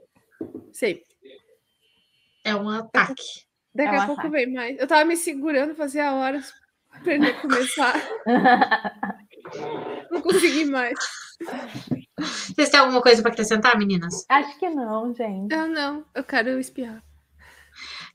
Sempre. 0.72 1.06
É 2.44 2.56
um 2.56 2.70
ataque. 2.70 3.24
Daqui 3.74 3.96
é 3.96 4.00
um 4.00 4.02
a 4.02 4.06
pouco 4.06 4.30
vem 4.30 4.52
mais. 4.52 4.78
Eu 4.78 4.88
tava 4.88 5.06
me 5.06 5.16
segurando, 5.16 5.76
fazia 5.76 6.14
horas 6.14 6.54
pra 7.04 7.14
ele 7.14 7.34
começar. 7.34 7.94
Não 10.12 10.22
consegui 10.22 10.66
mais. 10.66 10.98
Vocês 12.20 12.70
têm 12.70 12.80
alguma 12.80 13.02
coisa 13.02 13.22
para 13.22 13.32
acrescentar, 13.32 13.78
meninas? 13.78 14.26
Acho 14.30 14.58
que 14.58 14.70
não, 14.70 15.14
gente. 15.14 15.54
Não, 15.54 15.68
não. 15.68 16.06
Eu 16.14 16.24
quero 16.24 16.60
espirrar. 16.60 17.04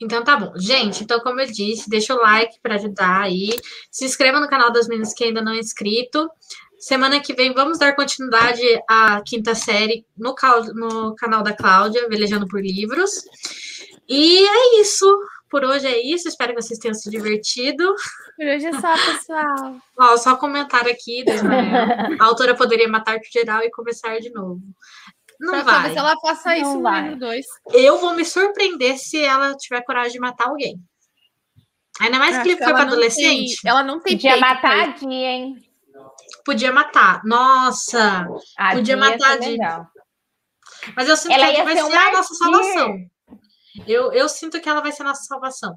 Então 0.00 0.22
tá 0.22 0.36
bom. 0.36 0.52
Gente, 0.56 1.02
então 1.02 1.20
como 1.20 1.40
eu 1.40 1.46
disse, 1.46 1.90
deixa 1.90 2.14
o 2.14 2.20
like 2.20 2.60
para 2.62 2.76
ajudar 2.76 3.22
aí. 3.22 3.50
Se 3.90 4.04
inscreva 4.04 4.40
no 4.40 4.48
canal 4.48 4.72
das 4.72 4.86
meninas 4.88 5.12
que 5.12 5.24
ainda 5.24 5.42
não 5.42 5.52
é 5.52 5.58
inscrito. 5.58 6.30
Semana 6.78 7.20
que 7.20 7.34
vem 7.34 7.52
vamos 7.52 7.78
dar 7.78 7.94
continuidade 7.96 8.62
à 8.88 9.20
quinta 9.26 9.54
série 9.54 10.06
no, 10.16 10.34
no 10.74 11.14
canal 11.16 11.42
da 11.42 11.52
Cláudia, 11.52 12.08
Velejando 12.08 12.46
por 12.46 12.60
Livros. 12.60 13.10
E 14.08 14.46
é 14.46 14.80
isso. 14.80 15.06
por 15.50 15.64
hoje 15.64 15.86
é 15.86 16.00
isso. 16.00 16.28
Espero 16.28 16.54
que 16.54 16.62
vocês 16.62 16.78
tenham 16.78 16.94
se 16.94 17.10
divertido. 17.10 17.84
Por 18.36 18.46
hoje 18.46 18.66
é 18.66 18.72
só, 18.80 18.92
pessoal. 18.92 19.76
Ó, 19.98 20.16
só 20.16 20.36
comentário 20.36 20.90
aqui, 20.90 21.24
A 22.20 22.24
autora 22.24 22.54
poderia 22.54 22.88
matar 22.88 23.18
geral 23.32 23.62
e 23.62 23.70
começar 23.70 24.18
de 24.20 24.30
novo. 24.30 24.60
Não 25.40 25.52
pra 25.54 25.62
vai. 25.62 25.74
Talvez 25.74 25.96
ela 25.96 26.14
faça 26.20 26.56
isso 26.56 26.64
Não 26.64 26.76
no 26.76 26.82
vai. 26.82 27.02
livro 27.02 27.18
2. 27.18 27.46
Eu 27.74 27.98
vou 27.98 28.14
me 28.14 28.24
surpreender 28.24 28.98
se 28.98 29.20
ela 29.20 29.54
tiver 29.56 29.82
coragem 29.82 30.12
de 30.12 30.20
matar 30.20 30.48
alguém. 30.48 30.76
Ainda 32.00 32.18
mais 32.18 32.38
que 32.40 32.50
ele 32.50 32.56
foi 32.56 32.72
para 32.72 32.82
adolescente. 32.82 33.60
Tem, 33.60 33.70
ela 33.70 33.82
não 33.82 34.00
tem 34.00 34.14
Podia 34.14 34.36
matar 34.36 34.78
a 34.80 34.86
Dia, 34.92 35.08
hein? 35.10 35.67
Podia 36.48 36.72
matar. 36.72 37.22
Nossa! 37.26 38.26
A 38.56 38.72
podia 38.72 38.96
matar 38.96 39.32
a 39.32 39.36
Dia. 39.36 39.86
Mas 40.96 41.06
eu 41.06 41.14
sinto 41.14 41.34
ela 41.34 41.52
que 41.52 41.62
vai 41.62 41.76
ser, 41.76 41.84
ser 41.84 41.96
a 41.98 42.12
nossa 42.12 42.34
salvação. 42.34 42.96
Eu, 43.86 44.12
eu 44.14 44.26
sinto 44.30 44.58
que 44.58 44.66
ela 44.66 44.80
vai 44.80 44.90
ser 44.90 45.02
a 45.02 45.08
nossa 45.08 45.24
salvação. 45.24 45.76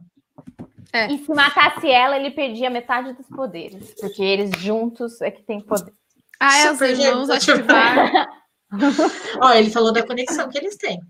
É. 0.94 1.12
E 1.12 1.26
se 1.26 1.34
matasse 1.34 1.90
ela, 1.90 2.16
ele 2.16 2.32
perdia 2.32 2.70
metade 2.70 3.12
dos 3.12 3.28
poderes. 3.28 3.94
Porque 4.00 4.24
eles 4.24 4.50
juntos 4.62 5.20
é 5.20 5.30
que 5.30 5.44
tem 5.44 5.60
poder. 5.60 5.92
Ah, 6.40 6.58
é, 6.58 6.72
os 6.72 6.80
irmãos 6.80 7.30
ativar. 7.30 8.30
Ó, 9.44 9.52
ele 9.52 9.72
falou 9.72 9.92
da 9.92 10.08
conexão 10.08 10.48
que 10.48 10.58
eles 10.58 10.78
têm. 10.78 11.02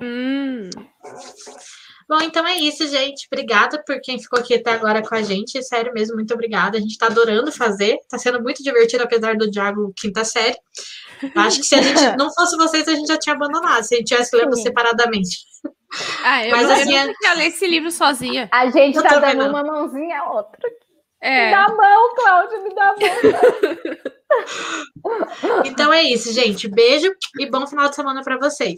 Hum. 0.00 0.70
Bom, 2.10 2.20
então 2.22 2.44
é 2.44 2.56
isso, 2.56 2.88
gente. 2.88 3.28
Obrigada 3.30 3.80
por 3.86 4.00
quem 4.00 4.18
ficou 4.18 4.40
aqui 4.40 4.54
até 4.54 4.72
agora 4.72 5.00
com 5.00 5.14
a 5.14 5.22
gente. 5.22 5.62
Sério 5.62 5.92
mesmo, 5.92 6.16
muito 6.16 6.34
obrigada. 6.34 6.76
A 6.76 6.80
gente 6.80 6.98
tá 6.98 7.06
adorando 7.06 7.52
fazer. 7.52 8.00
Tá 8.08 8.18
sendo 8.18 8.42
muito 8.42 8.64
divertido, 8.64 9.04
apesar 9.04 9.36
do 9.36 9.48
Diago 9.48 9.92
quinta 9.96 10.24
série. 10.24 10.58
Acho 11.36 11.58
que 11.58 11.66
se 11.66 11.76
a 11.76 11.80
gente 11.80 12.00
não 12.18 12.28
fosse 12.34 12.56
vocês, 12.56 12.88
a 12.88 12.96
gente 12.96 13.06
já 13.06 13.16
tinha 13.16 13.36
abandonado, 13.36 13.84
se 13.84 13.94
a 13.94 13.98
gente 13.98 14.08
tivesse 14.08 14.36
lendo 14.36 14.56
separadamente. 14.56 15.38
Ah, 16.24 16.44
eu, 16.44 16.50
Mas, 16.50 16.66
não, 16.66 16.74
assim, 16.74 16.96
eu 16.96 17.06
não 17.06 17.30
é... 17.30 17.34
ler 17.36 17.46
esse 17.46 17.68
livro 17.68 17.92
sozinha. 17.92 18.48
A 18.50 18.68
gente 18.70 18.96
eu 18.96 19.04
tá 19.04 19.20
dando 19.20 19.48
uma 19.48 19.62
mãozinha 19.62 20.18
a 20.18 20.32
outra. 20.32 20.68
É. 21.20 21.44
Me 21.44 21.50
dá 21.52 21.64
a 21.64 21.68
mão, 21.68 22.14
Cláudia, 22.16 22.58
me 22.58 22.74
dá 22.74 22.88
a 22.88 22.96
mão. 25.52 25.62
então 25.64 25.92
é 25.92 26.02
isso, 26.02 26.32
gente. 26.32 26.66
Beijo 26.66 27.08
e 27.38 27.48
bom 27.48 27.64
final 27.68 27.88
de 27.88 27.94
semana 27.94 28.22
para 28.24 28.36
vocês. 28.36 28.74